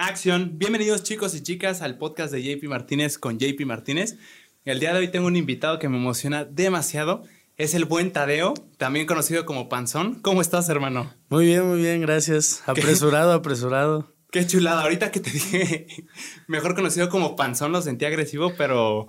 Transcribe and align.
Acción. 0.00 0.52
Bienvenidos 0.54 1.02
chicos 1.02 1.34
y 1.34 1.42
chicas 1.42 1.82
al 1.82 1.98
podcast 1.98 2.32
de 2.32 2.42
JP 2.42 2.64
Martínez 2.70 3.18
con 3.18 3.38
JP 3.38 3.66
Martínez. 3.66 4.16
El 4.64 4.80
día 4.80 4.94
de 4.94 5.00
hoy 5.00 5.08
tengo 5.08 5.26
un 5.26 5.36
invitado 5.36 5.78
que 5.78 5.90
me 5.90 5.98
emociona 5.98 6.46
demasiado. 6.46 7.22
Es 7.58 7.74
el 7.74 7.84
buen 7.84 8.10
Tadeo, 8.10 8.54
también 8.78 9.04
conocido 9.04 9.44
como 9.44 9.68
Panzón. 9.68 10.14
¿Cómo 10.22 10.40
estás, 10.40 10.70
hermano? 10.70 11.12
Muy 11.28 11.44
bien, 11.44 11.68
muy 11.68 11.82
bien, 11.82 12.00
gracias. 12.00 12.62
Apresurado, 12.66 13.34
apresurado. 13.34 14.10
Qué 14.30 14.46
chulada. 14.46 14.80
Ahorita 14.84 15.10
que 15.10 15.20
te 15.20 15.32
dije, 15.32 15.86
mejor 16.46 16.74
conocido 16.74 17.10
como 17.10 17.36
Panzón, 17.36 17.70
lo 17.70 17.82
sentí 17.82 18.06
agresivo, 18.06 18.54
pero, 18.56 19.06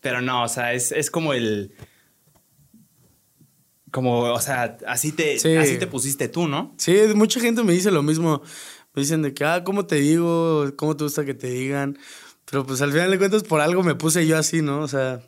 pero 0.00 0.22
no, 0.22 0.44
o 0.44 0.48
sea, 0.48 0.72
es, 0.72 0.90
es 0.90 1.10
como 1.10 1.34
el... 1.34 1.74
Como, 3.90 4.20
o 4.20 4.40
sea, 4.40 4.78
así 4.86 5.10
te, 5.10 5.34
así 5.34 5.76
te 5.76 5.86
pusiste 5.88 6.28
tú, 6.28 6.46
¿no? 6.46 6.72
Sí, 6.78 6.96
mucha 7.16 7.40
gente 7.40 7.64
me 7.64 7.72
dice 7.72 7.90
lo 7.90 8.04
mismo. 8.04 8.40
Me 9.00 9.04
dicen 9.04 9.22
de 9.22 9.32
que, 9.32 9.46
ah, 9.46 9.64
¿cómo 9.64 9.86
te 9.86 9.96
digo? 9.96 10.70
¿Cómo 10.76 10.94
te 10.94 11.04
gusta 11.04 11.24
que 11.24 11.32
te 11.32 11.48
digan? 11.48 11.98
Pero 12.44 12.66
pues 12.66 12.82
al 12.82 12.92
final 12.92 13.10
de 13.10 13.16
cuentas 13.16 13.44
por 13.44 13.62
algo 13.62 13.82
me 13.82 13.94
puse 13.94 14.26
yo 14.26 14.36
así, 14.36 14.60
¿no? 14.60 14.80
O 14.80 14.88
sea, 14.88 15.22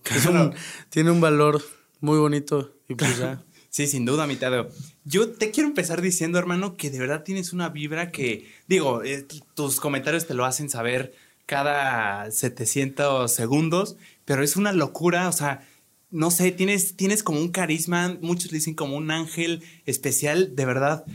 tiene 0.90 1.10
un 1.10 1.22
valor 1.22 1.62
muy 2.00 2.18
bonito 2.18 2.76
y 2.86 2.96
pues 2.96 3.16
ya. 3.16 3.42
Sí, 3.70 3.86
sin 3.86 4.04
duda, 4.04 4.26
mi 4.26 4.36
Tadeo. 4.36 4.68
Yo 5.06 5.30
te 5.30 5.50
quiero 5.50 5.70
empezar 5.70 6.02
diciendo, 6.02 6.38
hermano, 6.38 6.76
que 6.76 6.90
de 6.90 6.98
verdad 6.98 7.22
tienes 7.22 7.54
una 7.54 7.70
vibra 7.70 8.10
que, 8.10 8.46
digo, 8.68 9.02
eh, 9.04 9.26
tus 9.54 9.80
comentarios 9.80 10.26
te 10.26 10.34
lo 10.34 10.44
hacen 10.44 10.68
saber 10.68 11.14
cada 11.46 12.30
700 12.30 13.32
segundos, 13.32 13.96
pero 14.26 14.44
es 14.44 14.56
una 14.56 14.72
locura, 14.72 15.30
o 15.30 15.32
sea, 15.32 15.66
no 16.10 16.30
sé, 16.30 16.52
tienes, 16.52 16.94
tienes 16.94 17.22
como 17.22 17.40
un 17.40 17.48
carisma, 17.48 18.18
muchos 18.20 18.50
dicen 18.50 18.74
como 18.74 18.98
un 18.98 19.10
ángel 19.10 19.64
especial, 19.86 20.54
de 20.54 20.66
verdad 20.66 21.06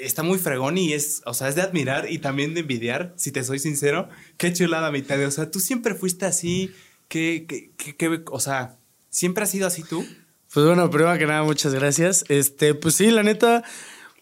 está 0.00 0.22
muy 0.22 0.38
fregón 0.38 0.78
y 0.78 0.92
es, 0.92 1.22
o 1.26 1.34
sea, 1.34 1.48
es 1.48 1.54
de 1.54 1.62
admirar 1.62 2.10
y 2.10 2.18
también 2.18 2.54
de 2.54 2.60
envidiar, 2.60 3.14
si 3.16 3.32
te 3.32 3.44
soy 3.44 3.58
sincero. 3.58 4.08
Qué 4.36 4.52
chulada, 4.52 4.90
mitad 4.90 5.16
de, 5.16 5.26
o 5.26 5.30
sea, 5.30 5.50
tú 5.50 5.60
siempre 5.60 5.94
fuiste 5.94 6.26
así, 6.26 6.72
que, 7.08 7.46
que, 7.46 8.22
o 8.26 8.40
sea, 8.40 8.78
¿siempre 9.08 9.44
has 9.44 9.50
sido 9.50 9.66
así 9.66 9.82
tú? 9.82 10.06
Pues 10.52 10.66
bueno, 10.66 10.90
primero 10.90 11.16
que 11.18 11.26
nada, 11.26 11.42
muchas 11.42 11.74
gracias. 11.74 12.24
Este, 12.28 12.74
pues 12.74 12.94
sí, 12.94 13.10
la 13.10 13.22
neta, 13.22 13.64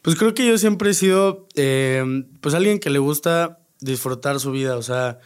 pues 0.03 0.17
creo 0.17 0.35
que 0.35 0.47
yo 0.47 0.59
siempre 0.59 0.91
he 0.91 0.95
sido, 0.95 1.49
eh, 1.55 2.25
pues 2.41 2.55
alguien 2.55 2.79
que 2.79 2.91
le 2.91 2.99
gusta 2.99 3.61
disfrutar 3.81 4.41
su 4.41 4.51
vida, 4.51 4.77
o 4.77 4.83
sea, 4.83 5.21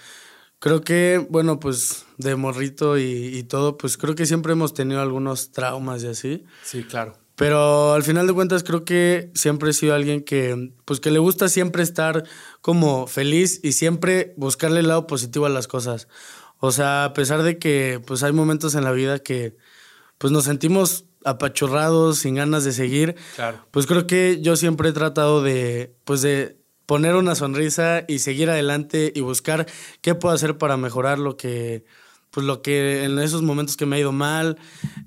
creo 0.59 0.83
que, 0.83 1.27
bueno, 1.31 1.59
pues 1.59 2.05
de 2.19 2.37
morrito 2.37 2.99
y, 2.99 3.03
y 3.37 3.43
todo, 3.45 3.77
pues 3.79 3.97
creo 3.97 4.15
que 4.15 4.27
siempre 4.27 4.53
hemos 4.53 4.75
tenido 4.75 5.01
algunos 5.01 5.53
traumas 5.53 6.03
y 6.05 6.09
así. 6.09 6.45
Sí, 6.63 6.85
claro. 6.85 7.22
Pero 7.43 7.95
al 7.95 8.05
final 8.05 8.29
de 8.29 8.35
cuentas 8.35 8.63
creo 8.63 8.85
que 8.85 9.33
siempre 9.35 9.71
he 9.71 9.73
sido 9.73 9.97
alguien 9.97 10.23
que, 10.23 10.71
pues 10.85 11.01
que 11.01 11.11
le 11.11 11.19
gusta 11.19 11.49
siempre 11.49 11.83
estar 11.83 12.23
como 12.61 13.09
feliz 13.09 13.59
y 13.65 13.73
siempre 13.73 14.33
buscarle 14.37 14.79
el 14.79 14.87
lado 14.87 15.09
positivo 15.09 15.47
a 15.47 15.49
las 15.49 15.67
cosas. 15.67 16.07
O 16.61 16.71
sea, 16.71 17.05
a 17.05 17.13
pesar 17.15 17.43
de 17.43 17.59
que 17.59 18.01
pues 18.07 18.23
hay 18.23 18.31
momentos 18.33 18.77
en 18.77 18.85
la 18.85 18.93
vida 18.93 19.19
que 19.19 19.57
pues 20.19 20.33
nos 20.33 20.45
sentimos 20.45 21.07
apachurrados, 21.25 22.19
sin 22.19 22.37
ganas 22.37 22.63
de 22.63 22.71
seguir, 22.71 23.17
claro. 23.35 23.59
pues 23.73 23.89
creo 23.89 24.07
que 24.07 24.41
yo 24.41 24.55
siempre 24.55 24.91
he 24.91 24.93
tratado 24.93 25.43
de, 25.43 25.97
pues 26.05 26.23
de 26.23 26.59
poner 26.87 27.17
una 27.17 27.35
sonrisa 27.35 28.05
y 28.07 28.21
seguir 28.21 28.51
adelante 28.51 29.13
y 29.17 29.21
buscar 29.21 29.67
qué 30.01 30.15
puedo 30.15 30.33
hacer 30.33 30.59
para 30.59 30.77
mejorar 30.77 31.19
lo 31.19 31.37
que, 31.37 31.85
pues 32.33 32.47
lo 32.47 32.63
que 32.63 33.05
en 33.05 33.19
esos 33.19 33.43
momentos 33.43 33.77
que 33.77 33.85
me 33.85 33.97
ha 33.97 33.99
ido 34.01 34.11
mal, 34.11 34.59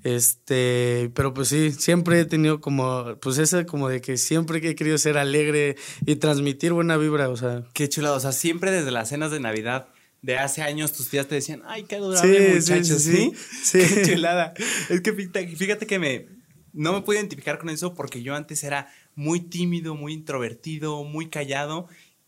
este, 0.03 1.11
pero 1.15 1.33
pues 1.33 1.47
sí, 1.47 1.71
siempre 1.71 2.19
he 2.19 2.25
tenido 2.25 2.61
como, 2.61 3.17
pues 3.19 3.39
ese 3.39 3.65
como 3.65 3.89
de 3.89 3.99
que 3.99 4.17
siempre 4.17 4.61
que 4.61 4.69
he 4.69 4.75
querido 4.75 4.97
ser 4.99 5.17
alegre 5.17 5.75
y 6.05 6.17
transmitir 6.17 6.71
buena 6.71 6.97
vibra, 6.97 7.29
o 7.29 7.35
sea. 7.35 7.63
Qué 7.73 7.89
chulado, 7.89 8.15
o 8.15 8.19
sea, 8.19 8.31
siempre 8.31 8.71
desde 8.71 8.91
las 8.91 9.09
cenas 9.09 9.31
de 9.31 9.39
Navidad 9.39 9.87
de 10.21 10.37
hace 10.37 10.61
años 10.61 10.93
tus 10.93 11.09
tías 11.09 11.27
te 11.27 11.35
decían, 11.35 11.63
ay, 11.65 11.83
qué 11.83 11.95
adorable 11.95 12.61
sí, 12.61 12.71
muchacho, 12.71 12.99
sí, 12.99 13.31
sí, 13.63 13.79
Qué 13.95 14.03
chulada. 14.03 14.53
Es 14.89 15.01
que 15.01 15.13
fíjate, 15.13 15.87
que 15.87 15.97
me, 15.97 16.27
no 16.73 16.93
me 16.93 17.01
puedo 17.01 17.19
identificar 17.19 17.57
con 17.57 17.69
eso 17.69 17.95
porque 17.95 18.21
yo 18.21 18.35
antes 18.35 18.63
era 18.63 18.87
muy 19.15 19.39
tímido, 19.39 19.95
muy 19.95 20.13
introvertido, 20.13 21.03
muy 21.03 21.29
callado. 21.29 21.87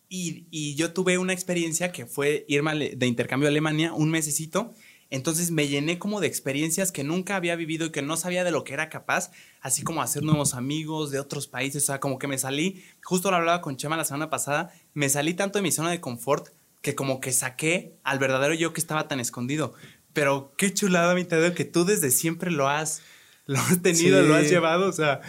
Y, 0.10 0.48
y 0.50 0.76
yo 0.76 0.94
tuve 0.94 1.18
una 1.18 1.34
experiencia 1.34 1.92
que 1.92 2.06
fue 2.06 2.46
irme 2.48 2.96
de 2.96 3.08
intercambio 3.08 3.48
a 3.48 3.52
Alemania 3.52 3.94
un 3.94 4.10
mesecito 4.10 4.74
entonces 5.10 5.52
me 5.52 5.68
llené 5.68 6.00
como 6.00 6.20
de 6.20 6.28
experiencias 6.28 6.92
que 6.92 7.04
nunca 7.04 7.36
había 7.36 7.56
vivido 7.56 7.88
y 7.88 7.92
que 7.92 8.02
no 8.02 8.18
sabía 8.18 8.44
de 8.44 8.52
lo 8.52 8.64
que 8.64 8.74
era 8.74 8.90
capaz, 8.90 9.32
así 9.62 9.84
como 9.84 10.02
hacer 10.02 10.24
nuevos 10.24 10.54
amigos 10.54 11.12
de 11.12 11.20
otros 11.20 11.48
países, 11.48 11.84
o 11.84 11.86
sea, 11.86 12.00
como 12.00 12.20
que 12.20 12.28
me 12.28 12.38
salí, 12.38 12.84
justo 13.04 13.32
lo 13.32 13.38
hablaba 13.38 13.62
con 13.62 13.78
Chema 13.78 13.96
la 13.96 14.06
semana 14.06 14.30
pasada, 14.30 14.74
me 14.94 15.10
salí 15.10 15.34
tanto 15.34 15.60
de 15.60 15.64
mi 15.64 15.72
zona 15.72 15.92
de 15.92 16.02
confort 16.02 16.50
que 16.82 16.96
como 16.96 17.22
que 17.22 17.32
saqué 17.32 17.94
al 18.04 18.20
verdadero 18.20 18.54
yo 18.54 18.74
que 18.74 18.82
estaba 18.82 19.08
tan 19.08 19.20
escondido. 19.20 19.74
Pero 20.14 20.54
qué 20.58 20.74
chulada, 20.74 21.16
mi 21.16 21.26
Tadeo, 21.26 21.54
que 21.54 21.66
tú 21.66 21.86
desde 21.86 22.12
siempre 22.12 22.52
lo 22.52 22.68
has, 22.68 23.02
lo 23.46 23.60
has 23.60 23.82
tenido, 23.82 24.22
lo 24.24 24.36
has 24.36 24.50
llevado, 24.50 24.90
o 24.90 24.94
sea, 24.94 25.22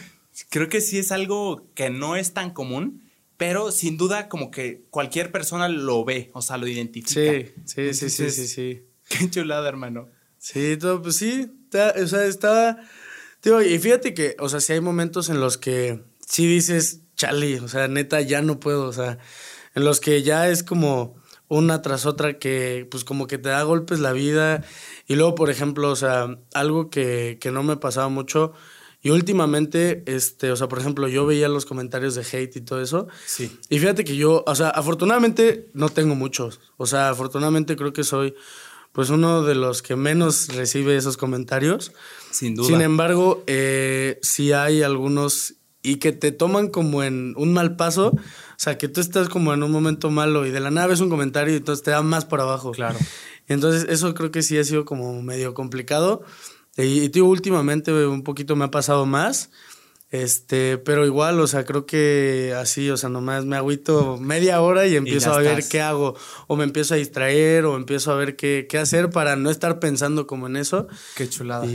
creo 0.51 0.69
que 0.69 0.81
sí 0.81 0.99
es 0.99 1.13
algo 1.13 1.67
que 1.75 1.91
no 1.91 2.17
es 2.17 2.33
tan 2.33 2.51
común, 2.51 3.03
pero 3.37 3.71
sin 3.71 3.97
duda 3.97 4.29
como 4.29 4.51
que 4.51 4.83
cualquier 4.91 5.31
persona 5.31 5.69
lo 5.69 6.05
ve, 6.05 6.31
o 6.33 6.43
sea, 6.43 6.57
lo 6.57 6.67
identifica. 6.67 7.11
Sí, 7.15 7.53
sí, 7.65 7.95
sí, 7.95 8.11
sí, 8.11 8.31
sí, 8.31 8.49
sí. 8.49 8.83
Qué 9.19 9.31
chulada, 9.31 9.69
hermano. 9.69 10.09
Sí, 10.39 10.77
todo, 10.77 11.03
pues 11.03 11.17
sí, 11.17 11.51
o 11.73 12.07
sea, 12.07 12.25
estaba... 12.25 12.79
Tío, 13.41 13.63
y 13.63 13.79
fíjate 13.79 14.15
que, 14.15 14.37
o 14.41 14.49
sea, 14.49 14.61
si 14.61 14.73
hay 14.73 14.81
momentos 14.81 15.29
en 15.29 15.41
los 15.41 15.59
que 15.59 16.03
sí 16.27 16.47
dices, 16.47 17.03
chale, 17.17 17.61
o 17.61 17.69
sea, 17.69 17.87
neta, 17.87 18.21
ya 18.21 18.43
no 18.43 18.59
puedo, 18.59 18.87
o 18.87 18.93
sea, 18.93 19.19
en 19.75 19.85
los 19.85 20.01
que 20.01 20.23
ya 20.23 20.49
es 20.49 20.63
como 20.63 21.17
una 21.47 21.81
tras 21.83 22.05
otra 22.05 22.39
que, 22.39 22.87
pues 22.91 23.05
como 23.05 23.27
que 23.27 23.39
te 23.39 23.49
da 23.49 23.63
golpes 23.63 24.01
la 24.01 24.13
vida. 24.13 24.65
Y 25.07 25.15
luego, 25.15 25.35
por 25.35 25.51
ejemplo, 25.51 25.91
o 25.91 25.97
sea, 25.97 26.39
algo 26.53 26.91
que, 26.91 27.39
que 27.41 27.53
no 27.53 27.63
me 27.63 27.77
pasaba 27.77 28.09
mucho, 28.09 28.55
y 29.01 29.11
últimamente, 29.11 30.03
este, 30.07 30.51
o 30.51 30.57
sea, 30.57 30.69
por 30.69 30.81
ejemplo, 30.81 31.07
yo 31.07 31.25
veía 31.25 31.49
los 31.49 31.67
comentarios 31.67 32.17
de 32.17 32.23
hate 32.23 32.57
y 32.57 32.61
todo 32.63 32.83
eso. 32.83 33.07
Sí. 33.27 33.57
Y 33.69 33.79
fíjate 33.79 34.05
que 34.05 34.17
yo, 34.17 34.43
o 34.45 34.55
sea, 34.57 34.71
afortunadamente 34.71 35.71
no 35.73 35.89
tengo 35.89 36.17
muchos. 36.17 36.61
O 36.77 36.87
sea, 36.87 37.11
afortunadamente 37.11 37.77
creo 37.77 37.93
que 37.93 38.03
soy 38.03 38.35
pues 38.93 39.11
uno 39.11 39.43
de 39.43 39.55
los 39.55 39.83
que 39.83 39.97
menos 39.97 40.49
recibe 40.49 40.97
esos 40.97 41.17
comentarios. 41.17 41.93
Sin 42.31 42.55
duda. 42.55 42.67
Sin 42.67 42.81
embargo, 42.81 43.45
eh, 43.47 44.19
sí 44.23 44.53
hay 44.53 44.83
algunos 44.83 45.55
y 45.83 45.97
que 45.97 46.13
te 46.13 46.33
toman 46.33 46.69
como 46.69 47.03
en 47.03 47.35
un 47.37 47.53
mal 47.53 47.77
paso. 47.77 48.09
O 48.09 48.61
sea, 48.61 48.77
que 48.77 48.89
tú 48.89 49.01
estás 49.01 49.29
como 49.29 49.55
en 49.55 49.63
un 49.63 49.71
momento 49.71 50.11
malo 50.11 50.47
y 50.47 50.51
de 50.51 50.61
la 50.61 50.71
nada 50.71 50.89
ves 50.89 51.01
un 51.01 51.11
comentario 51.11 51.55
y 51.55 51.59
entonces 51.59 51.85
te 51.85 51.93
da 51.93 52.03
más 52.03 52.25
por 52.25 52.41
abajo. 52.41 52.73
Claro. 52.73 52.99
entonces 53.47 53.87
eso 53.89 54.15
creo 54.15 54.31
que 54.31 54.43
sí 54.43 54.59
ha 54.59 54.65
sido 54.65 54.85
como 54.85 55.23
medio 55.23 55.55
complicado. 55.55 56.23
Y, 56.77 57.03
y 57.03 57.09
tío, 57.09 57.25
últimamente 57.27 57.93
un 58.07 58.23
poquito 58.23 58.57
me 58.57 58.65
ha 58.65 58.71
pasado 58.71 59.07
más. 59.07 59.51
Este, 60.11 60.79
pero 60.79 61.05
igual, 61.05 61.39
o 61.39 61.47
sea, 61.47 61.67
creo 61.67 61.85
que 61.85 62.55
así, 62.57 62.89
o 62.89 62.97
sea, 62.97 63.11
nomás 63.11 63.45
me 63.45 63.57
agüito 63.57 64.17
media 64.17 64.63
hora 64.63 64.87
y 64.87 64.97
empiezo 64.97 65.33
a 65.33 65.39
ver 65.41 65.65
qué 65.69 65.83
hago. 65.83 66.17
O 66.47 66.57
me 66.57 66.65
empiezo 66.65 66.95
a 66.95 66.97
distraer, 66.97 67.67
o 67.67 67.77
empiezo 67.77 68.13
a 68.13 68.15
ver 68.15 68.35
qué, 68.35 68.67
qué 68.71 68.79
hacer 68.79 69.11
para 69.11 69.37
no 69.37 69.51
estar 69.51 69.81
pensando 69.81 70.27
como 70.27 70.47
en 70.47 70.57
eso. 70.57 70.89
Qué 71.15 71.29
chulada. 71.29 71.67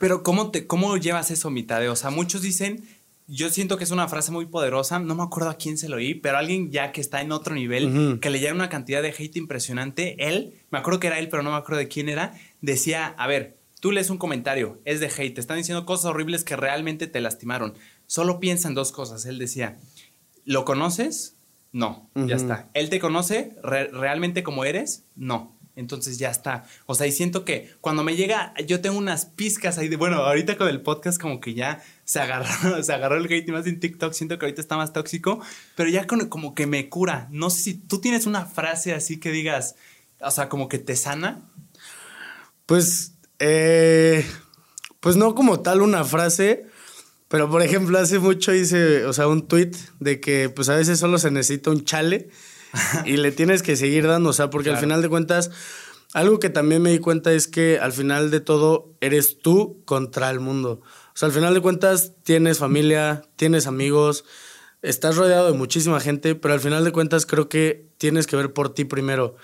Pero, 0.00 0.22
¿cómo, 0.22 0.50
te, 0.50 0.66
¿cómo 0.66 0.96
llevas 0.98 1.30
eso, 1.30 1.48
mitad 1.50 1.80
de? 1.80 1.88
O 1.88 1.96
sea, 1.96 2.10
muchos 2.10 2.42
dicen, 2.42 2.86
yo 3.26 3.50
siento 3.50 3.76
que 3.76 3.84
es 3.84 3.90
una 3.90 4.08
frase 4.08 4.32
muy 4.32 4.46
poderosa, 4.46 4.98
no 4.98 5.14
me 5.14 5.22
acuerdo 5.22 5.50
a 5.50 5.56
quién 5.56 5.76
se 5.76 5.88
lo 5.88 5.96
oí, 5.96 6.14
pero 6.14 6.38
alguien 6.38 6.70
ya 6.70 6.92
que 6.92 7.02
está 7.02 7.20
en 7.20 7.30
otro 7.30 7.54
nivel, 7.54 8.18
que 8.20 8.30
le 8.30 8.40
llega 8.40 8.54
una 8.54 8.70
cantidad 8.70 9.02
de 9.02 9.10
hate 9.16 9.36
impresionante, 9.36 10.16
él, 10.28 10.54
me 10.70 10.78
acuerdo 10.78 10.98
que 10.98 11.08
era 11.08 11.18
él, 11.18 11.28
pero 11.28 11.42
no 11.42 11.50
me 11.50 11.56
acuerdo 11.56 11.78
de 11.78 11.88
quién 11.88 12.08
era, 12.08 12.32
decía, 12.62 13.14
a 13.18 13.26
ver, 13.26 13.57
Tú 13.80 13.92
lees 13.92 14.10
un 14.10 14.18
comentario, 14.18 14.80
es 14.84 15.00
de 15.00 15.06
hate, 15.06 15.34
te 15.34 15.40
están 15.40 15.56
diciendo 15.56 15.86
cosas 15.86 16.06
horribles 16.06 16.44
que 16.44 16.56
realmente 16.56 17.06
te 17.06 17.20
lastimaron. 17.20 17.74
Solo 18.06 18.40
piensa 18.40 18.68
en 18.68 18.74
dos 18.74 18.90
cosas. 18.90 19.24
Él 19.26 19.38
decía, 19.38 19.78
¿lo 20.44 20.64
conoces? 20.64 21.36
No, 21.70 22.10
ya 22.14 22.36
está. 22.36 22.70
¿Él 22.74 22.90
te 22.90 22.98
conoce 22.98 23.54
realmente 23.62 24.42
como 24.42 24.64
eres? 24.64 25.04
No. 25.14 25.58
Entonces 25.78 26.18
ya 26.18 26.28
está. 26.28 26.64
O 26.86 26.96
sea, 26.96 27.06
y 27.06 27.12
siento 27.12 27.44
que 27.44 27.70
cuando 27.80 28.02
me 28.02 28.16
llega, 28.16 28.52
yo 28.66 28.80
tengo 28.80 28.98
unas 28.98 29.26
pizcas 29.26 29.78
ahí 29.78 29.86
de, 29.86 29.94
bueno, 29.94 30.16
ahorita 30.16 30.56
con 30.56 30.66
el 30.66 30.80
podcast 30.80 31.20
como 31.20 31.38
que 31.38 31.54
ya 31.54 31.80
se 32.04 32.18
agarró, 32.18 32.82
se 32.82 32.92
agarró 32.92 33.16
el 33.16 33.32
hate 33.32 33.48
y 33.48 33.52
más 33.52 33.64
en 33.68 33.78
TikTok, 33.78 34.12
siento 34.12 34.40
que 34.40 34.46
ahorita 34.46 34.60
está 34.60 34.76
más 34.76 34.92
tóxico, 34.92 35.40
pero 35.76 35.88
ya 35.88 36.08
como 36.08 36.56
que 36.56 36.66
me 36.66 36.88
cura. 36.88 37.28
No 37.30 37.48
sé 37.48 37.60
si 37.62 37.74
tú 37.74 38.00
tienes 38.00 38.26
una 38.26 38.44
frase 38.44 38.92
así 38.92 39.20
que 39.20 39.30
digas, 39.30 39.76
o 40.20 40.32
sea, 40.32 40.48
como 40.48 40.68
que 40.68 40.80
te 40.80 40.96
sana. 40.96 41.42
Pues 42.66 43.12
eh, 43.38 44.26
pues 45.00 45.16
no 45.16 45.34
como 45.34 45.60
tal 45.60 45.82
una 45.82 46.04
frase, 46.04 46.66
pero 47.28 47.50
por 47.50 47.62
ejemplo 47.62 47.98
hace 47.98 48.18
mucho 48.18 48.54
hice, 48.54 49.04
o 49.04 49.12
sea, 49.12 49.28
un 49.28 49.46
tweet 49.46 49.72
de 50.00 50.20
que 50.20 50.48
pues 50.48 50.68
a 50.68 50.76
veces 50.76 50.98
solo 50.98 51.18
se 51.18 51.30
necesita 51.30 51.70
un 51.70 51.84
chale 51.84 52.30
y 53.04 53.16
le 53.16 53.32
tienes 53.32 53.62
que 53.62 53.76
seguir 53.76 54.06
dando, 54.06 54.30
o 54.30 54.32
sea, 54.32 54.50
porque 54.50 54.70
al 54.70 54.78
final 54.78 55.02
de 55.02 55.08
cuentas, 55.08 55.50
algo 56.14 56.38
que 56.38 56.50
también 56.50 56.82
me 56.82 56.90
di 56.90 56.98
cuenta 56.98 57.32
es 57.32 57.48
que 57.48 57.78
al 57.78 57.92
final 57.92 58.30
de 58.30 58.40
todo 58.40 58.94
eres 59.00 59.38
tú 59.38 59.82
contra 59.84 60.30
el 60.30 60.40
mundo. 60.40 60.80
O 60.82 61.16
sea, 61.18 61.26
al 61.26 61.32
final 61.32 61.54
de 61.54 61.60
cuentas 61.60 62.12
tienes 62.22 62.58
familia, 62.58 63.22
tienes 63.36 63.66
amigos, 63.66 64.24
estás 64.82 65.16
rodeado 65.16 65.50
de 65.50 65.58
muchísima 65.58 66.00
gente, 66.00 66.34
pero 66.34 66.54
al 66.54 66.60
final 66.60 66.84
de 66.84 66.92
cuentas 66.92 67.26
creo 67.26 67.48
que 67.48 67.88
tienes 67.98 68.26
que 68.26 68.36
ver 68.36 68.52
por 68.52 68.72
ti 68.72 68.84
primero. 68.84 69.36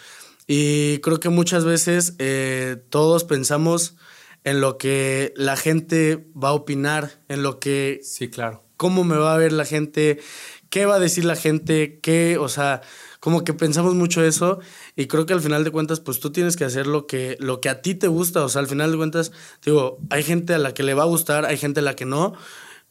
Y 0.47 0.99
creo 0.99 1.21
que 1.21 1.29
muchas 1.29 1.65
veces 1.65 2.15
eh, 2.19 2.77
todos 2.91 3.25
pensamos 3.25 3.97
en 4.45 4.61
lo 4.61 4.77
que 4.77 5.33
la 5.37 5.57
gente 5.57 6.27
va 6.37 6.51
a 6.51 6.53
opinar, 6.53 7.23
en 7.29 7.43
lo 7.43 7.59
que... 7.59 8.01
Sí, 8.03 8.29
claro. 8.29 8.63
¿Cómo 8.77 9.05
me 9.05 9.17
va 9.17 9.35
a 9.35 9.39
ver 9.39 9.53
la 9.53 9.65
gente? 9.65 10.21
¿Qué 10.69 10.85
va 10.85 10.97
a 10.97 11.01
decir 11.01 11.25
la 11.25 11.37
gente? 11.37 11.99
¿Qué? 12.03 12.37
O 12.37 12.49
sea, 12.49 12.83
como 13.21 13.43
que 13.43 13.55
pensamos 13.55 13.95
mucho 13.95 14.23
eso 14.23 14.59
y 14.97 15.07
creo 15.07 15.25
que 15.25 15.33
al 15.33 15.41
final 15.41 15.65
de 15.65 15.71
cuentas, 15.71 16.01
pues 16.01 16.21
tú 16.21 16.31
tienes 16.31 16.57
que 16.57 16.65
hacer 16.65 16.87
lo 16.87 17.07
que, 17.07 17.37
lo 17.41 17.61
que 17.63 17.71
a 17.71 17.81
ti 17.81 17.95
te 17.95 18.09
gusta. 18.09 18.45
O 18.45 18.51
sea, 18.51 18.61
al 18.61 18.67
final 18.67 18.91
de 18.91 18.99
cuentas, 18.99 19.33
digo, 19.65 19.99
hay 20.11 20.23
gente 20.23 20.53
a 20.53 20.59
la 20.59 20.75
que 20.75 20.83
le 20.83 20.93
va 20.93 21.05
a 21.05 21.07
gustar, 21.07 21.47
hay 21.47 21.57
gente 21.57 21.81
a 21.81 21.83
la 21.83 21.97
que 21.97 22.05
no. 22.05 22.35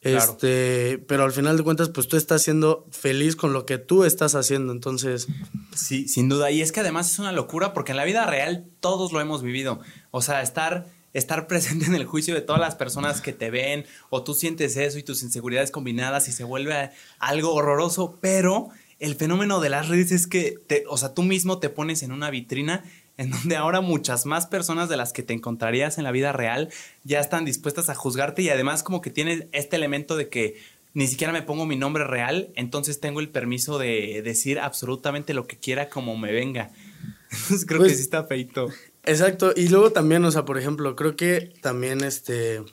Este, 0.04 0.98
pero 1.08 1.24
al 1.24 1.32
final 1.32 1.56
de 1.56 1.64
cuentas, 1.64 1.90
pues 1.90 2.08
tú 2.08 2.18
estás 2.18 2.42
siendo 2.42 2.86
feliz 2.92 3.38
con 3.38 3.54
lo 3.54 3.66
que 3.66 3.78
tú 3.78 4.04
estás 4.04 4.36
haciendo, 4.36 4.74
entonces. 4.74 5.28
Sí, 5.74 6.08
sin 6.10 6.28
duda. 6.28 6.52
Y 6.52 6.62
es 6.62 6.74
que 6.74 6.82
además 6.82 7.10
es 7.12 7.20
una 7.20 7.32
locura 7.32 7.74
porque 7.74 7.92
en 7.92 7.98
la 7.98 8.04
vida 8.04 8.26
real 8.26 8.66
todos 8.82 9.14
lo 9.14 9.22
hemos 9.22 9.44
vivido. 9.44 9.80
O 10.12 10.22
sea, 10.22 10.42
estar, 10.42 10.88
estar 11.14 11.48
presente 11.48 11.86
en 11.86 11.96
el 11.96 12.06
juicio 12.06 12.36
de 12.36 12.42
todas 12.42 12.60
las 12.60 12.76
personas 12.76 13.22
que 13.22 13.32
te 13.32 13.50
ven 13.50 13.86
o 14.10 14.24
tú 14.24 14.34
sientes 14.34 14.76
eso 14.76 15.00
y 15.00 15.04
tus 15.04 15.24
inseguridades 15.24 15.72
combinadas 15.72 16.28
y 16.28 16.34
se 16.34 16.44
vuelve 16.44 16.92
algo 17.20 17.54
horroroso, 17.54 18.18
pero 18.20 18.70
el 19.00 19.16
fenómeno 19.16 19.60
de 19.62 19.70
las 19.70 19.88
redes 19.88 20.12
es 20.12 20.28
que, 20.28 20.58
te, 20.68 20.84
o 20.90 20.98
sea, 20.98 21.14
tú 21.14 21.24
mismo 21.24 21.60
te 21.60 21.70
pones 21.70 22.04
en 22.04 22.12
una 22.12 22.30
vitrina 22.30 22.84
en 23.18 23.30
donde 23.30 23.56
ahora 23.56 23.82
muchas 23.82 24.26
más 24.26 24.48
personas 24.48 24.90
de 24.90 24.98
las 24.98 25.14
que 25.14 25.24
te 25.24 25.34
encontrarías 25.34 25.98
en 25.98 26.04
la 26.04 26.12
vida 26.12 26.32
real 26.32 26.70
ya 27.04 27.20
están 27.20 27.46
dispuestas 27.46 27.90
a 27.90 27.96
juzgarte 27.96 28.42
y 28.42 28.50
además 28.50 28.84
como 28.84 29.02
que 29.02 29.12
tienes 29.12 29.46
este 29.52 29.76
elemento 29.76 30.16
de 30.16 30.30
que 30.30 30.56
ni 30.94 31.08
siquiera 31.08 31.34
me 31.34 31.42
pongo 31.42 31.66
mi 31.66 31.76
nombre 31.76 32.04
real, 32.04 32.50
entonces 32.56 33.00
tengo 33.00 33.20
el 33.20 33.30
permiso 33.30 33.80
de 33.80 34.22
decir 34.24 34.60
absolutamente 34.60 35.34
lo 35.34 35.48
que 35.48 35.58
quiera 35.58 35.90
como 35.90 36.16
me 36.18 36.32
venga. 36.32 36.72
Entonces 37.32 37.66
creo 37.66 37.80
que 37.80 37.86
pues, 37.86 37.98
sí 37.98 38.04
está 38.04 38.26
feito. 38.26 38.70
Exacto, 39.06 39.54
y 39.56 39.70
luego 39.70 39.92
también, 39.92 40.24
o 40.24 40.32
sea, 40.32 40.46
por 40.46 40.60
ejemplo, 40.60 40.96
creo 40.96 41.16
que 41.16 41.52
también 41.62 42.04
este, 42.04 42.64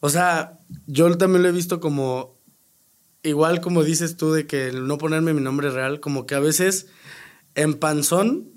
o 0.00 0.10
sea, 0.10 0.58
yo 0.86 1.16
también 1.16 1.42
lo 1.42 1.48
he 1.48 1.52
visto 1.52 1.80
como, 1.80 2.38
igual 3.22 3.62
como 3.62 3.82
dices 3.82 4.18
tú 4.18 4.32
de 4.32 4.46
que 4.46 4.70
no 4.72 4.98
ponerme 4.98 5.32
mi 5.32 5.40
nombre 5.40 5.70
real, 5.70 6.00
como 6.00 6.26
que 6.26 6.34
a 6.34 6.40
veces 6.40 6.88
en 7.54 7.72
panzón 7.72 8.53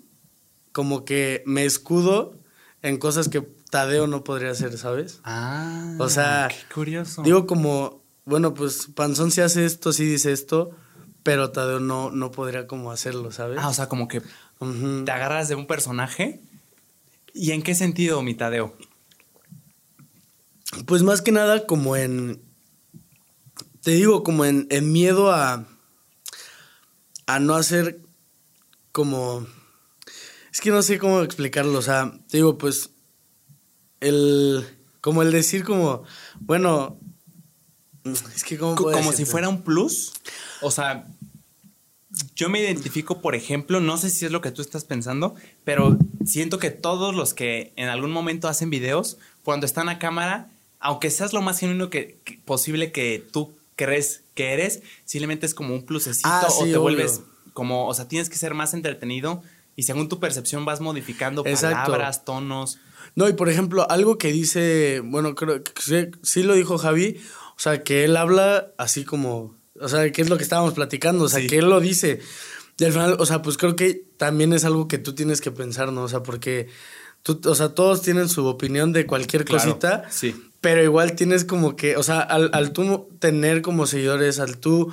como 0.78 1.06
que 1.06 1.42
me 1.48 1.66
escudo 1.66 2.36
en 2.84 3.00
cosas 3.00 3.30
que 3.30 3.42
Tadeo 3.42 4.06
no 4.06 4.24
podría 4.24 4.52
hacer, 4.52 4.78
¿sabes? 4.78 5.22
Ah, 5.24 5.96
o 5.98 6.08
sea, 6.08 6.50
qué 6.50 6.72
curioso. 6.72 7.24
Digo 7.24 7.48
como, 7.48 8.04
bueno, 8.26 8.54
pues 8.54 8.88
Panzón 8.94 9.32
sí 9.32 9.42
hace 9.42 9.66
esto, 9.66 9.92
sí 9.92 10.06
dice 10.06 10.32
esto, 10.32 10.70
pero 11.24 11.50
Tadeo 11.50 11.80
no, 11.80 12.12
no 12.12 12.30
podría 12.30 12.68
como 12.68 12.92
hacerlo, 12.92 13.32
¿sabes? 13.32 13.58
Ah, 13.60 13.70
o 13.70 13.74
sea, 13.74 13.90
como 13.90 14.08
que 14.08 14.22
te 14.22 15.12
agarras 15.12 15.48
de 15.48 15.56
un 15.56 15.66
personaje. 15.66 16.42
¿Y 17.34 17.54
en 17.54 17.64
qué 17.64 17.74
sentido, 17.74 18.22
mi 18.22 18.36
Tadeo? 18.36 18.78
Pues 20.86 21.02
más 21.02 21.24
que 21.24 21.32
nada 21.32 21.66
como 21.66 21.96
en, 21.96 22.40
te 23.82 23.90
digo, 23.94 24.22
como 24.22 24.46
en, 24.46 24.68
en 24.70 24.92
miedo 24.92 25.32
a, 25.32 25.66
a 27.26 27.40
no 27.40 27.56
hacer 27.56 28.00
como 28.92 29.48
es 30.58 30.62
que 30.62 30.72
no 30.72 30.82
sé 30.82 30.98
cómo 30.98 31.22
explicarlo, 31.22 31.78
o 31.78 31.84
sea, 31.84 32.12
te 32.32 32.38
digo, 32.38 32.58
pues, 32.58 32.90
el, 34.00 34.66
como 35.02 35.22
el 35.22 35.32
decir 35.32 35.64
como, 35.64 36.02
bueno, 36.40 36.98
es 38.36 38.44
que 38.44 38.58
como... 38.58 38.74
Como 38.74 39.14
si 39.14 39.26
fuera 39.26 39.50
un 39.50 39.62
plus, 39.62 40.14
o 40.64 40.72
sea, 40.72 41.06
yo 42.36 42.50
me 42.50 42.60
identifico, 42.60 43.22
por 43.22 43.36
ejemplo, 43.36 43.82
no 43.82 43.98
sé 43.98 44.10
si 44.10 44.26
es 44.26 44.32
lo 44.32 44.42
que 44.42 44.50
tú 44.50 44.64
estás 44.64 44.84
pensando, 44.84 45.36
pero 45.64 45.96
siento 46.26 46.58
que 46.58 46.72
todos 46.72 47.14
los 47.14 47.36
que 47.36 47.72
en 47.76 47.90
algún 47.90 48.10
momento 48.10 48.48
hacen 48.48 48.72
videos, 48.72 49.20
cuando 49.44 49.68
están 49.68 49.90
a 49.90 50.00
cámara, 50.00 50.50
aunque 50.80 51.12
seas 51.12 51.34
lo 51.34 51.44
más 51.44 51.60
genuino 51.60 51.92
que, 51.92 52.20
posible 52.46 52.92
que 52.92 53.24
tú 53.32 53.54
crees 53.76 54.24
que 54.34 54.54
eres, 54.54 54.82
simplemente 55.06 55.46
es 55.46 55.54
como 55.54 55.76
un 55.76 55.86
plusecito 55.86 56.28
ah, 56.28 56.48
o 56.50 56.64
te 56.64 56.78
vuelves 56.78 57.22
como, 57.54 57.88
o 57.88 57.94
sea, 57.94 58.08
tienes 58.08 58.30
que 58.30 58.38
ser 58.38 58.56
más 58.56 58.74
entretenido 58.74 59.44
y 59.78 59.84
según 59.84 60.10
tu 60.10 60.20
percepción 60.20 60.66
vas 60.66 60.82
modificando 60.82 61.44
palabras, 61.44 62.26
tonos. 62.26 62.80
No, 63.16 63.30
y 63.30 63.34
por 63.34 63.48
ejemplo, 63.48 63.90
algo 63.90 64.18
que 64.18 64.32
dice, 64.32 65.02
bueno, 65.06 65.36
creo 65.36 65.64
que 65.64 66.12
sí, 66.24 66.42
lo 66.42 66.56
dijo 66.56 66.80
Javi, 66.80 67.22
o 67.56 67.60
sea, 67.60 67.84
que 67.84 68.04
él 68.04 68.18
habla 68.18 68.72
así 68.80 69.06
como, 69.06 69.56
o 69.80 69.88
sea, 69.88 70.12
que 70.12 70.24
es 70.24 70.30
lo 70.30 70.38
que 70.38 70.44
estábamos 70.44 70.74
platicando, 70.74 71.26
o 71.26 71.30
sea, 71.30 71.46
que 71.46 71.60
él 71.60 71.70
lo 71.70 71.80
dice. 71.80 72.20
Y 72.80 72.86
al 72.86 72.92
final, 72.92 73.18
o 73.20 73.26
sea, 73.28 73.44
pues 73.44 73.56
creo 73.58 73.76
que 73.76 74.04
también 74.18 74.52
es 74.52 74.66
algo 74.66 74.88
que 74.88 74.98
tú 74.98 75.14
tienes 75.14 75.42
que 75.42 75.52
pensar, 75.52 75.92
¿no? 75.92 76.04
O 76.04 76.08
sea, 76.08 76.24
porque 76.24 76.70
tú, 77.22 77.40
o 77.46 77.54
sea, 77.54 77.70
todos 77.70 78.02
tienen 78.02 78.30
su 78.30 78.48
opinión 78.48 78.94
de 78.94 79.06
cualquier 79.06 79.46
cosita. 79.46 80.06
Sí. 80.10 80.36
Pero 80.60 80.84
igual 80.84 81.14
tienes 81.14 81.46
como 81.46 81.76
que, 81.76 81.98
o 81.98 82.04
sea, 82.04 82.20
al, 82.20 82.50
al 82.54 82.74
tú 82.74 83.10
tener 83.20 83.62
como 83.62 83.86
seguidores, 83.86 84.40
al 84.40 84.58
tú 84.58 84.92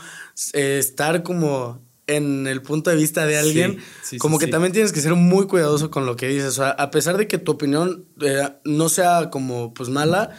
eh, 0.53 0.77
estar 0.79 1.23
como 1.23 1.84
en 2.07 2.47
el 2.47 2.63
punto 2.63 2.91
de 2.91 2.97
vista 2.97 3.27
de 3.27 3.39
alguien, 3.39 3.79
como 4.19 4.39
que 4.39 4.47
también 4.47 4.73
tienes 4.73 4.93
que 4.93 5.01
ser 5.01 5.15
muy 5.15 5.47
cuidadoso 5.47 5.91
con 5.91 6.07
lo 6.07 6.17
que 6.17 6.29
dices. 6.29 6.49
O 6.49 6.53
sea, 6.53 6.71
a 6.71 6.91
pesar 6.91 7.17
de 7.17 7.27
que 7.27 7.39
tu 7.39 7.53
opinión 7.53 8.05
eh, 8.21 8.49
no 8.65 8.89
sea 8.89 9.31
como 9.31 9.73
pues 9.73 9.89
mala, 9.89 10.37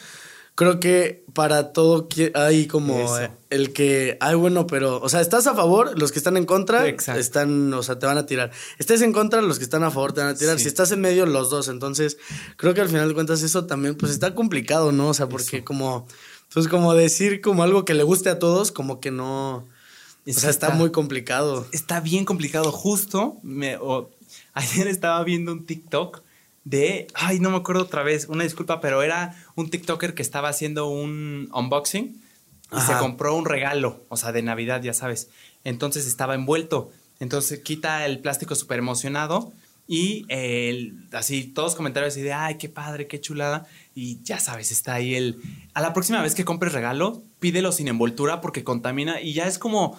creo 0.56 0.80
que 0.80 1.26
para 1.34 1.74
todo 1.74 2.08
hay 2.34 2.68
como 2.68 3.06
el 3.50 3.74
que, 3.74 4.18
ay, 4.22 4.36
bueno, 4.36 4.68
pero, 4.68 5.02
o 5.02 5.10
sea, 5.10 5.22
estás 5.22 5.48
a 5.48 5.54
favor, 5.54 6.00
los 6.00 6.12
que 6.12 6.20
están 6.20 6.38
en 6.38 6.46
contra, 6.46 6.88
están, 6.88 7.74
o 7.74 7.84
sea, 7.84 8.00
te 8.00 8.06
van 8.06 8.18
a 8.18 8.26
tirar. 8.26 8.52
Estés 8.78 9.02
en 9.02 9.12
contra, 9.12 9.42
los 9.42 9.58
que 9.58 9.66
están 9.66 9.84
a 9.84 9.92
favor 9.92 10.14
te 10.14 10.22
van 10.22 10.30
a 10.30 10.36
tirar. 10.36 10.58
Si 10.60 10.68
estás 10.68 10.92
en 10.92 11.02
medio, 11.02 11.26
los 11.26 11.50
dos. 11.50 11.68
Entonces, 11.68 12.18
creo 12.58 12.74
que 12.74 12.82
al 12.82 12.88
final 12.88 13.10
de 13.10 13.14
cuentas 13.14 13.44
eso 13.44 13.66
también, 13.66 13.96
pues 13.96 14.12
está 14.12 14.34
complicado, 14.34 14.92
¿no? 14.92 15.10
O 15.10 15.14
sea, 15.14 15.28
porque 15.28 15.64
como, 15.64 16.08
pues 16.54 16.68
como 16.68 16.94
decir 16.94 17.42
como 17.42 17.64
algo 17.64 17.84
que 17.84 17.94
le 17.94 18.04
guste 18.04 18.30
a 18.30 18.40
todos, 18.40 18.72
como 18.72 19.02
que 19.02 19.12
no 19.12 19.68
o 20.28 20.34
sea, 20.34 20.50
está, 20.50 20.72
muy 20.72 20.92
complicado. 20.92 21.68
Está 21.72 22.00
bien 22.00 22.26
complicado. 22.26 22.72
Justo, 22.72 23.38
me, 23.44 23.78
ayer 24.54 24.88
estaba 24.88 25.24
viendo 25.24 25.52
un 25.52 25.66
TikTok 25.66 26.22
de, 26.64 27.08
ay, 27.14 27.40
no 27.40 27.52
me 27.52 27.58
acuerdo 27.58 27.84
otra 27.84 28.04
vez, 28.04 28.28
una 28.28 28.44
disculpa, 28.44 28.82
pero 28.82 29.04
era 29.04 29.36
un 29.56 29.70
TikToker 29.70 30.16
que 30.16 30.24
estaba 30.24 30.50
haciendo 30.50 30.88
un 30.88 31.50
unboxing 31.54 32.22
y 32.76 32.82
se 32.82 32.94
compró 32.98 33.36
un 33.36 33.46
regalo, 33.46 34.04
o 34.10 34.18
sea, 34.18 34.32
de 34.32 34.42
Navidad, 34.42 34.82
ya 34.82 34.94
sabes. 34.94 35.30
Entonces 35.64 36.08
estaba 36.08 36.36
envuelto. 36.36 36.92
Entonces 37.20 37.60
quita 37.60 38.06
el 38.06 38.20
plástico 38.20 38.56
súper 38.56 38.80
emocionado 38.80 39.54
y 39.88 40.26
así 41.12 41.44
todos 41.44 41.76
comentarios 41.76 42.14
así 42.14 42.22
de, 42.22 42.34
ay, 42.34 42.58
qué 42.58 42.68
padre, 42.70 43.08
qué 43.08 43.22
chulada. 43.22 43.68
Y 43.94 44.22
ya 44.24 44.40
sabes, 44.40 44.72
está 44.72 44.96
ahí 44.96 45.16
el... 45.16 45.38
A 45.74 45.82
la 45.82 45.94
próxima 45.94 46.22
vez 46.22 46.34
que 46.34 46.44
compres 46.44 46.74
regalo, 46.74 47.22
pídelo 47.40 47.72
sin 47.72 47.88
envoltura 47.88 48.42
porque 48.42 48.64
contamina 48.64 49.22
y 49.22 49.34
ya 49.34 49.48
es 49.48 49.60
como... 49.60 49.98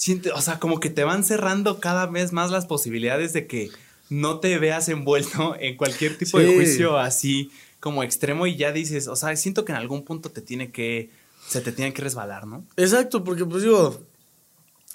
Siente, 0.00 0.32
o 0.32 0.40
sea, 0.40 0.58
como 0.58 0.80
que 0.80 0.88
te 0.88 1.04
van 1.04 1.24
cerrando 1.24 1.78
cada 1.78 2.06
vez 2.06 2.32
más 2.32 2.50
las 2.50 2.64
posibilidades 2.64 3.34
de 3.34 3.46
que 3.46 3.70
no 4.08 4.40
te 4.40 4.58
veas 4.58 4.88
envuelto 4.88 5.54
en 5.60 5.76
cualquier 5.76 6.16
tipo 6.16 6.38
de 6.38 6.54
juicio 6.54 6.98
así 6.98 7.50
como 7.80 8.02
extremo 8.02 8.46
y 8.46 8.56
ya 8.56 8.72
dices, 8.72 9.08
o 9.08 9.14
sea, 9.14 9.36
siento 9.36 9.66
que 9.66 9.72
en 9.72 9.76
algún 9.76 10.06
punto 10.06 10.30
te 10.30 10.40
tiene 10.40 10.70
que, 10.70 11.10
se 11.46 11.60
te 11.60 11.70
tiene 11.70 11.92
que 11.92 12.00
resbalar, 12.00 12.46
¿no? 12.46 12.64
Exacto, 12.78 13.22
porque 13.24 13.44
pues 13.44 13.62
digo, 13.62 14.02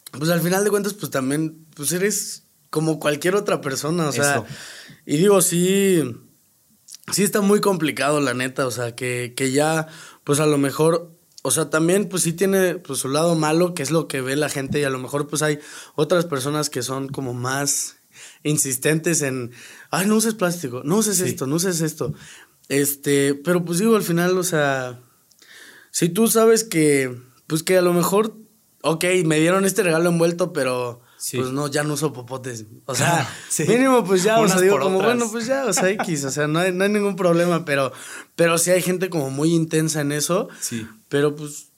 pues 0.09 0.31
al 0.31 0.41
final 0.41 0.63
de 0.63 0.71
cuentas, 0.71 0.95
pues 0.95 1.11
también, 1.11 1.55
pues 1.75 1.91
eres 1.91 2.41
como 2.71 2.99
cualquier 2.99 3.35
otra 3.35 3.61
persona, 3.61 4.09
o 4.09 4.11
sea, 4.11 4.43
y 5.05 5.17
digo, 5.17 5.39
sí, 5.43 6.01
sí 7.11 7.21
está 7.21 7.41
muy 7.41 7.61
complicado, 7.61 8.19
la 8.21 8.33
neta, 8.33 8.65
o 8.65 8.71
sea, 8.71 8.95
que, 8.95 9.35
que 9.37 9.51
ya, 9.51 9.87
pues 10.23 10.39
a 10.39 10.47
lo 10.47 10.57
mejor, 10.57 11.14
o 11.45 11.51
sea, 11.51 11.69
también 11.69 12.09
pues 12.09 12.23
sí 12.23 12.33
tiene 12.33 12.73
pues 12.73 12.97
su 12.97 13.07
lado 13.07 13.35
malo, 13.35 13.75
que 13.75 13.83
es 13.83 13.91
lo 13.91 14.07
que 14.07 14.19
ve 14.19 14.35
la 14.35 14.49
gente, 14.49 14.79
y 14.79 14.83
a 14.83 14.89
lo 14.89 14.97
mejor 14.97 15.27
pues 15.27 15.43
hay 15.43 15.59
otras 15.93 16.25
personas 16.25 16.71
que 16.71 16.81
son 16.81 17.07
como 17.07 17.35
más 17.35 17.97
insistentes 18.41 19.21
en, 19.21 19.51
ay, 19.91 20.07
no 20.07 20.15
uses 20.15 20.33
plástico, 20.33 20.81
no 20.83 20.97
uses 20.97 21.19
esto, 21.19 21.45
no 21.45 21.57
uses 21.57 21.81
esto. 21.81 22.15
Este, 22.67 23.35
pero 23.35 23.63
pues 23.63 23.77
digo, 23.77 23.95
al 23.95 24.01
final, 24.01 24.35
o 24.39 24.43
sea, 24.43 24.99
si 25.91 26.09
tú 26.09 26.27
sabes 26.27 26.63
que, 26.63 27.15
pues 27.45 27.61
que 27.61 27.77
a 27.77 27.83
lo 27.83 27.93
mejor, 27.93 28.35
ok, 28.81 29.05
me 29.23 29.39
dieron 29.39 29.65
este 29.65 29.83
regalo 29.83 30.09
envuelto, 30.09 30.51
pero 30.51 31.01
pues 31.33 31.51
no, 31.51 31.67
ya 31.67 31.83
no 31.83 31.93
uso 31.93 32.13
popotes. 32.13 32.65
O 32.85 32.93
sea, 32.93 33.27
mínimo, 33.67 34.03
pues 34.03 34.23
ya, 34.23 34.39
o 34.39 34.47
sea, 34.47 34.61
digo, 34.61 34.79
como 34.79 35.01
bueno, 35.01 35.29
pues 35.31 35.47
ya, 35.47 35.65
o 35.65 35.73
sea, 35.73 35.89
X, 35.89 36.23
o 36.25 36.31
sea, 36.31 36.47
no 36.47 36.59
hay, 36.59 36.71
no 36.71 36.83
hay 36.83 36.89
ningún 36.91 37.15
problema, 37.15 37.65
pero, 37.65 37.91
pero 38.35 38.57
sí 38.57 38.71
hay 38.71 38.81
gente 38.81 39.09
como 39.09 39.31
muy 39.31 39.53
intensa 39.53 40.01
en 40.01 40.11
eso. 40.11 40.49
Sí. 40.59 40.87
Pero 41.09 41.35
pues. 41.35 41.69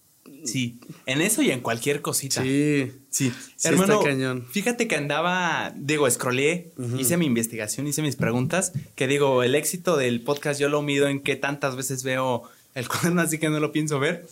Sí, 0.43 0.79
en 1.05 1.21
eso 1.21 1.41
y 1.41 1.51
en 1.51 1.61
cualquier 1.61 2.01
cosita. 2.01 2.41
Sí. 2.41 2.91
Sí. 3.09 3.33
Hermano, 3.63 4.01
cañón. 4.01 4.45
fíjate 4.49 4.87
que 4.87 4.95
andaba, 4.95 5.73
digo, 5.75 6.09
scrollé, 6.09 6.71
hice 6.97 7.17
mi 7.17 7.25
investigación, 7.25 7.87
hice 7.87 8.01
mis 8.01 8.15
preguntas, 8.15 8.71
que 8.95 9.07
digo, 9.07 9.43
el 9.43 9.55
éxito 9.55 9.97
del 9.97 10.21
podcast 10.21 10.59
yo 10.59 10.69
lo 10.69 10.81
mido 10.81 11.07
en 11.07 11.21
qué 11.21 11.35
tantas 11.35 11.75
veces 11.75 12.03
veo 12.03 12.43
el 12.75 12.87
cuaderno, 12.89 13.21
así 13.21 13.39
que 13.39 13.49
no 13.49 13.59
lo 13.59 13.71
pienso 13.71 13.99
ver. 13.99 14.27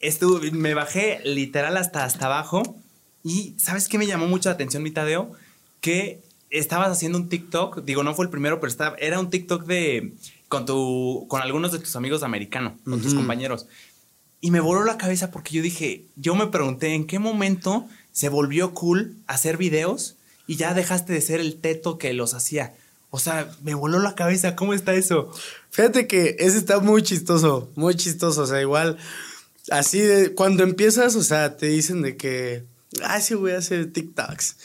estuve, 0.00 0.50
me 0.50 0.74
bajé 0.74 1.20
literal 1.24 1.76
hasta, 1.76 2.04
hasta 2.04 2.26
abajo 2.26 2.76
y 3.22 3.54
¿sabes 3.58 3.88
qué 3.88 3.98
me 3.98 4.06
llamó 4.06 4.26
mucho 4.26 4.48
la 4.48 4.54
atención, 4.54 4.82
mi 4.82 4.90
Tadeo? 4.90 5.32
Que 5.80 6.20
estabas 6.50 6.90
haciendo 6.90 7.18
un 7.18 7.28
TikTok, 7.28 7.84
digo, 7.84 8.02
no 8.02 8.14
fue 8.14 8.24
el 8.24 8.30
primero, 8.30 8.60
pero 8.60 8.70
estaba, 8.70 8.96
era 8.98 9.20
un 9.20 9.30
TikTok 9.30 9.64
de 9.64 10.12
con 10.48 10.66
tu 10.66 11.26
con 11.28 11.42
algunos 11.42 11.72
de 11.72 11.78
tus 11.78 11.94
amigos 11.96 12.22
americanos, 12.22 12.74
con 12.84 13.00
tus 13.00 13.14
compañeros. 13.14 13.66
Y 14.40 14.50
me 14.50 14.60
voló 14.60 14.84
la 14.84 14.98
cabeza 14.98 15.30
porque 15.30 15.54
yo 15.54 15.62
dije, 15.62 16.04
yo 16.16 16.34
me 16.34 16.46
pregunté 16.46 16.94
en 16.94 17.06
qué 17.06 17.18
momento 17.18 17.86
se 18.12 18.28
volvió 18.28 18.72
cool 18.72 19.16
hacer 19.26 19.56
videos 19.56 20.16
y 20.46 20.56
ya 20.56 20.74
dejaste 20.74 21.12
de 21.12 21.20
ser 21.20 21.40
el 21.40 21.60
teto 21.60 21.98
que 21.98 22.12
los 22.14 22.34
hacía. 22.34 22.74
O 23.10 23.18
sea, 23.18 23.50
me 23.62 23.74
voló 23.74 23.98
la 23.98 24.14
cabeza, 24.14 24.56
¿cómo 24.56 24.72
está 24.72 24.94
eso? 24.94 25.32
Fíjate 25.70 26.06
que 26.06 26.36
ese 26.38 26.58
está 26.58 26.80
muy 26.80 27.02
chistoso, 27.02 27.70
muy 27.74 27.94
chistoso, 27.94 28.42
o 28.42 28.46
sea, 28.46 28.60
igual 28.60 28.96
así 29.70 30.00
de 30.00 30.34
cuando 30.34 30.62
empiezas, 30.62 31.16
o 31.16 31.22
sea, 31.22 31.56
te 31.56 31.66
dicen 31.66 32.02
de 32.02 32.16
que, 32.16 32.64
ah, 33.02 33.20
sí 33.20 33.34
voy 33.34 33.52
a 33.52 33.58
hacer 33.58 33.92
TikToks. 33.92 34.56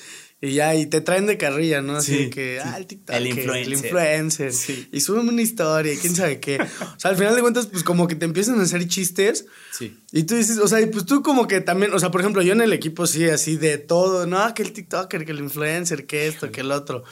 Y 0.41 0.53
ya, 0.53 0.75
y 0.75 0.86
te 0.86 1.01
traen 1.01 1.25
de 1.25 1.38
carrilla, 1.38 1.82
¿no? 1.82 1.96
Así 1.96 2.29
que, 2.29 2.60
ah, 2.63 2.77
el 2.77 2.86
TikTok. 2.86 3.15
El 3.15 3.27
influencer. 3.27 3.58
El 3.58 3.74
influencer. 3.74 4.53
Sí. 4.53 4.88
Y 4.91 5.00
suben 5.00 5.29
una 5.29 5.41
historia, 5.41 5.94
y 5.94 5.98
quién 5.98 6.13
sabe 6.15 6.39
qué. 6.39 6.60
O 6.62 7.00
sea, 7.00 7.12
al 7.12 7.17
final 7.17 7.36
de 7.36 7.41
cuentas, 7.41 7.67
pues 7.67 7.84
como 7.84 8.08
que 8.08 8.15
te 8.15 8.25
empiezan 8.25 8.60
a 8.60 8.63
hacer 8.63 8.86
chistes. 8.88 9.46
Sí. 9.72 9.98
Y 10.12 10.24
tú 10.24 10.36
dices, 10.36 10.58
o 10.58 10.67
sea, 10.67 10.82
y 10.82 10.88
pues 10.88 11.05
tú 11.05 11.24
como 11.24 11.48
que 11.48 11.62
también, 11.62 11.94
o 11.94 12.00
sea, 12.00 12.12
por 12.12 12.22
ejemplo, 12.22 12.41
yo 12.41 12.53
en 12.53 12.62
el 12.62 12.74
equipo 12.74 13.08
sí, 13.08 13.27
así 13.29 13.55
de 13.55 13.77
todo, 13.77 14.27
¿no? 14.27 14.53
Que 14.53 14.63
el 14.63 14.74
TikToker, 14.74 15.25
que 15.25 15.32
el 15.32 15.39
influencer, 15.39 16.05
que 16.05 16.27
esto, 16.27 16.51
que 16.51 16.62
el 16.62 16.72
otro. 16.72 17.03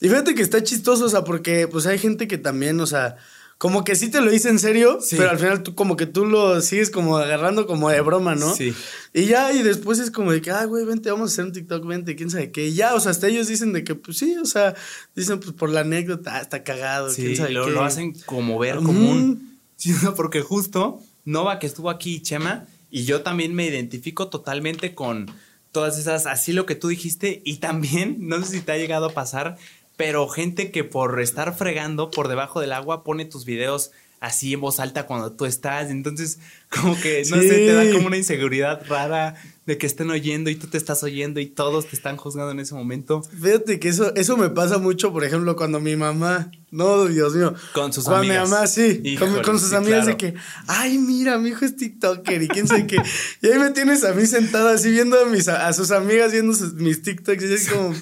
Y 0.00 0.08
fíjate 0.08 0.34
que 0.34 0.42
está 0.42 0.62
chistoso, 0.62 1.06
o 1.06 1.08
sea, 1.08 1.24
porque 1.24 1.68
pues 1.68 1.86
hay 1.86 1.98
gente 1.98 2.28
que 2.28 2.38
también, 2.38 2.80
o 2.80 2.86
sea, 2.86 3.16
como 3.64 3.82
que 3.82 3.96
sí 3.96 4.10
te 4.10 4.20
lo 4.20 4.30
dice 4.30 4.50
en 4.50 4.58
serio, 4.58 4.98
pero 5.08 5.30
al 5.30 5.38
final 5.38 5.62
tú 5.62 5.74
como 5.74 5.96
que 5.96 6.04
tú 6.04 6.26
lo 6.26 6.60
sigues 6.60 6.90
como 6.90 7.16
agarrando 7.16 7.66
como 7.66 7.88
de 7.88 7.98
broma, 8.02 8.34
¿no? 8.34 8.54
Sí. 8.54 8.74
Y 9.14 9.24
ya, 9.24 9.54
y 9.54 9.62
después 9.62 9.98
es 10.00 10.10
como 10.10 10.32
de 10.32 10.42
que, 10.42 10.50
ah, 10.50 10.66
güey, 10.66 10.84
vente, 10.84 11.10
vamos 11.10 11.30
a 11.30 11.32
hacer 11.32 11.46
un 11.46 11.52
TikTok, 11.52 11.86
vente, 11.86 12.14
quién 12.14 12.28
sabe 12.28 12.52
qué. 12.52 12.66
Y 12.66 12.74
ya, 12.74 12.94
o 12.94 13.00
sea, 13.00 13.12
hasta 13.12 13.26
ellos 13.26 13.48
dicen 13.48 13.72
de 13.72 13.82
que, 13.82 13.94
pues 13.94 14.18
sí, 14.18 14.36
o 14.36 14.44
sea, 14.44 14.74
dicen 15.16 15.40
pues 15.40 15.52
por 15.52 15.70
la 15.70 15.80
anécdota, 15.80 16.36
ah, 16.36 16.40
está 16.42 16.62
cagado, 16.62 17.08
sí, 17.08 17.22
quién 17.22 17.36
sabe 17.36 17.52
lo, 17.52 17.70
lo 17.70 17.82
hacen 17.82 18.12
como 18.26 18.58
ver 18.58 18.76
común. 18.76 19.58
Sí, 19.76 19.94
porque 20.14 20.42
justo 20.42 21.00
Nova 21.24 21.58
que 21.58 21.66
estuvo 21.66 21.88
aquí, 21.88 22.20
Chema, 22.20 22.66
y 22.90 23.06
yo 23.06 23.22
también 23.22 23.54
me 23.54 23.66
identifico 23.66 24.28
totalmente 24.28 24.94
con 24.94 25.30
todas 25.72 25.98
esas, 25.98 26.26
así 26.26 26.52
lo 26.52 26.66
que 26.66 26.74
tú 26.74 26.88
dijiste, 26.88 27.40
y 27.46 27.56
también, 27.56 28.18
no 28.28 28.42
sé 28.42 28.58
si 28.58 28.60
te 28.60 28.72
ha 28.72 28.76
llegado 28.76 29.06
a 29.06 29.14
pasar, 29.14 29.56
pero 29.96 30.28
gente 30.28 30.70
que 30.70 30.84
por 30.84 31.20
estar 31.20 31.54
fregando 31.56 32.10
por 32.10 32.28
debajo 32.28 32.60
del 32.60 32.72
agua 32.72 33.04
pone 33.04 33.24
tus 33.24 33.44
videos 33.44 33.92
así 34.20 34.54
en 34.54 34.60
voz 34.60 34.80
alta 34.80 35.06
cuando 35.06 35.32
tú 35.32 35.44
estás. 35.44 35.90
Entonces, 35.90 36.38
como 36.74 37.00
que, 37.00 37.22
no 37.30 37.36
sé, 37.40 37.48
te 37.48 37.72
da 37.72 37.92
como 37.92 38.06
una 38.06 38.16
inseguridad 38.16 38.84
rara 38.88 39.34
de 39.66 39.78
que 39.78 39.86
estén 39.86 40.10
oyendo 40.10 40.50
y 40.50 40.56
tú 40.56 40.66
te 40.66 40.76
estás 40.76 41.02
oyendo 41.02 41.40
y 41.40 41.46
todos 41.46 41.86
te 41.86 41.96
están 41.96 42.16
juzgando 42.16 42.52
en 42.52 42.60
ese 42.60 42.74
momento. 42.74 43.22
Fíjate 43.22 43.80
que 43.80 43.88
eso, 43.88 44.14
eso 44.14 44.36
me 44.36 44.50
pasa 44.50 44.78
mucho, 44.78 45.10
por 45.12 45.24
ejemplo, 45.24 45.56
cuando 45.56 45.80
mi 45.80 45.96
mamá, 45.96 46.50
no, 46.70 47.06
Dios 47.06 47.34
mío. 47.34 47.54
Con 47.72 47.92
sus 47.92 48.06
amigas. 48.08 48.26
Cuando 48.26 48.44
mi 48.44 48.50
mamá, 48.50 48.66
sí, 48.66 49.16
con, 49.42 49.58
sus 49.58 49.72
amigas 49.72 50.04
de 50.04 50.18
que, 50.18 50.34
ay, 50.66 50.98
mira, 50.98 51.38
mi 51.38 51.50
hijo 51.50 51.64
es 51.64 51.76
TikToker 51.76 52.42
y 52.42 52.48
quién 52.48 52.68
sabe 52.68 52.86
qué. 52.86 53.00
y 53.40 53.46
ahí 53.46 53.58
me 53.58 53.70
tienes 53.70 54.04
a 54.04 54.12
mí 54.12 54.26
sentada 54.26 54.74
así 54.74 54.90
viendo 54.90 55.18
a, 55.18 55.24
mis, 55.26 55.48
a 55.48 55.72
sus 55.72 55.92
amigas 55.92 56.32
viendo 56.32 56.52
mis 56.74 57.02
TikToks 57.02 57.42
y 57.42 57.54
es 57.54 57.70
como, 57.70 57.94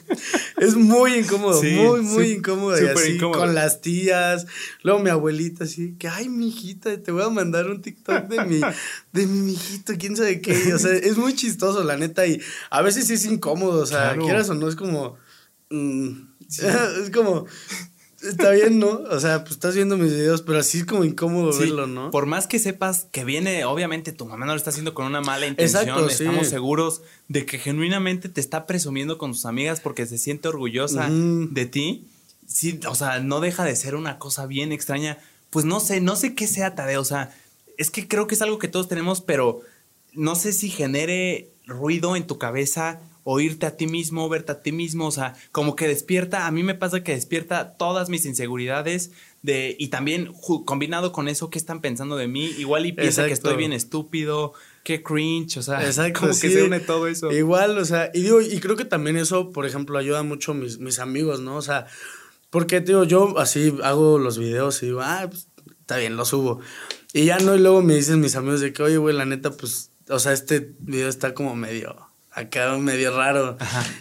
es 0.59 0.75
muy 0.75 1.15
incómodo, 1.15 1.63
muy, 1.63 2.01
muy 2.01 2.31
incómodo. 2.33 2.83
Y 2.83 2.89
así, 2.89 3.19
con 3.19 3.55
las 3.55 3.83
tías, 3.83 4.47
luego 4.83 4.99
mi 4.99 5.11
abuelita 5.11 5.63
así, 5.63 5.95
que, 5.97 6.09
ay, 6.09 6.29
mi 6.29 6.49
hijita, 6.49 7.01
te 7.01 7.13
voy 7.13 7.23
a 7.23 7.29
mandar 7.29 7.69
un 7.69 7.83
TikTok 7.83 8.27
de 8.27 8.45
mi, 8.47 8.62
de 9.13 9.27
mi 9.27 9.53
hijito, 9.53 9.95
quién 9.99 10.17
sabe 10.17 10.41
qué. 10.41 10.75
O 10.75 10.79
sea, 10.79 10.93
es 10.93 11.17
muy 11.17 11.35
chistoso 11.35 11.85
la 11.85 11.97
neta, 11.97 12.27
y 12.27 12.41
a 12.71 12.83
veces 12.83 13.07
sí 13.07 13.15
es 13.15 13.25
incómodo, 13.25 13.83
o 13.83 13.87
sea, 13.87 14.17
quieras 14.17 14.49
o 14.51 14.55
no, 14.55 14.69
es 14.69 14.77
como... 14.77 15.17
Mm, 15.71 16.11
es 17.03 17.11
como... 17.13 17.47
Está 18.23 18.53
bien, 18.53 18.79
¿no? 18.79 19.01
O 19.11 19.19
sea, 19.19 19.41
pues 19.41 19.53
estás 19.53 19.75
viendo 19.75 19.97
mis 19.97 20.13
videos, 20.13 20.43
pero 20.43 20.59
así 20.59 20.79
es 20.79 20.85
como 20.85 21.05
incómodo 21.05 21.57
verlo, 21.59 21.87
¿no? 21.89 22.11
Por 22.11 22.27
más 22.27 22.47
que 22.47 22.59
sepas 22.59 23.07
que 23.11 23.25
viene, 23.25 23.65
obviamente 23.65 24.13
tu 24.13 24.27
mamá 24.27 24.47
no 24.47 24.53
lo 24.53 24.57
está 24.57 24.71
haciendo 24.71 24.95
con 24.95 25.07
una 25.07 25.21
mala 25.21 25.47
intención. 25.47 25.83
Exacto, 25.83 26.09
Estamos 26.09 26.47
seguros 26.47 27.03
de 27.29 27.45
que 27.45 27.59
genuinamente 27.59 28.29
te 28.29 28.41
está 28.41 28.67
presumiendo 28.67 29.19
con 29.19 29.33
tus 29.33 29.45
amigas 29.45 29.81
porque 29.81 30.07
se 30.07 30.19
siente 30.19 30.49
orgullosa 30.49 31.09
de 31.11 31.67
ti. 31.67 32.07
Sí, 32.47 32.79
o 32.89 32.95
sea, 32.95 33.19
no 33.21 33.41
deja 33.41 33.65
de 33.65 33.75
ser 33.75 33.97
una 33.97 34.19
cosa 34.19 34.47
bien 34.47 34.73
extraña. 34.73 35.19
Pues 35.51 35.65
no 35.65 35.81
sé, 35.81 36.01
no 36.01 36.17
sé 36.17 36.35
qué 36.35 36.47
sea 36.47 36.75
Tadeo. 36.75 37.01
O 37.01 37.05
sea, 37.05 37.35
es 37.79 37.91
que 37.91 38.09
creo 38.09 38.27
que 38.27 38.35
es 38.35 38.43
algo 38.43 38.59
que 38.59 38.69
todos 38.69 38.89
tenemos, 38.89 39.21
pero 39.21 39.61
no 40.13 40.35
sé 40.35 40.53
si 40.53 40.69
genere 40.69 41.51
ruido 41.67 42.17
en 42.17 42.27
tu 42.27 42.39
cabeza, 42.39 43.01
oírte 43.25 43.67
a 43.67 43.77
ti 43.77 43.87
mismo, 43.87 44.29
verte 44.29 44.53
a 44.53 44.63
ti 44.63 44.73
mismo, 44.73 45.07
o 45.07 45.11
sea, 45.13 45.35
como 45.53 45.77
que 45.77 45.87
despierta, 45.87 46.47
a 46.47 46.51
mí 46.51 46.63
me 46.63 46.75
pasa 46.75 47.05
que 47.05 47.15
despierta 47.15 47.77
todas 47.77 48.09
mis 48.09 48.27
inseguridades 48.27 49.13
de 49.43 49.77
y 49.79 49.89
también 49.89 50.33
combinado 50.65 51.13
con 51.13 51.29
eso 51.29 51.51
qué 51.51 51.59
están 51.59 51.81
pensando 51.81 52.17
de 52.17 52.29
mí, 52.29 52.47
igual 52.59 52.87
y 52.87 52.93
piensa 52.93 53.27
que 53.27 53.33
estoy 53.33 53.57
bien 53.57 53.73
estúpido, 53.73 54.55
qué 54.85 55.03
cringe, 55.03 55.57
o 55.59 55.63
sea, 55.63 55.81
como 56.13 56.29
que 56.29 56.35
se 56.35 56.63
une 56.63 56.81
todo 56.81 57.07
eso. 57.07 57.31
Igual, 57.33 57.79
o 57.79 57.85
sea, 57.85 58.11
y 58.13 58.23
digo, 58.23 58.41
y 58.41 58.59
creo 58.61 58.77
que 58.77 58.85
también 58.85 59.17
eso, 59.17 59.51
por 59.53 59.67
ejemplo, 59.67 59.99
ayuda 59.99 60.23
mucho 60.23 60.55
mis, 60.55 60.79
mis 60.79 60.99
amigos, 60.99 61.41
¿no? 61.41 61.57
O 61.57 61.63
sea, 61.63 61.87
porque, 62.51 62.81
digo, 62.81 63.05
yo 63.05 63.39
así 63.39 63.75
hago 63.83 64.19
los 64.19 64.37
videos 64.37 64.83
y 64.83 64.87
digo, 64.87 65.01
ah, 65.01 65.27
pues, 65.29 65.49
está 65.81 65.97
bien, 65.97 66.17
lo 66.17 66.25
subo. 66.25 66.61
Y 67.13 67.27
ya 67.27 67.39
no, 67.39 67.55
y 67.55 67.59
luego 67.59 67.83
me 67.83 67.95
dicen 67.95 68.21
mis 68.21 68.37
amigos 68.37 68.61
de 68.61 68.73
que, 68.73 68.83
oye, 68.83 68.97
güey, 68.97 69.15
la 69.15 69.25
neta, 69.25 69.51
pues 69.51 69.93
o 70.09 70.19
sea, 70.19 70.33
este 70.33 70.75
video 70.81 71.09
está 71.09 71.35
como 71.35 71.55
medio, 71.55 71.97
acá 72.31 72.77
medio 72.79 73.17
raro. 73.17 73.57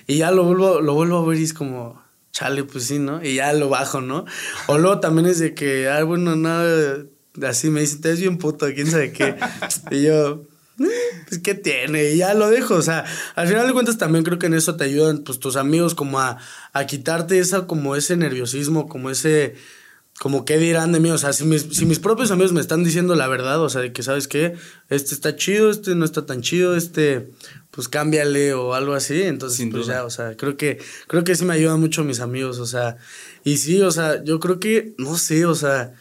Y 0.08 0.18
ya 0.18 0.32
lo 0.32 0.44
vuelvo, 0.44 0.82
lo 0.82 0.94
vuelvo 0.94 1.18
a 1.18 1.28
ver 1.28 1.40
y 1.40 1.44
es 1.44 1.54
como, 1.54 2.02
chale, 2.32 2.64
pues 2.64 2.86
sí, 2.86 3.00
¿no? 3.00 3.24
Y 3.24 3.36
ya 3.36 3.54
lo 3.54 3.70
bajo, 3.70 4.02
¿no? 4.02 4.26
O 4.68 4.78
luego 4.78 5.00
también 5.00 5.28
es 5.28 5.40
de 5.40 5.54
que, 5.54 5.90
ah, 5.90 6.04
bueno, 6.04 6.36
nada, 6.36 7.06
así 7.48 7.70
me 7.70 7.82
dicen, 7.82 8.02
te 8.02 8.10
ves 8.10 8.20
bien 8.20 8.38
puto, 8.38 8.68
quién 8.74 8.90
sabe 8.90 9.12
qué. 9.14 9.36
y 9.92 10.04
yo, 10.04 10.48
eh, 10.80 11.24
pues 11.28 11.42
qué 11.42 11.54
tiene, 11.54 12.12
y 12.12 12.18
ya 12.18 12.34
lo 12.34 12.50
dejo. 12.50 12.76
O 12.76 12.82
sea, 12.82 13.06
al 13.36 13.48
final 13.48 13.68
de 13.68 13.74
cuentas 13.74 13.98
también 13.98 14.24
creo 14.24 14.40
que 14.40 14.48
en 14.48 14.56
eso 14.56 14.76
te 14.76 14.86
ayudan, 14.86 15.24
pues 15.24 15.40
tus 15.40 15.56
amigos 15.56 15.96
como 15.96 16.20
a, 16.20 16.40
a 16.74 16.86
quitarte 16.86 17.40
esa, 17.40 17.68
como 17.68 17.96
ese 17.96 18.18
nerviosismo, 18.18 18.88
como 18.90 19.10
ese 19.10 19.56
como 20.22 20.46
qué 20.46 20.60
dirán 20.60 20.92
de 20.92 21.00
mí, 21.00 21.10
o 21.10 21.18
sea, 21.18 21.34
si 21.34 21.46
mis, 21.46 21.64
si 21.72 21.88
mis 21.88 21.98
propios 21.98 22.30
amigos 22.30 22.54
me 22.54 22.62
están 22.62 22.84
diciendo 22.84 23.16
la 23.16 23.28
verdad, 23.28 23.60
o 23.60 23.70
sea, 23.70 23.82
de 23.82 23.92
que 23.92 24.04
sabes 24.04 24.28
qué, 24.28 24.54
este 24.90 25.16
está 25.16 25.36
chido, 25.36 25.72
este 25.72 25.96
no 25.96 26.06
está 26.06 26.28
tan 26.28 26.42
chido, 26.44 26.76
este, 26.76 27.32
pues 27.72 27.88
cámbiale 27.88 28.54
o 28.54 28.76
algo 28.76 28.94
así, 28.94 29.24
entonces 29.24 29.68
pues 29.72 29.88
ya, 29.88 30.06
o 30.06 30.12
sea, 30.12 30.38
creo 30.38 30.58
que, 30.58 30.78
creo 31.08 31.24
que 31.24 31.34
sí 31.34 31.44
me 31.44 31.56
ayudan 31.56 31.80
mucho 31.80 32.04
mis 32.04 32.20
amigos, 32.20 32.60
o 32.60 32.68
sea, 32.68 32.98
y 33.44 33.58
sí, 33.58 33.82
o 33.82 33.90
sea, 33.90 34.24
yo 34.24 34.40
creo 34.40 34.60
que, 34.60 34.94
no 35.00 35.18
sé, 35.18 35.48
o 35.48 35.56
sea, 35.56 35.96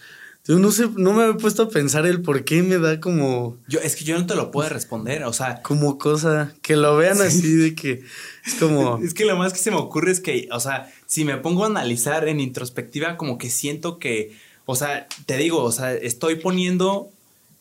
yo 0.44 0.58
no 0.58 0.70
sé, 0.70 0.90
no 0.96 1.14
me 1.14 1.30
he 1.30 1.34
puesto 1.34 1.62
a 1.62 1.68
pensar 1.70 2.04
el 2.04 2.20
por 2.20 2.44
qué 2.44 2.62
me 2.62 2.78
da 2.78 2.98
como. 2.98 3.58
Yo, 3.68 3.78
es 3.80 3.94
que 3.94 4.04
yo 4.04 4.18
no 4.18 4.26
te 4.26 4.34
lo 4.34 4.50
puedo 4.50 4.68
responder, 4.70 5.22
o 5.24 5.32
sea. 5.32 5.62
Como 5.62 5.98
cosa, 5.98 6.54
que 6.62 6.76
lo 6.76 6.96
vean 6.96 7.20
así 7.20 7.54
de 7.54 7.74
que 7.74 8.02
es 8.44 8.54
como. 8.58 8.98
es 9.04 9.14
que 9.14 9.26
lo 9.26 9.36
más 9.36 9.52
que 9.52 9.58
se 9.58 9.70
me 9.70 9.76
ocurre 9.76 10.10
es 10.10 10.20
que, 10.20 10.48
o 10.50 10.58
sea, 10.58 10.90
si 11.10 11.24
me 11.24 11.36
pongo 11.38 11.64
a 11.64 11.66
analizar 11.66 12.28
en 12.28 12.38
introspectiva, 12.38 13.16
como 13.16 13.36
que 13.36 13.50
siento 13.50 13.98
que, 13.98 14.38
o 14.64 14.76
sea, 14.76 15.08
te 15.26 15.38
digo, 15.38 15.60
o 15.64 15.72
sea, 15.72 15.92
estoy 15.92 16.36
poniendo 16.36 17.10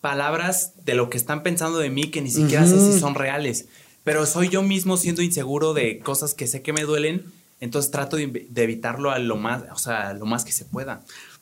palabras 0.01 0.73
de 0.85 0.93
lo 0.93 1.09
que 1.09 1.17
están 1.17 1.41
pensando 1.41 1.79
de 1.79 1.89
mí 1.89 2.11
que 2.11 2.21
ni 2.21 2.29
siquiera 2.29 2.67
sé 2.67 2.79
si 2.79 2.99
son 2.99 3.15
reales. 3.15 3.65
Pero 4.03 4.27
soy 4.27 4.49
yo 4.49 4.61
mismo 4.61 4.97
siendo 4.97 5.23
inseguro 5.23 5.73
de 5.73 5.97
cosas 5.97 6.35
que 6.35 6.45
sé 6.45 6.61
que 6.61 6.73
me 6.73 6.83
duelen. 6.83 7.25
Entonces 7.59 7.89
trato 7.89 8.17
de, 8.17 8.27
de 8.27 8.63
evitarlo 8.63 9.09
a 9.09 9.17
lo 9.17 9.35
más, 9.35 9.63
o 9.73 9.79
sea, 9.79 10.13
lo 10.13 10.27
más 10.27 10.45
que 10.45 10.51
se 10.51 10.65
pueda. 10.65 11.01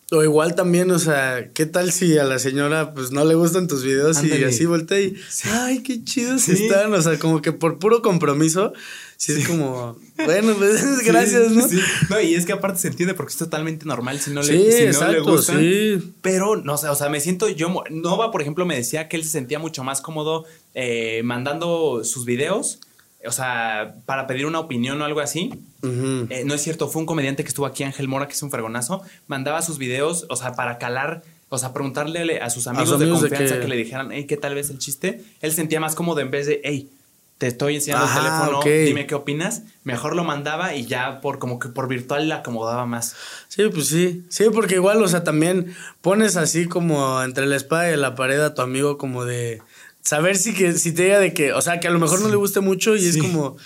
O 0.09 0.23
igual 0.23 0.55
también, 0.55 0.89
o 0.91 0.99
sea, 0.99 1.49
¿qué 1.53 1.65
tal 1.65 1.91
si 1.91 2.17
a 2.17 2.23
la 2.23 2.39
señora 2.39 2.93
pues 2.93 3.11
no 3.11 3.25
le 3.25 3.35
gustan 3.35 3.67
tus 3.67 3.83
videos 3.83 4.23
y 4.23 4.41
así 4.45 4.65
voltea 4.65 5.01
y, 5.01 5.17
ay, 5.43 5.83
qué 5.83 6.01
chidos 6.01 6.47
están? 6.47 6.93
O 6.93 7.01
sea, 7.01 7.19
como 7.19 7.41
que 7.41 7.51
por 7.51 7.77
puro 7.77 8.01
compromiso, 8.01 8.71
sí, 9.17 9.33
es 9.33 9.45
como, 9.45 9.97
bueno, 10.23 10.55
pues 10.57 10.99
gracias, 11.05 11.51
¿no? 11.51 11.65
No, 12.09 12.21
y 12.21 12.35
es 12.35 12.45
que 12.45 12.53
aparte 12.53 12.79
se 12.79 12.87
entiende 12.87 13.15
porque 13.15 13.31
es 13.31 13.37
totalmente 13.37 13.85
normal 13.85 14.21
si 14.21 14.31
no 14.31 14.41
le, 14.41 14.91
si 14.91 14.97
no 14.97 15.11
le 15.11 15.19
gustan. 15.19 16.13
Pero, 16.21 16.55
no 16.55 16.77
sé, 16.77 16.87
o 16.87 16.95
sea, 16.95 17.09
me 17.09 17.19
siento 17.19 17.49
yo, 17.49 17.83
Nova, 17.89 18.31
por 18.31 18.41
ejemplo, 18.41 18.65
me 18.65 18.77
decía 18.77 19.09
que 19.09 19.17
él 19.17 19.25
se 19.25 19.31
sentía 19.31 19.59
mucho 19.59 19.83
más 19.83 19.99
cómodo 19.99 20.45
eh, 20.73 21.21
mandando 21.25 22.05
sus 22.05 22.23
videos 22.23 22.79
o 23.27 23.31
sea, 23.31 23.95
para 24.05 24.27
pedir 24.27 24.45
una 24.45 24.59
opinión 24.59 25.01
o 25.01 25.05
algo 25.05 25.19
así. 25.19 25.51
Eh, 25.83 26.43
no 26.45 26.53
es 26.53 26.61
cierto, 26.61 26.87
fue 26.87 27.01
un 27.01 27.05
comediante 27.05 27.43
que 27.43 27.49
estuvo 27.49 27.65
aquí, 27.65 27.83
Ángel 27.83 28.07
Mora, 28.07 28.27
que 28.27 28.33
es 28.33 28.41
un 28.41 28.51
fregonazo, 28.51 29.01
mandaba 29.27 29.61
sus 29.61 29.77
videos, 29.77 30.25
o 30.29 30.35
sea, 30.35 30.53
para 30.53 30.77
calar, 30.77 31.23
o 31.49 31.57
sea, 31.57 31.73
preguntarle 31.73 32.41
a 32.41 32.49
sus 32.49 32.67
amigos, 32.67 32.99
de 32.99 33.09
confianza 33.09 33.59
que... 33.59 33.67
le 33.67 33.75
dijeran, 33.75 34.11
hey, 34.11 34.25
¿qué 34.25 34.37
tal 34.37 34.55
vez 34.55 34.69
el 34.69 34.79
chiste? 34.79 35.23
Él 35.41 35.53
sentía 35.53 35.79
más 35.79 35.95
cómodo 35.95 36.19
en 36.19 36.31
vez 36.31 36.47
de, 36.47 36.61
hey, 36.63 36.89
te 37.37 37.45
estoy 37.45 37.75
enseñando 37.75 38.07
el 38.07 38.13
teléfono, 38.13 38.59
dime 38.63 39.05
qué 39.05 39.13
opinas. 39.13 39.61
Mejor 39.83 40.15
lo 40.15 40.23
mandaba 40.23 40.73
y 40.73 40.85
ya 40.85 41.21
por 41.21 41.37
como 41.37 41.59
que 41.59 41.69
por 41.69 41.87
virtual 41.87 42.27
le 42.27 42.33
acomodaba 42.33 42.85
más. 42.87 43.15
Sí, 43.47 43.63
pues 43.71 43.87
sí. 43.87 44.25
Sí, 44.29 44.45
porque 44.51 44.75
igual, 44.75 45.01
o 45.03 45.07
sea, 45.07 45.23
también 45.23 45.75
pones 46.01 46.35
así 46.35 46.67
como 46.67 47.21
entre 47.21 47.45
la 47.45 47.55
espada 47.55 47.91
y 47.91 47.97
la 47.97 48.15
pared 48.15 48.39
a 48.39 48.55
tu 48.55 48.63
amigo 48.63 48.97
como 48.97 49.23
de 49.23 49.61
saber 50.07 50.37
si, 50.37 50.53
que, 50.53 50.71
si 50.71 50.93
te 50.93 51.03
diga 51.03 51.19
de 51.19 51.33
que, 51.33 51.51
o 51.51 51.61
sea, 51.61 51.81
que 51.81 51.87
a 51.89 51.91
lo 51.91 51.99
mejor 51.99 52.21
no 52.21 52.29
le 52.29 52.37
guste 52.37 52.61
mucho 52.61 52.95
y 52.95 53.05
es 53.05 53.17
como, 53.17 53.57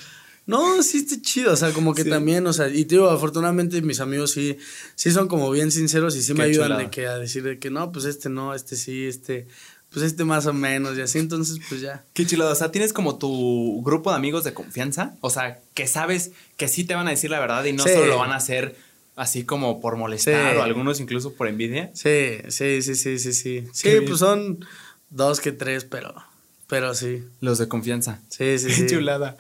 no, 0.48 0.82
sí 0.82 0.98
está 0.98 1.22
chido, 1.22 1.54
o 1.54 1.56
sea, 1.56 1.72
como 1.72 1.94
que 1.94 2.04
también, 2.04 2.48
o 2.48 2.52
sea, 2.52 2.68
y 2.68 2.86
te 2.86 2.96
digo, 2.96 3.12
afortunadamente 3.12 3.80
mis 3.84 4.00
amigos 4.00 4.32
sí, 4.32 4.58
sí 4.96 5.12
son 5.12 5.28
como 5.28 5.52
bien 5.52 5.72
sinceros 5.72 6.16
y 6.16 6.24
sí 6.24 6.34
me 6.34 6.46
ayudan 6.46 6.80
de 6.80 6.90
que 6.90 7.06
a 7.06 7.20
decir 7.20 7.44
de 7.44 7.60
que 7.60 7.70
no, 7.70 7.92
pues 7.92 8.06
este 8.06 8.30
no, 8.30 8.56
este 8.56 8.76
sí, 8.76 9.06
este, 9.06 9.46
pues 9.92 10.04
este 10.04 10.26
más 10.26 10.48
o 10.48 10.54
menos 10.54 10.98
y 10.98 11.02
así, 11.02 11.20
entonces 11.20 11.60
pues 11.70 11.80
ya. 11.80 12.04
Qué 12.14 12.26
chido, 12.26 12.50
o 12.50 12.56
sea, 12.56 12.72
tienes 12.72 12.92
como 12.92 13.20
tu 13.20 13.84
grupo 13.84 14.10
de 14.10 14.16
amigos 14.16 14.44
de 14.44 14.56
confianza, 14.56 15.16
o 15.22 15.30
sea, 15.30 15.60
que 15.76 15.86
sabes 15.86 16.32
que 16.58 16.68
sí 16.68 16.86
te 16.86 16.96
van 16.96 17.06
a 17.08 17.12
decir 17.12 17.30
la 17.30 17.40
verdad 17.40 17.64
y 17.66 17.74
no 17.74 17.84
solo 17.84 18.08
lo 18.08 18.18
van 18.18 18.32
a 18.32 18.38
hacer 18.38 18.76
así 19.16 19.44
como 19.44 19.80
por 19.80 19.96
molestar 19.96 20.58
o 20.58 20.64
algunos 20.64 21.00
incluso 21.00 21.34
por 21.34 21.48
envidia. 21.48 21.92
Sí, 21.94 22.38
sí, 22.48 22.82
sí, 22.82 22.96
sí, 22.96 23.20
sí, 23.20 23.34
sí. 23.34 23.68
Sí, 23.74 23.90
pues 24.08 24.18
son 24.18 24.66
dos 25.12 25.40
que 25.40 25.52
tres, 25.52 25.86
pero, 25.86 26.16
pero 26.72 26.96
sí. 26.96 27.26
Los 27.42 27.58
de 27.58 27.68
confianza. 27.68 28.22
Sí, 28.30 28.58
sí, 28.58 28.72
sí. 28.72 28.88
chulada. 28.88 29.36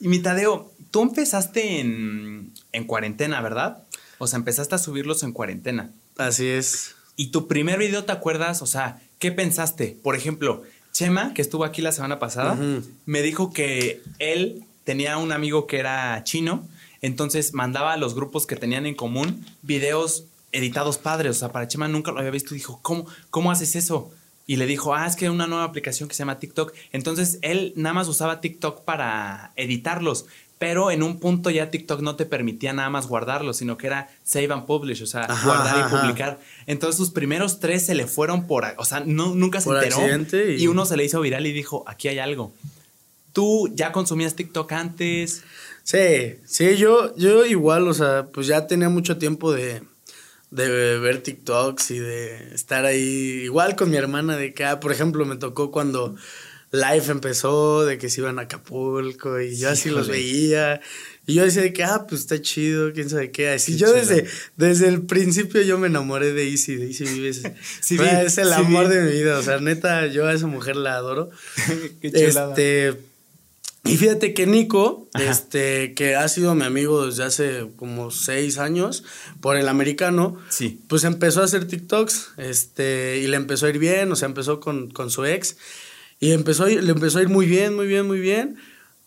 Y 0.00 0.08
mi 0.08 0.18
Tadeo, 0.18 0.70
tú 0.90 1.00
empezaste 1.00 1.80
en, 1.80 2.52
en 2.72 2.84
cuarentena, 2.84 3.40
¿verdad? 3.40 3.84
O 4.18 4.26
sea, 4.26 4.36
empezaste 4.36 4.74
a 4.74 4.78
subirlos 4.78 5.22
en 5.22 5.32
cuarentena. 5.32 5.90
Así 6.18 6.46
es. 6.46 6.94
¿Y 7.16 7.28
tu 7.28 7.48
primer 7.48 7.78
video 7.78 8.04
te 8.04 8.12
acuerdas? 8.12 8.60
O 8.60 8.66
sea, 8.66 9.00
¿qué 9.18 9.32
pensaste? 9.32 9.96
Por 10.02 10.14
ejemplo, 10.14 10.62
Chema, 10.92 11.32
que 11.32 11.40
estuvo 11.40 11.64
aquí 11.64 11.80
la 11.80 11.90
semana 11.90 12.18
pasada, 12.18 12.58
me 13.06 13.22
dijo 13.22 13.50
que 13.50 14.02
él 14.18 14.62
tenía 14.84 15.16
un 15.16 15.32
amigo 15.32 15.66
que 15.66 15.78
era 15.78 16.22
chino, 16.24 16.68
entonces 17.00 17.54
mandaba 17.54 17.94
a 17.94 17.96
los 17.96 18.14
grupos 18.14 18.46
que 18.46 18.56
tenían 18.56 18.84
en 18.84 18.94
común 18.94 19.46
videos 19.62 20.26
editados 20.52 20.98
padres. 20.98 21.30
O 21.30 21.38
sea, 21.38 21.50
para 21.50 21.66
Chema 21.66 21.88
nunca 21.88 22.12
lo 22.12 22.18
había 22.18 22.30
visto 22.30 22.54
y 22.54 22.58
dijo, 22.58 22.80
¿cómo, 22.82 23.06
cómo 23.30 23.50
haces 23.50 23.74
eso? 23.74 24.12
Y 24.46 24.56
le 24.56 24.66
dijo, 24.66 24.94
ah, 24.94 25.06
es 25.06 25.16
que 25.16 25.24
hay 25.26 25.30
una 25.30 25.46
nueva 25.46 25.64
aplicación 25.64 26.08
que 26.08 26.14
se 26.14 26.20
llama 26.20 26.38
TikTok. 26.38 26.72
Entonces 26.92 27.38
él 27.42 27.72
nada 27.76 27.94
más 27.94 28.08
usaba 28.08 28.40
TikTok 28.40 28.84
para 28.84 29.52
editarlos, 29.56 30.26
pero 30.58 30.90
en 30.90 31.02
un 31.02 31.18
punto 31.18 31.50
ya 31.50 31.70
TikTok 31.70 32.00
no 32.00 32.16
te 32.16 32.26
permitía 32.26 32.72
nada 32.72 32.90
más 32.90 33.06
guardarlos, 33.06 33.56
sino 33.56 33.76
que 33.76 33.86
era 33.86 34.10
save 34.22 34.52
and 34.52 34.66
publish, 34.66 35.02
o 35.02 35.06
sea, 35.06 35.26
guardar 35.44 35.86
y 35.86 35.94
publicar. 35.94 36.40
Entonces 36.66 36.96
sus 36.96 37.10
primeros 37.10 37.60
tres 37.60 37.86
se 37.86 37.94
le 37.94 38.06
fueron 38.06 38.46
por, 38.46 38.64
o 38.76 38.84
sea, 38.84 39.00
no, 39.00 39.34
nunca 39.34 39.60
se 39.60 39.70
enteró. 39.70 40.50
Y... 40.50 40.62
y 40.62 40.66
uno 40.66 40.84
se 40.86 40.96
le 40.96 41.04
hizo 41.04 41.20
viral 41.20 41.46
y 41.46 41.52
dijo, 41.52 41.84
aquí 41.86 42.08
hay 42.08 42.18
algo. 42.18 42.52
¿Tú 43.32 43.68
ya 43.74 43.92
consumías 43.92 44.36
TikTok 44.36 44.70
antes? 44.72 45.42
Sí, 45.82 46.36
sí, 46.46 46.76
yo, 46.76 47.14
yo 47.16 47.44
igual, 47.44 47.88
o 47.88 47.94
sea, 47.94 48.28
pues 48.32 48.46
ya 48.46 48.66
tenía 48.66 48.88
mucho 48.88 49.18
tiempo 49.18 49.52
de, 49.52 49.82
de 50.54 50.98
ver 50.98 51.20
TikToks 51.22 51.90
y 51.90 51.98
de 51.98 52.54
estar 52.54 52.84
ahí 52.84 53.42
igual 53.44 53.74
con 53.74 53.90
mi 53.90 53.96
hermana 53.96 54.36
de 54.36 54.54
que, 54.54 54.64
ah, 54.64 54.78
por 54.78 54.92
ejemplo, 54.92 55.24
me 55.24 55.36
tocó 55.36 55.70
cuando 55.70 56.14
Life 56.70 57.10
empezó, 57.10 57.84
de 57.84 57.98
que 57.98 58.08
se 58.08 58.20
iban 58.20 58.38
a 58.38 58.42
Acapulco 58.42 59.40
y 59.40 59.56
yo 59.56 59.70
así 59.70 59.90
los 59.90 60.08
veía. 60.08 60.80
Y 61.26 61.34
yo 61.34 61.44
decía 61.44 61.62
de 61.62 61.72
que, 61.72 61.82
ah, 61.82 62.06
pues 62.08 62.20
está 62.22 62.40
chido, 62.40 62.92
quién 62.92 63.10
sabe 63.10 63.30
qué. 63.30 63.50
Así 63.50 63.76
yo 63.76 63.92
desde, 63.92 64.26
desde 64.56 64.88
el 64.88 65.02
principio 65.02 65.62
yo 65.62 65.78
me 65.78 65.88
enamoré 65.88 66.32
de 66.32 66.48
Easy, 66.48 66.76
de 66.76 66.86
Easy 66.86 67.04
Vives. 67.04 67.42
sí, 67.80 67.96
es 68.00 68.38
el 68.38 68.52
amor 68.52 68.88
de 68.88 69.02
mi 69.02 69.12
vida, 69.12 69.38
o 69.38 69.42
sea, 69.42 69.58
neta, 69.58 70.06
yo 70.06 70.26
a 70.26 70.32
esa 70.32 70.46
mujer 70.46 70.76
la 70.76 70.94
adoro. 70.94 71.30
qué 72.00 72.12
chulada. 72.12 72.50
Este 72.50 73.13
y 73.86 73.98
fíjate 73.98 74.32
que 74.32 74.46
Nico, 74.46 75.08
este, 75.12 75.92
que 75.92 76.16
ha 76.16 76.26
sido 76.28 76.54
mi 76.54 76.64
amigo 76.64 77.04
desde 77.04 77.24
hace 77.24 77.68
como 77.76 78.10
seis 78.10 78.56
años 78.56 79.04
por 79.42 79.58
el 79.58 79.68
americano, 79.68 80.38
sí. 80.48 80.80
pues 80.88 81.04
empezó 81.04 81.42
a 81.42 81.44
hacer 81.44 81.68
TikToks, 81.68 82.30
este, 82.38 83.18
y 83.18 83.26
le 83.26 83.36
empezó 83.36 83.66
a 83.66 83.68
ir 83.68 83.78
bien, 83.78 84.10
o 84.10 84.16
sea, 84.16 84.26
empezó 84.26 84.58
con, 84.58 84.90
su 85.10 85.26
ex, 85.26 85.58
y 86.18 86.32
empezó 86.32 86.66
le 86.66 86.90
empezó 86.90 87.18
a 87.18 87.22
ir 87.22 87.28
muy 87.28 87.44
bien, 87.44 87.74
muy 87.74 87.86
bien, 87.86 88.06
muy 88.06 88.20
bien. 88.20 88.56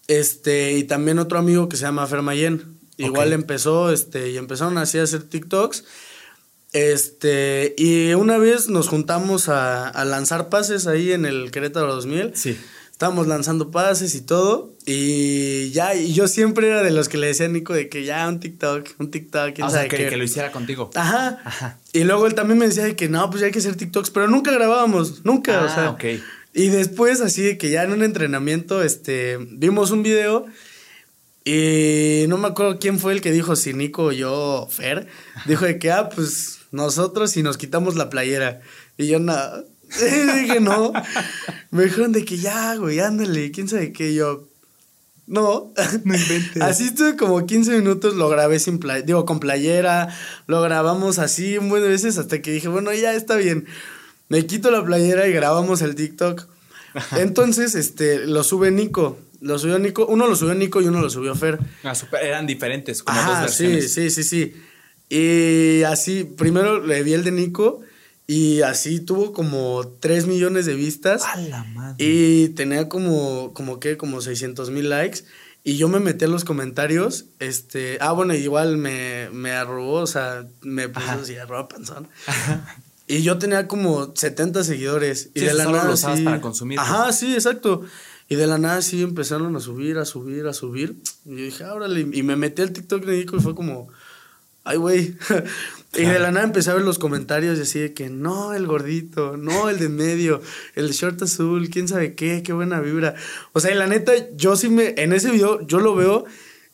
Este, 0.07 0.73
y 0.73 0.83
también 0.83 1.17
otro 1.17 1.39
amigo 1.39 1.67
que 1.69 1.75
se 1.75 1.81
llama 1.81 2.05
Fermayen, 2.05 2.77
igual 2.97 3.33
empezó, 3.33 3.91
este, 3.91 4.29
y 4.29 4.37
empezaron 4.37 4.77
así 4.77 4.99
a 4.99 5.03
hacer 5.03 5.23
TikToks. 5.23 5.85
Este, 6.73 7.73
y 7.77 8.13
una 8.13 8.37
vez 8.37 8.69
nos 8.69 8.89
juntamos 8.89 9.49
a, 9.49 9.87
a 9.89 10.05
lanzar 10.05 10.49
pases 10.49 10.85
ahí 10.85 11.13
en 11.13 11.25
el 11.25 11.49
Querétaro 11.49 11.95
2000. 11.95 12.35
Sí 12.35 12.57
estábamos 12.97 13.27
lanzando 13.27 13.69
pases 13.69 14.15
y 14.15 14.21
todo. 14.21 14.73
Y 14.83 15.69
ya, 15.69 15.93
y 15.93 16.13
yo 16.13 16.27
siempre 16.27 16.67
era 16.67 16.81
de 16.81 16.89
los 16.89 17.09
que 17.09 17.19
le 17.19 17.27
decía 17.27 17.45
a 17.45 17.49
Nico 17.49 17.75
de 17.75 17.89
que 17.89 18.03
ya 18.03 18.27
un 18.27 18.39
TikTok, 18.39 18.89
un 18.97 19.11
TikTok. 19.11 19.53
o 19.61 19.69
sea, 19.69 19.87
que, 19.87 20.07
que, 20.07 20.17
lo 20.17 20.23
hiciera 20.23 20.51
contigo. 20.51 20.89
Ajá. 20.95 21.39
Ajá. 21.45 21.77
Y 21.93 22.05
luego 22.05 22.25
él 22.25 22.33
también 22.33 22.57
me 22.57 22.65
decía 22.65 22.85
de 22.85 22.95
que 22.95 23.07
no, 23.07 23.29
pues 23.29 23.41
ya 23.41 23.45
hay 23.45 23.51
que 23.51 23.59
hacer 23.59 23.75
TikToks, 23.75 24.09
pero 24.09 24.27
nunca 24.27 24.49
grabábamos, 24.49 25.23
nunca. 25.23 25.63
o 25.63 25.69
sea, 25.69 25.91
ok. 25.91 26.05
Y 26.55 26.69
después, 26.69 27.21
así 27.21 27.43
de 27.43 27.59
que 27.59 27.69
ya 27.69 27.83
en 27.83 27.91
un 27.91 28.01
entrenamiento, 28.01 28.81
este, 28.81 29.37
vimos 29.37 29.91
un 29.91 30.01
video. 30.01 30.47
Y 31.45 32.25
no 32.29 32.39
me 32.39 32.47
acuerdo 32.47 32.79
quién 32.79 32.97
fue 32.97 33.13
el 33.13 33.21
que 33.21 33.31
dijo, 33.31 33.55
si 33.55 33.75
Nico 33.75 34.05
o 34.05 34.11
yo, 34.11 34.67
Fer, 34.71 35.05
dijo 35.45 35.65
de 35.65 35.77
que, 35.77 35.91
ah, 35.91 36.09
pues 36.09 36.61
nosotros 36.71 37.37
y 37.37 37.43
nos 37.43 37.57
quitamos 37.57 37.95
la 37.95 38.09
playera. 38.09 38.59
Y 38.97 39.05
yo, 39.05 39.19
nada. 39.19 39.65
dije, 40.41 40.59
no. 40.59 40.93
Me 41.71 41.83
dijeron 41.83 42.11
de 42.11 42.25
que 42.25 42.37
ya, 42.37 42.75
güey, 42.75 42.99
ándale, 42.99 43.51
quién 43.51 43.67
sabe 43.67 43.91
qué. 43.93 44.13
Yo, 44.13 44.47
no. 45.27 45.73
No 46.03 46.15
inventes. 46.15 46.61
Así 46.61 46.85
estuve 46.85 47.15
como 47.17 47.45
15 47.45 47.71
minutos, 47.77 48.15
lo 48.15 48.29
grabé 48.29 48.59
sin 48.59 48.79
play 48.79 49.03
digo, 49.03 49.25
con 49.25 49.39
playera, 49.39 50.15
lo 50.47 50.61
grabamos 50.61 51.19
así 51.19 51.57
un 51.57 51.69
buen 51.69 51.83
de 51.83 51.89
veces 51.89 52.17
hasta 52.17 52.41
que 52.41 52.51
dije, 52.51 52.69
bueno, 52.69 52.93
ya 52.93 53.13
está 53.13 53.35
bien. 53.35 53.67
Me 54.29 54.45
quito 54.45 54.71
la 54.71 54.83
playera 54.83 55.27
y 55.27 55.33
grabamos 55.33 55.81
el 55.81 55.95
TikTok. 55.95 56.47
Entonces, 57.17 57.75
este, 57.75 58.25
lo 58.25 58.43
sube 58.43 58.71
Nico. 58.71 59.19
Lo 59.39 59.59
subió 59.59 59.77
Nico, 59.77 60.07
uno 60.07 60.25
lo 60.27 60.35
subió 60.35 60.55
Nico 60.55 60.81
y 60.81 60.87
uno 60.87 60.99
lo 60.99 61.09
subió 61.09 61.35
Fer. 61.35 61.59
Ah, 61.83 61.93
eran 62.21 62.47
diferentes, 62.47 63.03
como 63.03 63.21
dos 63.21 63.41
versiones. 63.41 63.93
Sí, 63.93 64.09
sí, 64.09 64.23
sí, 64.23 64.23
sí. 64.23 64.63
Y 65.09 65.83
así, 65.83 66.23
primero 66.23 66.83
le 66.83 67.03
vi 67.03 67.13
el 67.13 67.23
de 67.23 67.31
Nico 67.31 67.81
y 68.27 68.61
así 68.61 68.99
tuvo 68.99 69.31
como 69.31 69.87
3 70.01 70.27
millones 70.27 70.65
de 70.65 70.75
vistas. 70.75 71.23
¡A 71.23 71.37
la 71.37 71.63
madre! 71.63 71.95
Y 72.03 72.49
tenía 72.49 72.89
como, 72.89 73.53
como 73.53 73.79
que, 73.79 73.95
como 73.95 74.19
600 74.19 74.69
mil 74.69 74.89
likes. 74.89 75.23
Y 75.63 75.77
yo 75.77 75.87
me 75.87 76.01
metí 76.01 76.25
en 76.25 76.31
los 76.31 76.43
comentarios. 76.43 77.25
Este, 77.39 77.97
ah, 78.01 78.11
bueno, 78.11 78.33
igual 78.33 78.77
me, 78.77 79.29
me 79.31 79.51
arrobó, 79.51 80.01
o 80.01 80.07
sea, 80.07 80.45
me 80.61 80.89
puso 80.89 81.09
así, 81.09 81.37
arroba 81.37 81.69
panzón. 81.69 82.09
Y 83.07 83.21
yo 83.21 83.37
tenía 83.37 83.67
como 83.69 84.13
70 84.13 84.65
seguidores. 84.65 85.29
Y 85.33 85.39
de 85.39 85.53
la 85.53 85.63
nada. 85.63 85.85
Lo 85.85 86.23
para 86.25 86.41
consumir. 86.41 86.77
Ajá, 86.77 87.13
sí, 87.13 87.33
exacto. 87.33 87.83
Y 88.27 88.35
de 88.35 88.47
la 88.47 88.57
nada 88.57 88.81
sí 88.81 89.01
empezaron 89.01 89.55
a 89.55 89.61
subir, 89.61 89.97
a 89.97 90.03
subir, 90.03 90.47
a 90.47 90.53
subir. 90.53 90.97
Y 91.25 91.29
yo 91.29 91.43
dije, 91.45 91.63
órale. 91.63 92.01
Y 92.11 92.23
me 92.23 92.35
metí 92.35 92.61
al 92.61 92.73
TikTok 92.73 93.05
de 93.05 93.19
Nico 93.19 93.37
y 93.37 93.39
fue 93.39 93.55
como, 93.55 93.87
ay, 94.65 94.75
güey. 94.75 95.15
Y 95.95 96.05
de 96.05 96.19
la 96.19 96.31
nada 96.31 96.45
empecé 96.45 96.69
a 96.69 96.73
ver 96.73 96.83
los 96.83 96.99
comentarios 96.99 97.57
y 97.57 97.61
así 97.61 97.79
de 97.79 97.93
que 97.93 98.09
no, 98.09 98.53
el 98.53 98.67
gordito, 98.67 99.37
no, 99.37 99.69
el 99.69 99.79
de 99.79 99.89
medio, 99.89 100.41
el 100.75 100.91
short 100.91 101.21
azul, 101.21 101.69
quién 101.69 101.87
sabe 101.87 102.13
qué, 102.13 102.43
qué 102.43 102.53
buena 102.53 102.81
vibra. 102.81 103.15
O 103.53 103.59
sea, 103.59 103.71
y 103.71 103.75
la 103.75 103.87
neta, 103.87 104.11
yo 104.35 104.55
sí 104.55 104.69
me, 104.69 104.93
en 104.97 105.13
ese 105.13 105.31
video, 105.31 105.65
yo 105.65 105.79
lo 105.79 105.95
veo 105.95 106.25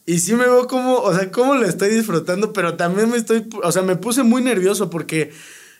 y 0.05 0.19
sí 0.19 0.33
me 0.33 0.43
veo 0.43 0.67
como, 0.67 0.97
o 0.97 1.15
sea, 1.15 1.31
cómo 1.31 1.55
lo 1.55 1.65
estoy 1.65 1.89
disfrutando, 1.89 2.51
pero 2.51 2.75
también 2.75 3.09
me 3.09 3.17
estoy, 3.17 3.47
o 3.61 3.71
sea, 3.71 3.83
me 3.83 3.95
puse 3.95 4.23
muy 4.23 4.41
nervioso 4.41 4.89
porque 4.89 5.31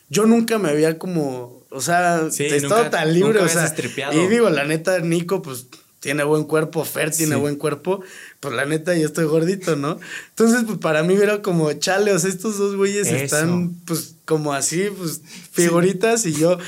yo 0.08 0.26
nunca 0.26 0.58
me 0.58 0.70
había 0.70 0.98
como, 0.98 1.66
o 1.70 1.80
sea, 1.80 2.30
sí, 2.30 2.44
estado 2.44 2.88
tan 2.88 3.12
libre, 3.12 3.40
o 3.40 3.48
sea, 3.48 3.74
y 4.12 4.26
digo, 4.28 4.48
la 4.48 4.64
neta, 4.64 5.00
Nico, 5.00 5.42
pues 5.42 5.66
tiene 6.04 6.22
buen 6.22 6.44
cuerpo, 6.44 6.84
Fer 6.84 7.10
tiene 7.10 7.34
buen 7.34 7.56
cuerpo, 7.56 8.02
pues 8.38 8.54
la 8.54 8.66
neta 8.66 8.94
yo 8.94 9.06
estoy 9.06 9.24
gordito, 9.24 9.74
¿no? 9.74 9.98
Entonces, 10.28 10.64
pues 10.66 10.76
para 10.76 11.02
mí 11.02 11.14
era 11.14 11.40
como, 11.40 11.72
chale, 11.72 12.12
o 12.12 12.18
sea, 12.18 12.28
estos 12.28 12.58
dos 12.58 12.76
güeyes 12.76 13.08
están 13.08 13.74
pues 13.86 14.16
como 14.26 14.52
así, 14.52 14.88
pues 14.98 15.22
figuritas 15.50 16.26
y 16.26 16.34
yo. 16.34 16.58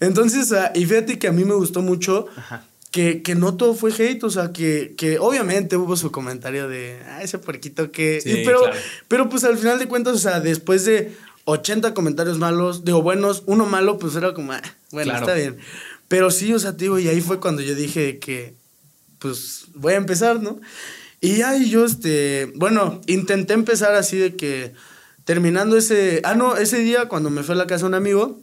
Entonces, 0.00 0.52
y 0.74 0.86
fíjate 0.86 1.20
que 1.20 1.28
a 1.28 1.32
mí 1.32 1.44
me 1.44 1.54
gustó 1.54 1.82
mucho 1.82 2.26
Que, 2.90 3.22
que 3.22 3.36
no 3.36 3.56
todo 3.56 3.74
fue 3.74 3.92
hate, 3.92 4.24
o 4.24 4.30
sea, 4.30 4.50
que, 4.50 4.94
que 4.98 5.20
obviamente 5.20 5.76
hubo 5.76 5.94
su 5.94 6.10
comentario 6.10 6.68
de, 6.68 6.98
ah, 7.06 7.22
ese 7.22 7.38
puerquito 7.38 7.92
que... 7.92 8.20
pero, 8.44 8.62
pero 9.06 9.28
pues 9.28 9.44
al 9.44 9.56
final 9.56 9.78
de 9.78 9.86
cuentas, 9.86 10.14
o 10.14 10.18
sea, 10.18 10.40
después 10.40 10.84
de 10.84 11.16
80 11.44 11.94
comentarios 11.94 12.40
malos, 12.40 12.84
digo, 12.84 13.00
buenos, 13.00 13.44
uno 13.46 13.66
malo, 13.66 14.00
pues 14.00 14.16
era 14.16 14.34
como, 14.34 14.50
ah, 14.50 14.62
bueno, 14.90 15.14
está 15.14 15.34
bien. 15.34 15.58
Pero 16.10 16.32
sí, 16.32 16.52
o 16.52 16.58
sea, 16.58 16.72
digo, 16.72 16.98
y 16.98 17.06
ahí 17.06 17.20
fue 17.20 17.38
cuando 17.38 17.62
yo 17.62 17.76
dije 17.76 18.18
que, 18.18 18.56
pues 19.20 19.66
voy 19.74 19.92
a 19.92 19.96
empezar, 19.96 20.40
¿no? 20.42 20.60
Y 21.20 21.36
ya, 21.36 21.56
y 21.56 21.70
yo, 21.70 21.84
este, 21.84 22.50
bueno, 22.56 23.00
intenté 23.06 23.52
empezar 23.54 23.94
así 23.94 24.16
de 24.16 24.34
que 24.34 24.72
terminando 25.24 25.76
ese, 25.76 26.22
ah, 26.24 26.34
no, 26.34 26.56
ese 26.56 26.78
día 26.78 27.06
cuando 27.06 27.30
me 27.30 27.44
fue 27.44 27.54
a 27.54 27.58
la 27.58 27.66
casa 27.66 27.86
un 27.86 27.94
amigo, 27.94 28.40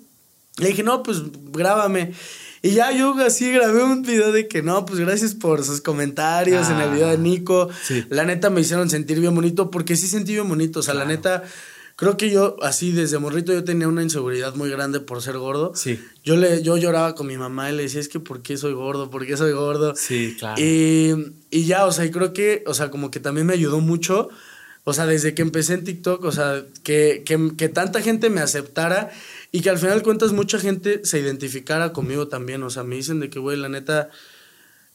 le 0.58 0.70
dije, 0.70 0.84
no, 0.84 1.04
pues 1.04 1.22
grábame. 1.52 2.14
Y 2.62 2.72
ya 2.72 2.92
yo 2.92 3.14
así 3.26 3.52
grabé 3.52 3.84
un 3.84 4.02
video 4.02 4.32
de 4.32 4.48
que 4.48 4.62
no, 4.62 4.86
pues 4.86 5.00
gracias 5.00 5.36
por 5.36 5.64
sus 5.64 5.82
comentarios 5.82 6.70
en 6.70 6.80
el 6.80 6.92
video 6.92 7.08
de 7.08 7.14
ah, 7.14 7.18
Nico. 7.18 7.70
La 8.10 8.26
neta 8.26 8.50
me 8.50 8.62
hicieron 8.62 8.90
sentir 8.90 9.20
bien 9.20 9.36
bonito, 9.36 9.70
porque 9.70 9.96
sí 9.96 10.08
sentí 10.08 10.34
bien 10.34 10.50
bonito. 10.50 10.80
O 10.80 10.84
sea, 10.84 10.94
la 10.94 11.06
neta, 11.06 11.44
creo 11.98 12.16
que 12.16 12.30
yo, 12.30 12.56
así 12.62 12.92
desde 12.92 13.18
morrito, 13.18 13.52
yo 13.52 13.64
tenía 13.64 13.88
una 13.88 14.04
inseguridad 14.04 14.56
muy 14.56 14.70
grande 14.70 15.00
por 15.00 15.22
ser 15.22 15.38
gordo. 15.40 15.74
Sí. 15.76 16.00
Yo, 16.24 16.38
le, 16.38 16.62
yo 16.62 16.78
lloraba 16.78 17.16
con 17.16 17.26
mi 17.26 17.38
mamá 17.38 17.72
y 17.72 17.76
le 17.76 17.84
decía, 17.84 18.00
es 18.00 18.08
que 18.08 18.20
¿por 18.20 18.44
qué 18.44 18.56
soy 18.56 18.74
gordo? 18.74 19.10
¿Por 19.10 19.26
qué 19.26 19.36
soy 19.36 19.52
gordo? 19.52 19.96
Sí, 19.96 20.36
claro. 20.38 20.62
Y, 20.62 21.34
y 21.50 21.66
ya, 21.66 21.86
o 21.88 21.92
sea, 21.92 22.06
y 22.06 22.12
creo 22.12 22.34
que, 22.34 22.64
o 22.68 22.76
sea, 22.76 22.92
como 22.92 23.10
que 23.10 23.20
también 23.20 23.48
me 23.48 23.54
ayudó 23.54 23.82
mucho. 23.82 24.30
O 24.84 24.94
sea, 24.94 25.08
desde 25.08 25.34
que 25.34 25.42
empecé 25.42 25.74
en 25.74 25.84
TikTok, 25.84 26.24
o 26.24 26.32
sea, 26.32 26.64
que, 26.84 27.24
que, 27.26 27.52
que 27.58 27.68
tanta 27.68 28.02
gente 28.02 28.30
me 28.30 28.42
aceptara 28.42 29.10
y 29.52 29.62
que 29.62 29.72
al 29.72 29.80
final 29.80 29.98
de 29.98 30.04
cuentas 30.04 30.34
mucha 30.34 30.60
gente 30.60 31.02
se 31.04 31.20
identificara 31.20 31.94
conmigo 31.94 32.28
también. 32.28 32.62
O 32.62 32.70
sea, 32.70 32.84
me 32.84 32.96
dicen 32.96 33.20
de 33.20 33.32
que, 33.32 33.40
güey, 33.40 33.58
la 33.58 33.70
neta, 33.70 34.12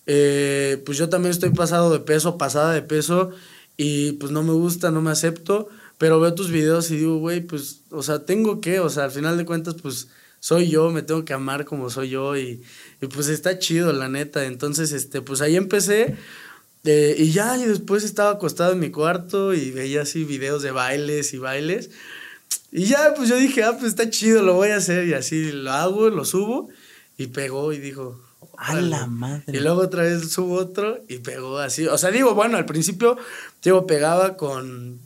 eh, 0.07 0.81
pues 0.87 0.99
yo 0.99 1.09
también 1.09 1.33
estoy 1.33 1.51
pasado 1.51 1.93
de 1.93 1.99
peso, 1.99 2.39
pasada 2.39 2.73
de 2.73 2.83
peso, 2.83 3.33
y 3.77 4.13
pues 4.13 4.31
no 4.31 4.45
me 4.45 4.53
gusta, 4.53 4.93
no 4.93 5.03
me 5.03 5.11
acepto, 5.11 5.69
pero 6.03 6.19
veo 6.19 6.35
tus 6.35 6.51
videos 6.51 6.91
y 6.91 6.97
digo, 6.97 7.19
güey, 7.19 7.43
pues, 7.43 7.83
o 7.93 8.03
sea, 8.03 8.25
tengo 8.25 8.61
que, 8.61 8.81
o 8.81 8.91
sea, 8.91 9.05
al 9.05 9.13
final 9.13 9.39
de 9.39 9.45
cuentas, 9.45 9.77
pues 9.81 10.09
soy 10.41 10.69
yo, 10.69 10.91
me 10.91 11.03
tengo 11.03 11.25
que 11.25 11.33
amar 11.33 11.65
como 11.65 11.91
soy 11.91 12.09
yo, 12.09 12.37
y, 12.37 12.61
y 13.01 13.07
pues 13.07 13.29
está 13.29 13.61
chido, 13.61 13.93
la 13.93 14.09
neta. 14.09 14.47
Entonces, 14.47 14.91
este, 14.91 15.23
pues 15.23 15.41
ahí 15.43 15.55
empecé. 15.55 16.17
Eh, 16.83 17.15
y 17.17 17.31
ya, 17.31 17.57
y 17.57 17.67
después 17.67 18.03
estaba 18.03 18.33
acostado 18.33 18.73
en 18.73 18.81
mi 18.81 18.91
cuarto 18.91 19.55
y 19.55 19.71
veía 19.71 20.03
así 20.03 20.25
videos 20.25 20.65
de 20.65 20.73
bailes 20.73 21.35
y 21.35 21.39
bailes. 21.39 21.91
Y 22.73 22.87
ya, 22.87 23.15
pues 23.15 23.29
yo 23.29 23.37
dije, 23.37 23.63
ah, 23.63 23.77
pues 23.79 23.93
está 23.93 24.11
chido, 24.11 24.43
lo 24.43 24.55
voy 24.55 24.71
a 24.71 24.79
hacer. 24.79 25.07
Y 25.07 25.15
así 25.15 25.53
lo 25.53 25.71
hago, 25.71 26.11
lo 26.11 26.25
subo 26.25 26.69
y 27.17 27.29
pegó 27.29 27.73
y 27.73 27.79
dijo, 27.79 28.21
a 28.57 28.75
la 28.81 29.07
madre. 29.07 29.45
Y 29.47 29.61
luego 29.61 29.83
otra 29.83 30.03
vez 30.03 30.33
subo 30.33 30.55
otro 30.57 30.99
y 31.09 31.19
pegó 31.19 31.59
así. 31.59 31.87
O 31.87 31.97
sea, 31.97 32.11
digo, 32.11 32.35
bueno, 32.35 32.57
al 32.57 32.67
principio, 32.67 33.17
digo, 33.63 33.87
pegaba 33.87 34.37
con, 34.37 34.99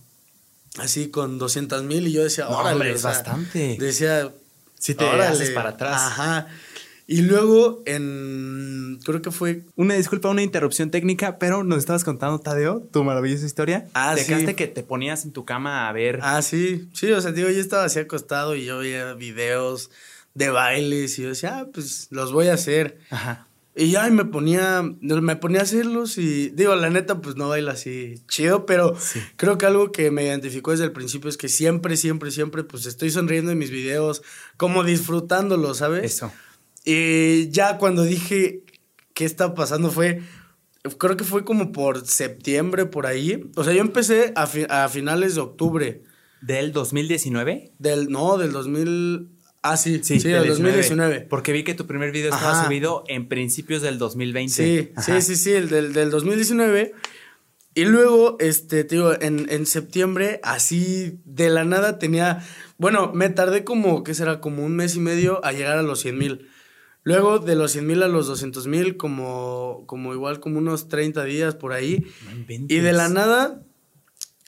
así, 0.79 1.09
con 1.09 1.39
200 1.39 1.83
mil 1.85 2.07
y 2.07 2.13
yo 2.13 2.23
decía, 2.25 2.49
órale. 2.49 2.93
es 2.93 3.03
bastante. 3.03 3.77
Decía, 3.79 4.33
si 4.79 4.95
te 4.95 5.05
haces 5.05 5.51
para 5.51 5.71
atrás. 5.71 6.01
Ajá. 6.03 6.47
Y 7.09 7.23
luego 7.23 7.83
en. 7.87 8.99
Creo 9.05 9.23
que 9.23 9.31
fue. 9.31 9.63
Una 9.77 9.95
disculpa, 9.95 10.29
una 10.29 10.43
interrupción 10.43 10.91
técnica, 10.91 11.39
pero 11.39 11.63
nos 11.63 11.79
estabas 11.79 12.03
contando, 12.03 12.41
Tadeo, 12.41 12.81
tu 12.81 13.05
maravillosa 13.05 13.47
historia. 13.47 13.87
Ah, 13.95 14.15
Dejaste 14.17 14.57
que 14.57 14.67
te 14.67 14.83
ponías 14.83 15.25
en 15.25 15.33
tu 15.33 15.45
cama 15.45 15.89
a 15.89 15.93
ver. 15.93 16.19
Ah, 16.23 16.43
sí. 16.43 16.89
Sí, 16.93 17.13
o 17.13 17.21
sea, 17.21 17.31
digo, 17.31 17.49
yo 17.49 17.61
estaba 17.61 17.85
así 17.85 18.01
acostado 18.01 18.57
y 18.57 18.65
yo 18.65 18.79
veía 18.79 19.13
videos 19.15 19.91
de 20.35 20.51
bailes 20.51 21.19
y 21.19 21.23
yo 21.23 21.29
decía, 21.29 21.59
ah, 21.59 21.67
pues 21.73 22.09
los 22.11 22.33
voy 22.33 22.49
a 22.49 22.55
hacer. 22.55 22.99
Ajá. 23.11 23.46
Y 23.79 23.91
ya 23.91 24.09
me 24.09 24.25
ponía, 24.25 24.83
me 25.01 25.37
ponía 25.37 25.61
a 25.61 25.65
hacerlos 25.65 26.17
y 26.17 26.49
digo, 26.49 26.75
la 26.77 26.89
neta, 26.89 27.21
pues 27.21 27.37
no 27.37 27.51
baila 27.51 27.73
así 27.73 28.15
chido, 28.27 28.65
pero 28.65 28.97
creo 29.37 29.59
que 29.59 29.67
algo 29.67 29.93
que 29.93 30.11
me 30.11 30.25
identificó 30.25 30.71
desde 30.71 30.85
el 30.85 30.93
principio 30.93 31.29
es 31.29 31.37
que 31.37 31.51
siempre, 31.51 31.99
siempre, 31.99 32.31
siempre, 32.31 32.65
pues 32.65 32.87
estoy 32.87 33.11
sonriendo 33.11 33.53
en 33.53 33.59
mis 33.59 33.71
videos, 33.71 34.23
como 34.57 34.83
disfrutándolo, 34.83 35.75
¿sabes? 35.75 36.05
Eso. 36.05 36.33
Y 36.87 37.51
ya 37.51 37.77
cuando 37.77 38.05
dije 38.05 38.65
qué 39.13 39.27
está 39.27 39.53
pasando 39.53 39.91
fue, 39.91 40.23
creo 40.99 41.19
que 41.19 41.25
fue 41.25 41.45
como 41.45 41.71
por 41.73 42.07
septiembre, 42.07 42.87
por 42.87 43.05
ahí. 43.05 43.51
O 43.57 43.65
sea, 43.65 43.75
yo 43.75 43.83
empecé 43.83 44.33
a, 44.37 44.45
a 44.85 44.89
finales 44.89 45.35
de 45.35 45.43
octubre. 45.43 46.03
¿Del 46.41 46.73
2019? 46.73 47.73
Del, 47.79 48.09
no, 48.09 48.39
del 48.39 48.53
2000... 48.53 49.36
Ah, 49.71 49.77
sí, 49.77 50.01
sí, 50.03 50.21
sí 50.21 50.29
del 50.29 50.49
2019. 50.49 51.23
Porque 51.23 51.53
vi 51.53 51.65
que 51.65 51.75
tu 51.75 51.87
primer 51.87 52.13
video 52.13 52.33
estaba 52.33 52.65
subido 52.65 53.05
en 53.09 53.29
principios 53.29 53.83
del 53.83 53.99
2020. 53.99 54.53
Sí, 54.53 54.91
sí, 55.01 55.23
sí, 55.23 55.37
sí, 55.37 55.53
el 55.53 55.69
del, 55.69 55.93
del 55.93 56.11
2019. 56.11 56.95
Y 57.75 57.85
luego, 57.85 58.37
este, 58.41 58.85
te 58.85 58.95
digo, 58.95 59.13
en, 59.21 59.47
en 59.51 59.67
septiembre, 59.67 60.41
así 60.43 61.21
de 61.25 61.51
la 61.51 61.65
nada 61.65 61.99
tenía. 61.99 62.43
Bueno, 62.79 63.13
me 63.13 63.29
tardé 63.29 63.65
como, 63.65 64.03
¿qué 64.03 64.15
será? 64.15 64.41
Como 64.41 64.65
un 64.65 64.75
mes 64.77 64.97
y 64.97 65.01
medio 65.01 65.45
a 65.45 65.53
llegar 65.53 65.79
a 65.79 65.83
los 65.83 66.01
100 66.01 66.19
mil. 66.19 66.49
Luego 67.03 67.39
de 67.39 67.55
los 67.55 67.73
100 67.73 67.87
mil 67.87 68.03
a 68.03 68.09
los 68.09 68.27
200 68.27 68.67
mil, 68.67 68.97
como, 68.97 69.85
como 69.87 70.13
igual 70.13 70.41
como 70.41 70.59
unos 70.59 70.89
30 70.89 71.23
días 71.25 71.55
por 71.55 71.73
ahí. 71.73 72.05
y 72.49 72.79
de 72.79 72.93
la 72.93 73.09
nada, 73.09 73.63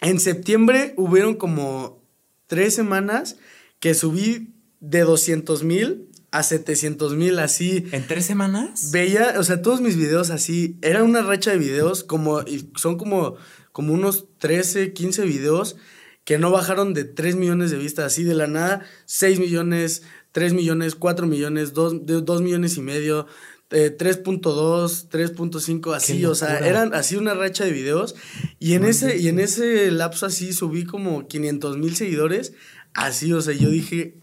en 0.00 0.18
septiembre 0.18 0.94
hubieron 0.96 1.34
como 1.34 2.02
tres 2.46 2.74
semanas 2.74 3.36
que 3.78 3.94
subí 3.94 4.54
de 4.80 5.00
200 5.00 5.64
mil 5.64 6.08
a 6.30 6.42
700 6.42 7.14
mil 7.14 7.38
así. 7.38 7.86
¿En 7.92 8.06
tres 8.06 8.26
semanas? 8.26 8.90
Veía, 8.92 9.34
o 9.38 9.44
sea, 9.44 9.62
todos 9.62 9.80
mis 9.80 9.96
videos 9.96 10.30
así, 10.30 10.76
era 10.82 11.02
una 11.02 11.22
racha 11.22 11.52
de 11.52 11.58
videos, 11.58 12.04
como, 12.04 12.44
son 12.76 12.98
como, 12.98 13.36
como 13.72 13.94
unos 13.94 14.26
13, 14.38 14.92
15 14.92 15.24
videos 15.24 15.76
que 16.24 16.38
no 16.38 16.50
bajaron 16.50 16.92
de 16.92 17.04
3 17.04 17.36
millones 17.36 17.70
de 17.70 17.78
vistas, 17.78 18.04
así 18.04 18.22
de 18.22 18.34
la 18.34 18.46
nada, 18.46 18.82
6 19.06 19.38
millones, 19.38 20.02
3 20.32 20.52
millones, 20.52 20.94
4 20.94 21.26
millones, 21.26 21.72
2, 21.72 22.04
2 22.04 22.42
millones 22.42 22.76
y 22.76 22.82
medio, 22.82 23.26
3.2, 23.70 25.04
eh, 25.04 25.28
3.5, 25.34 25.94
así, 25.94 26.26
o 26.26 26.34
sea, 26.34 26.58
eran 26.58 26.92
así 26.92 27.16
una 27.16 27.32
racha 27.32 27.64
de 27.64 27.72
videos. 27.72 28.14
Y 28.58 28.74
en, 28.74 28.84
ese, 28.84 29.16
y 29.16 29.28
en 29.28 29.40
ese 29.40 29.90
lapso 29.90 30.26
así 30.26 30.52
subí 30.52 30.84
como 30.84 31.26
500 31.26 31.78
mil 31.78 31.96
seguidores, 31.96 32.52
así, 32.92 33.32
o 33.32 33.40
sea, 33.40 33.54
yo 33.54 33.70
dije, 33.70 34.18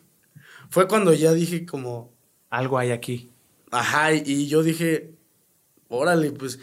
fue 0.76 0.90
cuando 0.90 1.14
ya 1.14 1.32
dije 1.32 1.66
como... 1.66 2.14
Algo 2.50 2.78
hay 2.78 2.92
aquí. 2.92 3.32
Ajá, 3.72 4.14
y 4.14 4.48
yo 4.48 4.62
dije, 4.62 5.16
órale, 5.88 6.32
pues, 6.32 6.60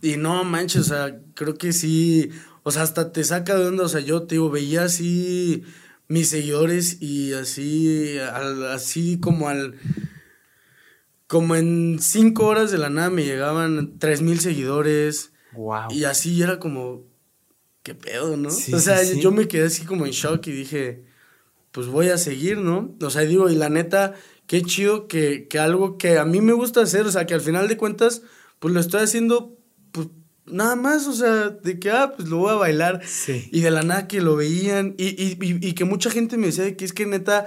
y 0.00 0.16
no 0.16 0.44
manches, 0.44 0.82
o 0.82 0.84
sea, 0.84 1.20
creo 1.34 1.54
que 1.54 1.72
sí, 1.72 2.30
o 2.62 2.70
sea, 2.70 2.82
hasta 2.82 3.10
te 3.10 3.24
saca 3.24 3.56
de 3.56 3.66
onda, 3.66 3.82
o 3.82 3.88
sea, 3.88 4.00
yo 4.00 4.22
te 4.22 4.36
digo, 4.36 4.50
veía 4.50 4.84
así 4.84 5.64
mis 6.06 6.28
seguidores 6.28 7.02
y 7.02 7.32
así, 7.32 8.16
así 8.70 9.18
como 9.18 9.48
al... 9.48 9.74
Como 11.26 11.56
en 11.56 11.98
cinco 12.00 12.46
horas 12.46 12.70
de 12.70 12.78
la 12.78 12.88
nada 12.88 13.10
me 13.10 13.24
llegaban 13.24 13.98
tres 13.98 14.22
mil 14.22 14.38
seguidores. 14.38 15.32
Wow. 15.54 15.90
Y 15.90 16.04
así 16.04 16.40
era 16.40 16.60
como, 16.60 17.02
¿qué 17.82 17.96
pedo, 17.96 18.36
no? 18.36 18.48
o 18.48 18.78
sea, 18.78 19.02
yo 19.02 19.32
me 19.32 19.48
quedé 19.48 19.64
así 19.64 19.84
como 19.84 20.06
en 20.06 20.12
shock 20.12 20.46
y 20.46 20.52
dije, 20.52 21.15
pues 21.76 21.88
voy 21.88 22.08
a 22.08 22.16
seguir, 22.16 22.56
¿no? 22.56 22.96
O 23.02 23.10
sea, 23.10 23.20
digo, 23.20 23.50
y 23.50 23.54
la 23.54 23.68
neta, 23.68 24.14
qué 24.46 24.62
chido 24.62 25.08
que, 25.08 25.46
que 25.46 25.58
algo 25.58 25.98
que 25.98 26.16
a 26.16 26.24
mí 26.24 26.40
me 26.40 26.54
gusta 26.54 26.80
hacer, 26.80 27.04
o 27.04 27.12
sea, 27.12 27.26
que 27.26 27.34
al 27.34 27.42
final 27.42 27.68
de 27.68 27.76
cuentas, 27.76 28.22
pues 28.60 28.72
lo 28.72 28.80
estoy 28.80 29.02
haciendo, 29.02 29.58
pues 29.92 30.08
nada 30.46 30.74
más, 30.74 31.06
o 31.06 31.12
sea, 31.12 31.50
de 31.50 31.78
que, 31.78 31.90
ah, 31.90 32.14
pues 32.16 32.30
lo 32.30 32.38
voy 32.38 32.52
a 32.52 32.54
bailar. 32.54 33.02
Sí. 33.04 33.50
Y 33.52 33.60
de 33.60 33.70
la 33.70 33.82
nada 33.82 34.08
que 34.08 34.22
lo 34.22 34.36
veían. 34.36 34.94
Y, 34.96 35.22
y, 35.22 35.36
y, 35.38 35.74
que 35.74 35.84
mucha 35.84 36.08
gente 36.08 36.38
me 36.38 36.46
decía 36.46 36.74
que 36.78 36.86
es 36.86 36.94
que 36.94 37.04
neta 37.04 37.46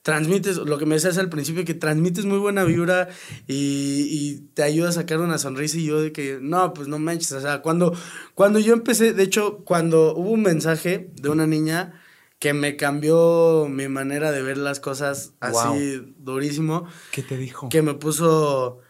transmites, 0.00 0.56
lo 0.56 0.78
que 0.78 0.86
me 0.86 0.94
decías 0.94 1.18
al 1.18 1.28
principio, 1.28 1.66
que 1.66 1.74
transmites 1.74 2.24
muy 2.24 2.38
buena 2.38 2.64
vibra 2.64 3.10
y, 3.46 4.08
y, 4.08 4.40
te 4.54 4.62
ayuda 4.62 4.88
a 4.88 4.92
sacar 4.92 5.20
una 5.20 5.36
sonrisa. 5.36 5.76
Y 5.76 5.84
yo 5.84 6.00
de 6.00 6.12
que, 6.12 6.38
no, 6.40 6.72
pues 6.72 6.88
no 6.88 6.98
manches. 6.98 7.32
O 7.32 7.42
sea, 7.42 7.60
cuando, 7.60 7.94
cuando 8.34 8.58
yo 8.58 8.72
empecé, 8.72 9.12
de 9.12 9.22
hecho, 9.22 9.64
cuando 9.66 10.16
hubo 10.16 10.30
un 10.30 10.40
mensaje 10.40 11.10
de 11.20 11.28
una 11.28 11.46
niña 11.46 12.00
que 12.38 12.52
me 12.52 12.76
cambió 12.76 13.66
mi 13.68 13.88
manera 13.88 14.30
de 14.32 14.42
ver 14.42 14.58
las 14.58 14.80
cosas 14.80 15.32
así 15.40 16.14
durísimo. 16.18 16.86
¿Qué 17.12 17.22
te 17.22 17.36
dijo? 17.36 17.68
Que 17.68 17.82
me 17.82 17.94
puso, 17.94 18.80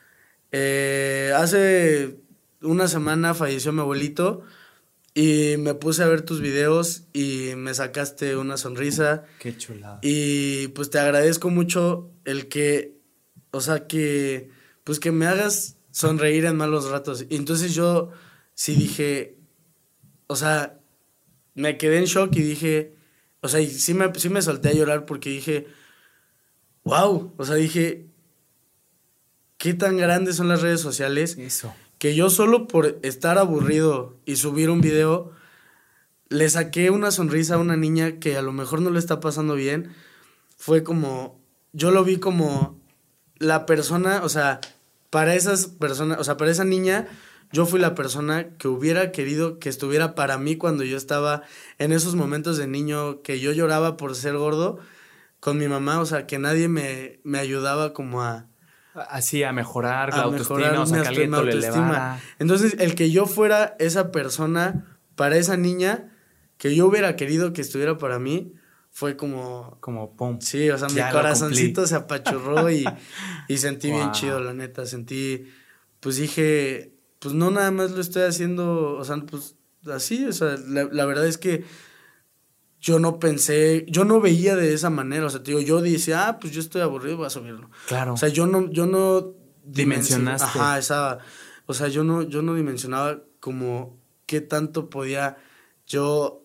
eh, 0.52 1.32
hace 1.36 2.18
una 2.62 2.88
semana 2.88 3.34
falleció 3.34 3.72
mi 3.72 3.80
abuelito 3.80 4.42
y 5.14 5.54
me 5.58 5.74
puse 5.74 6.02
a 6.02 6.08
ver 6.08 6.22
tus 6.22 6.40
videos 6.40 7.04
y 7.12 7.52
me 7.56 7.72
sacaste 7.72 8.36
una 8.36 8.56
sonrisa. 8.56 9.24
Qué 9.38 9.56
chulada. 9.56 9.98
Y 10.02 10.68
pues 10.68 10.90
te 10.90 10.98
agradezco 10.98 11.48
mucho 11.48 12.10
el 12.24 12.48
que, 12.48 12.98
o 13.52 13.60
sea, 13.60 13.86
que, 13.86 14.50
pues 14.84 14.98
que 15.00 15.12
me 15.12 15.26
hagas 15.26 15.76
sonreír 15.90 16.44
en 16.44 16.56
malos 16.56 16.90
ratos. 16.90 17.24
Y 17.30 17.36
entonces 17.36 17.74
yo 17.74 18.10
sí 18.54 18.74
dije, 18.74 19.38
o 20.26 20.36
sea, 20.36 20.80
me 21.54 21.78
quedé 21.78 21.98
en 21.98 22.04
shock 22.04 22.34
y 22.36 22.42
dije, 22.42 22.95
o 23.46 23.48
sea, 23.48 23.60
y 23.60 23.70
sí 23.70 23.94
me, 23.94 24.12
sí 24.14 24.28
me 24.28 24.42
solté 24.42 24.68
a 24.68 24.74
llorar 24.74 25.06
porque 25.06 25.30
dije, 25.30 25.66
wow, 26.84 27.32
o 27.36 27.44
sea, 27.44 27.56
dije, 27.56 28.06
qué 29.56 29.74
tan 29.74 29.96
grandes 29.96 30.36
son 30.36 30.48
las 30.48 30.62
redes 30.62 30.80
sociales. 30.80 31.36
Eso 31.38 31.74
que 31.98 32.14
yo 32.14 32.30
solo 32.30 32.68
por 32.68 32.98
estar 33.02 33.38
aburrido 33.38 34.16
y 34.24 34.36
subir 34.36 34.70
un 34.70 34.80
video, 34.80 35.32
le 36.28 36.48
saqué 36.50 36.90
una 36.90 37.10
sonrisa 37.10 37.54
a 37.54 37.58
una 37.58 37.76
niña 37.76 38.18
que 38.18 38.36
a 38.36 38.42
lo 38.42 38.52
mejor 38.52 38.82
no 38.82 38.90
le 38.90 38.98
está 38.98 39.20
pasando 39.20 39.54
bien. 39.54 39.94
Fue 40.56 40.82
como, 40.82 41.40
yo 41.72 41.90
lo 41.90 42.04
vi 42.04 42.18
como 42.18 42.78
la 43.38 43.66
persona, 43.66 44.22
o 44.22 44.28
sea, 44.28 44.60
para 45.10 45.34
esas 45.34 45.66
personas, 45.66 46.18
o 46.18 46.24
sea, 46.24 46.36
para 46.36 46.50
esa 46.50 46.64
niña, 46.64 47.08
yo 47.52 47.66
fui 47.66 47.80
la 47.80 47.94
persona 47.94 48.56
que 48.58 48.68
hubiera 48.68 49.12
querido 49.12 49.58
que 49.58 49.68
estuviera 49.68 50.14
para 50.14 50.38
mí 50.38 50.56
cuando 50.56 50.84
yo 50.84 50.96
estaba 50.96 51.42
en 51.78 51.92
esos 51.92 52.14
momentos 52.14 52.56
de 52.56 52.66
niño 52.66 53.22
que 53.22 53.40
yo 53.40 53.52
lloraba 53.52 53.96
por 53.96 54.14
ser 54.14 54.36
gordo 54.36 54.78
con 55.40 55.58
mi 55.58 55.68
mamá, 55.68 56.00
o 56.00 56.06
sea, 56.06 56.26
que 56.26 56.38
nadie 56.38 56.68
me, 56.68 57.20
me 57.22 57.38
ayudaba 57.38 57.92
como 57.92 58.22
a, 58.22 58.46
Así, 59.10 59.42
a 59.42 59.52
mejorar 59.52 60.10
la 60.10 60.22
autoestima, 60.22 60.80
o 60.80 60.86
sea, 60.86 61.02
que 61.02 61.08
alguien 61.08 61.34
autoestima. 61.34 62.18
Entonces, 62.38 62.76
el 62.78 62.94
que 62.94 63.10
yo 63.10 63.26
fuera 63.26 63.76
esa 63.78 64.10
persona 64.10 64.98
para 65.14 65.36
esa 65.36 65.56
niña 65.56 66.12
que 66.56 66.74
yo 66.74 66.86
hubiera 66.86 67.16
querido 67.16 67.52
que 67.52 67.60
estuviera 67.60 67.98
para 67.98 68.18
mí, 68.18 68.54
fue 68.90 69.18
como... 69.18 69.76
Como 69.80 70.16
pum. 70.16 70.40
Sí, 70.40 70.70
o 70.70 70.78
sea, 70.78 70.88
mi 70.88 71.12
corazoncito 71.12 71.86
se 71.86 71.96
apachurró 71.96 72.70
y, 72.70 72.86
y 73.48 73.58
sentí 73.58 73.90
bien 73.90 74.10
chido, 74.12 74.40
la 74.40 74.54
neta. 74.54 74.86
Sentí, 74.86 75.44
pues 76.00 76.16
dije, 76.16 76.95
pues 77.18 77.34
no 77.34 77.50
nada 77.50 77.70
más 77.70 77.92
lo 77.92 78.00
estoy 78.00 78.22
haciendo, 78.22 78.94
o 78.96 79.04
sea, 79.04 79.16
pues 79.16 79.56
así, 79.92 80.24
o 80.24 80.32
sea, 80.32 80.56
la, 80.66 81.06
verdad 81.06 81.26
es 81.26 81.38
que 81.38 81.64
yo 82.80 82.98
no 82.98 83.18
pensé, 83.18 83.84
yo 83.88 84.04
no 84.04 84.20
veía 84.20 84.56
de 84.56 84.74
esa 84.74 84.90
manera, 84.90 85.26
o 85.26 85.30
sea, 85.30 85.42
te 85.42 85.50
digo, 85.50 85.60
yo 85.60 85.80
decía, 85.80 86.28
ah, 86.28 86.38
pues 86.38 86.52
yo 86.52 86.60
estoy 86.60 86.82
aburrido, 86.82 87.16
voy 87.16 87.26
a 87.26 87.30
subirlo. 87.30 87.70
Claro. 87.86 88.14
O 88.14 88.16
sea, 88.16 88.28
yo 88.28 88.46
no, 88.46 88.70
yo 88.70 88.86
no 88.86 89.34
dimensionaste. 89.64 90.44
Ajá, 90.44 90.78
esa, 90.78 91.18
o 91.66 91.74
sea, 91.74 91.88
yo 91.88 92.04
no, 92.04 92.22
yo 92.22 92.42
no 92.42 92.54
dimensionaba 92.54 93.22
como 93.40 93.98
qué 94.26 94.40
tanto 94.40 94.90
podía 94.90 95.36
yo 95.86 96.44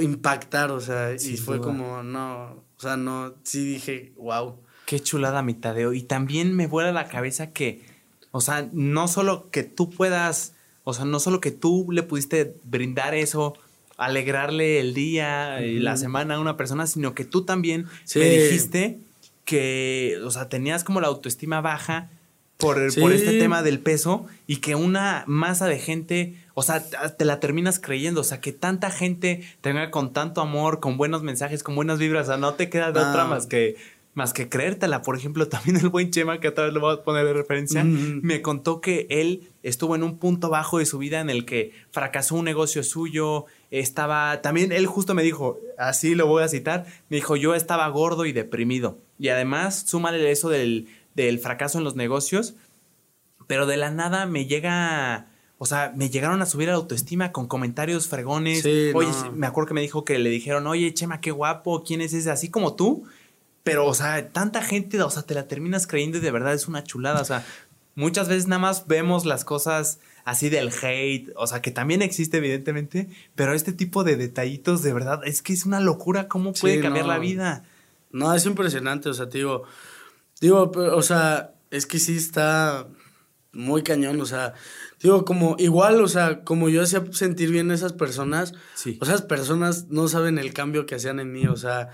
impactar, 0.00 0.70
o 0.70 0.80
sea, 0.80 1.14
y 1.14 1.36
fue 1.36 1.60
como, 1.60 2.02
no, 2.02 2.64
o 2.76 2.80
sea, 2.80 2.96
no, 2.96 3.34
sí 3.42 3.64
dije, 3.64 4.12
wow. 4.16 4.60
Qué 4.86 5.00
chulada 5.00 5.42
mi 5.42 5.54
Tadeo. 5.54 5.92
Y 5.92 6.02
también 6.02 6.54
me 6.54 6.66
vuela 6.66 6.92
la 6.92 7.08
cabeza 7.08 7.52
que, 7.52 7.83
o 8.36 8.40
sea, 8.40 8.68
no 8.72 9.06
solo 9.06 9.48
que 9.52 9.62
tú 9.62 9.90
puedas, 9.90 10.54
o 10.82 10.92
sea, 10.92 11.04
no 11.04 11.20
solo 11.20 11.40
que 11.40 11.52
tú 11.52 11.86
le 11.92 12.02
pudiste 12.02 12.56
brindar 12.64 13.14
eso, 13.14 13.56
alegrarle 13.96 14.80
el 14.80 14.92
día 14.92 15.64
y 15.64 15.78
la 15.78 15.96
semana 15.96 16.34
a 16.34 16.40
una 16.40 16.56
persona, 16.56 16.88
sino 16.88 17.14
que 17.14 17.24
tú 17.24 17.44
también 17.44 17.86
me 18.16 18.28
dijiste 18.28 18.98
que, 19.44 20.18
o 20.24 20.32
sea, 20.32 20.48
tenías 20.48 20.82
como 20.82 21.00
la 21.00 21.06
autoestima 21.06 21.60
baja 21.60 22.10
por, 22.56 22.92
por 22.96 23.12
este 23.12 23.38
tema 23.38 23.62
del 23.62 23.78
peso 23.78 24.26
y 24.48 24.56
que 24.56 24.74
una 24.74 25.22
masa 25.28 25.66
de 25.66 25.78
gente, 25.78 26.34
o 26.54 26.64
sea, 26.64 26.82
te 27.16 27.24
la 27.24 27.38
terminas 27.38 27.78
creyendo, 27.78 28.22
o 28.22 28.24
sea, 28.24 28.40
que 28.40 28.50
tanta 28.50 28.90
gente 28.90 29.44
tenga 29.60 29.92
con 29.92 30.12
tanto 30.12 30.40
amor, 30.40 30.80
con 30.80 30.96
buenos 30.96 31.22
mensajes, 31.22 31.62
con 31.62 31.76
buenas 31.76 32.00
vibras, 32.00 32.24
o 32.24 32.32
sea, 32.32 32.36
no 32.36 32.54
te 32.54 32.68
queda 32.68 32.90
de 32.90 32.98
otra 32.98 33.26
más 33.26 33.46
que 33.46 33.76
más 34.14 34.32
que 34.32 34.48
creértela. 34.48 35.02
Por 35.02 35.16
ejemplo, 35.16 35.48
también 35.48 35.76
el 35.76 35.88
buen 35.88 36.10
Chema, 36.10 36.40
que 36.40 36.48
otra 36.48 36.64
vez 36.64 36.72
lo 36.72 36.80
voy 36.80 36.94
a 36.94 37.02
poner 37.02 37.26
de 37.26 37.32
referencia, 37.32 37.84
me 37.84 38.40
contó 38.40 38.80
que 38.80 39.06
él 39.10 39.48
estuvo 39.62 39.94
en 39.94 40.02
un 40.02 40.18
punto 40.18 40.48
bajo 40.48 40.78
de 40.78 40.86
su 40.86 40.98
vida 40.98 41.20
en 41.20 41.30
el 41.30 41.44
que 41.44 41.72
fracasó 41.90 42.36
un 42.36 42.44
negocio 42.44 42.82
suyo, 42.82 43.46
estaba, 43.70 44.40
también 44.40 44.72
él 44.72 44.86
justo 44.86 45.14
me 45.14 45.22
dijo, 45.22 45.58
así 45.78 46.14
lo 46.14 46.26
voy 46.26 46.42
a 46.42 46.48
citar, 46.48 46.86
me 47.08 47.16
dijo, 47.16 47.36
yo 47.36 47.54
estaba 47.54 47.88
gordo 47.88 48.24
y 48.24 48.32
deprimido. 48.32 48.98
Y 49.18 49.28
además, 49.28 49.84
súmale 49.86 50.30
eso 50.30 50.48
del, 50.48 50.88
del 51.14 51.38
fracaso 51.38 51.78
en 51.78 51.84
los 51.84 51.96
negocios, 51.96 52.54
pero 53.46 53.66
de 53.66 53.76
la 53.76 53.90
nada 53.90 54.26
me 54.26 54.46
llega... 54.46 55.28
O 55.56 55.66
sea, 55.66 55.94
me 55.96 56.10
llegaron 56.10 56.42
a 56.42 56.46
subir 56.46 56.68
la 56.68 56.74
autoestima 56.74 57.30
con 57.30 57.46
comentarios 57.46 58.08
fregones. 58.08 58.66
oye, 58.66 59.08
me 59.34 59.46
acuerdo 59.46 59.68
que 59.68 59.74
me 59.74 59.80
dijo 59.80 60.04
que 60.04 60.18
le 60.18 60.28
dijeron, 60.28 60.66
oye, 60.66 60.92
Chema, 60.92 61.20
qué 61.20 61.30
guapo, 61.30 61.84
¿quién 61.84 62.00
es 62.00 62.12
ese? 62.12 62.30
Así 62.30 62.50
como 62.50 62.74
tú. 62.74 63.04
Pero, 63.64 63.86
o 63.86 63.94
sea, 63.94 64.30
tanta 64.30 64.62
gente, 64.62 65.02
o 65.02 65.10
sea, 65.10 65.22
te 65.22 65.34
la 65.34 65.48
terminas 65.48 65.86
creyendo 65.86 66.18
y 66.18 66.20
de 66.20 66.30
verdad 66.30 66.54
es 66.54 66.68
una 66.68 66.84
chulada. 66.84 67.20
O 67.20 67.24
sea, 67.24 67.44
muchas 67.94 68.28
veces 68.28 68.46
nada 68.46 68.60
más 68.60 68.86
vemos 68.86 69.24
las 69.24 69.44
cosas 69.44 69.98
así 70.24 70.48
del 70.48 70.70
hate, 70.82 71.30
o 71.36 71.46
sea, 71.46 71.60
que 71.60 71.70
también 71.70 72.02
existe 72.02 72.38
evidentemente, 72.38 73.08
pero 73.34 73.52
este 73.52 73.72
tipo 73.72 74.04
de 74.04 74.16
detallitos 74.16 74.82
de 74.82 74.92
verdad 74.92 75.20
es 75.24 75.42
que 75.42 75.52
es 75.52 75.66
una 75.66 75.80
locura 75.80 76.28
cómo 76.28 76.52
puede 76.52 76.80
cambiar 76.80 77.06
la 77.06 77.18
vida. 77.18 77.64
No, 78.10 78.32
es 78.32 78.46
impresionante, 78.46 79.08
o 79.08 79.14
sea, 79.14 79.28
te 79.28 79.38
digo, 79.38 79.64
digo, 80.40 80.70
o 80.74 81.02
sea, 81.02 81.52
es 81.70 81.86
que 81.86 81.98
sí 81.98 82.16
está 82.16 82.86
muy 83.52 83.82
cañón, 83.82 84.20
o 84.20 84.26
sea, 84.26 84.54
digo, 85.02 85.24
como 85.24 85.56
igual, 85.58 86.00
o 86.00 86.08
sea, 86.08 86.42
como 86.42 86.68
yo 86.68 86.82
hacía 86.82 87.04
sentir 87.12 87.50
bien 87.50 87.70
a 87.70 87.74
esas 87.74 87.92
personas, 87.92 88.54
sí. 88.74 88.98
o 89.00 89.04
sea, 89.04 89.14
esas 89.14 89.26
personas 89.26 89.88
no 89.88 90.08
saben 90.08 90.38
el 90.38 90.52
cambio 90.54 90.86
que 90.86 90.94
hacían 90.94 91.20
en 91.20 91.32
mí, 91.32 91.46
o 91.46 91.56
sea, 91.56 91.90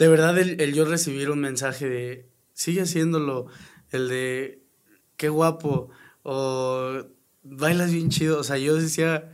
de 0.00 0.08
verdad 0.08 0.38
el, 0.38 0.72
yo 0.72 0.86
recibir 0.86 1.30
un 1.30 1.40
mensaje 1.40 1.86
de, 1.86 2.30
sigue 2.54 2.80
haciéndolo, 2.80 3.48
el 3.90 4.08
de, 4.08 4.62
qué 5.18 5.28
guapo, 5.28 5.90
o 6.22 7.04
bailas 7.42 7.92
bien 7.92 8.08
chido, 8.08 8.40
o 8.40 8.42
sea, 8.42 8.56
yo 8.56 8.76
decía, 8.76 9.30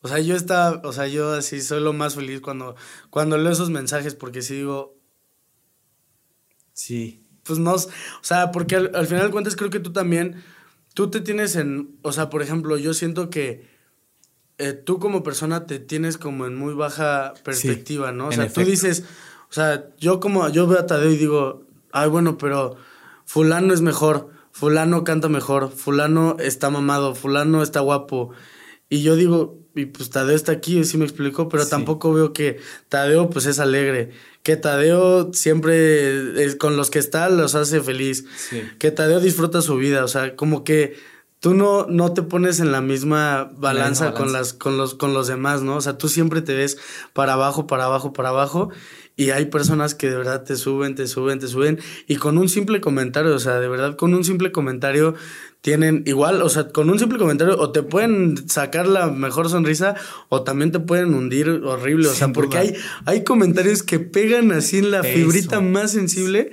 o 0.00 0.08
sea, 0.08 0.18
yo 0.18 0.34
estaba, 0.34 0.82
o 0.82 0.92
sea, 0.92 1.06
yo 1.06 1.34
así 1.34 1.60
soy 1.62 1.80
lo 1.80 1.92
más 1.92 2.16
feliz 2.16 2.40
cuando, 2.40 2.74
cuando 3.10 3.38
leo 3.38 3.52
esos 3.52 3.70
mensajes, 3.70 4.16
porque 4.16 4.42
si 4.42 4.56
digo, 4.56 4.98
sí, 6.72 7.24
pues 7.44 7.60
no, 7.60 7.74
o 7.74 7.78
sea, 8.22 8.50
porque 8.50 8.74
al, 8.74 9.06
final 9.06 9.26
de 9.26 9.30
cuentas 9.30 9.54
creo 9.54 9.70
que 9.70 9.78
tú 9.78 9.92
también, 9.92 10.42
tú 10.94 11.10
te 11.10 11.20
tienes 11.20 11.54
en, 11.54 11.96
o 12.02 12.10
sea, 12.10 12.28
por 12.28 12.42
ejemplo, 12.42 12.76
yo 12.76 12.92
siento 12.92 13.30
que 13.30 13.68
eh, 14.58 14.72
tú 14.72 14.98
como 14.98 15.22
persona 15.22 15.64
te 15.66 15.78
tienes 15.78 16.18
como 16.18 16.44
en 16.46 16.56
muy 16.56 16.74
baja 16.74 17.34
perspectiva, 17.44 18.10
¿no? 18.10 18.26
O 18.26 18.32
sea, 18.32 18.52
tú 18.52 18.62
dices, 18.62 19.04
o 19.50 19.52
sea, 19.52 19.86
yo 19.98 20.20
como, 20.20 20.48
yo 20.48 20.66
veo 20.66 20.78
a 20.78 20.86
Tadeo 20.86 21.10
y 21.10 21.16
digo, 21.16 21.64
ay, 21.92 22.08
bueno, 22.08 22.38
pero 22.38 22.76
fulano 23.24 23.72
es 23.72 23.80
mejor, 23.80 24.30
fulano 24.52 25.04
canta 25.04 25.28
mejor, 25.28 25.70
fulano 25.70 26.36
está 26.38 26.70
mamado, 26.70 27.14
fulano 27.14 27.62
está 27.62 27.80
guapo. 27.80 28.30
Y 28.90 29.02
yo 29.02 29.16
digo, 29.16 29.58
y 29.74 29.86
pues 29.86 30.10
Tadeo 30.10 30.34
está 30.34 30.52
aquí, 30.52 30.84
sí 30.84 30.98
me 30.98 31.04
explicó, 31.04 31.48
pero 31.48 31.66
tampoco 31.66 32.12
veo 32.12 32.32
que 32.32 32.58
Tadeo 32.88 33.30
pues 33.30 33.46
es 33.46 33.58
alegre, 33.58 34.10
que 34.42 34.56
Tadeo 34.56 35.32
siempre 35.32 36.56
con 36.58 36.76
los 36.76 36.90
que 36.90 36.98
está 36.98 37.28
los 37.28 37.54
hace 37.54 37.80
feliz, 37.80 38.24
que 38.78 38.90
Tadeo 38.90 39.20
disfruta 39.20 39.62
su 39.62 39.76
vida, 39.76 40.04
o 40.04 40.08
sea, 40.08 40.36
como 40.36 40.64
que 40.64 40.96
tú 41.40 41.54
no, 41.54 41.86
no 41.86 42.12
te 42.12 42.22
pones 42.22 42.60
en 42.60 42.72
la 42.72 42.80
misma 42.80 43.50
balanza, 43.56 44.14
Con, 44.14 44.32
las, 44.32 44.52
con, 44.52 44.76
los, 44.76 44.94
con 44.94 45.14
los 45.14 45.28
demás, 45.28 45.62
¿no? 45.62 45.76
O 45.76 45.80
sea, 45.80 45.98
tú 45.98 46.08
siempre 46.08 46.42
te 46.42 46.54
ves 46.54 46.78
para 47.12 47.34
abajo, 47.34 47.66
para 47.66 47.84
abajo, 47.84 48.12
para 48.12 48.30
abajo. 48.30 48.70
Y 49.18 49.30
hay 49.30 49.46
personas 49.46 49.96
que 49.96 50.08
de 50.08 50.16
verdad 50.16 50.44
te 50.44 50.54
suben, 50.54 50.94
te 50.94 51.08
suben, 51.08 51.40
te 51.40 51.48
suben. 51.48 51.80
Y 52.06 52.16
con 52.16 52.38
un 52.38 52.48
simple 52.48 52.80
comentario, 52.80 53.34
o 53.34 53.40
sea, 53.40 53.58
de 53.58 53.66
verdad, 53.66 53.96
con 53.96 54.14
un 54.14 54.22
simple 54.22 54.52
comentario 54.52 55.16
tienen 55.60 56.04
igual, 56.06 56.40
o 56.40 56.48
sea, 56.48 56.68
con 56.68 56.88
un 56.88 57.00
simple 57.00 57.18
comentario 57.18 57.58
o 57.58 57.72
te 57.72 57.82
pueden 57.82 58.48
sacar 58.48 58.86
la 58.86 59.08
mejor 59.08 59.50
sonrisa 59.50 59.96
o 60.28 60.44
también 60.44 60.70
te 60.70 60.78
pueden 60.78 61.14
hundir 61.14 61.48
horrible. 61.48 62.06
O 62.06 62.14
sea, 62.14 62.28
porque 62.28 62.58
hay, 62.58 62.74
hay 63.06 63.24
comentarios 63.24 63.82
que 63.82 63.98
pegan 63.98 64.52
así 64.52 64.78
en 64.78 64.92
la 64.92 65.02
fibrita 65.02 65.60
más 65.60 65.90
sensible 65.90 66.52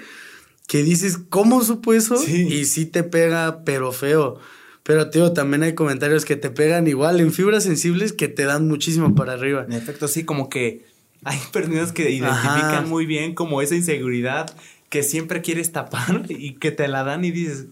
que 0.65 0.81
dices, 0.81 1.19
¿cómo 1.29 1.63
supo 1.63 1.93
eso? 1.93 2.15
Y 2.27 2.65
sí 2.65 2.87
te 2.87 3.03
pega, 3.03 3.63
pero 3.63 3.91
feo. 3.91 4.39
Pero, 4.81 5.11
tío, 5.11 5.33
también 5.33 5.61
hay 5.61 5.75
comentarios 5.75 6.25
que 6.25 6.35
te 6.35 6.49
pegan 6.49 6.87
igual 6.87 7.19
en 7.19 7.31
fibras 7.31 7.63
sensibles 7.63 8.11
que 8.11 8.27
te 8.27 8.45
dan 8.45 8.67
muchísimo 8.67 9.13
para 9.13 9.33
arriba. 9.33 9.65
En 9.67 9.73
efecto, 9.73 10.07
sí, 10.07 10.25
como 10.25 10.49
que 10.49 10.94
hay 11.25 11.39
personas 11.51 11.91
que 11.91 12.11
identifican 12.11 12.87
muy 12.87 13.05
bien 13.07 13.33
como 13.33 13.61
esa 13.61 13.75
inseguridad 13.75 14.55
que 14.89 15.01
siempre 15.01 15.41
quieres 15.41 15.71
tapar 15.71 16.25
y 16.29 16.53
que 16.53 16.71
te 16.71 16.87
la 16.87 17.03
dan 17.03 17.25
y 17.25 17.31
dices, 17.31 17.65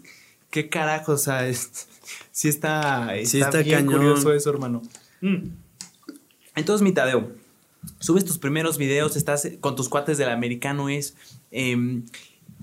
¿qué 0.50 0.70
carajo? 0.70 1.14
O 1.14 1.18
sea, 1.18 1.48
es, 1.48 1.88
sí 2.32 2.50
está, 2.50 3.16
está, 3.16 3.62
bien 3.62 3.86
curioso 3.86 4.34
eso, 4.34 4.50
hermano. 4.50 4.82
Mm. 5.22 5.50
Entonces, 6.56 6.84
mi 6.84 6.94
Tadeo, 6.94 7.32
subes 8.00 8.26
tus 8.26 8.40
primeros 8.40 8.80
videos, 8.80 9.16
estás 9.16 9.48
con 9.62 9.76
tus 9.76 9.88
cuates 9.88 10.18
del 10.18 10.30
americano, 10.30 10.90
es... 10.90 11.16
Em, 11.52 12.06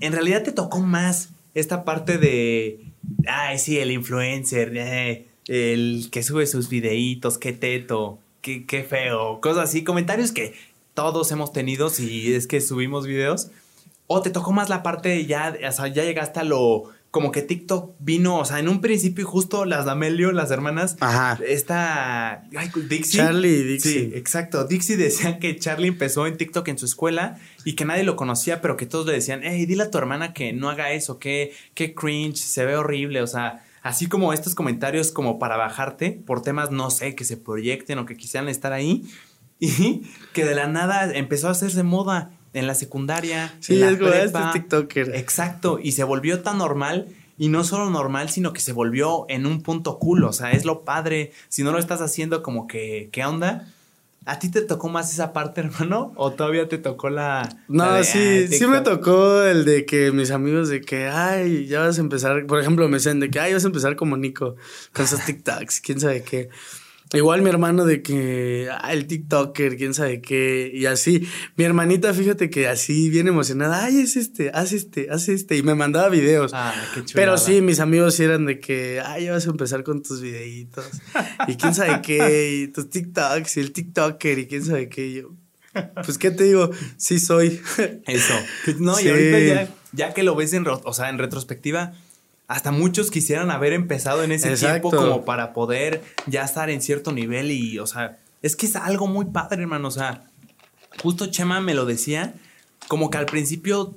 en 0.01 0.13
realidad 0.13 0.43
te 0.43 0.51
tocó 0.51 0.81
más 0.81 1.29
esta 1.53 1.85
parte 1.85 2.17
de... 2.17 2.85
Ay, 3.27 3.59
sí, 3.59 3.77
el 3.77 3.91
influencer, 3.91 4.73
eh, 4.75 5.27
el 5.47 6.09
que 6.11 6.21
sube 6.21 6.45
sus 6.47 6.69
videitos, 6.69 7.37
qué 7.37 7.53
teto, 7.53 8.19
qué, 8.41 8.65
qué 8.65 8.83
feo, 8.83 9.39
cosas 9.41 9.69
así, 9.69 9.83
comentarios 9.83 10.31
que 10.31 10.53
todos 11.03 11.31
hemos 11.31 11.51
tenido 11.51 11.89
si 11.89 12.33
es 12.33 12.47
que 12.47 12.61
subimos 12.61 13.07
videos. 13.07 13.49
O 14.07 14.21
te 14.21 14.29
tocó 14.29 14.51
más 14.51 14.69
la 14.69 14.83
parte 14.83 15.25
ya, 15.25 15.55
o 15.67 15.71
sea, 15.71 15.87
ya 15.87 16.03
llegaste 16.03 16.41
a 16.41 16.43
lo 16.43 16.91
como 17.11 17.33
que 17.33 17.41
TikTok 17.41 17.93
vino, 17.99 18.39
o 18.39 18.45
sea, 18.45 18.59
en 18.59 18.69
un 18.69 18.79
principio 18.79 19.27
justo 19.27 19.65
las 19.65 19.83
D'Amelio, 19.83 20.31
las 20.31 20.49
hermanas, 20.49 20.95
Ajá. 21.01 21.37
esta 21.45 22.45
Dixie. 22.87 23.19
Charlie 23.19 23.49
y 23.49 23.63
Dixie. 23.63 23.91
Sí, 23.91 24.11
exacto. 24.15 24.65
Dixie 24.65 24.95
decía 24.95 25.37
que 25.37 25.57
Charlie 25.57 25.89
empezó 25.89 26.25
en 26.25 26.37
TikTok 26.37 26.69
en 26.69 26.77
su 26.77 26.85
escuela 26.85 27.37
y 27.65 27.73
que 27.73 27.83
nadie 27.83 28.03
lo 28.03 28.15
conocía, 28.15 28.61
pero 28.61 28.77
que 28.77 28.85
todos 28.85 29.05
le 29.05 29.11
decían, 29.11 29.41
hey, 29.43 29.65
dile 29.65 29.83
a 29.83 29.91
tu 29.91 29.97
hermana 29.97 30.31
que 30.31 30.53
no 30.53 30.69
haga 30.69 30.93
eso, 30.93 31.19
que, 31.19 31.53
que 31.73 31.93
cringe, 31.93 32.37
se 32.37 32.65
ve 32.65 32.77
horrible, 32.77 33.21
o 33.21 33.27
sea, 33.27 33.61
así 33.83 34.07
como 34.07 34.31
estos 34.31 34.55
comentarios 34.55 35.11
como 35.11 35.37
para 35.37 35.57
bajarte 35.57 36.11
por 36.25 36.41
temas, 36.41 36.71
no 36.71 36.91
sé, 36.91 37.13
que 37.13 37.25
se 37.25 37.35
proyecten 37.35 37.99
o 37.99 38.05
que 38.05 38.15
quisieran 38.15 38.47
estar 38.47 38.71
ahí 38.71 39.03
y 39.65 40.03
que 40.33 40.43
de 40.43 40.55
la 40.55 40.67
nada 40.67 41.13
empezó 41.13 41.47
a 41.47 41.51
hacerse 41.51 41.83
moda 41.83 42.31
en 42.53 42.67
la 42.67 42.75
secundaria. 42.75 43.53
Sí, 43.59 43.75
en 43.75 43.99
la 43.99 44.09
es 44.17 44.25
este 44.25 44.39
TikToker. 44.53 45.15
Exacto, 45.15 45.79
y 45.81 45.93
se 45.93 46.03
volvió 46.03 46.41
tan 46.41 46.57
normal. 46.57 47.07
Y 47.37 47.47
no 47.47 47.63
solo 47.63 47.89
normal, 47.89 48.29
sino 48.29 48.53
que 48.53 48.61
se 48.61 48.71
volvió 48.71 49.25
en 49.29 49.47
un 49.47 49.63
punto 49.63 49.97
cool. 49.97 50.25
O 50.25 50.33
sea, 50.33 50.51
es 50.51 50.65
lo 50.65 50.81
padre. 50.81 51.31
Si 51.47 51.63
no 51.63 51.71
lo 51.71 51.79
estás 51.79 52.01
haciendo 52.01 52.43
como 52.43 52.67
que, 52.67 53.09
¿qué 53.11 53.25
onda? 53.25 53.67
¿A 54.25 54.37
ti 54.37 54.51
te 54.51 54.61
tocó 54.61 54.89
más 54.89 55.11
esa 55.11 55.33
parte, 55.33 55.61
hermano? 55.61 56.11
¿O 56.15 56.31
todavía 56.31 56.67
te 56.67 56.77
tocó 56.77 57.09
la.? 57.09 57.49
No, 57.67 58.03
sí, 58.03 58.47
sí 58.47 58.67
me 58.67 58.81
tocó 58.81 59.43
el 59.43 59.65
de 59.65 59.85
que 59.85 60.11
mis 60.11 60.29
amigos 60.29 60.69
de 60.69 60.81
que, 60.81 61.07
ay, 61.07 61.65
ya 61.67 61.79
vas 61.79 61.97
a 61.97 62.01
empezar. 62.01 62.45
Por 62.45 62.59
ejemplo, 62.59 62.87
me 62.87 62.97
decían 62.97 63.19
de 63.19 63.29
que, 63.29 63.39
ay, 63.39 63.53
vas 63.53 63.63
a 63.63 63.67
empezar 63.67 63.95
como 63.95 64.17
Nico 64.17 64.55
con 64.93 65.05
esos 65.05 65.21
TikToks, 65.25 65.81
quién 65.81 65.99
sabe 65.99 66.23
qué. 66.23 66.49
Igual 67.13 67.41
mi 67.41 67.49
hermano 67.49 67.83
de 67.83 68.01
que, 68.01 68.69
ah, 68.71 68.93
el 68.93 69.05
TikToker, 69.05 69.75
quién 69.75 69.93
sabe 69.93 70.21
qué, 70.21 70.71
y 70.73 70.85
así. 70.85 71.27
Mi 71.57 71.65
hermanita, 71.65 72.13
fíjate 72.13 72.49
que 72.49 72.69
así, 72.69 73.09
bien 73.09 73.27
emocionada, 73.27 73.83
ay, 73.83 73.99
es 73.99 74.15
este, 74.15 74.49
haz 74.53 74.71
este, 74.71 75.09
haz 75.11 75.27
este, 75.27 75.57
y 75.57 75.63
me 75.63 75.75
mandaba 75.75 76.07
videos. 76.07 76.51
Ah, 76.53 76.73
qué. 76.93 77.03
Pero 77.13 77.37
sí, 77.37 77.61
mis 77.61 77.81
amigos 77.81 78.17
eran 78.21 78.45
de 78.45 78.61
que, 78.61 79.01
ay, 79.05 79.25
ya 79.25 79.33
vas 79.33 79.45
a 79.45 79.49
empezar 79.49 79.83
con 79.83 80.01
tus 80.01 80.21
videitos, 80.21 80.85
y 81.49 81.55
quién 81.55 81.75
sabe 81.75 82.01
qué, 82.01 82.61
y 82.63 82.67
tus 82.69 82.89
TikToks, 82.89 83.57
y 83.57 83.59
el 83.59 83.73
TikToker, 83.73 84.39
y 84.39 84.47
quién 84.47 84.63
sabe 84.63 84.87
qué, 84.87 85.11
yo. 85.11 85.31
Pues, 86.05 86.17
¿qué 86.17 86.31
te 86.31 86.45
digo? 86.45 86.71
Sí 86.97 87.19
soy. 87.19 87.61
Eso. 88.05 88.33
No, 88.79 88.99
y 88.99 89.07
ahorita 89.07 89.39
ya, 89.39 89.69
ya 89.91 90.13
que 90.13 90.23
lo 90.23 90.35
ves 90.35 90.53
en, 90.53 90.65
o 90.67 90.93
sea, 90.93 91.09
en 91.09 91.17
retrospectiva, 91.17 91.93
hasta 92.51 92.71
muchos 92.71 93.11
quisieran 93.11 93.49
haber 93.49 93.71
empezado 93.71 94.23
en 94.23 94.33
ese 94.33 94.57
tiempo 94.57 94.91
como 94.91 95.23
para 95.23 95.53
poder 95.53 96.01
ya 96.27 96.43
estar 96.43 96.69
en 96.69 96.81
cierto 96.81 97.13
nivel 97.13 97.49
y, 97.49 97.79
o 97.79 97.87
sea, 97.87 98.17
es 98.41 98.57
que 98.57 98.65
es 98.65 98.75
algo 98.75 99.07
muy 99.07 99.27
padre, 99.27 99.61
hermano, 99.61 99.87
o 99.87 99.91
sea, 99.91 100.25
justo 101.01 101.27
Chema 101.27 101.61
me 101.61 101.73
lo 101.73 101.85
decía, 101.85 102.33
como 102.89 103.09
que 103.09 103.17
al 103.17 103.25
principio, 103.25 103.95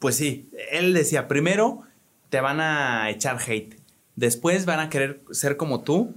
pues 0.00 0.16
sí, 0.16 0.50
él 0.70 0.92
decía, 0.92 1.28
primero 1.28 1.80
te 2.28 2.42
van 2.42 2.60
a 2.60 3.08
echar 3.08 3.38
hate, 3.40 3.80
después 4.16 4.66
van 4.66 4.80
a 4.80 4.90
querer 4.90 5.22
ser 5.30 5.56
como 5.56 5.80
tú, 5.80 6.14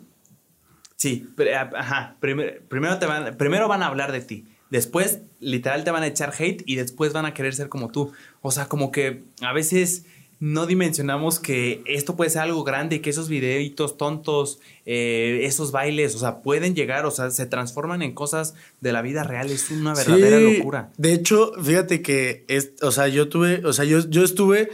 sí, 0.98 1.26
ajá, 1.74 2.18
primero, 2.20 3.00
te 3.00 3.06
van, 3.06 3.38
primero 3.38 3.70
van 3.70 3.82
a 3.82 3.88
hablar 3.88 4.12
de 4.12 4.20
ti. 4.20 4.46
Después, 4.72 5.20
literal, 5.40 5.84
te 5.84 5.92
van 5.92 6.04
a 6.04 6.08
echar 6.08 6.34
hate 6.38 6.64
y 6.66 6.76
después 6.76 7.14
van 7.14 7.26
a 7.26 7.34
querer 7.36 7.54
ser 7.54 7.70
como 7.70 7.92
tú. 7.92 8.12
O 8.42 8.52
sea, 8.52 8.66
como 8.66 8.92
que 8.92 9.24
a 9.42 9.54
veces 9.54 10.06
no 10.46 10.68
dimensionamos 10.68 11.40
que 11.40 11.82
esto 11.88 12.16
puede 12.16 12.30
ser 12.30 12.44
algo 12.44 12.64
grande 12.64 13.02
que 13.02 13.10
esos 13.10 13.30
videitos 13.30 13.98
tontos, 13.98 14.60
eh, 14.86 15.40
esos 15.42 15.72
bailes, 15.72 16.14
o 16.14 16.20
sea, 16.20 16.44
pueden 16.44 16.76
llegar, 16.76 17.08
o 17.08 17.12
sea, 17.12 17.32
se 17.32 17.48
transforman 17.48 18.04
en 18.04 18.14
cosas 18.14 18.54
de 18.80 18.92
la 18.92 19.02
vida 19.02 19.24
real. 19.24 19.50
Es 19.50 19.72
una 19.72 19.96
verdadera 19.96 20.40
locura. 20.40 20.92
De 20.98 21.14
hecho, 21.14 21.52
fíjate 21.64 22.04
que, 22.04 22.46
es, 22.48 22.74
o 22.84 22.92
sea, 22.92 23.08
yo 23.08 23.28
tuve, 23.28 23.66
o 23.66 23.74
sea, 23.74 23.86
yo, 23.86 24.08
yo 24.08 24.24
estuve, 24.24 24.70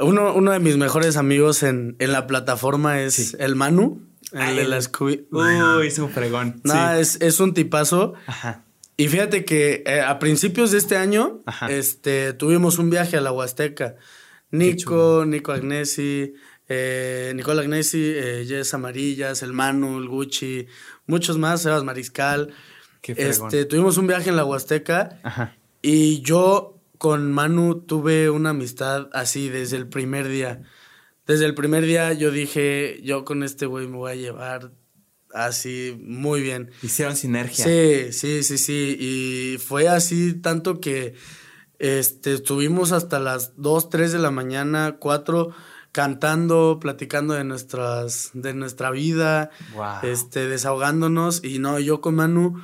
uno, 0.00 0.34
uno 0.34 0.52
de 0.52 0.58
mis 0.58 0.76
mejores 0.76 1.16
amigos 1.16 1.62
en, 1.62 1.96
en 1.98 2.12
la 2.12 2.26
plataforma 2.26 3.00
es 3.00 3.32
el 3.40 3.56
Manu, 3.56 4.02
el 4.32 4.56
de 4.56 4.68
la 4.68 4.82
Scooby. 4.82 5.28
Uy, 5.30 5.86
es 5.86 5.98
un 5.98 6.10
fregón. 6.10 6.60
No, 6.62 6.92
es, 6.92 7.16
es 7.22 7.40
un 7.40 7.54
tipazo. 7.54 8.12
Ajá. 8.26 8.64
Y 8.98 9.08
fíjate 9.08 9.46
que 9.46 9.82
eh, 9.86 10.02
a 10.02 10.18
principios 10.18 10.72
de 10.72 10.76
este 10.76 10.98
año, 10.98 11.40
este, 11.70 12.34
tuvimos 12.34 12.78
un 12.78 12.90
viaje 12.90 13.16
a 13.16 13.22
la 13.22 13.32
Huasteca. 13.32 13.96
Nico, 14.50 15.24
Nico 15.26 15.52
Agnesi, 15.52 16.34
eh, 16.68 17.32
Nicole 17.34 17.62
Agnesi, 17.62 18.12
eh, 18.14 18.44
Jess 18.46 18.74
Amarillas, 18.74 19.42
el 19.42 19.52
Manu, 19.52 19.98
el 19.98 20.08
Gucci, 20.08 20.66
muchos 21.06 21.38
más, 21.38 21.62
Sebas 21.62 21.84
Mariscal. 21.84 22.52
este, 23.02 23.64
tuvimos 23.64 23.96
un 23.96 24.06
viaje 24.06 24.30
en 24.30 24.36
la 24.36 24.44
Huasteca 24.44 25.54
y 25.82 26.20
yo 26.20 26.78
con 26.98 27.32
Manu 27.32 27.80
tuve 27.80 28.30
una 28.30 28.50
amistad 28.50 29.08
así 29.12 29.48
desde 29.48 29.78
el 29.78 29.88
primer 29.88 30.28
día. 30.28 30.62
Desde 31.26 31.46
el 31.46 31.54
primer 31.54 31.84
día 31.86 32.12
yo 32.12 32.30
dije, 32.30 33.00
yo 33.02 33.24
con 33.24 33.42
este 33.42 33.66
güey 33.66 33.86
me 33.86 33.96
voy 33.96 34.12
a 34.12 34.16
llevar 34.16 34.72
así 35.32 35.98
muy 36.02 36.40
bien. 36.40 36.70
Hicieron 36.82 37.16
sinergia. 37.16 37.64
Sí, 37.64 38.12
sí, 38.12 38.42
sí, 38.42 38.58
sí. 38.58 38.96
Y 39.00 39.58
fue 39.58 39.88
así 39.88 40.34
tanto 40.34 40.80
que 40.80 41.14
este, 41.80 42.34
estuvimos 42.34 42.92
hasta 42.92 43.18
las 43.18 43.54
2, 43.56 43.88
3 43.88 44.12
de 44.12 44.18
la 44.18 44.30
mañana, 44.30 44.98
4 45.00 45.50
cantando, 45.92 46.78
platicando 46.78 47.34
de 47.34 47.42
nuestras 47.42 48.30
de 48.34 48.52
nuestra 48.54 48.90
vida, 48.90 49.50
este 50.02 50.46
desahogándonos. 50.46 51.42
Y 51.42 51.58
no, 51.58 51.78
yo 51.78 52.02
con 52.02 52.16
Manu 52.16 52.62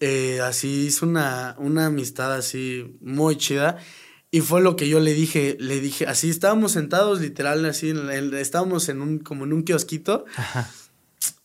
eh, 0.00 0.40
así 0.40 0.86
hizo 0.86 1.06
una, 1.06 1.54
una 1.58 1.86
amistad 1.86 2.34
así 2.34 2.98
muy 3.00 3.36
chida. 3.36 3.78
Y 4.32 4.40
fue 4.40 4.60
lo 4.60 4.74
que 4.74 4.88
yo 4.88 4.98
le 4.98 5.14
dije, 5.14 5.56
le 5.60 5.80
dije, 5.80 6.06
así 6.06 6.28
estábamos 6.28 6.72
sentados 6.72 7.20
literal 7.20 7.64
así, 7.64 7.94
estábamos 8.34 8.88
en 8.88 9.00
un 9.00 9.18
como 9.20 9.44
en 9.44 9.52
un 9.52 9.62
kiosquito. 9.62 10.24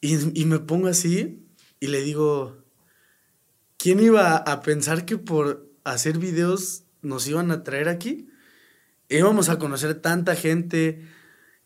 Y, 0.01 0.41
y 0.41 0.45
me 0.45 0.59
pongo 0.59 0.87
así 0.87 1.47
y 1.79 1.87
le 1.87 2.01
digo, 2.01 2.57
¿quién 3.77 4.01
iba 4.01 4.35
a 4.35 4.61
pensar 4.61 5.05
que 5.05 5.17
por 5.17 5.69
hacer 5.85 6.17
videos 6.17 6.82
nos 7.03 7.27
iban 7.27 7.51
a 7.51 7.63
traer 7.63 7.89
aquí. 7.89 8.29
Íbamos 9.09 9.49
a 9.49 9.59
conocer 9.59 9.95
tanta 9.95 10.35
gente, 10.35 11.05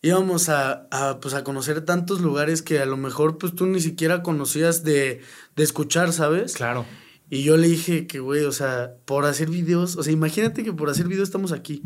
íbamos 0.02 0.50
a, 0.50 0.88
pues 1.22 1.34
a 1.34 1.44
conocer 1.44 1.86
tantos 1.86 2.22
lugares 2.22 2.62
que 2.62 2.80
a 2.80 2.86
lo 2.86 2.98
mejor 2.98 3.38
pues 3.38 3.56
tú 3.56 3.66
ni 3.66 3.80
siquiera 3.80 4.24
conocías 4.24 4.84
de, 4.84 5.22
de 5.56 5.64
escuchar, 5.64 6.12
¿sabes? 6.12 6.54
Claro. 6.54 6.86
Y 7.30 7.44
yo 7.44 7.58
le 7.58 7.68
dije 7.68 8.08
que, 8.08 8.20
güey, 8.20 8.44
o 8.44 8.52
sea, 8.52 8.96
por 9.06 9.26
hacer 9.26 9.50
videos, 9.50 9.96
o 9.98 10.04
sea, 10.04 10.14
imagínate 10.14 10.64
que 10.64 10.74
por 10.74 10.90
hacer 10.90 11.08
videos 11.08 11.28
estamos 11.28 11.52
aquí. 11.52 11.84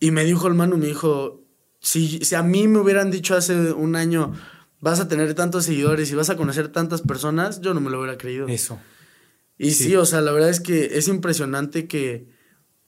Y 0.00 0.10
me 0.10 0.24
dijo 0.24 0.48
el 0.48 0.54
mano, 0.54 0.76
me 0.76 0.86
dijo, 0.86 1.44
si, 1.80 2.24
si 2.24 2.34
a 2.34 2.42
mí 2.42 2.66
me 2.66 2.78
hubieran 2.78 3.10
dicho 3.10 3.34
hace 3.34 3.72
un 3.72 3.94
año, 3.94 4.32
vas 4.80 5.00
a 5.00 5.08
tener 5.08 5.34
tantos 5.34 5.64
seguidores 5.64 6.10
y 6.10 6.14
vas 6.14 6.30
a 6.30 6.36
conocer 6.36 6.68
tantas 6.68 7.02
personas, 7.02 7.60
yo 7.60 7.74
no 7.74 7.80
me 7.80 7.90
lo 7.90 7.98
hubiera 8.00 8.18
creído. 8.18 8.48
Eso. 8.48 8.78
Y 9.58 9.70
sí. 9.72 9.96
o 9.96 10.04
sea, 10.04 10.20
la 10.20 10.32
verdad 10.32 10.50
es 10.50 10.60
que 10.60 10.98
es 10.98 11.08
impresionante 11.08 11.86
que, 11.86 12.28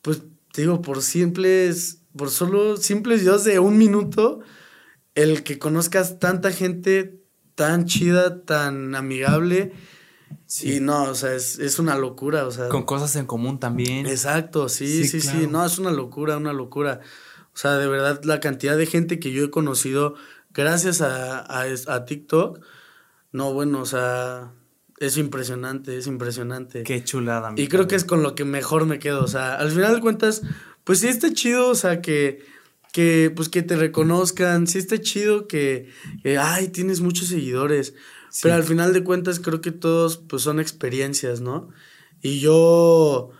pues, 0.03 0.23
te 0.53 0.63
digo, 0.63 0.83
por 0.83 1.03
simples, 1.03 2.03
por 2.17 2.31
solo 2.31 2.77
simples 2.77 3.21
videos 3.21 3.45
de 3.45 3.59
un 3.59 3.79
minuto, 3.79 4.41
el 5.15 5.43
que 5.43 5.59
conozcas 5.59 6.19
tanta 6.19 6.53
gente 6.53 7.23
tan 7.55 7.87
chida, 7.87 8.45
tan 8.45 8.95
amigable. 8.95 9.73
Sí. 10.47 10.77
Y 10.77 10.81
no, 10.81 11.05
o 11.05 11.15
sea, 11.15 11.35
es, 11.35 11.79
una 11.79 11.97
locura, 11.97 12.47
o 12.47 12.51
sea. 12.51 12.69
Con 12.69 12.85
cosas 12.85 13.17
en 13.17 13.27
común 13.27 13.59
también. 13.59 14.07
Exacto, 14.07 14.69
sí, 14.69 15.05
sí, 15.05 15.21
sí, 15.21 15.47
No, 15.51 15.65
es 15.65 15.79
una 15.79 15.91
locura, 15.91 16.37
una 16.37 16.53
locura. 16.53 17.01
O 17.55 17.57
sea, 17.57 17.79
de 17.79 17.89
verdad, 17.89 18.23
la 18.25 18.41
cantidad 18.41 18.77
de 18.77 18.87
gente 18.87 19.19
que 19.19 19.33
yo 19.33 19.45
he 19.45 19.51
conocido 19.51 20.15
gracias 20.53 21.01
a, 21.01 21.41
a, 21.41 21.65
a 21.89 22.05
TikTok, 22.05 22.61
no, 23.33 23.53
bueno, 23.53 23.81
o 23.81 23.87
sea, 23.87 24.53
es 25.01 25.17
impresionante, 25.17 25.97
es 25.97 26.07
impresionante. 26.07 26.83
Qué 26.83 27.03
chulada. 27.05 27.53
Y 27.57 27.69
creo 27.69 27.87
que 27.87 27.95
es 27.95 28.05
con 28.05 28.23
lo 28.23 28.35
que 28.35 28.45
mejor 28.45 28.87
me 28.87 28.99
quedo. 28.99 29.23
O 29.23 29.29
sea, 29.29 29.55
al 29.55 29.71
final 29.71 29.95
de 29.95 30.01
cuentas, 30.01 30.43
pues 30.85 31.01
sí 31.01 31.09
está 31.09 31.33
chido, 31.33 31.69
o 31.69 31.75
sea, 31.75 32.01
que, 32.01 32.45
que, 32.93 33.33
pues 33.35 33.49
que 33.49 33.63
te 33.63 33.77
reconozcan, 33.77 34.67
sí 34.67 34.79
está 34.79 35.01
chido 35.01 35.47
que, 35.47 35.89
ay, 36.39 36.69
tienes 36.69 37.01
muchos 37.01 37.29
seguidores. 37.29 37.95
Pero 38.43 38.55
al 38.55 38.65
final 38.65 38.93
de 38.93 39.05
cuentas 39.05 39.41
creo 39.41 39.61
que 39.61 39.73
todos, 39.73 40.19
pues 40.19 40.43
son 40.43 40.61
experiencias, 40.61 41.41
¿no? 41.41 41.71
Y 42.21 42.41
yo, 42.41 43.31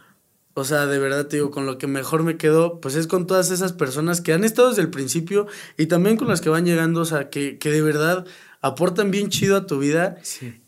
o 0.55 0.65
sea, 0.65 0.87
de 0.87 0.99
verdad 0.99 1.27
te 1.27 1.37
digo, 1.37 1.51
con 1.51 1.67
lo 1.67 1.79
que 1.79 1.87
mejor 1.87 2.23
me 2.23 2.37
quedo, 2.37 2.81
pues 2.81 2.95
es 2.95 3.07
con 3.07 3.27
todas 3.27 3.51
esas 3.51 3.73
personas 3.73 4.21
que 4.21 4.33
han 4.33 4.45
estado 4.45 4.71
desde 4.71 4.83
el 4.83 4.91
principio 4.91 5.47
y 5.77 5.87
también 5.87 6.17
con 6.17 6.29
las 6.29 6.41
que 6.41 6.49
van 6.49 6.65
llegando, 6.65 7.01
o 7.01 7.05
sea, 7.05 7.29
que, 7.29 7.59
que 7.59 7.71
de 7.71 7.83
verdad 7.83 8.27
aportan 8.61 9.11
bien 9.11 9.29
chido 9.29 9.57
a 9.57 9.67
tu 9.67 9.79
vida 9.79 10.17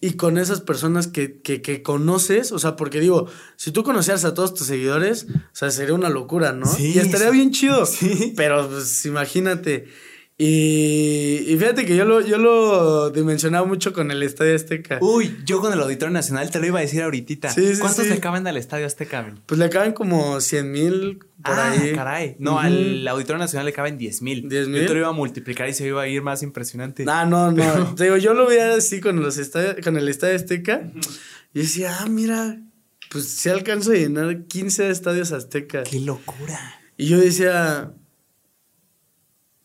y 0.00 0.12
con 0.12 0.38
esas 0.38 0.60
personas 0.60 1.08
que, 1.08 1.40
que, 1.40 1.82
conoces, 1.82 2.52
o 2.52 2.58
sea, 2.58 2.76
porque 2.76 3.00
digo, 3.00 3.28
si 3.56 3.72
tú 3.72 3.82
conocieras 3.82 4.24
a 4.24 4.34
todos 4.34 4.54
tus 4.54 4.66
seguidores, 4.66 5.26
o 5.28 5.50
sea, 5.52 5.70
sería 5.70 5.94
una 5.94 6.08
locura, 6.08 6.52
¿no? 6.52 6.66
Sí, 6.66 6.92
y 6.94 6.98
estaría 6.98 7.30
bien 7.30 7.50
chido. 7.50 7.86
Sí. 7.86 8.34
Pero 8.36 8.68
pues 8.68 9.04
imagínate. 9.06 9.88
Y, 10.42 11.54
fíjate 11.58 11.84
que 11.84 11.94
yo 11.94 12.06
lo, 12.06 12.22
yo 12.22 12.38
lo 12.38 13.10
dimensionaba 13.10 13.66
mucho 13.66 13.92
con 13.92 14.10
el 14.10 14.22
Estadio 14.22 14.54
Azteca. 14.54 14.98
Uy, 15.02 15.36
yo 15.44 15.60
con 15.60 15.70
el 15.70 15.78
Auditorio 15.78 16.14
Nacional 16.14 16.50
te 16.50 16.58
lo 16.58 16.66
iba 16.66 16.78
a 16.78 16.80
decir 16.80 17.02
ahorita. 17.02 17.54
¿Cuántos 17.78 18.06
le 18.06 18.20
caben 18.20 18.46
al 18.46 18.56
Estadio 18.56 18.86
Azteca? 18.86 19.34
Pues 19.44 19.60
le 19.60 19.68
caben 19.68 19.92
como 19.92 20.40
100 20.40 20.72
mil 20.72 21.18
por 21.44 21.54
ah, 21.58 21.74
caray. 21.94 22.36
No, 22.38 22.58
al 22.58 23.06
Auditorio 23.06 23.36
Nacional 23.36 23.66
le 23.66 23.74
caben 23.74 23.98
10 23.98 24.22
mil. 24.22 24.48
10 24.48 24.68
mil. 24.68 24.80
Yo 24.80 24.86
te 24.86 24.94
lo 24.94 25.00
iba 25.00 25.08
a 25.08 25.12
multiplicar 25.12 25.68
y 25.68 25.74
se 25.74 25.86
iba 25.86 26.00
a 26.00 26.08
ir 26.08 26.22
más 26.22 26.42
impresionante. 26.42 27.04
Ah, 27.06 27.26
no, 27.26 27.52
no. 27.52 27.94
Te 27.94 28.04
digo, 28.04 28.16
yo 28.16 28.32
lo 28.32 28.46
veía 28.46 28.72
así 28.72 28.98
con, 29.02 29.20
los 29.20 29.38
con 29.84 29.98
el 29.98 30.08
Estadio 30.08 30.36
Azteca. 30.36 30.90
Y 31.52 31.58
decía, 31.58 31.98
ah, 32.00 32.06
mira, 32.08 32.56
pues 33.10 33.28
se 33.28 33.50
alcanzó 33.50 33.90
a 33.90 33.96
llenar 33.96 34.44
15 34.46 34.88
estadios 34.88 35.32
Azteca. 35.32 35.82
¡Qué 35.82 36.00
locura! 36.00 36.80
Y 36.96 37.08
yo 37.08 37.18
decía, 37.18 37.92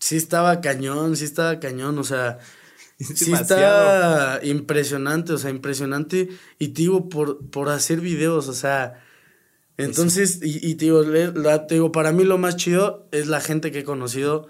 sí 0.06 0.18
estaba 0.18 0.62
cañón, 0.62 1.18
sí 1.18 1.26
estaba 1.26 1.60
cañón, 1.60 1.98
o 1.98 2.04
sea, 2.04 2.38
sí 3.00 3.34
está 3.34 4.40
impresionante, 4.44 5.34
o 5.34 5.40
sea, 5.40 5.50
impresionante. 5.50 6.30
Y 6.60 6.68
te 6.70 6.84
digo, 6.84 7.10
por, 7.10 7.50
por 7.50 7.70
hacer 7.70 8.02
videos, 8.02 8.48
o 8.48 8.54
sea, 8.54 9.04
entonces, 9.78 10.42
y, 10.44 10.60
y 10.70 10.76
te, 10.76 10.86
digo, 10.86 11.04
te 11.04 11.74
digo, 11.74 11.92
para 11.92 12.12
mí 12.12 12.24
lo 12.24 12.38
más 12.38 12.56
chido 12.56 13.10
es 13.12 13.26
la 13.26 13.42
gente 13.42 13.72
que 13.72 13.80
he 13.80 13.84
conocido 13.84 14.48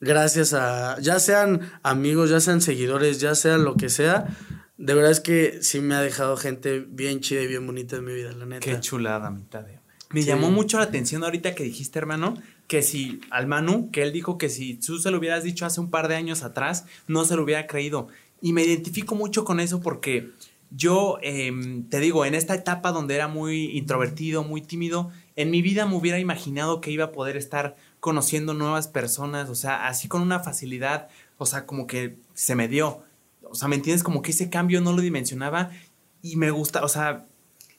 gracias 0.00 0.52
a, 0.52 0.98
ya 1.00 1.20
sean 1.20 1.60
amigos, 1.84 2.30
ya 2.30 2.40
sean 2.40 2.60
seguidores, 2.60 3.20
ya 3.20 3.36
sea 3.36 3.56
lo 3.56 3.76
que 3.76 3.90
sea. 3.90 4.26
De 4.78 4.94
verdad 4.94 5.12
es 5.12 5.20
que 5.20 5.62
sí 5.62 5.80
me 5.80 5.94
ha 5.94 6.00
dejado 6.00 6.36
gente 6.36 6.84
bien 6.88 7.20
chida 7.20 7.42
y 7.42 7.46
bien 7.46 7.64
bonita 7.64 7.96
en 7.96 8.04
mi 8.04 8.14
vida, 8.14 8.32
la 8.32 8.46
neta. 8.46 8.64
Qué 8.64 8.80
chulada, 8.80 9.30
mitad 9.30 9.62
de. 9.62 9.78
Me 10.10 10.22
llamó 10.22 10.50
mucho 10.50 10.78
la 10.78 10.84
atención 10.84 11.22
ahorita 11.22 11.54
que 11.54 11.62
dijiste, 11.62 11.98
hermano, 11.98 12.34
que 12.68 12.82
si 12.82 13.20
al 13.30 13.48
Manu, 13.48 13.90
que 13.90 14.02
él 14.02 14.12
dijo 14.12 14.38
que 14.38 14.50
si 14.50 14.74
tú 14.74 14.98
se 14.98 15.10
lo 15.10 15.18
hubieras 15.18 15.42
dicho 15.42 15.66
hace 15.66 15.80
un 15.80 15.90
par 15.90 16.06
de 16.06 16.14
años 16.14 16.44
atrás, 16.44 16.84
no 17.08 17.24
se 17.24 17.34
lo 17.34 17.42
hubiera 17.42 17.66
creído. 17.66 18.08
Y 18.40 18.52
me 18.52 18.62
identifico 18.62 19.16
mucho 19.16 19.44
con 19.44 19.58
eso 19.58 19.80
porque 19.80 20.30
yo, 20.70 21.18
em, 21.22 21.88
te 21.88 21.98
digo, 21.98 22.26
en 22.26 22.34
esta 22.34 22.54
etapa 22.54 22.92
donde 22.92 23.14
era 23.14 23.26
muy 23.26 23.76
introvertido, 23.76 24.44
muy 24.44 24.60
tímido, 24.60 25.10
en 25.34 25.50
mi 25.50 25.62
vida 25.62 25.86
me 25.86 25.96
hubiera 25.96 26.18
imaginado 26.18 26.82
que 26.82 26.90
iba 26.90 27.06
a 27.06 27.12
poder 27.12 27.38
estar 27.38 27.74
conociendo 28.00 28.52
nuevas 28.52 28.86
personas, 28.86 29.48
o 29.48 29.54
sea, 29.54 29.88
así 29.88 30.06
con 30.06 30.20
una 30.20 30.40
facilidad, 30.40 31.08
o 31.38 31.46
sea, 31.46 31.64
como 31.64 31.86
que 31.86 32.16
se 32.34 32.54
me 32.54 32.68
dio. 32.68 33.02
O 33.42 33.54
sea, 33.54 33.68
¿me 33.68 33.76
entiendes? 33.76 34.02
Como 34.02 34.20
que 34.20 34.32
ese 34.32 34.50
cambio 34.50 34.82
no 34.82 34.92
lo 34.92 35.00
dimensionaba 35.00 35.70
y 36.22 36.36
me 36.36 36.50
gusta, 36.50 36.84
o 36.84 36.88
sea, 36.88 37.26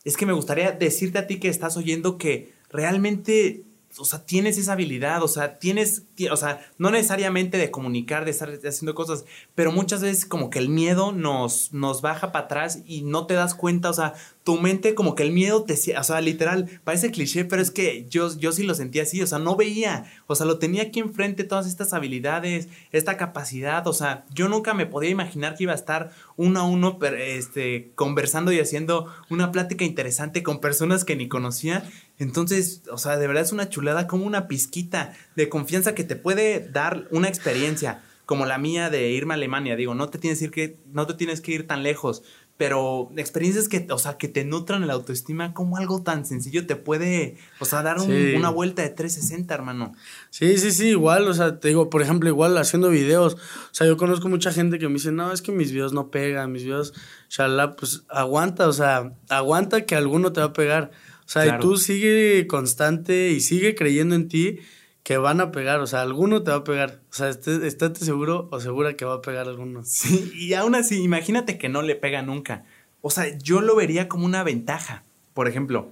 es 0.04 0.18
que 0.18 0.26
me 0.26 0.34
gustaría 0.34 0.72
decirte 0.72 1.20
a 1.20 1.28
ti 1.28 1.40
que 1.40 1.50
estás 1.50 1.78
oyendo 1.78 2.18
que 2.18 2.54
realmente 2.72 3.64
o 4.00 4.06
sea, 4.06 4.26
tienes 4.26 4.58
esa 4.58 4.74
habilidad, 4.74 5.22
o 5.24 5.28
sea, 5.28 5.60
tienes, 5.60 6.04
o 6.32 6.38
sea, 6.38 6.66
no 6.78 6.90
necesariamente 6.90 7.58
de 7.58 7.72
comunicar, 7.72 8.26
de 8.26 8.32
estar 8.32 8.50
haciendo 8.50 8.96
cosas, 8.96 9.26
pero 9.56 9.72
muchas 9.72 10.02
veces 10.02 10.26
como 10.26 10.50
que 10.50 10.60
el 10.60 10.70
miedo 10.70 11.12
nos, 11.12 11.74
nos 11.74 12.02
baja 12.02 12.32
para 12.32 12.46
atrás 12.46 12.80
y 12.86 13.02
no 13.02 13.26
te 13.26 13.34
das 13.34 13.56
cuenta, 13.56 13.90
o 13.90 13.94
sea, 13.94 14.14
tu 14.44 14.58
mente 14.60 14.96
como 14.96 15.16
que 15.16 15.24
el 15.24 15.32
miedo 15.32 15.64
te, 15.64 15.76
o 15.98 16.04
sea, 16.04 16.22
literal, 16.22 16.68
parece 16.84 17.12
cliché, 17.12 17.46
pero 17.46 17.62
es 17.62 17.72
que 17.72 18.08
yo, 18.10 18.36
yo 18.38 18.52
sí 18.52 18.64
lo 18.64 18.74
sentía 18.74 19.04
así, 19.04 19.22
o 19.22 19.28
sea, 19.28 19.38
no 19.38 19.56
veía, 19.56 20.12
o 20.28 20.36
sea, 20.36 20.46
lo 20.46 20.58
tenía 20.58 20.84
aquí 20.84 21.00
enfrente 21.00 21.44
todas 21.44 21.68
estas 21.68 21.94
habilidades, 21.94 22.68
esta 22.92 23.18
capacidad, 23.18 23.86
o 23.88 23.94
sea, 23.94 24.26
yo 24.34 24.50
nunca 24.50 24.74
me 24.74 24.86
podía 24.86 25.10
imaginar 25.10 25.56
que 25.56 25.64
iba 25.64 25.74
a 25.74 25.76
estar 25.76 26.12
uno 26.36 26.62
a 26.62 26.64
uno 26.64 26.98
este, 27.18 27.92
conversando 27.96 28.52
y 28.52 28.60
haciendo 28.60 29.14
una 29.30 29.52
plática 29.52 29.86
interesante 29.86 30.42
con 30.42 30.62
personas 30.62 31.06
que 31.06 31.16
ni 31.16 31.28
conocía. 31.28 31.84
Entonces, 32.20 32.84
o 32.92 32.98
sea, 32.98 33.18
de 33.18 33.26
verdad 33.26 33.44
es 33.44 33.52
una 33.52 33.70
chulada 33.70 34.06
como 34.06 34.26
una 34.26 34.48
pizquita 34.48 35.14
de 35.36 35.50
confianza 35.50 35.96
que 35.96 36.04
te 36.04 36.16
puede 36.16 36.70
dar 36.70 37.08
una 37.12 37.28
experiencia 37.28 38.04
como 38.26 38.46
la 38.46 38.60
mía 38.60 38.92
de 38.92 39.10
irme 39.10 39.34
a 39.34 39.36
Alemania. 39.36 39.76
Digo, 39.76 39.96
no 39.96 40.10
te 40.10 40.20
tienes 40.20 40.40
que 40.40 40.46
ir, 40.46 40.52
que, 40.52 40.78
no 40.92 41.08
te 41.08 41.16
tienes 41.16 41.42
que 41.42 41.54
ir 41.54 41.66
tan 41.66 41.82
lejos 41.82 42.22
pero 42.60 43.10
experiencias 43.16 43.70
que, 43.70 43.88
o 43.90 43.98
sea, 43.98 44.18
que 44.18 44.28
te 44.28 44.44
nutran 44.44 44.86
la 44.86 44.92
autoestima, 44.92 45.54
como 45.54 45.78
algo 45.78 46.04
tan 46.04 46.26
sencillo 46.26 46.68
te 46.68 46.76
puede, 46.76 47.38
o 47.62 47.64
sea, 47.64 47.84
dar 47.84 48.02
una 48.02 48.50
vuelta 48.50 48.82
de 48.82 48.90
360, 48.90 49.54
hermano. 49.54 49.94
Sí, 50.30 50.58
sí, 50.58 50.74
sí, 50.74 50.90
igual, 50.90 51.30
o 51.30 51.34
sea, 51.34 51.62
te 51.62 51.70
digo, 51.70 51.90
por 51.90 52.02
ejemplo, 52.02 52.28
igual 52.28 52.58
haciendo 52.58 52.90
videos, 52.90 53.36
o 53.36 53.40
sea, 53.72 53.88
yo 53.88 53.96
conozco 53.96 54.28
mucha 54.28 54.52
gente 54.52 54.78
que 54.78 54.90
me 54.90 54.96
dice, 54.96 55.14
no, 55.14 55.32
es 55.32 55.42
que 55.42 55.54
mis 55.54 55.72
videos 55.72 55.94
no 55.94 56.12
pegan, 56.12 56.52
mis 56.52 56.66
videos, 56.66 56.94
shalá, 57.30 57.78
pues 57.78 58.04
aguanta, 58.10 58.68
o 58.68 58.74
sea, 58.74 59.14
aguanta 59.30 59.86
que 59.86 59.96
alguno 59.96 60.34
te 60.34 60.42
va 60.42 60.48
a 60.48 60.54
pegar, 60.54 60.92
o 61.30 61.32
sea, 61.32 61.46
y 61.46 61.60
tú 61.60 61.78
sigue 61.78 62.48
constante 62.48 63.30
y 63.30 63.40
sigue 63.42 63.76
creyendo 63.76 64.16
en 64.16 64.30
ti 64.30 64.62
que 65.04 65.18
van 65.18 65.42
a 65.42 65.52
pegar, 65.52 65.80
o 65.80 65.86
sea, 65.86 66.02
alguno 66.02 66.42
te 66.42 66.50
va 66.50 66.58
a 66.58 66.64
pegar. 66.64 67.02
O 67.12 67.14
sea, 67.14 67.30
estate, 67.30 68.00
seguro 68.04 68.48
o 68.52 68.60
segura 68.60 68.98
que 68.98 69.06
va 69.06 69.14
a 69.14 69.22
pegar 69.22 69.48
alguno. 69.48 69.84
Sí, 69.86 70.32
y 70.34 70.56
aún 70.56 70.74
así, 70.74 71.04
imagínate 71.04 71.60
que 71.60 71.70
no 71.70 71.84
le 71.84 71.96
pega 71.96 72.24
nunca. 72.24 72.66
O 73.02 73.12
sea, 73.12 73.38
yo 73.38 73.62
lo 73.62 73.76
vería 73.76 74.10
como 74.10 74.26
una 74.26 74.44
ventaja. 74.44 75.04
Por 75.36 75.48
ejemplo, 75.48 75.92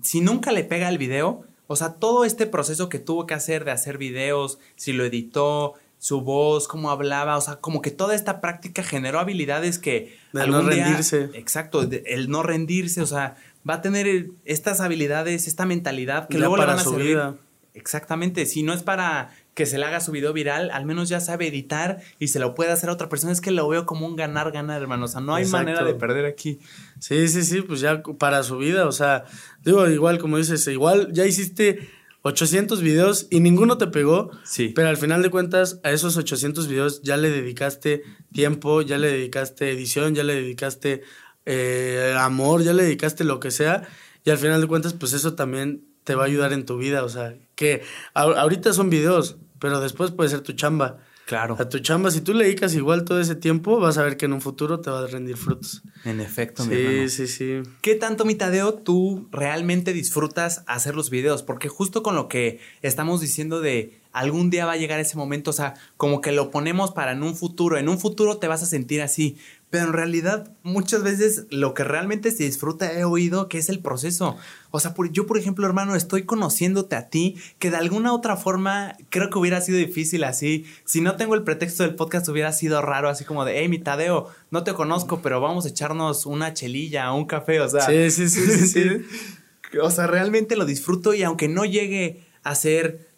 si 0.00 0.22
nunca 0.22 0.50
le 0.50 0.64
pega 0.64 0.88
el 0.88 0.96
video, 0.96 1.44
o 1.66 1.76
sea, 1.76 1.96
todo 1.96 2.24
este 2.24 2.46
proceso 2.46 2.88
que 2.88 2.98
tuvo 2.98 3.26
que 3.26 3.34
hacer 3.34 3.66
de 3.66 3.70
hacer 3.70 3.98
videos, 3.98 4.58
si 4.76 4.94
lo 4.94 5.04
editó, 5.04 5.74
su 5.98 6.22
voz, 6.22 6.68
cómo 6.68 6.90
hablaba, 6.90 7.36
o 7.36 7.40
sea, 7.42 7.56
como 7.56 7.82
que 7.82 7.90
toda 7.90 8.14
esta 8.14 8.40
práctica 8.40 8.82
generó 8.82 9.20
habilidades 9.20 9.78
que... 9.78 10.16
De 10.32 10.46
no 10.46 10.62
rendirse. 10.62 11.30
exacto, 11.34 11.82
el 11.82 12.30
no 12.30 12.42
rendirse, 12.42 13.02
o 13.02 13.06
sea, 13.06 13.36
va 13.68 13.74
a 13.74 13.82
tener 13.82 14.28
estas 14.44 14.80
habilidades, 14.80 15.46
esta 15.46 15.66
mentalidad 15.66 16.28
que 16.28 16.38
luego 16.38 16.56
le 16.56 16.66
van 16.66 16.78
a 16.78 16.82
servir. 16.82 17.06
Vida. 17.06 17.36
Exactamente, 17.74 18.46
si 18.46 18.62
no 18.62 18.72
es 18.72 18.84
para 18.84 19.34
que 19.54 19.66
se 19.66 19.78
le 19.78 19.84
haga 19.84 20.00
su 20.00 20.12
video 20.12 20.32
viral, 20.32 20.70
al 20.70 20.84
menos 20.84 21.08
ya 21.08 21.18
sabe 21.18 21.48
editar 21.48 22.00
y 22.20 22.28
se 22.28 22.38
lo 22.38 22.54
puede 22.54 22.70
hacer 22.70 22.88
a 22.88 22.92
otra 22.92 23.08
persona. 23.08 23.32
Es 23.32 23.40
que 23.40 23.50
lo 23.50 23.68
veo 23.68 23.84
como 23.84 24.06
un 24.06 24.14
ganar-ganar, 24.14 24.80
hermano. 24.80 25.06
O 25.06 25.08
sea, 25.08 25.20
no 25.20 25.34
hay 25.34 25.46
manera 25.46 25.84
de 25.84 25.94
perder 25.94 26.24
aquí. 26.24 26.60
Sí, 27.00 27.26
sí, 27.28 27.42
sí, 27.42 27.62
pues 27.62 27.80
ya 27.80 28.02
para 28.18 28.42
su 28.44 28.58
vida, 28.58 28.86
o 28.86 28.92
sea, 28.92 29.24
digo, 29.64 29.88
igual 29.88 30.18
como 30.18 30.38
dices, 30.38 30.66
igual 30.68 31.08
ya 31.12 31.26
hiciste 31.26 31.88
800 32.22 32.80
videos 32.80 33.26
y 33.30 33.40
ninguno 33.40 33.76
te 33.76 33.86
pegó. 33.86 34.30
Sí. 34.44 34.72
Pero 34.74 34.88
al 34.88 34.96
final 34.96 35.22
de 35.22 35.30
cuentas, 35.30 35.80
a 35.82 35.90
esos 35.90 36.16
800 36.16 36.68
videos 36.68 37.02
ya 37.02 37.16
le 37.16 37.30
dedicaste 37.30 38.02
tiempo, 38.32 38.82
ya 38.82 38.98
le 38.98 39.08
dedicaste 39.10 39.70
edición, 39.70 40.14
ya 40.14 40.22
le 40.24 40.34
dedicaste 40.34 41.02
eh, 41.46 42.14
amor, 42.18 42.62
ya 42.62 42.72
le 42.72 42.84
dedicaste 42.84 43.24
lo 43.24 43.40
que 43.40 43.50
sea. 43.50 43.86
Y 44.24 44.30
al 44.30 44.38
final 44.38 44.60
de 44.60 44.66
cuentas, 44.66 44.94
pues 44.94 45.12
eso 45.12 45.34
también 45.34 45.84
te 46.04 46.14
va 46.14 46.24
a 46.24 46.26
ayudar 46.26 46.52
en 46.52 46.64
tu 46.64 46.78
vida. 46.78 47.04
O 47.04 47.08
sea, 47.08 47.34
que 47.54 47.82
ahorita 48.14 48.72
son 48.72 48.90
videos, 48.90 49.36
pero 49.58 49.80
después 49.80 50.10
puede 50.10 50.30
ser 50.30 50.40
tu 50.40 50.52
chamba. 50.52 50.98
Claro. 51.26 51.56
A 51.58 51.68
tu 51.70 51.78
chamba, 51.78 52.10
si 52.10 52.20
tú 52.20 52.34
le 52.34 52.44
dedicas 52.44 52.74
igual 52.74 53.04
todo 53.04 53.18
ese 53.18 53.34
tiempo, 53.34 53.80
vas 53.80 53.96
a 53.96 54.02
ver 54.02 54.18
que 54.18 54.26
en 54.26 54.34
un 54.34 54.42
futuro 54.42 54.80
te 54.80 54.90
va 54.90 55.02
a 55.02 55.06
rendir 55.06 55.38
frutos. 55.38 55.82
En 56.04 56.20
efecto, 56.20 56.66
mi 56.66 56.74
hermano. 56.74 57.08
Sí, 57.08 57.26
sí, 57.26 57.62
sí. 57.62 57.70
¿Qué 57.80 57.94
tanto, 57.94 58.26
mi 58.26 58.34
Tadeo, 58.34 58.74
tú 58.74 59.26
realmente 59.32 59.94
disfrutas 59.94 60.64
hacer 60.66 60.94
los 60.94 61.08
videos? 61.08 61.42
Porque 61.42 61.68
justo 61.68 62.02
con 62.02 62.14
lo 62.14 62.28
que 62.28 62.60
estamos 62.82 63.22
diciendo 63.22 63.62
de 63.62 63.98
algún 64.12 64.50
día 64.50 64.66
va 64.66 64.72
a 64.72 64.76
llegar 64.76 65.00
ese 65.00 65.16
momento, 65.16 65.50
o 65.50 65.54
sea, 65.54 65.74
como 65.96 66.20
que 66.20 66.30
lo 66.30 66.50
ponemos 66.50 66.92
para 66.92 67.12
en 67.12 67.22
un 67.22 67.34
futuro, 67.34 67.78
en 67.78 67.88
un 67.88 67.98
futuro 67.98 68.36
te 68.36 68.46
vas 68.46 68.62
a 68.62 68.66
sentir 68.66 69.02
así, 69.02 69.36
pero 69.74 69.86
en 69.86 69.92
realidad 69.92 70.52
muchas 70.62 71.02
veces 71.02 71.46
lo 71.50 71.74
que 71.74 71.82
realmente 71.82 72.30
se 72.30 72.44
disfruta 72.44 72.92
he 72.92 73.02
oído 73.02 73.48
que 73.48 73.58
es 73.58 73.68
el 73.68 73.80
proceso. 73.80 74.36
O 74.70 74.78
sea, 74.78 74.94
yo 75.10 75.26
por 75.26 75.36
ejemplo, 75.36 75.66
hermano, 75.66 75.96
estoy 75.96 76.22
conociéndote 76.22 76.94
a 76.94 77.08
ti, 77.08 77.34
que 77.58 77.72
de 77.72 77.78
alguna 77.78 78.12
otra 78.12 78.36
forma 78.36 78.96
creo 79.08 79.30
que 79.30 79.38
hubiera 79.40 79.60
sido 79.60 79.78
difícil 79.78 80.22
así. 80.22 80.64
Si 80.84 81.00
no 81.00 81.16
tengo 81.16 81.34
el 81.34 81.42
pretexto 81.42 81.82
del 81.82 81.96
podcast 81.96 82.28
hubiera 82.28 82.52
sido 82.52 82.82
raro, 82.82 83.08
así 83.08 83.24
como 83.24 83.44
de, 83.44 83.58
hey, 83.58 83.68
mi 83.68 83.80
Tadeo, 83.80 84.28
no 84.52 84.62
te 84.62 84.74
conozco, 84.74 85.20
pero 85.22 85.40
vamos 85.40 85.66
a 85.66 85.70
echarnos 85.70 86.24
una 86.24 86.54
chelilla, 86.54 87.10
un 87.10 87.24
café, 87.24 87.58
o 87.58 87.68
sea. 87.68 87.80
Sí, 87.80 88.12
sí, 88.12 88.28
sí, 88.28 88.46
sí. 88.46 88.68
sí. 88.68 89.78
o 89.82 89.90
sea, 89.90 90.06
realmente 90.06 90.54
lo 90.54 90.66
disfruto 90.66 91.14
y 91.14 91.24
aunque 91.24 91.48
no 91.48 91.64
llegue 91.64 92.22
a 92.44 92.54
ser 92.54 93.08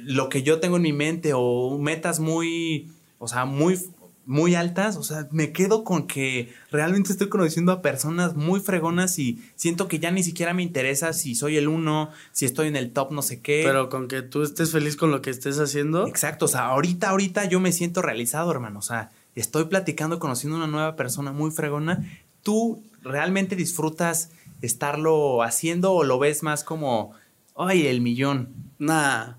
lo 0.00 0.28
que 0.28 0.42
yo 0.42 0.58
tengo 0.58 0.74
en 0.74 0.82
mi 0.82 0.92
mente 0.92 1.34
o 1.36 1.78
metas 1.78 2.18
muy, 2.18 2.90
o 3.20 3.28
sea, 3.28 3.44
muy 3.44 3.78
muy 4.26 4.54
altas, 4.54 4.96
o 4.96 5.02
sea, 5.02 5.28
me 5.32 5.52
quedo 5.52 5.82
con 5.82 6.06
que 6.06 6.52
realmente 6.70 7.10
estoy 7.10 7.28
conociendo 7.28 7.72
a 7.72 7.82
personas 7.82 8.36
muy 8.36 8.60
fregonas 8.60 9.18
y 9.18 9.42
siento 9.56 9.88
que 9.88 9.98
ya 9.98 10.10
ni 10.10 10.22
siquiera 10.22 10.54
me 10.54 10.62
interesa 10.62 11.12
si 11.12 11.34
soy 11.34 11.56
el 11.56 11.68
uno, 11.68 12.10
si 12.32 12.44
estoy 12.44 12.68
en 12.68 12.76
el 12.76 12.92
top, 12.92 13.12
no 13.12 13.22
sé 13.22 13.40
qué. 13.40 13.62
Pero 13.64 13.88
con 13.88 14.08
que 14.08 14.22
tú 14.22 14.42
estés 14.42 14.72
feliz 14.72 14.96
con 14.96 15.10
lo 15.10 15.22
que 15.22 15.30
estés 15.30 15.58
haciendo. 15.58 16.06
Exacto, 16.06 16.44
o 16.44 16.48
sea, 16.48 16.66
ahorita, 16.66 17.10
ahorita 17.10 17.46
yo 17.46 17.60
me 17.60 17.72
siento 17.72 18.02
realizado, 18.02 18.50
hermano, 18.50 18.78
o 18.78 18.82
sea, 18.82 19.10
estoy 19.34 19.64
platicando, 19.64 20.18
conociendo 20.18 20.56
una 20.56 20.66
nueva 20.66 20.96
persona 20.96 21.32
muy 21.32 21.50
fregona. 21.50 22.08
¿Tú 22.42 22.82
realmente 23.02 23.56
disfrutas 23.56 24.30
estarlo 24.62 25.42
haciendo 25.42 25.92
o 25.92 26.04
lo 26.04 26.18
ves 26.18 26.42
más 26.42 26.62
como, 26.62 27.12
ay, 27.56 27.86
el 27.86 28.00
millón? 28.00 28.54
Nah, 28.78 29.34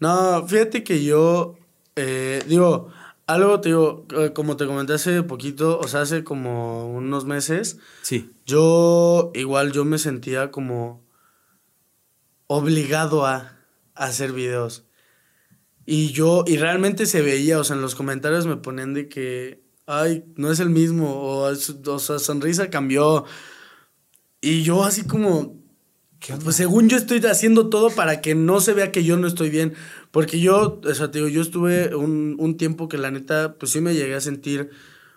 no, 0.00 0.46
fíjate 0.46 0.84
que 0.84 1.02
yo, 1.02 1.56
eh, 1.96 2.42
digo, 2.46 2.90
algo, 3.28 3.60
te 3.60 3.68
digo, 3.68 4.06
eh, 4.18 4.32
como 4.32 4.56
te 4.56 4.66
comenté 4.66 4.94
hace 4.94 5.22
poquito, 5.22 5.78
o 5.78 5.86
sea, 5.86 6.00
hace 6.00 6.24
como 6.24 6.90
unos 6.90 7.26
meses. 7.26 7.78
Sí. 8.00 8.32
Yo, 8.46 9.30
igual, 9.34 9.70
yo 9.72 9.84
me 9.84 9.98
sentía 9.98 10.50
como 10.50 11.06
obligado 12.46 13.26
a, 13.26 13.54
hacer 13.94 14.32
videos. 14.32 14.86
Y 15.84 16.12
yo, 16.12 16.44
y 16.46 16.56
realmente 16.56 17.04
se 17.04 17.20
veía, 17.20 17.58
o 17.58 17.64
sea, 17.64 17.76
en 17.76 17.82
los 17.82 17.94
comentarios 17.94 18.46
me 18.46 18.56
ponían 18.56 18.94
de 18.94 19.08
que, 19.08 19.62
ay, 19.86 20.24
no 20.36 20.50
es 20.50 20.60
el 20.60 20.70
mismo, 20.70 21.12
o, 21.12 21.50
o 21.50 21.98
sea, 21.98 22.18
sonrisa 22.18 22.70
cambió. 22.70 23.26
Y 24.40 24.62
yo 24.62 24.84
así 24.84 25.06
como, 25.06 25.57
pues 26.42 26.56
según 26.56 26.88
yo 26.88 26.96
estoy 26.96 27.24
haciendo 27.26 27.68
todo 27.68 27.90
para 27.90 28.20
que 28.20 28.34
no 28.34 28.60
se 28.60 28.74
vea 28.74 28.92
que 28.92 29.04
yo 29.04 29.16
no 29.16 29.26
estoy 29.26 29.50
bien. 29.50 29.74
Porque 30.10 30.40
yo, 30.40 30.80
o 30.84 30.94
sea, 30.94 31.10
te 31.10 31.18
digo, 31.18 31.28
yo 31.28 31.42
estuve 31.42 31.94
un, 31.94 32.36
un, 32.38 32.56
tiempo 32.56 32.88
que 32.88 32.98
la 32.98 33.10
neta, 33.10 33.54
pues 33.54 33.72
sí 33.72 33.80
me 33.80 33.94
llegué 33.94 34.14
a 34.14 34.20
sentir, 34.20 34.70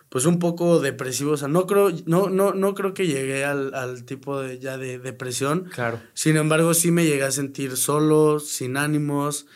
pues 0.08 0.26
un 0.26 0.38
poco 0.38 0.80
depresivo. 0.80 1.32
O 1.32 1.36
sea, 1.36 1.48
no 1.48 1.66
creo, 1.66 1.90
no, 2.06 2.28
no, 2.28 2.52
no 2.54 2.74
creo 2.74 2.94
que 2.94 3.06
llegué 3.06 3.44
al, 3.44 3.74
al 3.74 4.04
tipo 4.04 4.40
de 4.40 4.58
ya 4.58 4.78
de 4.78 4.98
depresión. 4.98 5.64
Claro. 5.72 6.00
Sin 6.14 6.36
embargo, 6.36 6.72
sí 6.74 6.90
me 6.90 7.04
llegué 7.04 7.24
a 7.24 7.32
sentir 7.32 7.76
solo, 7.76 8.38
sin 8.38 8.76
ánimos, 8.76 9.46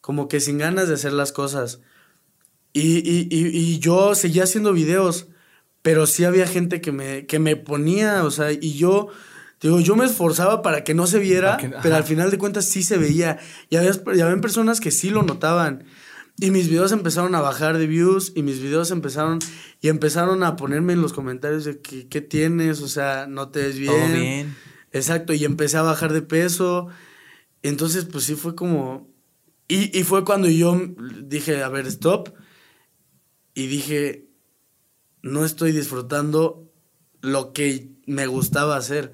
como 0.00 0.28
que 0.28 0.40
sin 0.40 0.58
ganas 0.58 0.88
de 0.88 0.94
hacer 0.94 1.12
las 1.12 1.32
cosas. 1.32 1.80
Y, 2.72 2.98
y, 2.98 3.28
y, 3.30 3.48
y 3.48 3.78
yo 3.78 4.14
seguía 4.14 4.44
haciendo 4.44 4.72
videos, 4.72 5.28
pero 5.82 6.06
sí 6.06 6.24
había 6.24 6.46
gente 6.46 6.80
que 6.80 6.92
me, 6.92 7.26
que 7.26 7.38
me 7.38 7.56
ponía, 7.56 8.24
o 8.24 8.30
sea, 8.30 8.52
y 8.52 8.74
yo 8.74 9.08
Digo, 9.60 9.80
yo 9.80 9.96
me 9.96 10.04
esforzaba 10.04 10.62
para 10.62 10.84
que 10.84 10.94
no 10.94 11.06
se 11.06 11.18
viera, 11.18 11.58
pero 11.82 11.96
al 11.96 12.04
final 12.04 12.30
de 12.30 12.38
cuentas 12.38 12.66
sí 12.66 12.82
se 12.82 12.96
veía. 12.96 13.38
Y 13.70 13.76
había, 13.76 13.90
había 13.90 14.40
personas 14.40 14.80
que 14.80 14.90
sí 14.90 15.10
lo 15.10 15.22
notaban. 15.22 15.84
Y 16.40 16.52
mis 16.52 16.68
videos 16.68 16.92
empezaron 16.92 17.34
a 17.34 17.40
bajar 17.40 17.78
de 17.78 17.88
views 17.88 18.32
y 18.36 18.42
mis 18.42 18.60
videos 18.60 18.92
empezaron 18.92 19.40
y 19.80 19.88
empezaron 19.88 20.44
a 20.44 20.54
ponerme 20.54 20.92
en 20.92 21.02
los 21.02 21.12
comentarios 21.12 21.64
de 21.64 21.80
que 21.80 22.06
qué 22.06 22.20
tienes, 22.20 22.80
o 22.80 22.86
sea, 22.86 23.26
no 23.26 23.48
te 23.48 23.62
ves 23.62 23.78
bien. 23.78 23.92
Todo 23.92 24.12
bien. 24.12 24.56
Exacto, 24.92 25.32
y 25.32 25.44
empecé 25.44 25.76
a 25.78 25.82
bajar 25.82 26.12
de 26.12 26.22
peso. 26.22 26.86
Entonces, 27.62 28.04
pues 28.04 28.24
sí 28.24 28.36
fue 28.36 28.54
como... 28.54 29.08
Y, 29.66 29.98
y 29.98 30.04
fue 30.04 30.24
cuando 30.24 30.48
yo 30.48 30.80
dije, 31.24 31.62
a 31.62 31.68
ver, 31.68 31.86
stop. 31.88 32.30
Y 33.54 33.66
dije, 33.66 34.28
no 35.22 35.44
estoy 35.44 35.72
disfrutando 35.72 36.72
lo 37.20 37.52
que 37.52 37.90
me 38.06 38.28
gustaba 38.28 38.76
hacer. 38.76 39.12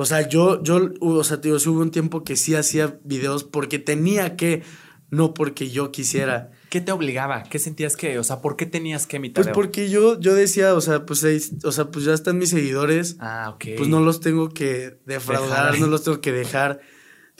O 0.00 0.06
sea, 0.06 0.28
yo, 0.28 0.62
yo, 0.62 0.92
o 1.00 1.24
sea, 1.24 1.40
tío, 1.40 1.56
hubo 1.56 1.80
un 1.80 1.90
tiempo 1.90 2.22
que 2.22 2.36
sí 2.36 2.54
hacía 2.54 3.00
videos 3.02 3.42
porque 3.42 3.80
tenía 3.80 4.36
que, 4.36 4.62
no 5.10 5.34
porque 5.34 5.70
yo 5.70 5.90
quisiera. 5.90 6.52
¿Qué 6.70 6.80
te 6.80 6.92
obligaba? 6.92 7.42
¿Qué 7.42 7.58
sentías 7.58 7.96
que, 7.96 8.16
o 8.20 8.22
sea, 8.22 8.40
por 8.40 8.54
qué 8.54 8.64
tenías 8.64 9.08
que 9.08 9.16
emitir? 9.16 9.42
Pues 9.42 9.48
porque 9.48 9.90
yo, 9.90 10.20
yo 10.20 10.36
decía, 10.36 10.74
o 10.74 10.80
sea, 10.80 11.04
pues, 11.04 11.52
o 11.64 11.72
sea, 11.72 11.90
pues 11.90 12.04
ya 12.04 12.14
están 12.14 12.38
mis 12.38 12.50
seguidores. 12.50 13.16
Ah, 13.18 13.50
ok. 13.52 13.64
Pues 13.76 13.88
no 13.88 13.98
los 13.98 14.20
tengo 14.20 14.50
que 14.50 15.00
defraudar, 15.04 15.80
no 15.80 15.88
los 15.88 16.04
tengo 16.04 16.20
que 16.20 16.30
dejar. 16.30 16.78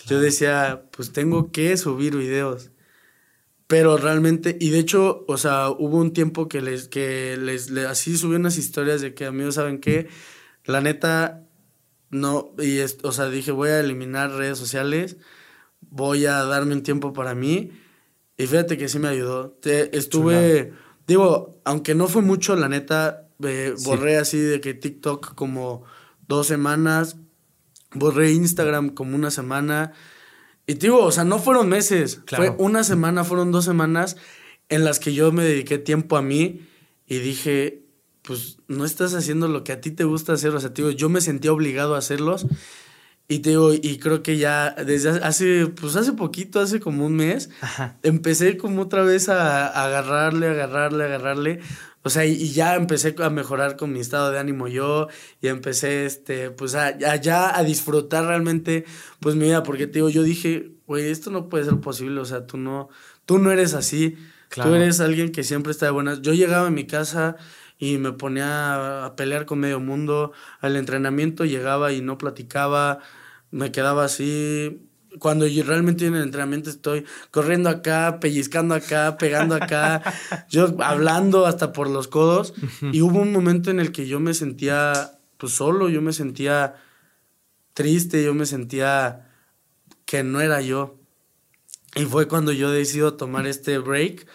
Yo 0.08 0.20
decía, 0.20 0.82
pues 0.90 1.12
tengo 1.12 1.52
que 1.52 1.76
subir 1.76 2.16
videos. 2.16 2.72
Pero 3.68 3.98
realmente, 3.98 4.56
y 4.58 4.70
de 4.70 4.80
hecho, 4.80 5.24
o 5.28 5.36
sea, 5.36 5.70
hubo 5.70 5.98
un 5.98 6.12
tiempo 6.12 6.48
que 6.48 6.60
les, 6.60 6.88
que 6.88 7.36
les, 7.36 7.70
así 7.70 8.16
subí 8.16 8.34
unas 8.34 8.58
historias 8.58 9.00
de 9.00 9.14
que 9.14 9.26
amigos, 9.26 9.54
¿saben 9.54 9.78
qué? 9.78 10.08
La 10.64 10.80
neta, 10.80 11.47
no, 12.10 12.54
y 12.58 12.80
o 12.80 13.12
sea, 13.12 13.28
dije, 13.28 13.50
voy 13.50 13.70
a 13.70 13.80
eliminar 13.80 14.32
redes 14.32 14.58
sociales, 14.58 15.16
voy 15.80 16.26
a 16.26 16.44
darme 16.44 16.74
un 16.74 16.82
tiempo 16.82 17.12
para 17.12 17.34
mí 17.34 17.70
y 18.36 18.46
fíjate 18.46 18.78
que 18.78 18.88
sí 18.88 18.98
me 18.98 19.08
ayudó. 19.08 19.50
Te, 19.50 19.96
estuve, 19.96 20.72
digo, 21.06 21.60
aunque 21.64 21.94
no 21.94 22.06
fue 22.06 22.22
mucho, 22.22 22.54
la 22.56 22.68
neta, 22.68 23.28
eh, 23.42 23.74
borré 23.84 24.16
así 24.16 24.38
de 24.38 24.60
que 24.60 24.74
TikTok 24.74 25.34
como 25.34 25.84
dos 26.28 26.46
semanas, 26.46 27.16
borré 27.92 28.32
Instagram 28.32 28.90
como 28.90 29.16
una 29.16 29.30
semana. 29.30 29.92
Y 30.66 30.74
digo, 30.74 31.02
o 31.02 31.10
sea, 31.12 31.24
no 31.24 31.38
fueron 31.38 31.68
meses, 31.68 32.20
fue 32.26 32.54
una 32.58 32.84
semana, 32.84 33.24
fueron 33.24 33.50
dos 33.50 33.64
semanas 33.64 34.16
en 34.68 34.84
las 34.84 35.00
que 35.00 35.14
yo 35.14 35.32
me 35.32 35.42
dediqué 35.42 35.78
tiempo 35.78 36.16
a 36.16 36.22
mí 36.22 36.68
y 37.06 37.18
dije, 37.18 37.87
pues 38.28 38.58
no 38.68 38.84
estás 38.84 39.14
haciendo 39.14 39.48
lo 39.48 39.64
que 39.64 39.72
a 39.72 39.80
ti 39.80 39.90
te 39.90 40.04
gusta 40.04 40.34
hacer, 40.34 40.54
o 40.54 40.60
sea, 40.60 40.68
digo, 40.68 40.90
yo 40.90 41.08
me 41.08 41.22
sentía 41.22 41.50
obligado 41.50 41.94
a 41.94 41.98
hacerlos 41.98 42.46
y 43.26 43.38
te 43.38 43.50
digo, 43.50 43.72
y 43.72 43.98
creo 43.98 44.22
que 44.22 44.36
ya 44.36 44.70
desde 44.70 45.08
hace, 45.08 45.66
pues 45.68 45.96
hace 45.96 46.12
poquito, 46.12 46.60
hace 46.60 46.78
como 46.78 47.06
un 47.06 47.16
mes, 47.16 47.48
empecé 48.02 48.58
como 48.58 48.82
otra 48.82 49.02
vez 49.02 49.30
a, 49.30 49.66
agarrarle, 49.66 50.48
agarrarle, 50.48 51.04
agarrarle. 51.04 51.60
O 52.02 52.10
sea, 52.10 52.26
y, 52.26 52.52
ya 52.52 52.74
empecé 52.74 53.14
a 53.18 53.30
mejorar 53.30 53.76
con 53.78 53.94
mi 53.94 54.00
estado 54.00 54.30
de 54.30 54.38
ánimo 54.38 54.68
yo, 54.68 55.08
y 55.40 55.48
empecé, 55.48 56.04
este, 56.04 56.50
pues 56.50 56.74
a, 56.74 56.98
ya 56.98 57.56
a 57.56 57.64
disfrutar 57.64 58.26
realmente, 58.26 58.84
pues 59.20 59.36
mi 59.36 59.46
vida, 59.46 59.62
porque 59.62 59.86
te 59.86 59.94
digo, 59.94 60.10
yo 60.10 60.22
dije, 60.22 60.72
güey, 60.86 61.08
esto 61.08 61.30
no 61.30 61.48
puede 61.48 61.64
ser 61.64 61.80
posible, 61.80 62.20
o 62.20 62.26
sea, 62.26 62.46
tú 62.46 62.58
no, 62.58 62.90
tú 63.24 63.38
no 63.38 63.50
eres 63.52 63.72
así, 63.72 64.18
tú 64.50 64.74
eres 64.74 65.00
alguien 65.00 65.32
que 65.32 65.44
siempre 65.44 65.72
está 65.72 65.86
de 65.86 65.92
buenas. 65.92 66.20
Yo 66.20 66.34
llegaba 66.34 66.66
a 66.66 66.70
mi 66.70 66.86
casa 66.86 67.36
y 67.78 67.98
me 67.98 68.12
ponía 68.12 69.04
a 69.06 69.16
pelear 69.16 69.46
con 69.46 69.60
medio 69.60 69.80
mundo, 69.80 70.32
al 70.60 70.76
entrenamiento 70.76 71.44
llegaba 71.44 71.92
y 71.92 72.00
no 72.00 72.18
platicaba, 72.18 72.98
me 73.50 73.70
quedaba 73.70 74.04
así. 74.04 74.84
Cuando 75.20 75.46
yo 75.46 75.64
realmente 75.64 76.06
en 76.06 76.14
el 76.14 76.22
entrenamiento 76.22 76.70
estoy 76.70 77.04
corriendo 77.30 77.70
acá, 77.70 78.18
pellizcando 78.20 78.74
acá, 78.74 79.16
pegando 79.16 79.54
acá, 79.54 80.02
yo 80.50 80.76
hablando 80.80 81.46
hasta 81.46 81.72
por 81.72 81.88
los 81.88 82.08
codos. 82.08 82.52
Y 82.92 83.00
hubo 83.00 83.20
un 83.20 83.32
momento 83.32 83.70
en 83.70 83.80
el 83.80 83.92
que 83.92 84.06
yo 84.06 84.20
me 84.20 84.34
sentía 84.34 85.12
pues 85.38 85.52
solo, 85.52 85.88
yo 85.88 86.02
me 86.02 86.12
sentía 86.12 86.74
triste, 87.74 88.24
yo 88.24 88.34
me 88.34 88.44
sentía 88.44 89.30
que 90.04 90.24
no 90.24 90.40
era 90.40 90.60
yo. 90.60 90.96
Y 91.94 92.04
fue 92.04 92.28
cuando 92.28 92.52
yo 92.52 92.70
decido 92.70 93.14
tomar 93.14 93.46
este 93.46 93.78
break 93.78 94.26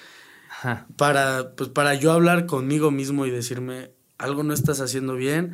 para 0.97 1.55
pues 1.55 1.70
para 1.70 1.93
yo 1.95 2.11
hablar 2.11 2.45
conmigo 2.45 2.91
mismo 2.91 3.26
y 3.26 3.32
decirme 3.32 3.91
algo 4.18 4.43
no 4.43 4.53
estás 4.53 4.80
haciendo 4.82 5.16
bien 5.16 5.53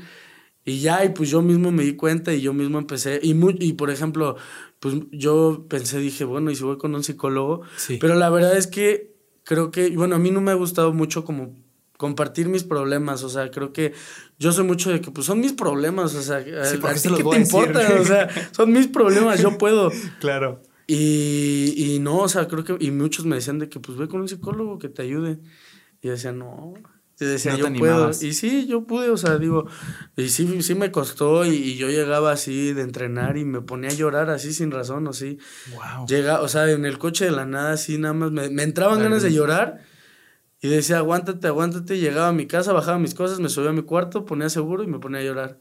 y 0.66 0.82
ya, 0.82 1.04
y 1.04 1.10
pues 1.10 1.30
yo 1.30 1.42
mismo 1.42 1.72
me 1.72 1.84
di 1.84 1.96
cuenta 1.96 2.34
y 2.34 2.42
yo 2.42 2.54
mismo 2.54 2.78
empecé. 2.78 3.20
Y, 3.24 3.36
y 3.66 3.74
por 3.74 3.90
ejemplo, 3.90 4.36
pues 4.80 4.96
yo 5.12 5.66
pensé, 5.68 6.00
dije, 6.00 6.26
bueno, 6.26 6.52
¿y 6.52 6.56
si 6.56 6.64
voy 6.64 6.78
con 6.78 6.94
un 6.94 7.04
psicólogo? 7.04 7.62
Sí. 7.76 7.98
Pero 8.00 8.16
la 8.16 8.30
verdad 8.30 8.56
es 8.56 8.68
que 8.68 9.16
creo 9.44 9.72
que, 9.72 9.90
bueno, 9.92 10.16
a 10.16 10.20
mí 10.20 10.32
no 10.32 10.42
me 10.42 10.52
ha 10.52 10.56
gustado 10.56 10.94
mucho 10.94 11.26
como 11.26 11.56
compartir 11.98 12.48
mis 12.48 12.64
problemas, 12.64 13.24
o 13.24 13.30
sea, 13.30 13.50
creo 13.52 13.74
que 13.74 13.94
yo 14.38 14.54
soy 14.54 14.64
mucho 14.64 14.90
de 14.90 15.02
que 15.02 15.12
pues 15.12 15.26
son 15.28 15.42
mis 15.42 15.52
problemas, 15.52 16.16
o 16.16 16.22
sea, 16.22 16.42
sí, 16.42 16.80
¿a 16.82 16.94
ti 16.94 17.10
qué 17.18 17.24
te 17.24 17.38
importa? 17.38 17.82
O 18.00 18.06
sea, 18.06 18.30
son 18.52 18.72
mis 18.72 18.88
problemas, 18.88 19.42
yo 19.42 19.58
puedo. 19.58 19.92
Claro. 20.20 20.62
Y, 20.92 21.76
y 21.78 22.00
no, 22.00 22.18
o 22.18 22.28
sea, 22.28 22.48
creo 22.48 22.64
que, 22.64 22.76
y 22.80 22.90
muchos 22.90 23.24
me 23.24 23.36
decían 23.36 23.60
de 23.60 23.70
que 23.70 23.80
pues 23.80 23.96
ve 23.96 24.08
con 24.08 24.22
un 24.22 24.28
psicólogo 24.28 24.80
que 24.80 24.90
te 24.90 25.04
ayude. 25.04 25.40
Y 26.02 26.08
yo 26.08 26.14
decía, 26.14 26.32
no, 26.32 26.74
te 27.16 27.26
decía, 27.26 27.56
yo 27.56 27.72
puedo. 27.72 28.10
Y 28.10 28.34
sí, 28.34 28.66
yo 28.66 28.88
pude, 28.88 29.12
o 29.12 29.18
sea, 29.18 29.38
digo, 29.38 29.68
y 30.18 30.30
sí, 30.30 30.64
sí 30.64 30.74
me 30.74 30.92
costó 30.92 31.46
y, 31.46 31.76
yo 31.76 31.90
llegaba 31.90 32.32
así 32.32 32.74
de 32.74 32.82
entrenar 32.82 33.38
y 33.38 33.46
me 33.46 33.62
ponía 33.62 33.92
a 33.92 33.94
llorar 33.94 34.32
así 34.32 34.52
sin 34.52 34.72
razón, 34.72 35.06
o 35.06 35.14
sí. 35.14 35.38
Wow. 35.76 36.08
Llega, 36.08 36.42
o 36.42 36.48
sea, 36.48 36.68
en 36.72 36.84
el 36.86 36.98
coche 36.98 37.26
de 37.26 37.32
la 37.32 37.46
nada, 37.46 37.74
así 37.74 38.00
nada 38.00 38.16
más 38.16 38.32
me, 38.32 38.50
me 38.50 38.64
entraban 38.64 38.98
ganas 38.98 39.22
de 39.22 39.32
llorar 39.32 39.82
y 40.60 40.70
decía, 40.70 40.98
aguántate, 40.98 41.46
aguántate. 41.46 42.00
Llegaba 42.00 42.30
a 42.30 42.34
mi 42.34 42.48
casa, 42.48 42.74
bajaba 42.74 42.98
mis 42.98 43.14
cosas, 43.14 43.40
me 43.40 43.50
subía 43.50 43.70
a 43.70 43.74
mi 43.74 43.84
cuarto, 43.84 44.26
ponía 44.26 44.50
seguro 44.50 44.82
y 44.82 44.88
me 44.88 44.98
ponía 44.98 45.20
a 45.20 45.24
llorar. 45.24 45.60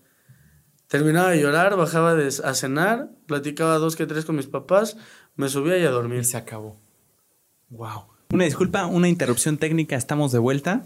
Terminaba 0.88 1.30
de 1.32 1.42
llorar, 1.42 1.76
bajaba 1.76 2.14
de, 2.14 2.28
a 2.42 2.54
cenar, 2.54 3.10
platicaba 3.26 3.76
dos 3.76 3.94
que 3.94 4.06
tres 4.06 4.24
con 4.24 4.36
mis 4.36 4.46
papás, 4.46 4.96
me 5.38 5.48
subía 5.48 5.78
y 5.78 5.84
a 5.84 5.90
dormir. 5.90 6.20
Y 6.20 6.24
se 6.24 6.36
acabó. 6.36 6.76
Wow. 7.70 8.02
Una 8.30 8.44
disculpa, 8.44 8.84
una 8.86 9.08
interrupción 9.08 9.56
técnica, 9.56 9.96
estamos 9.96 10.32
de 10.32 10.38
vuelta. 10.38 10.84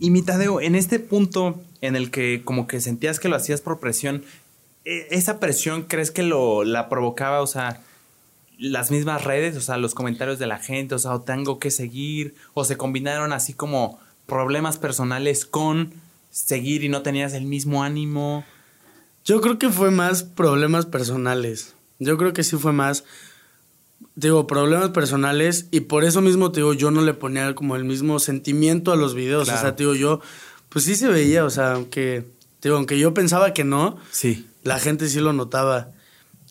Y 0.00 0.10
mi 0.10 0.22
Tadeo, 0.22 0.60
en 0.60 0.74
este 0.74 1.00
punto 1.00 1.60
en 1.80 1.96
el 1.96 2.10
que 2.10 2.42
como 2.44 2.66
que 2.66 2.80
sentías 2.80 3.20
que 3.20 3.28
lo 3.28 3.36
hacías 3.36 3.60
por 3.60 3.80
presión, 3.80 4.24
¿e, 4.84 5.08
¿esa 5.10 5.40
presión 5.40 5.82
crees 5.82 6.10
que 6.10 6.22
lo, 6.22 6.64
la 6.64 6.88
provocaba, 6.88 7.42
o 7.42 7.46
sea, 7.46 7.82
las 8.56 8.92
mismas 8.92 9.24
redes, 9.24 9.56
o 9.56 9.60
sea, 9.60 9.78
los 9.78 9.94
comentarios 9.94 10.38
de 10.38 10.46
la 10.46 10.58
gente, 10.58 10.94
o 10.94 10.98
sea, 10.98 11.12
o 11.12 11.20
tengo 11.20 11.58
que 11.58 11.70
seguir, 11.70 12.36
o 12.54 12.64
se 12.64 12.76
combinaron 12.76 13.32
así 13.32 13.52
como 13.52 13.98
problemas 14.26 14.78
personales 14.78 15.44
con 15.44 15.92
seguir 16.30 16.84
y 16.84 16.88
no 16.88 17.02
tenías 17.02 17.32
el 17.32 17.46
mismo 17.46 17.82
ánimo? 17.82 18.44
Yo 19.24 19.40
creo 19.40 19.58
que 19.58 19.70
fue 19.70 19.90
más 19.90 20.22
problemas 20.22 20.86
personales. 20.86 21.74
Yo 21.98 22.16
creo 22.16 22.32
que 22.32 22.42
sí 22.42 22.56
fue 22.56 22.72
más 22.72 23.04
digo, 24.16 24.46
problemas 24.46 24.90
personales 24.90 25.66
y 25.70 25.80
por 25.80 26.04
eso 26.04 26.20
mismo, 26.20 26.52
te 26.52 26.60
digo, 26.60 26.74
yo 26.74 26.90
no 26.90 27.02
le 27.02 27.14
ponía 27.14 27.54
como 27.54 27.76
el 27.76 27.84
mismo 27.84 28.18
sentimiento 28.18 28.92
a 28.92 28.96
los 28.96 29.14
videos. 29.14 29.48
O 29.48 29.58
sea, 29.58 29.76
te 29.76 29.82
digo, 29.84 29.94
yo, 29.94 30.20
pues 30.68 30.84
sí 30.84 30.94
se 30.94 31.08
veía, 31.08 31.44
o 31.44 31.50
sea, 31.50 31.74
aunque, 31.74 32.24
te 32.60 32.68
digo, 32.68 32.76
aunque 32.76 32.98
yo 32.98 33.14
pensaba 33.14 33.52
que 33.52 33.64
no, 33.64 33.96
sí. 34.10 34.46
la 34.62 34.78
gente 34.78 35.08
sí 35.08 35.20
lo 35.20 35.32
notaba. 35.32 35.90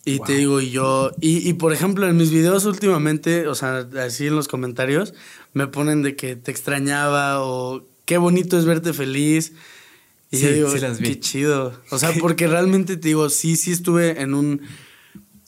Y 0.06 0.20
te 0.20 0.34
digo, 0.34 0.60
y 0.60 0.70
yo, 0.70 1.12
y, 1.22 1.48
y 1.48 1.54
por 1.54 1.72
ejemplo, 1.72 2.06
en 2.10 2.18
mis 2.18 2.30
videos 2.30 2.66
últimamente, 2.66 3.48
o 3.48 3.56
sea, 3.56 3.88
así 4.02 4.28
en 4.28 4.36
los 4.36 4.50
comentarios, 4.50 5.14
me 5.54 5.68
ponen 5.68 6.02
de 6.02 6.18
que 6.18 6.36
te 6.36 6.52
extrañaba 6.52 7.42
o 7.42 7.86
qué 8.04 8.18
bonito 8.18 8.60
es 8.60 8.66
verte 8.66 8.92
feliz. 8.92 9.54
Y 10.30 10.40
yo 10.40 10.52
digo, 10.52 10.74
qué 11.00 11.20
chido. 11.22 11.80
O 11.90 12.00
sea, 12.00 12.12
porque 12.20 12.48
realmente 12.48 12.98
te 12.98 13.08
digo, 13.08 13.30
sí, 13.30 13.56
sí 13.56 13.72
estuve 13.72 14.22
en 14.22 14.34
un, 14.34 14.62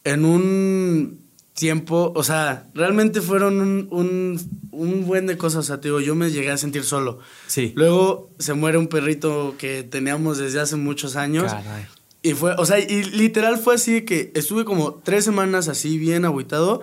en 0.05 0.23
un 0.23 1.25
tiempo, 1.53 2.13
o 2.15 2.23
sea, 2.23 2.67
realmente 2.73 3.21
fueron 3.21 3.59
un, 3.59 4.39
un, 4.71 5.05
buen 5.05 5.25
de 5.25 5.37
cosas, 5.37 5.59
o 5.59 5.63
sea, 5.63 5.77
digo, 5.77 5.99
yo 5.99 6.15
me 6.15 6.29
llegué 6.29 6.51
a 6.51 6.57
sentir 6.57 6.83
solo. 6.83 7.19
Sí. 7.47 7.73
Luego 7.75 8.29
se 8.39 8.53
muere 8.53 8.77
un 8.77 8.87
perrito 8.87 9.55
que 9.57 9.83
teníamos 9.83 10.37
desde 10.37 10.59
hace 10.59 10.75
muchos 10.75 11.15
años. 11.15 11.51
Caray. 11.51 11.87
Y 12.21 12.33
fue, 12.33 12.53
o 12.57 12.65
sea, 12.65 12.79
y 12.79 13.03
literal 13.03 13.57
fue 13.57 13.75
así 13.75 14.01
que 14.01 14.31
estuve 14.35 14.65
como 14.65 14.95
tres 14.95 15.25
semanas 15.25 15.67
así 15.67 15.97
bien 15.97 16.25
agüitado. 16.25 16.81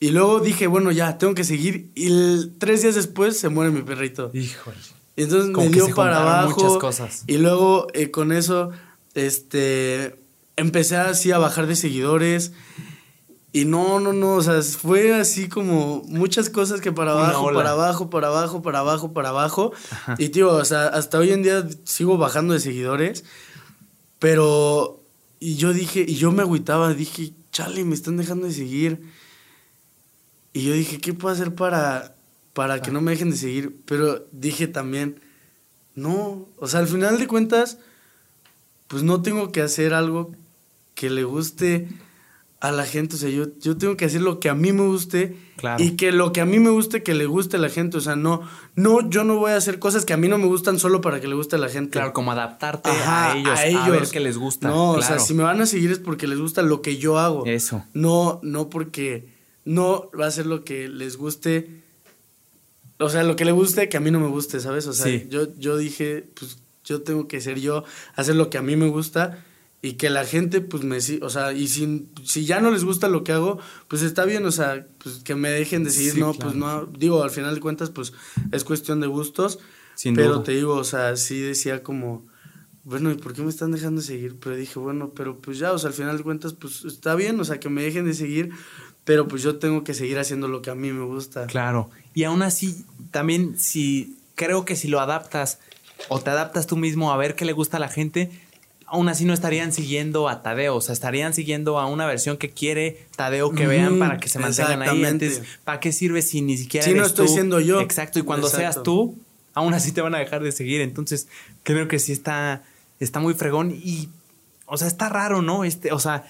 Y 0.00 0.10
luego 0.10 0.40
dije, 0.40 0.66
bueno, 0.66 0.90
ya, 0.90 1.16
tengo 1.16 1.34
que 1.34 1.44
seguir. 1.44 1.90
Y 1.94 2.48
tres 2.58 2.82
días 2.82 2.94
después 2.94 3.38
se 3.38 3.48
muere 3.48 3.70
mi 3.70 3.82
perrito. 3.82 4.30
Híjole. 4.34 4.76
Y 5.16 5.22
entonces 5.22 5.50
me 5.50 5.68
dio 5.68 5.94
para 5.94 6.20
abajo. 6.20 6.60
Muchas 6.60 6.78
cosas. 6.78 7.24
Y 7.26 7.38
luego 7.38 7.86
eh, 7.94 8.10
con 8.10 8.32
eso, 8.32 8.72
este, 9.14 10.16
empecé 10.56 10.96
así 10.96 11.32
a 11.32 11.38
bajar 11.38 11.66
de 11.66 11.76
seguidores. 11.76 12.52
Y 13.52 13.66
no, 13.66 14.00
no, 14.00 14.12
no, 14.12 14.34
o 14.34 14.42
sea, 14.42 14.60
fue 14.62 15.14
así 15.14 15.48
como 15.48 16.02
muchas 16.08 16.50
cosas 16.50 16.80
que 16.80 16.90
para 16.90 17.12
abajo, 17.12 17.52
para 17.52 17.70
abajo, 17.70 18.10
para 18.10 18.26
abajo, 18.26 18.62
para 18.62 18.78
abajo, 18.80 19.12
para 19.12 19.28
abajo. 19.28 19.72
Y 20.18 20.30
tío, 20.30 20.52
o 20.52 20.64
sea, 20.64 20.88
hasta 20.88 21.18
hoy 21.18 21.30
en 21.30 21.44
día 21.44 21.64
sigo 21.84 22.18
bajando 22.18 22.54
de 22.54 22.58
seguidores, 22.58 23.22
pero 24.18 25.04
y 25.38 25.54
yo 25.54 25.72
dije, 25.72 26.04
y 26.08 26.16
yo 26.16 26.32
me 26.32 26.42
agüitaba, 26.42 26.94
dije, 26.94 27.32
chale, 27.52 27.84
me 27.84 27.94
están 27.94 28.16
dejando 28.16 28.46
de 28.46 28.52
seguir. 28.52 29.02
Y 30.52 30.64
yo 30.64 30.72
dije, 30.72 30.98
¿qué 31.00 31.12
puedo 31.14 31.34
hacer 31.34 31.54
para, 31.54 32.16
para 32.54 32.82
que 32.82 32.90
no 32.90 33.00
me 33.00 33.12
dejen 33.12 33.30
de 33.30 33.36
seguir? 33.36 33.76
Pero 33.84 34.26
dije 34.32 34.66
también, 34.66 35.20
no, 35.94 36.48
o 36.56 36.66
sea, 36.66 36.80
al 36.80 36.88
final 36.88 37.18
de 37.18 37.28
cuentas, 37.28 37.78
pues 38.88 39.02
no 39.02 39.22
tengo 39.22 39.52
que 39.52 39.60
hacer 39.60 39.94
algo 39.94 40.32
que 41.04 41.10
le 41.10 41.24
guste 41.24 41.86
a 42.60 42.72
la 42.72 42.86
gente. 42.86 43.16
O 43.16 43.18
sea, 43.18 43.28
yo, 43.28 43.44
yo 43.60 43.76
tengo 43.76 43.94
que 43.94 44.06
hacer 44.06 44.22
lo 44.22 44.40
que 44.40 44.48
a 44.48 44.54
mí 44.54 44.72
me 44.72 44.86
guste 44.86 45.36
y 45.78 45.96
que 45.96 46.12
lo 46.12 46.32
que 46.32 46.40
a 46.40 46.46
mí 46.46 46.58
me 46.58 46.70
guste, 46.70 47.02
que 47.02 47.12
le 47.12 47.26
guste 47.26 47.58
a 47.58 47.60
la 47.60 47.68
gente. 47.68 47.98
O 47.98 48.00
sea, 48.00 48.16
no, 48.16 48.40
no, 48.74 49.08
yo 49.10 49.22
no 49.22 49.36
voy 49.36 49.52
a 49.52 49.56
hacer 49.56 49.78
cosas 49.78 50.06
que 50.06 50.14
a 50.14 50.16
mí 50.16 50.28
no 50.28 50.38
me 50.38 50.46
gustan 50.46 50.78
solo 50.78 51.02
para 51.02 51.20
que 51.20 51.28
le 51.28 51.34
guste 51.34 51.56
a 51.56 51.58
la 51.58 51.68
gente. 51.68 51.90
Claro, 51.90 52.14
como 52.14 52.32
adaptarte 52.32 52.88
a 52.88 53.36
ellos, 53.36 53.58
a, 53.58 53.66
ellos. 53.66 53.90
ver 53.90 54.08
qué 54.10 54.20
les 54.20 54.38
gusta. 54.38 54.68
No, 54.68 54.92
o 54.92 55.02
sea, 55.02 55.18
si 55.18 55.34
me 55.34 55.42
van 55.42 55.60
a 55.60 55.66
seguir 55.66 55.90
es 55.90 55.98
porque 55.98 56.26
les 56.26 56.38
gusta 56.38 56.62
lo 56.62 56.80
que 56.80 56.96
yo 56.96 57.18
hago. 57.18 57.44
Eso. 57.44 57.84
No, 57.92 58.40
no 58.42 58.70
porque 58.70 59.28
no 59.66 60.10
va 60.18 60.26
a 60.26 60.30
ser 60.30 60.46
lo 60.46 60.64
que 60.64 60.88
les 60.88 61.18
guste. 61.18 61.82
O 62.98 63.10
sea, 63.10 63.24
lo 63.24 63.36
que 63.36 63.44
le 63.44 63.52
guste 63.52 63.90
que 63.90 63.98
a 63.98 64.00
mí 64.00 64.10
no 64.10 64.20
me 64.20 64.28
guste, 64.28 64.58
¿sabes? 64.60 64.86
O 64.86 64.94
sea, 64.94 65.14
yo, 65.28 65.54
yo 65.58 65.76
dije, 65.76 66.24
pues 66.32 66.56
yo 66.82 67.02
tengo 67.02 67.28
que 67.28 67.42
ser 67.42 67.60
yo, 67.60 67.84
hacer 68.14 68.36
lo 68.36 68.48
que 68.48 68.56
a 68.56 68.62
mí 68.62 68.74
me 68.76 68.88
gusta 68.88 69.44
y 69.84 69.94
que 69.94 70.08
la 70.08 70.24
gente 70.24 70.62
pues 70.62 70.82
me 70.82 70.96
o 71.20 71.28
sea 71.28 71.52
y 71.52 71.68
si, 71.68 72.08
si 72.24 72.46
ya 72.46 72.58
no 72.58 72.70
les 72.70 72.84
gusta 72.84 73.06
lo 73.08 73.22
que 73.22 73.32
hago 73.32 73.58
pues 73.86 74.00
está 74.00 74.24
bien 74.24 74.46
o 74.46 74.50
sea 74.50 74.86
pues 74.96 75.16
que 75.16 75.34
me 75.34 75.50
dejen 75.50 75.84
de 75.84 75.90
seguir 75.90 76.16
no 76.16 76.32
pues 76.32 76.54
no 76.54 76.86
digo 76.86 77.22
al 77.22 77.28
final 77.28 77.54
de 77.54 77.60
cuentas 77.60 77.90
pues 77.90 78.14
es 78.50 78.64
cuestión 78.64 79.02
de 79.02 79.08
gustos 79.08 79.58
pero 80.14 80.40
te 80.40 80.52
digo 80.52 80.72
o 80.74 80.84
sea 80.84 81.16
sí 81.16 81.38
decía 81.38 81.82
como 81.82 82.24
bueno 82.84 83.10
y 83.10 83.16
por 83.16 83.34
qué 83.34 83.42
me 83.42 83.50
están 83.50 83.72
dejando 83.72 84.00
de 84.00 84.06
seguir 84.06 84.38
pero 84.40 84.56
dije 84.56 84.78
bueno 84.78 85.12
pero 85.14 85.38
pues 85.38 85.58
ya 85.58 85.70
o 85.72 85.78
sea 85.78 85.88
al 85.88 85.94
final 85.94 86.16
de 86.16 86.22
cuentas 86.22 86.54
pues 86.54 86.86
está 86.86 87.14
bien 87.14 87.38
o 87.38 87.44
sea 87.44 87.60
que 87.60 87.68
me 87.68 87.82
dejen 87.82 88.06
de 88.06 88.14
seguir 88.14 88.52
pero 89.04 89.28
pues 89.28 89.42
yo 89.42 89.56
tengo 89.58 89.84
que 89.84 89.92
seguir 89.92 90.18
haciendo 90.18 90.48
lo 90.48 90.62
que 90.62 90.70
a 90.70 90.74
mí 90.74 90.92
me 90.92 91.04
gusta 91.04 91.46
claro. 91.46 91.90
Y 92.14 92.24
aún 92.24 92.40
así 92.40 92.86
también 93.10 93.58
si 93.58 94.16
creo 94.34 94.64
que 94.64 94.76
si 94.76 94.88
lo 94.88 95.00
adaptas 95.00 95.58
o 96.08 96.20
te 96.20 96.30
adaptas 96.30 96.66
tú 96.66 96.78
mismo 96.78 97.12
a 97.12 97.18
ver 97.18 97.36
qué 97.36 97.44
le 97.44 97.52
gusta 97.52 97.76
a 97.76 97.80
la 97.80 97.88
gente 97.88 98.30
aún 98.94 99.08
así 99.08 99.24
no 99.24 99.34
estarían 99.34 99.72
siguiendo 99.72 100.28
a 100.28 100.40
Tadeo, 100.40 100.76
o 100.76 100.80
sea, 100.80 100.92
estarían 100.92 101.34
siguiendo 101.34 101.80
a 101.80 101.86
una 101.86 102.06
versión 102.06 102.36
que 102.36 102.50
quiere 102.50 103.06
Tadeo 103.16 103.50
que 103.50 103.66
vean 103.66 103.98
para 103.98 104.18
que 104.18 104.28
se 104.28 104.38
mantengan 104.38 104.82
ahí. 104.82 105.04
Antes, 105.04 105.42
¿para 105.64 105.80
qué 105.80 105.90
sirve 105.90 106.22
si 106.22 106.42
ni 106.42 106.56
siquiera 106.56 106.86
si 106.86 106.94
no 106.94 107.04
estoy 107.04 107.26
siendo 107.26 107.58
yo? 107.58 107.80
Exacto, 107.80 108.20
y 108.20 108.22
cuando 108.22 108.48
seas 108.48 108.84
tú, 108.84 109.16
aún 109.52 109.74
así 109.74 109.90
te 109.90 110.00
van 110.00 110.14
a 110.14 110.18
dejar 110.18 110.44
de 110.44 110.52
seguir. 110.52 110.80
Entonces, 110.80 111.26
creo 111.64 111.88
que 111.88 111.98
sí 111.98 112.12
está, 112.12 112.62
está 113.00 113.18
muy 113.18 113.34
fregón 113.34 113.72
y, 113.72 114.10
o 114.66 114.76
sea, 114.76 114.86
está 114.86 115.08
raro, 115.08 115.42
¿no? 115.42 115.64
Este, 115.64 115.90
o 115.90 115.98
sea, 115.98 116.24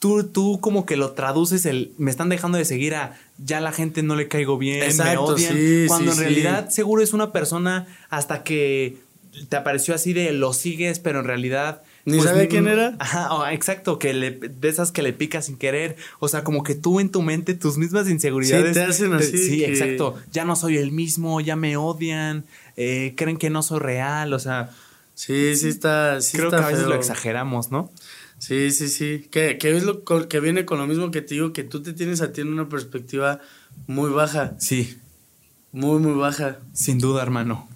tú, 0.00 0.24
tú 0.24 0.58
como 0.60 0.84
que 0.84 0.96
lo 0.96 1.12
traduces 1.12 1.64
el, 1.64 1.92
me 1.96 2.10
están 2.10 2.28
dejando 2.28 2.58
de 2.58 2.64
seguir 2.64 2.96
a, 2.96 3.16
ya 3.38 3.60
la 3.60 3.70
gente 3.70 4.02
no 4.02 4.16
le 4.16 4.26
caigo 4.26 4.58
bien, 4.58 4.96
me 4.96 5.16
odian. 5.16 5.86
cuando 5.86 6.10
en 6.10 6.18
realidad 6.18 6.70
seguro 6.70 7.04
es 7.04 7.12
una 7.12 7.30
persona 7.30 7.86
hasta 8.10 8.42
que 8.42 8.96
te 9.48 9.56
apareció 9.56 9.94
así 9.94 10.12
de 10.12 10.32
lo 10.32 10.52
sigues, 10.52 10.98
pero 10.98 11.20
en 11.20 11.24
realidad. 11.24 11.82
¿Ni 12.04 12.18
pues, 12.18 12.28
sabe 12.28 12.48
quién 12.48 12.68
era? 12.68 12.96
Ajá, 12.98 13.52
exacto, 13.52 13.98
que 13.98 14.14
le, 14.14 14.30
de 14.30 14.68
esas 14.68 14.92
que 14.92 15.02
le 15.02 15.12
picas 15.12 15.46
sin 15.46 15.56
querer. 15.56 15.96
O 16.20 16.28
sea, 16.28 16.44
como 16.44 16.62
que 16.62 16.74
tú 16.74 17.00
en 17.00 17.10
tu 17.10 17.22
mente, 17.22 17.54
tus 17.54 17.76
mismas 17.76 18.08
inseguridades. 18.08 18.68
Sí, 18.68 18.74
te 18.74 18.82
hacen 18.82 19.12
así. 19.12 19.38
sí, 19.38 19.64
exacto. 19.64 20.16
Ya 20.32 20.44
no 20.44 20.56
soy 20.56 20.78
el 20.78 20.92
mismo, 20.92 21.40
ya 21.40 21.56
me 21.56 21.76
odian, 21.76 22.44
eh, 22.76 23.14
creen 23.16 23.36
que 23.36 23.50
no 23.50 23.62
soy 23.62 23.80
real, 23.80 24.32
o 24.32 24.38
sea. 24.38 24.70
Sí, 25.14 25.56
sí 25.56 25.68
está. 25.68 26.20
Sí 26.20 26.36
creo 26.36 26.50
que 26.50 26.56
a 26.56 26.68
veces 26.68 26.86
lo 26.86 26.94
exageramos, 26.94 27.70
¿no? 27.70 27.90
Sí, 28.38 28.70
sí, 28.70 28.88
sí. 28.88 29.26
Que, 29.30 29.58
que 29.58 29.76
es 29.76 29.82
lo 29.82 30.04
que 30.04 30.40
viene 30.40 30.64
con 30.64 30.78
lo 30.78 30.86
mismo 30.86 31.10
que 31.10 31.22
te 31.22 31.34
digo, 31.34 31.52
que 31.52 31.64
tú 31.64 31.82
te 31.82 31.92
tienes 31.92 32.20
a 32.20 32.32
ti 32.32 32.40
en 32.40 32.52
una 32.52 32.68
perspectiva 32.68 33.40
muy 33.86 34.10
baja. 34.10 34.54
Sí. 34.58 34.96
Muy, 35.72 35.98
muy 36.00 36.14
baja. 36.18 36.58
Sin 36.72 36.98
duda, 36.98 37.22
hermano. 37.22 37.68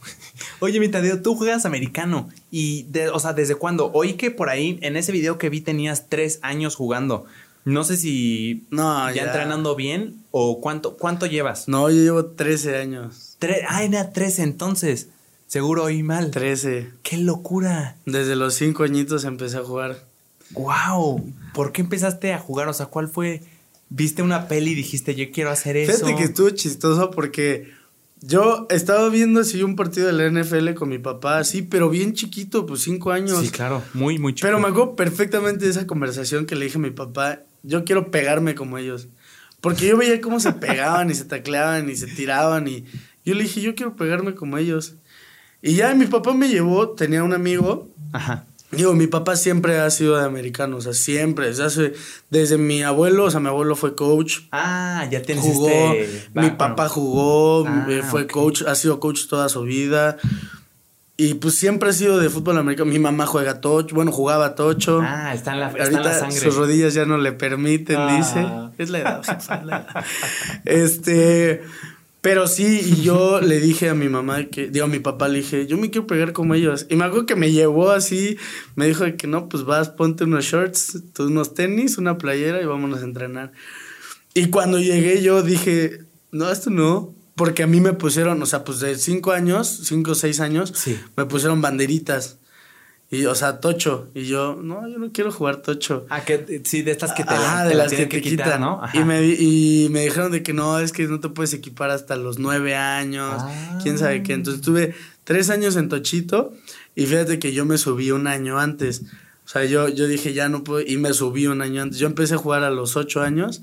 Oye, 0.60 0.80
mi 0.80 0.88
Tadeo, 0.88 1.22
tú 1.22 1.34
juegas 1.34 1.64
americano. 1.66 2.28
Y, 2.50 2.84
de, 2.84 3.08
o 3.08 3.18
sea, 3.18 3.32
¿desde 3.32 3.54
cuándo? 3.54 3.90
Oí 3.94 4.14
que 4.14 4.30
por 4.30 4.48
ahí, 4.48 4.78
en 4.82 4.96
ese 4.96 5.12
video 5.12 5.38
que 5.38 5.48
vi, 5.48 5.60
tenías 5.60 6.08
tres 6.08 6.38
años 6.42 6.76
jugando. 6.76 7.26
No 7.64 7.84
sé 7.84 7.96
si 7.96 8.66
no, 8.70 9.12
ya, 9.12 9.24
entrenando 9.24 9.76
bien 9.76 10.16
o 10.32 10.60
cuánto, 10.60 10.96
cuánto 10.96 11.26
llevas. 11.26 11.68
No, 11.68 11.88
yo 11.90 12.02
llevo 12.02 12.24
13 12.26 12.76
años. 12.76 13.36
ah, 13.68 13.84
era 13.84 14.10
13 14.10 14.42
entonces. 14.42 15.08
Seguro 15.46 15.84
oí 15.84 16.02
mal. 16.02 16.30
13. 16.30 16.90
¡Qué 17.02 17.18
locura! 17.18 17.96
Desde 18.04 18.34
los 18.34 18.54
5 18.54 18.82
añitos 18.82 19.24
empecé 19.24 19.58
a 19.58 19.62
jugar. 19.62 20.04
¡Wow! 20.50 21.30
¿Por 21.54 21.72
qué 21.72 21.82
empezaste 21.82 22.32
a 22.32 22.38
jugar? 22.38 22.68
O 22.68 22.72
sea, 22.72 22.86
¿cuál 22.86 23.08
fue? 23.08 23.42
¿Viste 23.90 24.22
una 24.22 24.48
peli 24.48 24.72
y 24.72 24.74
dijiste, 24.74 25.14
yo 25.14 25.30
quiero 25.30 25.50
hacer 25.50 25.76
eso? 25.76 25.92
Fíjate 25.92 26.16
que 26.16 26.24
estuvo 26.24 26.50
chistoso 26.50 27.10
porque 27.10 27.70
yo 28.22 28.66
estaba 28.70 29.08
viendo 29.08 29.40
así 29.40 29.62
un 29.62 29.74
partido 29.74 30.06
de 30.06 30.12
la 30.12 30.42
NFL 30.42 30.74
con 30.74 30.88
mi 30.88 30.98
papá, 30.98 31.42
sí, 31.42 31.62
pero 31.62 31.90
bien 31.90 32.14
chiquito, 32.14 32.64
pues 32.66 32.82
cinco 32.82 33.10
años. 33.10 33.40
Sí, 33.40 33.50
claro, 33.50 33.82
muy, 33.94 34.18
muy 34.18 34.32
chiquito. 34.32 34.46
Pero 34.46 34.60
me 34.60 34.68
acuerdo 34.68 34.94
perfectamente 34.94 35.64
de 35.64 35.72
esa 35.72 35.86
conversación 35.86 36.46
que 36.46 36.54
le 36.54 36.66
dije 36.66 36.78
a 36.78 36.80
mi 36.80 36.90
papá, 36.90 37.40
yo 37.64 37.84
quiero 37.84 38.10
pegarme 38.12 38.54
como 38.54 38.78
ellos. 38.78 39.08
Porque 39.60 39.86
yo 39.86 39.96
veía 39.96 40.20
cómo 40.20 40.40
se 40.40 40.52
pegaban 40.52 41.10
y 41.10 41.14
se 41.14 41.24
tacleaban 41.24 41.90
y 41.90 41.96
se 41.96 42.06
tiraban 42.06 42.68
y 42.68 42.84
yo 43.24 43.34
le 43.34 43.42
dije, 43.42 43.60
yo 43.60 43.74
quiero 43.74 43.96
pegarme 43.96 44.34
como 44.34 44.56
ellos. 44.56 44.94
Y 45.60 45.74
ya 45.74 45.94
mi 45.94 46.06
papá 46.06 46.32
me 46.34 46.48
llevó, 46.48 46.90
tenía 46.90 47.22
un 47.22 47.32
amigo. 47.32 47.88
Ajá. 48.12 48.44
Digo, 48.72 48.94
mi 48.94 49.06
papá 49.06 49.36
siempre 49.36 49.78
ha 49.78 49.90
sido 49.90 50.16
de 50.16 50.24
americano, 50.24 50.78
o 50.78 50.80
sea, 50.80 50.94
siempre, 50.94 51.52
desde, 51.52 51.92
desde 52.30 52.56
mi 52.56 52.82
abuelo, 52.82 53.24
o 53.24 53.30
sea, 53.30 53.38
mi 53.38 53.48
abuelo 53.48 53.76
fue 53.76 53.94
coach. 53.94 54.40
Ah, 54.50 55.06
ya 55.10 55.20
tienes 55.20 55.44
jugó, 55.44 55.68
este 55.68 56.30
Mi 56.34 56.50
papá 56.50 56.88
jugó, 56.88 57.66
ah, 57.66 57.86
eh, 57.90 58.02
fue 58.02 58.26
coach, 58.26 58.62
ha 58.66 58.74
sido 58.74 58.98
coach 58.98 59.26
toda 59.28 59.50
su 59.50 59.62
vida. 59.62 60.16
Y 61.18 61.34
pues 61.34 61.54
siempre 61.54 61.90
ha 61.90 61.92
sido 61.92 62.18
de 62.18 62.30
fútbol 62.30 62.56
americano. 62.56 62.90
Mi 62.90 62.98
mamá 62.98 63.26
juega 63.26 63.60
tocho, 63.60 63.94
bueno, 63.94 64.10
jugaba 64.10 64.54
tocho. 64.54 65.02
Ah, 65.04 65.34
está 65.34 65.52
en 65.52 65.60
la, 65.60 65.68
está 65.68 65.84
en 65.84 66.02
la 66.02 66.18
sangre. 66.18 66.40
Sus 66.40 66.56
rodillas 66.56 66.94
ya 66.94 67.04
no 67.04 67.18
le 67.18 67.32
permiten, 67.32 67.96
ah. 67.98 68.16
dice. 68.16 68.46
Es 68.78 68.88
la 68.88 68.98
edad, 69.00 69.22
jefa, 69.22 69.62
la 69.62 69.76
edad. 69.76 70.04
Este, 70.64 71.62
pero 72.22 72.46
sí, 72.46 72.80
y 72.82 73.02
yo 73.02 73.40
le 73.42 73.60
dije 73.60 73.90
a 73.90 73.94
mi 73.94 74.08
mamá 74.08 74.44
que, 74.44 74.68
digo, 74.68 74.86
a 74.86 74.88
mi 74.88 75.00
papá 75.00 75.28
le 75.28 75.40
dije, 75.40 75.66
yo 75.66 75.76
me 75.76 75.90
quiero 75.90 76.06
pegar 76.06 76.32
como 76.32 76.54
ellos. 76.54 76.86
Y 76.88 76.96
me 76.96 77.04
acuerdo 77.04 77.26
que 77.26 77.36
me 77.36 77.52
llevó 77.52 77.90
así, 77.90 78.38
me 78.76 78.86
dijo 78.86 79.04
que 79.18 79.26
no, 79.26 79.50
pues 79.50 79.64
vas, 79.64 79.90
ponte 79.90 80.24
unos 80.24 80.46
shorts, 80.46 81.02
unos 81.18 81.52
tenis, 81.52 81.98
una 81.98 82.16
playera 82.16 82.62
y 82.62 82.64
vámonos 82.64 83.02
a 83.02 83.04
entrenar. 83.04 83.52
Y 84.34 84.46
cuando 84.46 84.78
llegué 84.78 85.20
yo 85.20 85.42
dije, 85.42 86.06
no, 86.30 86.50
esto 86.50 86.70
no. 86.70 87.14
Porque 87.34 87.62
a 87.62 87.66
mí 87.66 87.80
me 87.80 87.94
pusieron, 87.94 88.42
o 88.42 88.46
sea, 88.46 88.62
pues 88.62 88.80
de 88.80 88.94
cinco 88.96 89.32
años, 89.32 89.66
cinco 89.84 90.12
o 90.12 90.14
seis 90.14 90.38
años, 90.38 90.72
me 91.16 91.24
pusieron 91.24 91.62
banderitas. 91.62 92.38
Y, 93.12 93.26
o 93.26 93.34
sea, 93.34 93.60
tocho. 93.60 94.08
Y 94.14 94.24
yo, 94.24 94.58
no, 94.62 94.88
yo 94.88 94.98
no 94.98 95.12
quiero 95.12 95.30
jugar 95.30 95.58
tocho. 95.58 96.06
Ah, 96.08 96.24
que 96.24 96.62
sí, 96.64 96.80
de 96.80 96.92
estas 96.92 97.12
que 97.12 97.24
te, 97.24 97.34
ah, 97.34 97.66
de 97.66 97.74
las 97.74 97.92
que, 97.92 98.06
te 98.06 98.22
quitan, 98.22 98.62
¿no? 98.62 98.80
Y 98.94 99.00
me, 99.00 99.22
y 99.22 99.88
me 99.90 100.04
dijeron 100.04 100.32
de 100.32 100.42
que 100.42 100.54
no, 100.54 100.78
es 100.78 100.92
que 100.92 101.06
no 101.06 101.20
te 101.20 101.28
puedes 101.28 101.52
equipar 101.52 101.90
hasta 101.90 102.16
los 102.16 102.38
nueve 102.38 102.74
años. 102.74 103.42
Quién 103.82 103.98
sabe 103.98 104.22
qué. 104.22 104.32
Entonces 104.32 104.62
tuve 104.62 104.94
tres 105.24 105.50
años 105.50 105.76
en 105.76 105.90
tochito. 105.90 106.54
Y 106.94 107.04
fíjate 107.04 107.38
que 107.38 107.52
yo 107.52 107.66
me 107.66 107.76
subí 107.76 108.10
un 108.12 108.26
año 108.26 108.58
antes. 108.58 109.02
O 109.44 109.48
sea, 109.48 109.66
yo, 109.66 109.90
yo 109.90 110.06
dije, 110.06 110.32
ya 110.32 110.48
no 110.48 110.64
puedo. 110.64 110.80
Y 110.80 110.96
me 110.96 111.12
subí 111.12 111.46
un 111.46 111.60
año 111.60 111.82
antes. 111.82 111.98
Yo 111.98 112.06
empecé 112.06 112.36
a 112.36 112.38
jugar 112.38 112.64
a 112.64 112.70
los 112.70 112.96
ocho 112.96 113.20
años. 113.20 113.60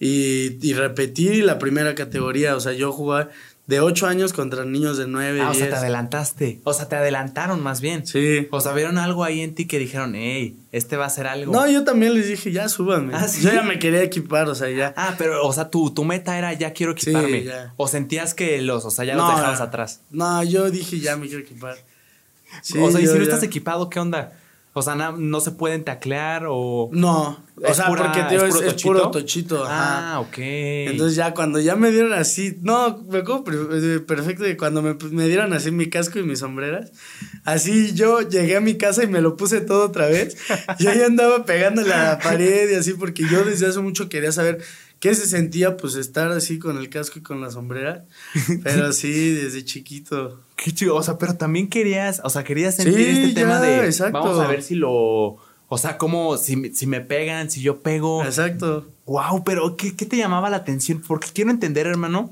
Y, 0.00 0.58
y 0.66 0.74
repetí 0.74 1.42
la 1.42 1.60
primera 1.60 1.94
categoría. 1.94 2.56
O 2.56 2.60
sea, 2.60 2.72
yo 2.72 2.90
jugué 2.90 3.28
de 3.70 3.78
8 3.78 4.08
años 4.08 4.32
contra 4.32 4.64
niños 4.64 4.98
de 4.98 5.06
9. 5.06 5.40
Ah, 5.42 5.50
o 5.50 5.54
sea, 5.54 5.68
te 5.68 5.76
adelantaste. 5.76 6.60
O 6.64 6.74
sea, 6.74 6.88
te 6.88 6.96
adelantaron 6.96 7.62
más 7.62 7.80
bien. 7.80 8.04
Sí. 8.04 8.48
O 8.50 8.60
sea, 8.60 8.72
vieron 8.72 8.98
algo 8.98 9.22
ahí 9.22 9.42
en 9.42 9.54
ti 9.54 9.66
que 9.66 9.78
dijeron, 9.78 10.16
hey, 10.16 10.58
este 10.72 10.96
va 10.96 11.06
a 11.06 11.10
ser 11.10 11.28
algo. 11.28 11.52
No, 11.52 11.70
yo 11.70 11.84
también 11.84 12.14
les 12.14 12.26
dije, 12.26 12.50
ya 12.50 12.68
súbanme. 12.68 13.14
Ah, 13.14 13.28
Yo 13.40 13.52
ya 13.52 13.62
me 13.62 13.78
quería 13.78 14.02
equipar, 14.02 14.48
o 14.48 14.56
sea, 14.56 14.68
ya. 14.70 14.92
Ah, 14.96 15.14
pero, 15.16 15.46
o 15.46 15.52
sea, 15.52 15.70
tu, 15.70 15.92
tu 15.92 16.02
meta 16.02 16.36
era, 16.36 16.52
ya 16.52 16.72
quiero 16.72 16.92
equiparme. 16.92 17.42
Sí, 17.42 17.46
ya. 17.46 17.72
O 17.76 17.86
sentías 17.86 18.34
que 18.34 18.60
los, 18.60 18.84
o 18.84 18.90
sea, 18.90 19.04
ya 19.04 19.14
los 19.14 19.28
dejabas 19.28 19.60
atrás. 19.60 20.00
No, 20.10 20.42
yo 20.42 20.68
dije, 20.72 20.98
ya 20.98 21.16
me 21.16 21.28
quiero 21.28 21.42
equipar. 21.42 21.76
o 21.76 22.90
sea, 22.90 23.00
y 23.00 23.06
si 23.06 23.14
no 23.14 23.22
estás 23.22 23.44
equipado, 23.44 23.88
¿qué 23.88 24.00
onda? 24.00 24.32
O 24.72 24.82
sea, 24.82 24.94
no, 24.94 25.40
se 25.40 25.50
pueden 25.50 25.82
taclear 25.82 26.46
o. 26.48 26.90
No. 26.92 27.44
O 27.56 27.74
sea, 27.74 27.88
porque 27.88 28.22
tío, 28.28 28.46
es, 28.46 28.54
es, 28.54 28.80
puro 28.80 29.10
tochito. 29.10 29.64
Ah, 29.66 30.20
ok. 30.20 30.38
Entonces 30.38 31.16
ya 31.16 31.34
cuando 31.34 31.58
ya 31.58 31.74
me 31.74 31.90
dieron 31.90 32.12
así. 32.12 32.56
No, 32.62 33.02
me 33.08 33.18
acuerdo 33.18 33.44
eh, 33.72 33.98
perfecto 33.98 34.44
que 34.44 34.56
cuando 34.56 34.80
me, 34.80 34.94
me, 35.10 35.26
dieron 35.26 35.52
así 35.54 35.72
mi 35.72 35.90
casco 35.90 36.20
y 36.20 36.22
mis 36.22 36.38
sombreras. 36.38 36.92
Así 37.44 37.94
yo 37.94 38.20
llegué 38.20 38.56
a 38.56 38.60
mi 38.60 38.76
casa 38.76 39.02
y 39.02 39.08
me 39.08 39.20
lo 39.20 39.36
puse 39.36 39.60
todo 39.60 39.86
otra 39.86 40.06
vez. 40.06 40.36
yo 40.78 40.94
ya 40.94 41.06
andaba 41.06 41.44
pegándole 41.44 41.92
a 41.92 42.04
la 42.04 42.18
pared 42.20 42.70
y 42.70 42.76
así, 42.76 42.92
porque 42.94 43.24
yo 43.28 43.44
desde 43.44 43.66
hace 43.66 43.80
mucho 43.80 44.08
quería 44.08 44.30
saber 44.30 44.62
qué 45.00 45.14
se 45.14 45.26
sentía, 45.26 45.76
pues 45.76 45.96
estar 45.96 46.30
así 46.30 46.58
con 46.58 46.78
el 46.78 46.88
casco 46.88 47.18
y 47.18 47.22
con 47.22 47.40
la 47.40 47.50
sombrera. 47.50 48.04
Pero 48.62 48.92
sí, 48.92 49.30
desde 49.30 49.64
chiquito. 49.64 50.40
Qué 50.56 50.72
chido, 50.72 50.94
o 50.94 51.02
sea, 51.02 51.16
pero 51.16 51.34
también 51.36 51.68
querías, 51.68 52.20
o 52.22 52.28
sea, 52.28 52.44
querías 52.44 52.76
sentir 52.76 53.08
este 53.08 53.40
tema 53.40 53.60
de 53.60 53.86
exacto. 53.86 54.18
vamos 54.18 54.38
a 54.38 54.46
ver 54.46 54.62
si 54.62 54.74
lo, 54.74 55.38
o 55.72 55.78
sea, 55.78 55.96
como 55.96 56.36
si, 56.36 56.74
si 56.74 56.86
me 56.86 57.00
pegan, 57.00 57.50
si 57.50 57.62
yo 57.62 57.80
pego. 57.80 58.22
Exacto. 58.22 58.88
Wow, 59.06 59.42
pero 59.42 59.76
¿qué, 59.78 59.96
¿qué, 59.96 60.04
te 60.04 60.18
llamaba 60.18 60.50
la 60.50 60.58
atención? 60.58 61.00
Porque 61.00 61.28
quiero 61.32 61.50
entender, 61.50 61.86
hermano. 61.86 62.30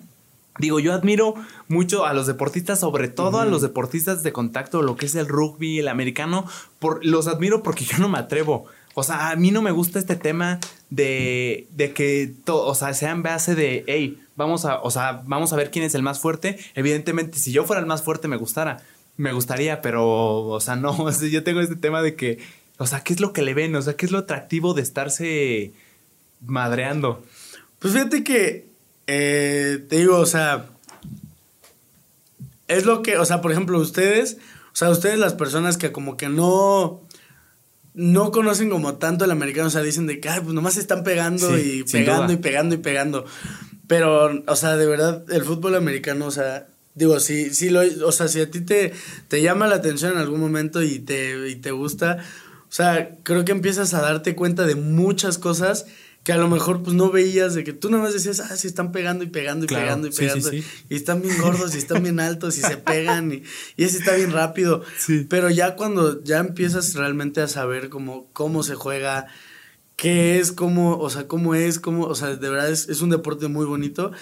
Digo, 0.58 0.80
yo 0.80 0.92
admiro 0.92 1.34
mucho 1.68 2.04
a 2.04 2.12
los 2.12 2.26
deportistas, 2.26 2.80
sobre 2.80 3.08
todo 3.08 3.40
a 3.40 3.46
los 3.46 3.62
deportistas 3.62 4.22
de 4.22 4.32
contacto, 4.32 4.82
lo 4.82 4.96
que 4.96 5.06
es 5.06 5.14
el 5.14 5.28
rugby, 5.28 5.78
el 5.78 5.88
americano, 5.88 6.46
por, 6.80 7.04
los 7.06 7.28
admiro 7.28 7.62
porque 7.62 7.84
yo 7.84 7.98
no 7.98 8.08
me 8.08 8.18
atrevo. 8.18 8.66
O 8.98 9.04
sea, 9.04 9.30
a 9.30 9.36
mí 9.36 9.52
no 9.52 9.62
me 9.62 9.70
gusta 9.70 10.00
este 10.00 10.16
tema 10.16 10.58
de, 10.90 11.68
de 11.70 11.92
que, 11.92 12.34
o 12.48 12.74
sea, 12.74 12.92
sea 12.94 13.12
en 13.12 13.22
base 13.22 13.54
de, 13.54 13.84
hey, 13.86 14.20
vamos 14.34 14.64
a, 14.64 14.80
o 14.80 14.90
sea, 14.90 15.22
vamos 15.24 15.52
a 15.52 15.56
ver 15.56 15.70
quién 15.70 15.84
es 15.84 15.94
el 15.94 16.02
más 16.02 16.18
fuerte. 16.18 16.58
Evidentemente, 16.74 17.38
si 17.38 17.52
yo 17.52 17.64
fuera 17.64 17.78
el 17.78 17.86
más 17.86 18.02
fuerte, 18.02 18.26
me 18.26 18.36
gustara. 18.36 18.82
Me 19.16 19.32
gustaría, 19.32 19.82
pero, 19.82 20.46
o 20.46 20.60
sea, 20.60 20.74
no, 20.74 21.08
yo 21.30 21.44
tengo 21.44 21.60
este 21.60 21.76
tema 21.76 22.02
de 22.02 22.16
que, 22.16 22.40
o 22.78 22.88
sea, 22.88 23.04
¿qué 23.04 23.12
es 23.12 23.20
lo 23.20 23.32
que 23.32 23.42
le 23.42 23.54
ven? 23.54 23.76
O 23.76 23.82
sea, 23.82 23.94
¿qué 23.94 24.04
es 24.04 24.10
lo 24.10 24.18
atractivo 24.18 24.74
de 24.74 24.82
estarse 24.82 25.72
madreando? 26.44 27.22
Pues 27.78 27.94
fíjate 27.94 28.24
que, 28.24 28.66
eh, 29.06 29.86
te 29.88 29.98
digo, 29.98 30.16
o 30.18 30.26
sea, 30.26 30.66
es 32.66 32.84
lo 32.84 33.04
que, 33.04 33.16
o 33.16 33.24
sea, 33.24 33.40
por 33.42 33.52
ejemplo, 33.52 33.78
ustedes, 33.78 34.38
o 34.72 34.76
sea, 34.76 34.90
ustedes 34.90 35.20
las 35.20 35.34
personas 35.34 35.76
que 35.76 35.92
como 35.92 36.16
que 36.16 36.28
no, 36.28 37.00
no 37.94 38.30
conocen 38.30 38.70
como 38.70 38.94
tanto 38.94 39.24
el 39.24 39.30
americano, 39.30 39.68
o 39.68 39.70
sea, 39.70 39.82
dicen 39.82 40.06
de 40.06 40.20
que, 40.20 40.28
ay, 40.28 40.40
pues 40.42 40.54
nomás 40.54 40.74
se 40.74 40.80
están 40.80 41.02
pegando 41.02 41.58
y 41.58 41.84
pegando 41.84 42.32
y 42.32 42.36
pegando 42.36 42.74
y 42.74 42.78
pegando. 42.78 43.24
Pero, 43.86 44.42
o 44.46 44.56
sea, 44.56 44.76
de 44.76 44.86
verdad, 44.86 45.24
el 45.30 45.42
fútbol 45.42 45.74
americano, 45.74 46.26
o 46.26 46.30
sea, 46.30 46.66
digo, 46.94 47.18
si, 47.20 47.54
si 47.54 47.70
lo, 47.70 47.80
o 48.06 48.12
sea, 48.12 48.28
si 48.28 48.40
a 48.40 48.50
ti 48.50 48.60
te, 48.60 48.92
te 49.28 49.42
llama 49.42 49.66
la 49.66 49.76
atención 49.76 50.12
en 50.12 50.18
algún 50.18 50.40
momento 50.40 50.82
y 50.82 50.98
te, 50.98 51.48
y 51.48 51.56
te 51.56 51.70
gusta, 51.70 52.18
o 52.68 52.72
sea, 52.72 53.16
creo 53.22 53.44
que 53.44 53.52
empiezas 53.52 53.94
a 53.94 54.02
darte 54.02 54.36
cuenta 54.36 54.66
de 54.66 54.74
muchas 54.74 55.38
cosas 55.38 55.86
que 56.28 56.32
a 56.32 56.36
lo 56.36 56.48
mejor 56.48 56.82
pues 56.82 56.94
no 56.94 57.10
veías 57.10 57.54
de 57.54 57.64
que 57.64 57.72
tú 57.72 57.90
nada 57.90 58.02
más 58.02 58.12
decías, 58.12 58.40
ah, 58.40 58.54
sí 58.56 58.66
están 58.66 58.92
pegando 58.92 59.24
y 59.24 59.28
pegando 59.28 59.64
y 59.64 59.68
pegando 59.68 60.08
y 60.08 60.10
pegando. 60.10 60.50
Y 60.52 60.64
están 60.94 61.22
bien 61.22 61.38
gordos 61.40 61.74
y 61.74 61.78
están 61.78 62.02
bien 62.02 62.20
altos 62.20 62.58
y 62.58 62.60
se 62.60 62.76
pegan 62.76 63.32
y, 63.32 63.42
y 63.76 63.84
ese 63.84 63.98
está 63.98 64.14
bien 64.14 64.32
rápido. 64.32 64.82
Pero 65.28 65.48
ya 65.48 65.74
cuando 65.74 66.22
ya 66.22 66.38
empiezas 66.38 66.94
realmente 66.94 67.40
a 67.40 67.48
saber 67.48 67.88
cómo, 67.88 68.28
cómo 68.34 68.62
se 68.62 68.74
juega, 68.74 69.26
qué 69.96 70.38
es, 70.38 70.52
cómo, 70.52 70.98
o 70.98 71.08
sea, 71.08 71.26
cómo 71.26 71.54
es, 71.54 71.78
cómo, 71.78 72.04
o 72.04 72.14
sea, 72.14 72.36
de 72.36 72.48
verdad 72.50 72.70
es, 72.70 72.88
es 72.88 73.00
un 73.00 73.10
deporte 73.10 73.48
muy 73.48 73.64
bonito. 73.64 74.12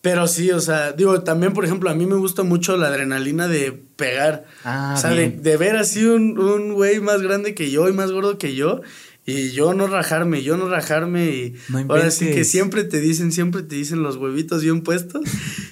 Pero 0.00 0.26
sí, 0.26 0.50
o 0.50 0.60
sea, 0.60 0.92
digo, 0.92 1.22
también, 1.22 1.52
por 1.52 1.64
ejemplo, 1.64 1.88
a 1.88 1.94
mí 1.94 2.06
me 2.06 2.16
gusta 2.16 2.42
mucho 2.42 2.76
la 2.76 2.88
adrenalina 2.88 3.46
de 3.46 3.72
pegar. 3.72 4.46
Ah, 4.64 4.94
o 4.96 5.00
sea, 5.00 5.10
de, 5.10 5.30
de, 5.30 5.56
ver 5.56 5.76
así 5.76 6.04
un, 6.04 6.38
un 6.40 6.72
güey 6.72 6.98
más 6.98 7.22
grande 7.22 7.54
que 7.54 7.70
yo 7.70 7.88
y 7.88 7.92
más 7.92 8.10
gordo 8.10 8.36
que 8.36 8.56
yo 8.56 8.80
y 9.24 9.52
yo 9.52 9.72
no 9.72 9.86
rajarme, 9.86 10.42
yo 10.42 10.56
no 10.56 10.68
rajarme 10.68 11.30
y 11.30 11.54
ahora 11.88 12.10
sí 12.10 12.26
que 12.26 12.44
siempre 12.44 12.82
te 12.82 13.00
dicen, 13.00 13.30
siempre 13.30 13.62
te 13.62 13.76
dicen 13.76 14.02
los 14.02 14.16
huevitos 14.16 14.62
bien 14.62 14.82
puestos. 14.82 15.22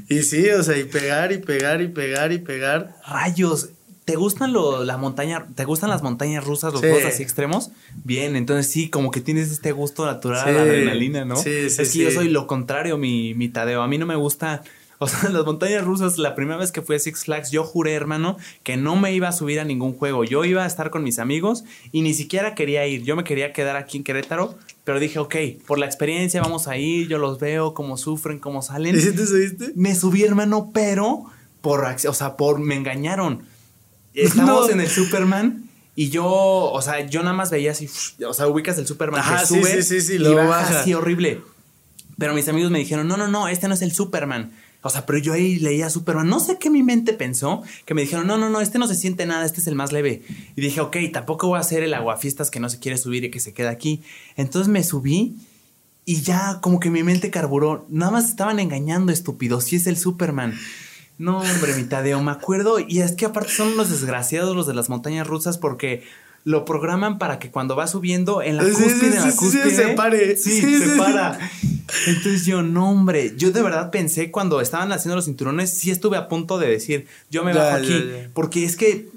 y 0.08 0.22
sí, 0.22 0.48
o 0.50 0.62
sea, 0.62 0.78
y 0.78 0.84
pegar 0.84 1.32
y 1.32 1.38
pegar 1.38 1.82
y 1.82 1.88
pegar 1.88 2.32
y 2.32 2.38
pegar. 2.38 2.96
Rayos, 3.08 3.70
¿te 4.04 4.14
gustan 4.14 4.52
lo, 4.52 4.84
la 4.84 4.96
montaña, 4.98 5.46
te 5.54 5.64
gustan 5.64 5.90
las 5.90 6.02
montañas 6.02 6.44
rusas, 6.44 6.72
los 6.72 6.80
juegos 6.80 7.04
así 7.04 7.24
extremos? 7.24 7.70
Bien, 8.04 8.36
entonces 8.36 8.70
sí, 8.70 8.88
como 8.88 9.10
que 9.10 9.20
tienes 9.20 9.50
este 9.50 9.72
gusto 9.72 10.06
natural 10.06 10.54
la 10.54 10.62
adrenalina, 10.62 11.24
¿no? 11.24 11.34
Sí, 11.36 11.70
sí, 11.70 11.82
Es 11.82 11.92
que 11.92 11.98
yo 11.98 12.10
soy 12.12 12.28
lo 12.28 12.46
contrario, 12.46 12.98
mi, 12.98 13.34
mi 13.34 13.48
Tadeo. 13.48 13.82
A 13.82 13.88
mí 13.88 13.98
no 13.98 14.06
me 14.06 14.16
gusta 14.16 14.62
o 15.02 15.08
sea, 15.08 15.28
las 15.30 15.46
montañas 15.46 15.82
rusas, 15.82 16.18
la 16.18 16.34
primera 16.34 16.58
vez 16.58 16.72
que 16.72 16.82
fui 16.82 16.94
a 16.94 16.98
Six 16.98 17.24
Flags, 17.24 17.50
yo 17.50 17.64
juré, 17.64 17.94
hermano, 17.94 18.36
que 18.62 18.76
no 18.76 18.96
me 18.96 19.14
iba 19.14 19.28
a 19.28 19.32
subir 19.32 19.58
a 19.58 19.64
ningún 19.64 19.94
juego. 19.94 20.24
Yo 20.24 20.44
iba 20.44 20.62
a 20.62 20.66
estar 20.66 20.90
con 20.90 21.02
mis 21.02 21.18
amigos 21.18 21.64
y 21.90 22.02
ni 22.02 22.12
siquiera 22.12 22.54
quería 22.54 22.86
ir. 22.86 23.02
Yo 23.02 23.16
me 23.16 23.24
quería 23.24 23.54
quedar 23.54 23.76
aquí 23.76 23.96
en 23.96 24.04
Querétaro, 24.04 24.56
pero 24.84 25.00
dije, 25.00 25.18
ok, 25.18 25.36
por 25.66 25.78
la 25.78 25.86
experiencia 25.86 26.42
vamos 26.42 26.68
a 26.68 26.76
ir, 26.76 27.08
yo 27.08 27.16
los 27.16 27.40
veo, 27.40 27.72
cómo 27.72 27.96
sufren, 27.96 28.38
cómo 28.38 28.60
salen. 28.60 28.94
¿Y 28.94 29.00
si 29.00 29.12
te 29.12 29.26
subiste? 29.26 29.72
Me 29.74 29.94
subí, 29.94 30.22
hermano, 30.22 30.70
pero 30.74 31.24
por, 31.62 31.82
o 31.82 32.14
sea, 32.14 32.36
por, 32.36 32.60
me 32.60 32.76
engañaron. 32.76 33.42
Estamos 34.12 34.68
en 34.70 34.82
el 34.82 34.88
Superman. 34.88 35.66
Y 35.96 36.10
yo, 36.10 36.26
o 36.26 36.82
sea, 36.82 37.06
yo 37.06 37.22
nada 37.22 37.34
más 37.34 37.50
veía 37.50 37.72
así, 37.72 37.88
o 38.26 38.34
sea, 38.34 38.48
ubicas 38.48 38.76
el 38.76 38.86
Superman 38.86 39.22
que 39.22 39.46
sube 39.46 39.82
sí, 39.82 40.00
sí, 40.00 40.00
sí, 40.02 40.18
lo 40.18 40.32
y 40.32 40.34
baja, 40.34 40.80
así 40.80 40.92
horrible. 40.92 41.40
Pero 42.18 42.34
mis 42.34 42.48
amigos 42.48 42.70
me 42.70 42.78
dijeron, 42.78 43.08
no, 43.08 43.16
no, 43.16 43.28
no, 43.28 43.48
este 43.48 43.66
no 43.66 43.72
es 43.72 43.80
el 43.80 43.92
Superman. 43.92 44.52
O 44.82 44.90
sea, 44.90 45.04
pero 45.04 45.18
yo 45.18 45.32
ahí 45.32 45.58
leía 45.58 45.90
Superman. 45.90 46.28
No 46.28 46.40
sé 46.40 46.58
qué 46.58 46.70
mi 46.70 46.82
mente 46.82 47.12
pensó. 47.12 47.62
Que 47.84 47.94
me 47.94 48.02
dijeron, 48.02 48.26
no, 48.26 48.38
no, 48.38 48.48
no, 48.48 48.60
este 48.60 48.78
no 48.78 48.86
se 48.86 48.94
siente 48.94 49.26
nada, 49.26 49.44
este 49.44 49.60
es 49.60 49.66
el 49.66 49.74
más 49.74 49.92
leve. 49.92 50.22
Y 50.56 50.60
dije, 50.60 50.80
ok, 50.80 50.96
tampoco 51.12 51.48
voy 51.48 51.58
a 51.58 51.60
hacer 51.60 51.82
el 51.82 51.94
aguafiestas 51.94 52.50
que 52.50 52.60
no 52.60 52.68
se 52.68 52.78
quiere 52.78 52.96
subir 52.96 53.24
y 53.24 53.30
que 53.30 53.40
se 53.40 53.52
queda 53.52 53.70
aquí. 53.70 54.02
Entonces 54.36 54.68
me 54.68 54.82
subí 54.82 55.36
y 56.04 56.22
ya 56.22 56.60
como 56.60 56.80
que 56.80 56.90
mi 56.90 57.02
mente 57.02 57.30
carburó. 57.30 57.86
Nada 57.88 58.12
más 58.12 58.28
estaban 58.28 58.58
engañando, 58.58 59.12
estúpidos. 59.12 59.64
Si 59.64 59.76
es 59.76 59.86
el 59.86 59.98
Superman. 59.98 60.58
No, 61.18 61.40
hombre, 61.40 61.74
mi 61.74 61.84
Tadeo, 61.84 62.22
me 62.22 62.32
acuerdo. 62.32 62.78
Y 62.78 63.00
es 63.00 63.12
que 63.12 63.26
aparte 63.26 63.52
son 63.52 63.76
los 63.76 63.90
desgraciados 63.90 64.56
los 64.56 64.66
de 64.66 64.72
las 64.72 64.88
montañas 64.88 65.26
rusas 65.26 65.58
porque 65.58 66.02
lo 66.44 66.64
programan 66.64 67.18
para 67.18 67.38
que 67.38 67.50
cuando 67.50 67.76
va 67.76 67.86
subiendo 67.86 68.42
en 68.42 68.56
la 68.56 68.64
cúspide, 68.64 69.16
en 69.16 69.28
la 69.28 69.36
cúspide, 69.36 69.70
se 69.70 69.88
pare. 69.88 70.36
Sí, 70.36 70.78
se 70.78 70.96
para. 70.96 71.38
Entonces 72.06 72.46
yo, 72.46 72.62
no, 72.62 72.90
hombre, 72.90 73.34
yo 73.36 73.50
de 73.50 73.62
verdad 73.62 73.90
pensé 73.90 74.30
cuando 74.30 74.60
estaban 74.60 74.92
haciendo 74.92 75.16
los 75.16 75.24
cinturones, 75.24 75.70
sí 75.70 75.90
estuve 75.90 76.16
a 76.16 76.28
punto 76.28 76.58
de 76.58 76.68
decir, 76.68 77.06
yo 77.30 77.44
me 77.44 77.52
bajo 77.52 77.76
aquí, 77.76 78.04
porque 78.32 78.64
es 78.64 78.76
que 78.76 79.08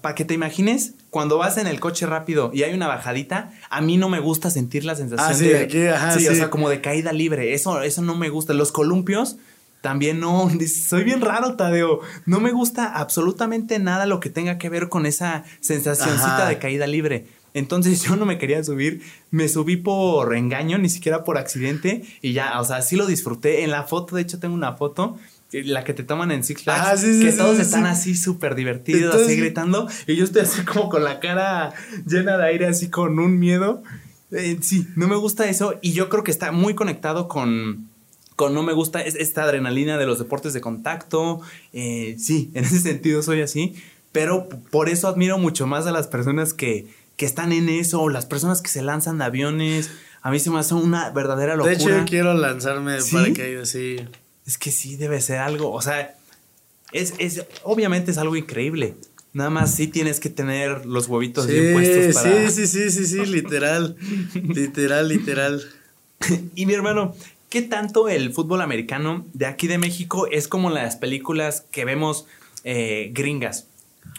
para 0.00 0.14
que 0.14 0.24
te 0.24 0.34
imagines, 0.34 0.94
cuando 1.10 1.38
vas 1.38 1.56
en 1.56 1.66
el 1.66 1.80
coche 1.80 2.06
rápido 2.06 2.50
y 2.52 2.62
hay 2.62 2.74
una 2.74 2.86
bajadita, 2.86 3.52
a 3.70 3.80
mí 3.80 3.96
no 3.96 4.08
me 4.08 4.20
gusta 4.20 4.50
sentir 4.50 4.84
la 4.84 4.94
sensación 4.94 5.30
ah, 5.30 5.34
sí, 5.34 5.48
de 5.48 5.58
aquí, 5.58 5.86
ajá, 5.86 6.18
sí, 6.18 6.28
o 6.28 6.34
sea, 6.34 6.50
como 6.50 6.68
de 6.68 6.80
caída 6.80 7.12
libre. 7.12 7.54
Eso, 7.54 7.82
eso 7.82 8.02
no 8.02 8.14
me 8.14 8.28
gusta. 8.28 8.54
Los 8.54 8.72
columpios 8.72 9.36
también 9.80 10.20
no, 10.20 10.50
soy 10.88 11.04
bien 11.04 11.20
raro, 11.20 11.56
Tadeo. 11.56 12.00
No 12.26 12.40
me 12.40 12.52
gusta 12.52 12.86
absolutamente 12.86 13.78
nada 13.78 14.06
lo 14.06 14.20
que 14.20 14.30
tenga 14.30 14.58
que 14.58 14.68
ver 14.68 14.88
con 14.88 15.06
esa 15.06 15.44
sensacióncita 15.60 16.48
de 16.48 16.58
caída 16.58 16.86
libre. 16.86 17.26
Entonces 17.54 18.02
yo 18.08 18.16
no 18.16 18.26
me 18.26 18.38
quería 18.38 18.62
subir, 18.62 19.02
me 19.30 19.48
subí 19.48 19.76
por 19.76 20.34
engaño, 20.34 20.78
ni 20.78 20.88
siquiera 20.88 21.24
por 21.24 21.38
accidente, 21.38 22.02
y 22.22 22.32
ya, 22.32 22.60
o 22.60 22.64
sea, 22.64 22.82
sí 22.82 22.96
lo 22.96 23.06
disfruté. 23.06 23.64
En 23.64 23.70
la 23.70 23.84
foto, 23.84 24.16
de 24.16 24.22
hecho, 24.22 24.38
tengo 24.38 24.54
una 24.54 24.74
foto 24.74 25.18
la 25.50 25.82
que 25.82 25.94
te 25.94 26.02
toman 26.02 26.30
en 26.30 26.44
Six 26.44 26.64
Flags, 26.64 27.02
ah, 27.02 27.22
que 27.22 27.32
todos 27.32 27.58
están 27.58 27.86
así 27.86 28.14
súper 28.14 28.54
divertidos, 28.54 29.14
así 29.14 29.34
gritando, 29.36 29.88
y 30.06 30.14
yo 30.14 30.24
estoy 30.24 30.42
así 30.42 30.62
como 30.62 30.90
con 30.90 31.04
la 31.04 31.20
cara 31.20 31.72
llena 32.06 32.36
de 32.36 32.44
aire, 32.44 32.66
así 32.66 32.90
con 32.90 33.18
un 33.18 33.38
miedo. 33.38 33.82
Eh, 34.30 34.58
sí, 34.60 34.86
no 34.94 35.08
me 35.08 35.16
gusta 35.16 35.48
eso, 35.48 35.78
y 35.80 35.92
yo 35.92 36.10
creo 36.10 36.22
que 36.22 36.30
está 36.30 36.52
muy 36.52 36.74
conectado 36.74 37.28
con, 37.28 37.87
con 38.38 38.54
no 38.54 38.62
me 38.62 38.72
gusta 38.72 39.00
esta 39.00 39.42
adrenalina 39.42 39.98
de 39.98 40.06
los 40.06 40.20
deportes 40.20 40.52
de 40.52 40.60
contacto. 40.60 41.40
Eh, 41.72 42.14
sí, 42.20 42.52
en 42.54 42.64
ese 42.64 42.78
sentido 42.78 43.20
soy 43.20 43.42
así, 43.42 43.74
pero 44.12 44.48
por 44.70 44.88
eso 44.88 45.08
admiro 45.08 45.38
mucho 45.38 45.66
más 45.66 45.88
a 45.88 45.90
las 45.90 46.06
personas 46.06 46.54
que, 46.54 46.86
que 47.16 47.26
están 47.26 47.50
en 47.50 47.68
eso, 47.68 48.08
las 48.08 48.26
personas 48.26 48.62
que 48.62 48.68
se 48.68 48.80
lanzan 48.80 49.18
de 49.18 49.24
aviones. 49.24 49.90
A 50.22 50.30
mí 50.30 50.38
se 50.38 50.50
me 50.50 50.60
hace 50.60 50.74
una 50.74 51.10
verdadera 51.10 51.56
locura. 51.56 51.76
De 51.76 51.82
hecho, 51.82 51.88
yo 51.88 52.04
quiero 52.04 52.32
lanzarme 52.32 52.92
de 52.92 53.02
paracaídas, 53.10 53.70
sí. 53.70 53.96
Es 54.46 54.56
que 54.56 54.70
sí, 54.70 54.94
debe 54.94 55.20
ser 55.20 55.38
algo. 55.38 55.72
O 55.72 55.82
sea, 55.82 56.14
es, 56.92 57.14
es, 57.18 57.44
obviamente 57.64 58.12
es 58.12 58.18
algo 58.18 58.36
increíble. 58.36 58.94
Nada 59.32 59.50
más 59.50 59.74
sí 59.74 59.88
tienes 59.88 60.20
que 60.20 60.30
tener 60.30 60.86
los 60.86 61.08
huevitos 61.08 61.48
bien 61.48 61.72
puestos 61.72 62.14
para. 62.14 62.50
Sí, 62.50 62.66
sí, 62.66 62.66
sí, 62.68 62.90
sí, 62.92 63.06
sí, 63.06 63.26
literal. 63.26 63.96
literal, 64.34 65.08
literal. 65.08 65.60
y 66.54 66.66
mi 66.66 66.74
hermano, 66.74 67.16
¿qué 67.48 67.62
tanto 67.62 68.08
el 68.08 68.32
fútbol 68.32 68.60
americano 68.60 69.26
de 69.32 69.46
aquí 69.46 69.66
de 69.66 69.78
México 69.78 70.26
es 70.26 70.48
como 70.48 70.70
las 70.70 70.96
películas 70.96 71.64
que 71.70 71.84
vemos 71.84 72.26
eh, 72.64 73.10
gringas? 73.12 73.66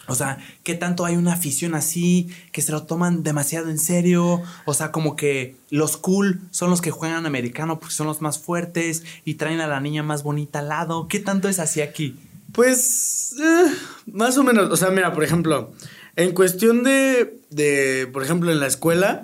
O 0.07 0.15
sea, 0.15 0.39
¿qué 0.63 0.73
tanto 0.73 1.05
hay 1.05 1.15
una 1.15 1.33
afición 1.33 1.75
así 1.75 2.29
que 2.51 2.61
se 2.61 2.71
lo 2.71 2.83
toman 2.83 3.21
demasiado 3.21 3.69
en 3.69 3.77
serio? 3.77 4.41
O 4.65 4.73
sea, 4.73 4.91
como 4.91 5.15
que 5.15 5.55
los 5.69 5.97
cool 5.97 6.41
son 6.49 6.71
los 6.71 6.81
que 6.81 6.89
juegan 6.89 7.25
americano 7.25 7.79
porque 7.79 7.93
son 7.93 8.07
los 8.07 8.21
más 8.21 8.39
fuertes 8.39 9.03
y 9.23 9.35
traen 9.35 9.61
a 9.61 9.67
la 9.67 9.79
niña 9.79 10.01
más 10.01 10.23
bonita 10.23 10.59
al 10.59 10.69
lado. 10.69 11.07
¿Qué 11.07 11.19
tanto 11.19 11.47
es 11.47 11.59
así 11.59 11.81
aquí? 11.81 12.15
Pues, 12.51 13.35
eh, 13.39 13.71
más 14.07 14.37
o 14.37 14.43
menos. 14.43 14.71
O 14.71 14.77
sea, 14.77 14.89
mira, 14.89 15.13
por 15.13 15.23
ejemplo, 15.23 15.73
en 16.15 16.31
cuestión 16.33 16.83
de, 16.83 17.39
de 17.51 18.09
por 18.11 18.23
ejemplo, 18.23 18.51
en 18.51 18.59
la 18.59 18.67
escuela. 18.67 19.23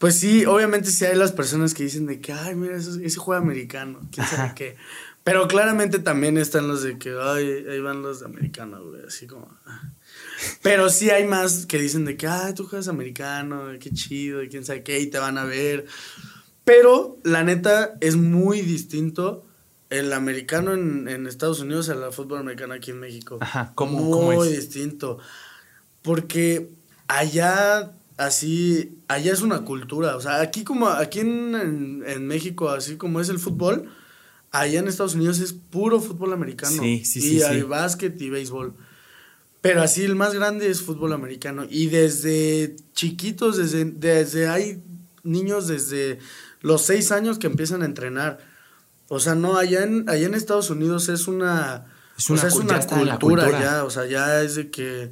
Pues 0.00 0.18
sí, 0.18 0.46
obviamente 0.46 0.90
sí 0.90 1.04
hay 1.04 1.14
las 1.14 1.32
personas 1.32 1.74
que 1.74 1.82
dicen 1.82 2.06
de 2.06 2.22
que, 2.22 2.32
ay, 2.32 2.54
mira, 2.54 2.74
ese, 2.74 3.04
ese 3.04 3.18
juega 3.18 3.42
americano, 3.42 4.00
quién 4.10 4.26
sabe 4.26 4.54
qué. 4.56 4.76
Pero 5.24 5.46
claramente 5.46 5.98
también 5.98 6.38
están 6.38 6.68
los 6.68 6.82
de 6.82 6.96
que, 6.96 7.14
ay, 7.20 7.66
ahí 7.68 7.80
van 7.80 8.00
los 8.00 8.20
de 8.20 8.24
americano, 8.24 8.82
güey, 8.82 9.02
así 9.06 9.26
como. 9.26 9.54
Ah. 9.66 9.92
Pero 10.62 10.88
sí 10.88 11.10
hay 11.10 11.26
más 11.26 11.66
que 11.66 11.78
dicen 11.78 12.06
de 12.06 12.16
que, 12.16 12.26
ay, 12.26 12.54
tú 12.54 12.66
juegas 12.66 12.88
americano, 12.88 13.64
qué 13.78 13.90
chido, 13.90 14.40
quién 14.50 14.64
sabe 14.64 14.82
qué, 14.82 15.00
y 15.00 15.08
te 15.08 15.18
van 15.18 15.36
a 15.36 15.44
ver. 15.44 15.84
Pero 16.64 17.18
la 17.22 17.44
neta 17.44 17.98
es 18.00 18.16
muy 18.16 18.62
distinto 18.62 19.44
el 19.90 20.14
americano 20.14 20.72
en, 20.72 21.26
Estados 21.26 21.60
Unidos 21.60 21.90
al 21.90 22.10
fútbol 22.10 22.38
americano 22.38 22.72
aquí 22.72 22.92
en 22.92 23.00
México. 23.00 23.36
Ajá, 23.42 23.72
¿cómo, 23.74 23.98
muy 24.22 24.48
distinto. 24.48 25.18
Porque 26.00 26.70
allá 27.06 27.92
así, 28.20 28.98
allá 29.08 29.32
es 29.32 29.42
una 29.42 29.64
cultura. 29.64 30.16
O 30.16 30.20
sea, 30.20 30.40
aquí 30.40 30.64
como, 30.64 30.88
aquí 30.88 31.20
en, 31.20 32.04
en 32.06 32.26
México, 32.26 32.70
así 32.70 32.96
como 32.96 33.20
es 33.20 33.28
el 33.28 33.38
fútbol 33.38 33.88
allá 34.50 34.80
en 34.80 34.88
Estados 34.88 35.14
Unidos 35.14 35.40
es 35.40 35.52
puro 35.52 36.00
fútbol 36.00 36.32
americano. 36.32 36.82
Sí, 36.82 37.04
sí, 37.04 37.20
sí. 37.20 37.36
Y 37.36 37.42
hay 37.42 37.62
básquet 37.62 38.20
y 38.20 38.30
béisbol. 38.30 38.74
Pero 39.60 39.82
así 39.82 40.04
el 40.04 40.16
más 40.16 40.34
grande 40.34 40.68
es 40.70 40.82
fútbol 40.82 41.12
americano. 41.12 41.66
Y 41.68 41.86
desde 41.88 42.76
chiquitos, 42.94 43.58
desde, 43.58 43.84
desde 43.84 44.48
hay 44.48 44.82
niños 45.22 45.68
desde 45.68 46.18
los 46.62 46.82
seis 46.82 47.12
años 47.12 47.38
que 47.38 47.46
empiezan 47.46 47.82
a 47.82 47.84
entrenar. 47.84 48.38
O 49.08 49.20
sea, 49.20 49.34
no, 49.34 49.56
allá 49.56 49.82
en, 49.82 50.08
allá 50.08 50.26
en 50.26 50.34
Estados 50.34 50.70
Unidos 50.70 51.08
es 51.08 51.28
una, 51.28 51.86
es 52.16 52.30
una, 52.30 52.48
cultura, 52.86 53.50
ya, 53.60 53.84
o 53.84 53.90
sea, 53.90 54.06
ya 54.06 54.40
es 54.42 54.54
de 54.54 54.70
que 54.70 55.10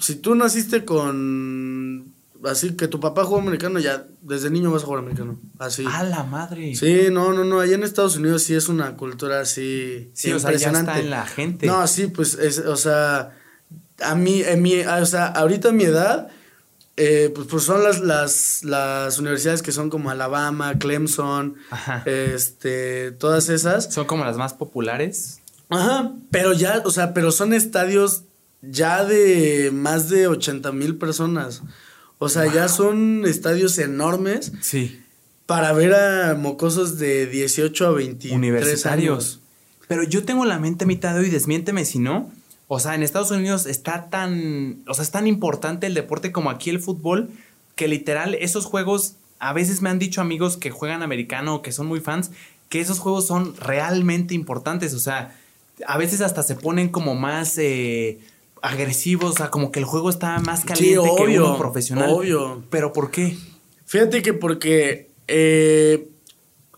si 0.00 0.16
tú 0.16 0.34
naciste 0.34 0.84
con 0.84 2.14
así 2.44 2.76
que 2.76 2.88
tu 2.88 3.00
papá 3.00 3.24
juega 3.24 3.42
americano, 3.42 3.78
ya 3.78 4.06
desde 4.22 4.50
niño 4.50 4.70
vas 4.70 4.82
a 4.82 4.86
jugar 4.86 5.00
americano. 5.00 5.38
Así. 5.58 5.84
¡A 5.90 6.02
la 6.02 6.22
madre! 6.24 6.74
Sí, 6.74 7.08
no, 7.10 7.32
no, 7.32 7.44
no. 7.44 7.60
Allá 7.60 7.74
en 7.74 7.82
Estados 7.82 8.16
Unidos 8.16 8.42
sí 8.42 8.54
es 8.54 8.68
una 8.68 8.96
cultura 8.96 9.40
así. 9.40 10.10
Sí, 10.14 10.32
o 10.32 10.38
sea, 10.38 10.52
ya 10.52 10.70
está 10.70 10.98
en 10.98 11.10
la 11.10 11.26
gente. 11.26 11.66
No, 11.66 11.86
sí, 11.86 12.06
pues, 12.08 12.34
es, 12.34 12.58
o 12.58 12.76
sea, 12.76 13.36
a 14.02 14.14
mí, 14.14 14.42
en 14.42 14.62
mi, 14.62 14.80
o 14.80 15.06
sea, 15.06 15.26
ahorita 15.26 15.70
a 15.70 15.72
mi 15.72 15.84
edad, 15.84 16.28
eh, 16.96 17.30
pues, 17.34 17.46
pues 17.48 17.64
son 17.64 17.82
las, 17.82 18.00
las, 18.00 18.64
las 18.64 19.18
universidades 19.18 19.62
que 19.62 19.72
son 19.72 19.90
como 19.90 20.10
Alabama, 20.10 20.78
Clemson, 20.78 21.56
este, 22.04 23.12
todas 23.12 23.48
esas. 23.48 23.92
Son 23.92 24.06
como 24.06 24.24
las 24.24 24.36
más 24.36 24.54
populares. 24.54 25.40
Ajá, 25.68 26.12
pero 26.30 26.52
ya, 26.52 26.82
o 26.84 26.90
sea, 26.90 27.12
pero 27.12 27.32
son 27.32 27.52
estadios 27.52 28.22
ya 28.70 29.04
de 29.04 29.70
más 29.72 30.08
de 30.08 30.26
80 30.28 30.72
mil 30.72 30.96
personas. 30.96 31.62
O 32.18 32.28
sea, 32.28 32.52
ya 32.52 32.68
son 32.68 33.24
estadios 33.26 33.78
enormes. 33.78 34.52
Sí. 34.60 35.00
Para 35.44 35.72
ver 35.72 35.94
a 35.94 36.34
mocosos 36.34 36.98
de 36.98 37.26
18 37.26 37.86
a 37.86 37.90
23 37.92 38.36
Universitarios. 38.36 39.40
Pero 39.86 40.02
yo 40.02 40.24
tengo 40.24 40.44
la 40.44 40.58
mente 40.58 40.86
mitad 40.86 41.20
y 41.20 41.30
desmiénteme 41.30 41.84
si 41.84 41.98
no. 41.98 42.30
O 42.68 42.80
sea, 42.80 42.94
en 42.94 43.02
Estados 43.02 43.30
Unidos 43.30 43.66
está 43.66 44.08
tan, 44.10 44.82
o 44.88 44.94
sea, 44.94 45.04
es 45.04 45.10
tan 45.12 45.28
importante 45.28 45.86
el 45.86 45.94
deporte 45.94 46.32
como 46.32 46.50
aquí 46.50 46.70
el 46.70 46.80
fútbol, 46.80 47.30
que 47.76 47.86
literal 47.86 48.34
esos 48.34 48.64
juegos, 48.64 49.14
a 49.38 49.52
veces 49.52 49.82
me 49.82 49.90
han 49.90 50.00
dicho 50.00 50.20
amigos 50.20 50.56
que 50.56 50.70
juegan 50.70 51.04
americano 51.04 51.54
o 51.54 51.62
que 51.62 51.70
son 51.70 51.86
muy 51.86 52.00
fans, 52.00 52.32
que 52.68 52.80
esos 52.80 52.98
juegos 52.98 53.28
son 53.28 53.54
realmente 53.56 54.34
importantes. 54.34 54.94
O 54.94 54.98
sea, 54.98 55.38
a 55.86 55.96
veces 55.96 56.22
hasta 56.22 56.42
se 56.42 56.56
ponen 56.56 56.88
como 56.88 57.14
más... 57.14 57.56
Eh, 57.58 58.18
agresivos, 58.62 59.32
o 59.32 59.36
sea, 59.36 59.50
como 59.50 59.70
que 59.70 59.78
el 59.78 59.84
juego 59.84 60.10
está 60.10 60.38
más 60.38 60.64
caliente 60.64 61.08
que 61.16 61.38
uno 61.38 61.58
profesional. 61.58 62.10
Obvio. 62.10 62.62
¿Pero 62.70 62.92
por 62.92 63.10
qué? 63.10 63.36
Fíjate 63.86 64.22
que 64.22 64.32
porque 64.32 65.10
eh, 65.28 66.08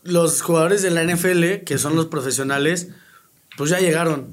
los 0.02 0.42
jugadores 0.42 0.82
de 0.82 0.90
la 0.90 1.04
NFL, 1.04 1.64
que 1.64 1.78
son 1.78 1.96
los 1.96 2.06
profesionales, 2.06 2.88
pues 3.56 3.70
ya 3.70 3.78
llegaron. 3.78 4.26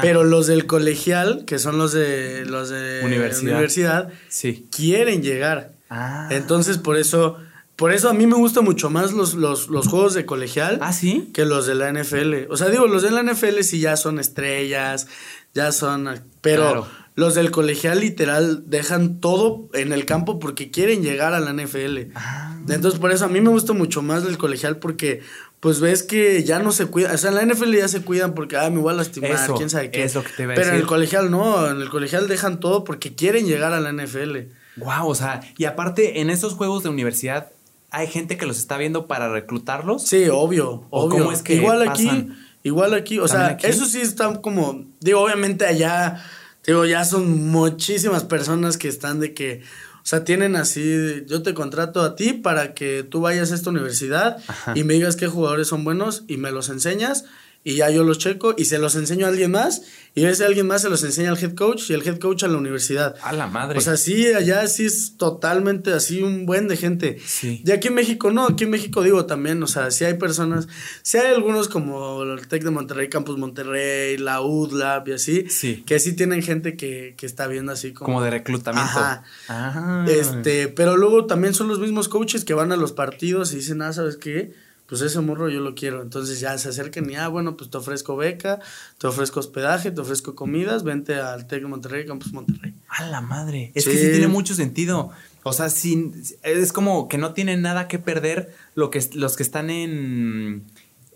Pero 0.00 0.24
los 0.24 0.46
del 0.46 0.66
colegial, 0.66 1.44
que 1.44 1.58
son 1.58 1.76
los 1.76 1.92
de 1.92 2.46
los 2.46 2.70
de 2.70 3.02
universidad, 3.04 4.08
sí. 4.28 4.66
quieren 4.74 5.22
llegar. 5.22 5.72
Ah. 5.90 6.28
Entonces, 6.30 6.78
por 6.78 6.96
eso, 6.96 7.36
por 7.76 7.92
eso 7.92 8.08
a 8.08 8.14
mí 8.14 8.26
me 8.26 8.36
gustan 8.36 8.64
mucho 8.64 8.88
más 8.88 9.12
los, 9.12 9.34
los, 9.34 9.68
los, 9.68 9.86
juegos 9.86 10.14
de 10.14 10.24
colegial 10.24 10.78
¿Ah, 10.80 10.94
sí? 10.94 11.30
que 11.34 11.44
los 11.44 11.66
de 11.66 11.74
la 11.74 11.92
NFL. 11.92 12.50
O 12.50 12.56
sea, 12.56 12.70
digo, 12.70 12.86
los 12.86 13.02
de 13.02 13.10
la 13.10 13.22
NFL 13.22 13.60
sí 13.60 13.80
ya 13.80 13.98
son 13.98 14.18
estrellas, 14.18 15.08
ya 15.56 15.72
son. 15.72 16.08
Pero 16.42 16.86
los 17.16 17.34
del 17.34 17.50
colegial 17.50 18.00
literal 18.00 18.64
dejan 18.66 19.20
todo 19.20 19.68
en 19.72 19.92
el 19.92 20.04
campo 20.04 20.38
porque 20.38 20.70
quieren 20.70 21.02
llegar 21.02 21.32
a 21.32 21.40
la 21.40 21.52
NFL. 21.52 22.12
Ah. 22.14 22.56
Entonces, 22.68 23.00
por 23.00 23.10
eso 23.10 23.24
a 23.24 23.28
mí 23.28 23.40
me 23.40 23.48
gusta 23.48 23.72
mucho 23.72 24.02
más 24.02 24.24
el 24.24 24.36
colegial 24.36 24.76
porque 24.76 25.22
pues 25.60 25.80
ves 25.80 26.02
que 26.02 26.44
ya 26.44 26.58
no 26.58 26.72
se 26.72 26.86
cuidan. 26.86 27.14
O 27.14 27.18
sea, 27.18 27.30
en 27.30 27.36
la 27.36 27.54
NFL 27.54 27.74
ya 27.74 27.88
se 27.88 28.02
cuidan 28.02 28.34
porque, 28.34 28.58
ah, 28.58 28.68
me 28.68 28.78
voy 28.80 28.92
a 28.92 28.96
lastimar, 28.96 29.34
quién 29.56 29.70
sabe 29.70 29.90
qué. 29.90 30.06
que 30.06 30.20
te 30.36 30.46
Pero 30.46 30.68
en 30.68 30.74
el 30.74 30.86
colegial 30.86 31.30
no, 31.30 31.68
en 31.68 31.80
el 31.80 31.88
colegial 31.88 32.28
dejan 32.28 32.60
todo 32.60 32.84
porque 32.84 33.14
quieren 33.14 33.46
llegar 33.46 33.72
a 33.72 33.80
la 33.80 33.90
NFL. 33.92 34.36
Wow, 34.76 35.08
o 35.08 35.14
sea, 35.14 35.40
y 35.56 35.64
aparte, 35.64 36.20
en 36.20 36.28
esos 36.28 36.52
juegos 36.52 36.82
de 36.82 36.90
universidad, 36.90 37.50
¿hay 37.90 38.08
gente 38.08 38.36
que 38.36 38.44
los 38.44 38.58
está 38.58 38.76
viendo 38.76 39.06
para 39.06 39.30
reclutarlos? 39.30 40.02
Sí, 40.02 40.28
obvio, 40.30 40.84
obvio. 40.90 41.18
¿Cómo 41.18 41.32
es 41.32 41.40
que 41.40 41.54
Igual 41.54 41.88
aquí 41.88 42.28
Igual 42.66 42.94
aquí, 42.94 43.20
o 43.20 43.28
sea, 43.28 43.56
eso 43.62 43.86
sí 43.86 44.00
está 44.00 44.40
como, 44.40 44.86
digo, 44.98 45.20
obviamente 45.20 45.66
allá, 45.66 46.20
digo, 46.66 46.84
ya 46.84 47.04
son 47.04 47.46
muchísimas 47.46 48.24
personas 48.24 48.76
que 48.76 48.88
están 48.88 49.20
de 49.20 49.34
que, 49.34 49.62
o 49.98 50.02
sea, 50.02 50.24
tienen 50.24 50.56
así, 50.56 51.24
yo 51.28 51.44
te 51.44 51.54
contrato 51.54 52.02
a 52.02 52.16
ti 52.16 52.32
para 52.32 52.74
que 52.74 53.04
tú 53.08 53.20
vayas 53.20 53.52
a 53.52 53.54
esta 53.54 53.70
universidad 53.70 54.38
y 54.74 54.82
me 54.82 54.94
digas 54.94 55.14
qué 55.14 55.28
jugadores 55.28 55.68
son 55.68 55.84
buenos 55.84 56.24
y 56.26 56.38
me 56.38 56.50
los 56.50 56.68
enseñas 56.68 57.24
y 57.66 57.74
ya 57.74 57.90
yo 57.90 58.04
los 58.04 58.18
checo 58.18 58.54
y 58.56 58.66
se 58.66 58.78
los 58.78 58.94
enseño 58.94 59.26
a 59.26 59.28
alguien 59.28 59.50
más 59.50 59.82
y 60.14 60.24
ese 60.24 60.44
alguien 60.44 60.68
más 60.68 60.82
se 60.82 60.88
los 60.88 61.02
enseña 61.02 61.30
al 61.30 61.36
head 61.36 61.56
coach 61.56 61.90
y 61.90 61.94
el 61.94 62.06
head 62.06 62.20
coach 62.20 62.44
a 62.44 62.48
la 62.48 62.58
universidad. 62.58 63.16
A 63.22 63.32
la 63.32 63.48
madre. 63.48 63.76
O 63.76 63.80
sea, 63.80 63.96
sí, 63.96 64.28
allá 64.28 64.64
sí 64.68 64.86
es 64.86 65.16
totalmente 65.16 65.92
así 65.92 66.22
un 66.22 66.46
buen 66.46 66.68
de 66.68 66.76
gente. 66.76 67.18
Sí. 67.26 67.64
Y 67.66 67.72
aquí 67.72 67.88
en 67.88 67.94
México 67.94 68.30
no, 68.30 68.46
aquí 68.46 68.64
en 68.64 68.70
México 68.70 69.02
digo 69.02 69.26
también, 69.26 69.60
o 69.64 69.66
sea, 69.66 69.90
sí 69.90 70.04
hay 70.04 70.14
personas, 70.14 70.68
sí 71.02 71.18
hay 71.18 71.34
algunos 71.34 71.68
como 71.68 72.22
el 72.22 72.46
Tec 72.46 72.62
de 72.62 72.70
Monterrey, 72.70 73.08
Campus 73.08 73.36
Monterrey, 73.36 74.16
la 74.16 74.42
UDLAB 74.42 75.08
y 75.08 75.12
así, 75.14 75.46
sí. 75.48 75.82
que 75.84 75.98
sí 75.98 76.12
tienen 76.12 76.42
gente 76.42 76.76
que, 76.76 77.14
que 77.16 77.26
está 77.26 77.48
viendo 77.48 77.72
así 77.72 77.92
como... 77.92 78.06
Como 78.06 78.22
de 78.22 78.30
reclutamiento. 78.30 78.96
Ajá. 78.96 79.24
Ah. 79.48 80.06
Este, 80.08 80.68
pero 80.68 80.96
luego 80.96 81.26
también 81.26 81.52
son 81.52 81.66
los 81.66 81.80
mismos 81.80 82.08
coaches 82.08 82.44
que 82.44 82.54
van 82.54 82.70
a 82.70 82.76
los 82.76 82.92
partidos 82.92 83.52
y 83.52 83.56
dicen, 83.56 83.82
ah, 83.82 83.92
¿sabes 83.92 84.16
qué? 84.16 84.54
Pues 84.86 85.00
ese 85.00 85.20
morro 85.20 85.48
yo 85.48 85.60
lo 85.60 85.74
quiero. 85.74 86.02
Entonces 86.02 86.40
ya 86.40 86.56
se 86.58 86.68
acercan 86.68 87.10
y, 87.10 87.16
ah, 87.16 87.28
bueno, 87.28 87.56
pues 87.56 87.70
te 87.70 87.78
ofrezco 87.78 88.16
beca, 88.16 88.60
te 88.98 89.06
ofrezco 89.06 89.40
hospedaje, 89.40 89.90
te 89.90 90.00
ofrezco 90.00 90.34
comidas, 90.34 90.84
vente 90.84 91.16
al 91.16 91.46
TEC 91.46 91.64
Monterrey, 91.64 92.06
Campus 92.06 92.32
Monterrey. 92.32 92.74
A 92.88 93.06
la 93.06 93.20
madre. 93.20 93.72
Es 93.74 93.84
que 93.84 93.96
sí 93.96 94.10
tiene 94.10 94.28
mucho 94.28 94.54
sentido. 94.54 95.10
O 95.42 95.52
sea, 95.52 95.70
sin, 95.70 96.22
es 96.42 96.72
como 96.72 97.08
que 97.08 97.18
no 97.18 97.32
tienen 97.32 97.62
nada 97.62 97.86
que 97.86 97.98
perder 97.98 98.52
lo 98.74 98.90
que, 98.90 99.00
los 99.14 99.36
que 99.36 99.44
están 99.44 99.70
en 99.70 100.64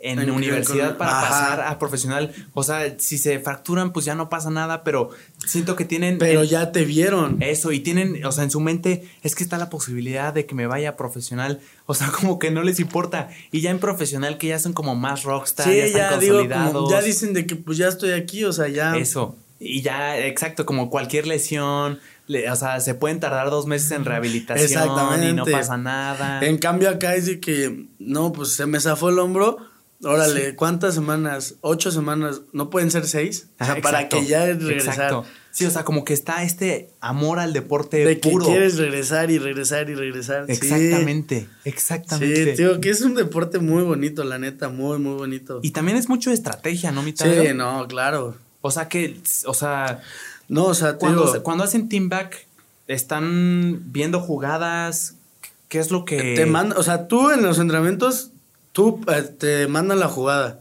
en, 0.02 0.30
universidad 0.30 0.96
para 0.96 1.12
pasar 1.12 1.60
a 1.62 1.78
profesional. 1.78 2.32
O 2.54 2.62
sea, 2.62 2.98
si 2.98 3.18
se 3.18 3.38
fracturan, 3.38 3.92
pues 3.92 4.04
ya 4.04 4.14
no 4.14 4.28
pasa 4.28 4.50
nada, 4.50 4.84
pero 4.84 5.10
siento 5.46 5.76
que 5.76 5.84
tienen. 5.84 6.18
Pero 6.18 6.44
ya 6.44 6.72
te 6.72 6.84
vieron. 6.84 7.42
Eso, 7.42 7.72
y 7.72 7.80
tienen, 7.80 8.24
o 8.24 8.32
sea, 8.32 8.44
en 8.44 8.50
su 8.50 8.60
mente 8.60 9.08
es 9.22 9.34
que 9.34 9.42
está 9.42 9.58
la 9.58 9.70
posibilidad 9.70 10.32
de 10.32 10.46
que 10.46 10.54
me 10.54 10.66
vaya 10.66 10.90
a 10.90 10.96
profesional. 10.96 11.60
O 11.86 11.94
sea, 11.94 12.08
como 12.20 12.38
que 12.38 12.50
no 12.50 12.62
les 12.62 12.80
importa. 12.80 13.28
Y 13.52 13.60
ya 13.60 13.70
en 13.70 13.78
profesional, 13.78 14.38
que 14.38 14.48
ya 14.48 14.58
son 14.58 14.72
como 14.72 14.94
más 14.94 15.24
rockstar, 15.24 15.66
ya 15.66 15.84
están 15.84 16.18
consolidados. 16.18 16.90
ya 16.90 17.02
dicen 17.02 17.32
de 17.32 17.46
que 17.46 17.56
pues 17.56 17.78
ya 17.78 17.88
estoy 17.88 18.12
aquí, 18.12 18.44
o 18.44 18.52
sea, 18.52 18.68
ya. 18.68 18.96
Eso. 18.96 19.36
Y 19.62 19.82
ya, 19.82 20.18
exacto, 20.18 20.64
como 20.64 20.88
cualquier 20.88 21.26
lesión, 21.26 22.00
o 22.50 22.56
sea, 22.56 22.80
se 22.80 22.94
pueden 22.94 23.20
tardar 23.20 23.50
dos 23.50 23.66
meses 23.66 23.90
en 23.90 24.06
rehabilitación 24.06 24.64
Exactamente. 24.64 25.28
y 25.28 25.32
no 25.34 25.44
pasa 25.44 25.76
nada. 25.76 26.40
En 26.44 26.56
cambio 26.58 26.88
acá 26.88 27.14
es 27.14 27.26
de 27.26 27.40
que, 27.40 27.86
no, 27.98 28.32
pues 28.32 28.54
se 28.54 28.64
me 28.64 28.80
zafó 28.80 29.10
el 29.10 29.18
hombro, 29.18 29.58
Órale, 30.02 30.56
¿cuántas 30.56 30.94
semanas? 30.94 31.56
¿Ocho 31.60 31.90
semanas? 31.90 32.42
¿No 32.52 32.70
pueden 32.70 32.90
ser 32.90 33.06
seis? 33.06 33.48
O 33.60 33.64
sea, 33.64 33.80
para 33.82 34.08
que 34.08 34.24
ya 34.24 34.46
regresar. 34.46 34.94
Exacto. 34.94 35.24
Sí, 35.52 35.66
o 35.66 35.70
sea, 35.70 35.84
como 35.84 36.04
que 36.04 36.14
está 36.14 36.42
este 36.42 36.90
amor 37.00 37.38
al 37.38 37.52
deporte 37.52 38.04
de 38.04 38.20
que 38.20 38.30
quieres 38.30 38.78
regresar 38.78 39.30
y 39.30 39.38
regresar 39.38 39.90
y 39.90 39.94
regresar. 39.94 40.44
Exactamente, 40.48 41.48
exactamente. 41.64 42.52
Sí, 42.52 42.56
tío, 42.56 42.80
que 42.80 42.90
es 42.90 43.00
un 43.02 43.14
deporte 43.14 43.58
muy 43.58 43.82
bonito, 43.82 44.22
la 44.24 44.38
neta, 44.38 44.68
muy, 44.68 44.98
muy 44.98 45.14
bonito. 45.14 45.60
Y 45.62 45.72
también 45.72 45.98
es 45.98 46.08
mucho 46.08 46.30
de 46.30 46.34
estrategia, 46.34 46.92
¿no, 46.92 47.02
mi 47.02 47.12
Sí, 47.16 47.52
no, 47.54 47.86
claro. 47.88 48.36
O 48.60 48.70
sea 48.70 48.88
que, 48.88 49.20
o 49.46 49.54
sea... 49.54 50.00
No, 50.48 50.66
o 50.66 50.74
sea, 50.74 50.94
cuando, 50.94 51.42
cuando 51.42 51.64
hacen 51.64 51.88
team 51.88 52.08
back, 52.08 52.46
están 52.88 53.92
viendo 53.92 54.20
jugadas, 54.20 55.14
¿qué 55.68 55.78
es 55.78 55.90
lo 55.90 56.04
que...? 56.04 56.34
Te 56.36 56.46
manda, 56.46 56.76
o 56.76 56.82
sea, 56.82 57.06
tú 57.06 57.30
en 57.30 57.42
los 57.42 57.58
entrenamientos 57.58 58.30
tú 58.72 59.00
eh, 59.08 59.22
te 59.22 59.66
mandan 59.68 60.00
la 60.00 60.08
jugada. 60.08 60.60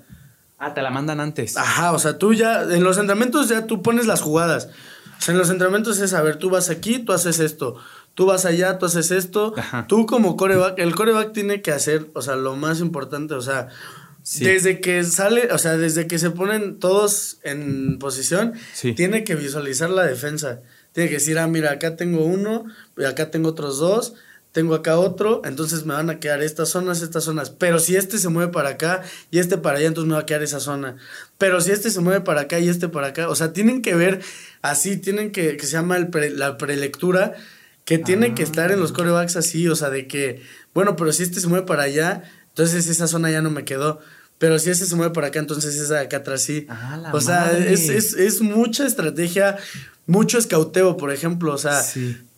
Ah, 0.57 0.73
te 0.73 0.81
la 0.81 0.89
mandan 0.89 1.19
antes. 1.19 1.55
Ajá, 1.55 1.93
o 1.93 1.99
sea, 1.99 2.17
tú 2.17 2.33
ya, 2.33 2.63
en 2.63 2.83
los 2.83 2.97
entrenamientos 2.97 3.47
ya 3.47 3.65
tú 3.65 3.81
pones 3.81 4.07
las 4.07 4.21
jugadas. 4.21 4.69
O 5.17 5.21
sea, 5.21 5.33
en 5.33 5.37
los 5.37 5.49
entrenamientos 5.49 5.99
es, 5.99 6.13
a 6.13 6.21
ver, 6.21 6.37
tú 6.37 6.49
vas 6.49 6.69
aquí, 6.69 6.99
tú 6.99 7.13
haces 7.13 7.39
esto. 7.39 7.77
Tú 8.13 8.25
vas 8.25 8.43
allá, 8.45 8.77
tú 8.77 8.85
haces 8.85 9.11
esto. 9.11 9.53
Tú 9.87 10.05
como 10.05 10.35
coreback, 10.35 10.79
el 10.79 10.95
coreback 10.95 11.31
tiene 11.31 11.61
que 11.61 11.71
hacer, 11.71 12.07
o 12.13 12.21
sea, 12.21 12.35
lo 12.35 12.55
más 12.57 12.81
importante, 12.81 13.33
o 13.33 13.41
sea, 13.41 13.69
desde 14.39 14.81
que 14.81 15.03
sale, 15.05 15.51
o 15.53 15.57
sea, 15.57 15.77
desde 15.77 16.07
que 16.07 16.19
se 16.19 16.29
ponen 16.31 16.79
todos 16.79 17.39
en 17.43 17.97
posición, 17.99 18.53
tiene 18.95 19.23
que 19.23 19.35
visualizar 19.35 19.89
la 19.89 20.03
defensa. 20.03 20.61
Tiene 20.91 21.09
que 21.09 21.15
decir, 21.15 21.39
ah, 21.39 21.47
mira, 21.47 21.71
acá 21.71 21.95
tengo 21.95 22.25
uno, 22.25 22.65
y 22.97 23.05
acá 23.05 23.31
tengo 23.31 23.49
otros 23.49 23.79
dos, 23.79 24.15
tengo 24.59 24.75
acá 24.75 24.99
otro, 24.99 25.41
entonces 25.45 25.85
me 25.85 25.93
van 25.93 26.09
a 26.09 26.19
quedar 26.19 26.43
estas 26.43 26.67
zonas, 26.67 27.01
estas 27.01 27.23
zonas. 27.23 27.49
Pero 27.49 27.79
si 27.79 27.95
este 27.95 28.17
se 28.17 28.27
mueve 28.27 28.51
para 28.51 28.71
acá 28.71 29.03
y 29.31 29.39
este 29.39 29.57
para 29.57 29.77
allá, 29.77 29.87
entonces 29.87 30.09
me 30.09 30.15
va 30.15 30.23
a 30.23 30.25
quedar 30.25 30.43
esa 30.43 30.59
zona. 30.59 30.97
Pero 31.37 31.61
si 31.61 31.71
este 31.71 31.89
se 31.89 32.01
mueve 32.01 32.19
para 32.19 32.41
acá 32.41 32.59
y 32.59 32.67
este 32.67 32.89
para 32.89 33.07
acá, 33.07 33.29
o 33.29 33.35
sea, 33.35 33.53
tienen 33.53 33.81
que 33.81 33.95
ver 33.95 34.19
así, 34.61 34.97
tienen 34.97 35.31
que, 35.31 35.55
que 35.55 35.65
se 35.65 35.71
llama 35.71 35.95
el 35.95 36.09
la 36.37 36.57
prelectura, 36.57 37.35
que 37.85 37.99
tiene 37.99 38.35
que 38.35 38.43
estar 38.43 38.69
en 38.73 38.81
los 38.81 38.91
corebacks 38.91 39.37
así, 39.37 39.65
o 39.69 39.77
sea, 39.77 39.89
de 39.89 40.07
que, 40.07 40.41
bueno, 40.73 40.97
pero 40.97 41.13
si 41.13 41.23
este 41.23 41.39
se 41.39 41.47
mueve 41.47 41.65
para 41.65 41.83
allá, 41.83 42.23
entonces 42.49 42.89
esa 42.89 43.07
zona 43.07 43.31
ya 43.31 43.41
no 43.41 43.51
me 43.51 43.63
quedó. 43.63 44.01
Pero 44.39 44.57
si 44.57 44.69
ese 44.69 44.85
se 44.85 44.95
mueve 44.95 45.13
por 45.13 45.25
acá, 45.25 45.37
entonces 45.39 45.75
esa 45.75 45.95
de 45.95 45.99
acá 45.99 46.17
atrás 46.17 46.41
sí. 46.41 46.65
Ah, 46.69 46.97
la 46.99 47.13
o 47.13 47.19
sea, 47.19 47.55
es, 47.57 47.89
es, 47.89 48.13
es, 48.13 48.41
mucha 48.41 48.87
estrategia, 48.87 49.57
mucho 50.07 50.37
escauteo, 50.37 50.95
por 50.95 51.11
ejemplo. 51.11 51.53
O 51.53 51.57
sea, 51.57 51.83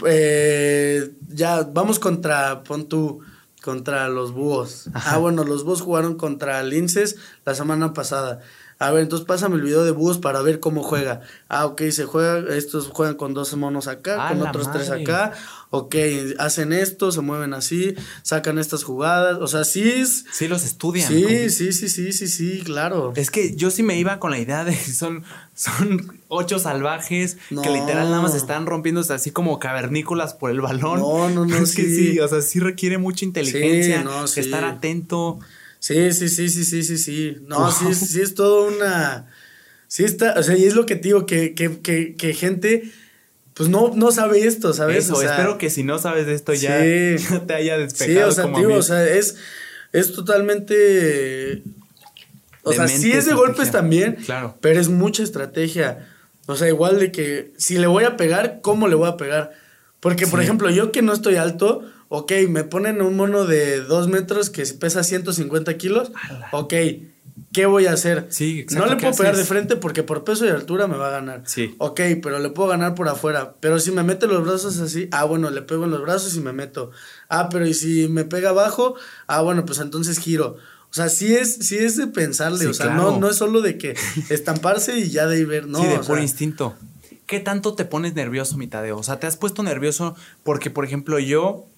eh, 0.08 1.12
ya 1.30 1.62
vamos 1.62 2.00
contra, 2.00 2.64
pon 2.64 2.90
tú, 2.90 3.22
contra 3.62 4.10
los 4.10 4.34
búhos. 4.34 4.90
Ah, 4.96 5.20
bueno, 5.20 5.44
los 5.44 5.64
búhos 5.64 5.82
jugaron 5.82 6.16
contra 6.16 6.64
linces 6.64 7.18
la 7.46 7.54
semana 7.54 7.94
pasada. 7.94 8.42
A 8.80 8.90
ver, 8.90 9.04
entonces 9.04 9.28
pásame 9.28 9.58
el 9.58 9.62
video 9.62 9.84
de 9.84 9.92
búhos 9.92 10.18
para 10.18 10.42
ver 10.42 10.60
cómo 10.60 10.82
juega. 10.82 11.22
Ah, 11.50 11.68
ok, 11.68 11.84
se 11.92 12.06
juega, 12.06 12.56
estos 12.56 12.88
juegan 12.88 13.14
con 13.14 13.36
dos 13.36 13.56
monos 13.56 13.88
acá, 13.88 14.30
con 14.30 14.42
otros 14.42 14.72
tres 14.72 14.90
acá 14.90 15.34
ok, 15.74 15.96
hacen 16.38 16.74
esto, 16.74 17.14
se 17.14 17.22
mueven 17.22 17.54
así, 17.54 17.96
sacan 18.24 18.60
estas 18.60 18.84
jugadas, 18.84 19.38
o 19.40 19.48
sea, 19.48 19.64
sí 19.64 19.82
es... 19.82 20.26
Sí 20.34 20.50
los 20.50 20.66
estudian. 20.66 21.08
Sí, 21.08 21.50
sí, 21.50 21.72
sí, 21.72 21.88
sí, 21.88 22.12
sí, 22.12 22.28
sí, 22.28 22.62
claro. 22.66 23.14
Es 23.16 23.32
que 23.32 23.56
yo 23.56 23.72
sí 23.72 23.82
me 23.82 23.98
iba 23.98 24.20
con 24.20 24.32
la 24.32 24.40
idea 24.40 24.66
de 24.66 24.74
que 24.74 24.92
son, 24.92 25.24
son 25.56 26.20
ocho 26.28 26.60
salvajes 26.60 27.38
que 27.50 27.70
literal 27.70 28.10
nada 28.10 28.22
más 28.22 28.36
están 28.36 28.66
rompiéndose 28.66 29.14
así 29.14 29.32
como 29.32 29.60
cavernícolas 29.60 30.34
por 30.34 30.52
el 30.52 30.60
balón. 30.60 31.00
No, 31.00 31.30
no, 31.30 31.46
no, 31.46 31.66
sí. 31.66 31.96
sí, 31.96 32.20
o 32.20 32.28
sea, 32.28 32.42
sí 32.42 32.60
requiere 32.60 32.98
mucha 32.98 33.24
inteligencia, 33.24 34.04
estar 34.36 34.66
atento. 34.66 35.40
Sí, 35.80 36.12
sí, 36.12 36.28
sí, 36.28 36.50
sí, 36.50 36.66
sí, 36.66 36.84
sí, 36.84 36.98
sí. 36.98 37.38
No, 37.48 37.72
sí, 37.72 37.96
sí 37.96 38.20
es 38.20 38.36
todo 38.36 38.68
una... 38.68 39.28
Sí 39.88 40.04
está, 40.04 40.36
o 40.38 40.44
sea, 40.44 40.58
y 40.58 40.66
es 40.66 40.76
lo 40.76 40.86
que 40.86 40.96
te 40.96 41.10
digo, 41.10 41.26
que, 41.26 41.54
que, 41.54 41.80
que, 41.82 42.16
que 42.16 42.34
gente 42.34 42.92
pues 43.54 43.70
no, 43.70 43.92
no 43.96 44.12
sabe 44.12 44.46
esto, 44.46 44.74
¿sabes? 44.74 45.06
Eso, 45.06 45.22
espero 45.22 45.58
que 45.58 45.70
si 45.70 45.84
no 45.84 46.00
sabes 46.00 46.28
esto 46.28 46.54
ya, 46.54 46.80
te 47.48 47.54
haya 47.54 47.78
despejado. 47.78 48.32
Sí, 48.32 48.40
o 48.40 48.44
sea, 48.44 48.54
tío, 48.54 48.74
o 48.76 48.82
sea, 48.82 49.08
es, 49.08 49.38
es 49.92 50.14
totalmente. 50.14 51.64
O 52.64 52.74
sea, 52.74 52.88
sí 52.88 53.12
es 53.12 53.26
de 53.26 53.34
golpes 53.34 53.72
también, 53.72 54.16
claro. 54.26 54.58
pero 54.62 54.80
es 54.80 54.90
mucha 54.90 55.24
estrategia. 55.24 56.08
O 56.46 56.56
sea, 56.56 56.68
igual 56.68 57.00
de 57.00 57.12
que 57.12 57.54
si 57.58 57.78
le 57.78 57.88
voy 57.88 58.04
a 58.04 58.18
pegar, 58.18 58.60
¿cómo 58.62 58.88
le 58.88 58.96
voy 58.96 59.10
a 59.10 59.18
pegar? 59.18 59.52
Porque, 60.00 60.28
por 60.28 60.42
ejemplo, 60.42 60.70
yo 60.70 60.92
que 60.92 61.02
no 61.02 61.14
estoy 61.14 61.36
alto, 61.36 61.84
ok, 62.10 62.32
me 62.50 62.64
ponen 62.64 63.02
un 63.02 63.16
mono 63.16 63.46
de 63.46 63.82
dos 63.82 64.08
metros 64.08 64.50
que 64.50 64.66
pesa 64.66 65.04
150 65.04 65.78
kilos, 65.78 66.12
ok, 66.52 66.74
¿qué 67.54 67.66
voy 67.66 67.86
a 67.86 67.94
hacer? 67.94 68.28
Sí, 68.30 68.62
exacto. 68.62 68.86
No 68.86 68.94
le 68.94 69.00
puedo 69.00 69.16
pegar 69.16 69.36
de 69.36 69.44
frente 69.44 69.76
porque 69.76 70.04
por 70.04 70.24
peso 70.24 70.46
y 70.46 70.50
altura 70.50 70.88
me 70.88 70.98
va 70.98 71.08
a 71.08 71.12
ganar. 71.12 71.44
Sí. 71.46 71.76
Ok, 71.78 72.00
pero 72.22 72.40
le 72.40 72.50
puedo 72.50 72.70
ganar 72.70 72.96
por 72.96 73.08
afuera. 73.08 73.56
Pero 73.60 73.80
si 73.80 73.92
me 73.92 74.04
mete 74.04 74.28
los 74.28 74.44
brazos 74.44 74.80
así, 74.80 75.08
ah, 75.12 75.26
bueno, 75.26 75.50
le 75.50 75.62
pego 75.62 75.86
en 75.86 75.92
los 75.92 76.02
brazos 76.02 76.36
y 76.36 76.40
me 76.40 76.54
meto. 76.54 76.92
Ah, 77.30 77.50
pero 77.50 77.66
y 77.66 77.74
si 77.74 78.08
me 78.08 78.26
pega 78.26 78.50
abajo, 78.50 78.96
ah, 79.28 79.42
bueno, 79.42 79.66
pues 79.66 79.80
entonces 79.80 80.20
giro. 80.20 80.58
O 80.90 80.94
sea, 80.94 81.08
sí 81.08 81.34
es, 81.34 81.56
sí 81.56 81.78
es 81.78 81.96
de 81.96 82.08
pensarle, 82.08 82.68
o 82.68 82.74
sea, 82.74 82.88
no, 82.88 83.18
no 83.18 83.30
es 83.30 83.38
solo 83.38 83.62
de 83.62 83.78
que 83.78 83.96
estamparse 84.30 85.00
y 85.00 85.10
ya 85.10 85.26
de 85.26 85.40
ir 85.40 85.48
ver, 85.48 85.68
no. 85.68 85.80
Sí, 85.80 85.88
de 85.88 86.00
por 86.00 86.20
instinto. 86.20 86.76
¿Qué 87.26 87.40
tanto 87.40 87.76
te 87.76 87.86
pones 87.86 88.14
nervioso, 88.14 88.58
mitadeo? 88.58 88.98
O 88.98 89.04
sea, 89.04 89.18
¿te 89.18 89.26
has 89.26 89.38
puesto 89.38 89.64
nervioso 89.64 90.16
porque, 90.44 90.70
por 90.70 90.84
ejemplo, 90.84 91.18
yo 91.18 91.71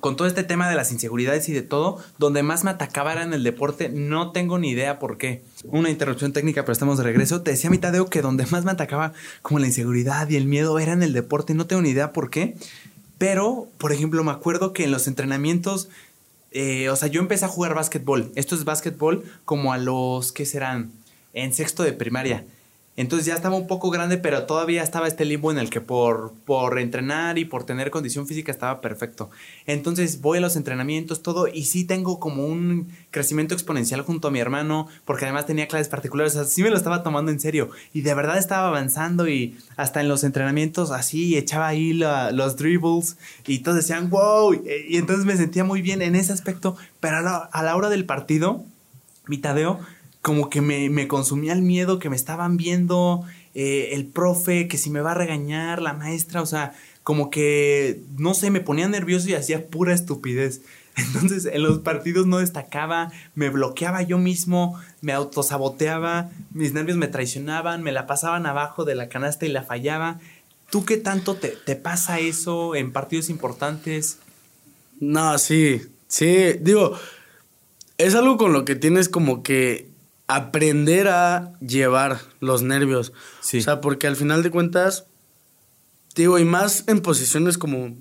con 0.00 0.16
todo 0.16 0.28
este 0.28 0.44
tema 0.44 0.68
de 0.68 0.76
las 0.76 0.92
inseguridades 0.92 1.48
y 1.48 1.52
de 1.52 1.62
todo, 1.62 1.98
donde 2.18 2.42
más 2.42 2.64
me 2.64 2.70
atacaba 2.70 3.12
era 3.12 3.22
en 3.22 3.32
el 3.32 3.42
deporte, 3.42 3.88
no 3.88 4.32
tengo 4.32 4.58
ni 4.58 4.70
idea 4.70 4.98
por 4.98 5.18
qué. 5.18 5.42
Una 5.64 5.90
interrupción 5.90 6.32
técnica, 6.32 6.62
pero 6.62 6.72
estamos 6.72 6.98
de 6.98 7.04
regreso. 7.04 7.42
Te 7.42 7.50
decía 7.50 7.70
mitad 7.70 7.92
que 8.08 8.22
donde 8.22 8.46
más 8.46 8.64
me 8.64 8.70
atacaba 8.70 9.12
como 9.42 9.58
la 9.58 9.66
inseguridad 9.66 10.28
y 10.28 10.36
el 10.36 10.46
miedo 10.46 10.78
era 10.78 10.92
en 10.92 11.02
el 11.02 11.12
deporte, 11.12 11.54
no 11.54 11.66
tengo 11.66 11.82
ni 11.82 11.90
idea 11.90 12.12
por 12.12 12.30
qué. 12.30 12.56
Pero, 13.18 13.68
por 13.78 13.92
ejemplo, 13.92 14.22
me 14.22 14.30
acuerdo 14.30 14.72
que 14.72 14.84
en 14.84 14.92
los 14.92 15.08
entrenamientos, 15.08 15.88
eh, 16.52 16.88
o 16.88 16.96
sea, 16.96 17.08
yo 17.08 17.20
empecé 17.20 17.44
a 17.44 17.48
jugar 17.48 17.74
básquetbol. 17.74 18.30
Esto 18.36 18.54
es 18.54 18.64
básquetbol 18.64 19.24
como 19.44 19.72
a 19.72 19.78
los, 19.78 20.32
¿qué 20.32 20.46
serán? 20.46 20.92
En 21.32 21.52
sexto 21.52 21.82
de 21.82 21.92
primaria. 21.92 22.44
Entonces 22.98 23.26
ya 23.26 23.34
estaba 23.34 23.54
un 23.54 23.68
poco 23.68 23.90
grande, 23.90 24.18
pero 24.18 24.42
todavía 24.42 24.82
estaba 24.82 25.06
este 25.06 25.24
limbo 25.24 25.52
en 25.52 25.58
el 25.58 25.70
que 25.70 25.80
por, 25.80 26.32
por 26.44 26.80
entrenar 26.80 27.38
y 27.38 27.44
por 27.44 27.62
tener 27.62 27.92
condición 27.92 28.26
física 28.26 28.50
estaba 28.50 28.80
perfecto. 28.80 29.30
Entonces 29.66 30.20
voy 30.20 30.38
a 30.38 30.40
los 30.40 30.56
entrenamientos, 30.56 31.22
todo, 31.22 31.46
y 31.46 31.66
sí 31.66 31.84
tengo 31.84 32.18
como 32.18 32.44
un 32.44 32.88
crecimiento 33.12 33.54
exponencial 33.54 34.02
junto 34.02 34.26
a 34.26 34.30
mi 34.32 34.40
hermano, 34.40 34.88
porque 35.04 35.26
además 35.26 35.46
tenía 35.46 35.68
clases 35.68 35.86
particulares, 35.86 36.34
o 36.34 36.42
sea, 36.42 36.44
sí 36.44 36.64
me 36.64 36.70
lo 36.70 36.76
estaba 36.76 37.04
tomando 37.04 37.30
en 37.30 37.38
serio. 37.38 37.70
Y 37.94 38.00
de 38.00 38.14
verdad 38.14 38.36
estaba 38.36 38.66
avanzando 38.66 39.28
y 39.28 39.56
hasta 39.76 40.00
en 40.00 40.08
los 40.08 40.24
entrenamientos 40.24 40.90
así, 40.90 41.38
echaba 41.38 41.68
ahí 41.68 41.92
los 41.92 42.56
dribbles 42.56 43.16
y 43.46 43.60
todos 43.60 43.76
decían, 43.76 44.10
wow, 44.10 44.54
y, 44.54 44.96
entonces 44.96 45.24
me 45.24 45.36
sentía 45.36 45.62
muy 45.62 45.82
bien 45.82 46.02
en 46.02 46.16
ese 46.16 46.32
aspecto, 46.32 46.76
pero 46.98 47.18
a 47.18 47.22
la, 47.22 47.36
a 47.36 47.62
la 47.62 47.76
hora 47.76 47.90
del 47.90 48.06
partido, 48.06 48.64
mi 49.28 49.38
Tadeo 49.38 49.78
como 50.28 50.50
que 50.50 50.60
me, 50.60 51.08
consumía 51.08 51.54
el 51.54 51.62
miedo 51.62 51.98
que 51.98 52.10
me 52.10 52.16
estaban 52.16 52.58
viendo, 52.58 53.24
eh, 53.54 53.92
el 53.92 54.04
profe, 54.04 54.68
que 54.68 54.76
si 54.76 54.90
me 54.90 55.00
va 55.00 55.12
a 55.12 55.14
regañar, 55.14 55.80
la 55.80 55.94
maestra, 55.94 56.42
o 56.42 56.46
sea, 56.46 56.74
como 57.02 57.30
que, 57.30 58.02
no 58.18 58.34
sé, 58.34 58.50
me 58.50 58.60
ponía 58.60 58.86
nervioso 58.88 59.30
y 59.30 59.32
hacía 59.32 59.68
pura 59.68 59.94
estupidez. 59.94 60.60
Entonces 60.98 61.46
en 61.46 61.62
los 61.62 61.78
partidos 61.78 62.26
no 62.26 62.40
destacaba, 62.40 63.10
me 63.34 63.48
bloqueaba 63.48 64.02
yo 64.02 64.18
mismo, 64.18 64.78
me 65.00 65.14
autosaboteaba, 65.14 66.28
mis 66.52 66.74
nervios 66.74 66.98
me 66.98 67.08
traicionaban, 67.08 67.82
me 67.82 67.90
la 67.90 68.06
pasaban 68.06 68.44
abajo 68.44 68.84
de 68.84 68.96
la 68.96 69.08
canasta 69.08 69.46
y 69.46 69.48
la 69.48 69.62
fallaba. 69.62 70.20
¿Tú 70.68 70.84
qué 70.84 70.98
tanto 70.98 71.36
te, 71.36 71.54
te 71.64 71.74
pasa 71.74 72.18
eso 72.18 72.74
en 72.74 72.92
partidos 72.92 73.30
importantes? 73.30 74.18
No, 75.00 75.38
sí, 75.38 75.80
sí, 76.06 76.52
digo, 76.60 76.98
es 77.96 78.14
algo 78.14 78.36
con 78.36 78.52
lo 78.52 78.66
que 78.66 78.76
tienes 78.76 79.08
como 79.08 79.42
que 79.42 79.87
aprender 80.28 81.08
a 81.08 81.54
llevar 81.60 82.20
los 82.38 82.62
nervios. 82.62 83.12
Sí. 83.40 83.58
O 83.58 83.62
sea, 83.62 83.80
porque 83.80 84.06
al 84.06 84.14
final 84.14 84.42
de 84.42 84.50
cuentas, 84.50 85.06
digo, 86.14 86.38
y 86.38 86.44
más 86.44 86.84
en 86.86 87.00
posiciones 87.00 87.58
como, 87.58 87.96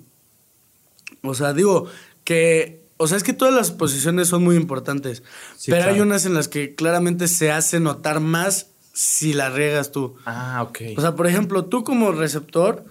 o 1.24 1.34
sea, 1.34 1.54
digo, 1.54 1.88
que, 2.26 2.84
o 2.98 3.08
sea, 3.08 3.18
es 3.18 3.24
que 3.24 3.34
todas 3.34 3.54
las 3.54 3.72
posiciones 3.72 4.28
son 4.28 4.44
muy 4.44 4.58
importantes, 4.58 5.24
pero 5.66 5.90
hay 5.90 6.02
unas 6.02 6.26
en 6.26 6.34
las 6.34 6.50
que 6.50 6.76
claramente 6.76 7.30
se 7.30 7.52
hace 7.52 7.80
notar 7.80 8.20
más 8.20 8.68
si 8.94 9.34
la 9.34 9.50
riegas 9.50 9.92
tú. 9.92 10.16
Ah, 10.26 10.66
ok. 10.68 10.80
O 10.98 11.02
sea, 11.02 11.16
por 11.16 11.28
ejemplo, 11.28 11.66
tú 11.66 11.86
como 11.86 12.12
receptor, 12.12 12.84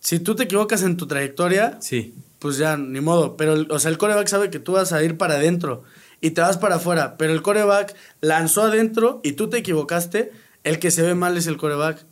si 0.00 0.18
tú 0.18 0.34
te 0.34 0.44
equivocas 0.44 0.82
en 0.82 0.98
tu 0.98 1.06
trayectoria, 1.06 1.78
sí. 1.80 2.14
pues 2.40 2.58
ya, 2.58 2.76
ni 2.76 3.00
modo, 3.00 3.38
pero, 3.38 3.64
o 3.70 3.78
sea, 3.78 3.90
el 3.90 3.96
coreback 3.96 4.28
sabe 4.28 4.50
que 4.50 4.58
tú 4.58 4.72
vas 4.72 4.92
a 4.92 5.02
ir 5.02 5.16
para 5.16 5.36
adentro 5.36 5.84
y 6.26 6.32
te 6.32 6.40
vas 6.40 6.58
para 6.58 6.76
afuera, 6.76 7.16
pero 7.16 7.32
el 7.32 7.40
coreback 7.40 7.94
lanzó 8.20 8.62
adentro 8.62 9.20
y 9.22 9.32
tú 9.32 9.48
te 9.48 9.58
equivocaste, 9.58 10.32
el 10.64 10.80
que 10.80 10.90
se 10.90 11.02
ve 11.02 11.14
mal 11.14 11.36
es 11.36 11.46
el 11.46 11.56
coreback, 11.56 12.04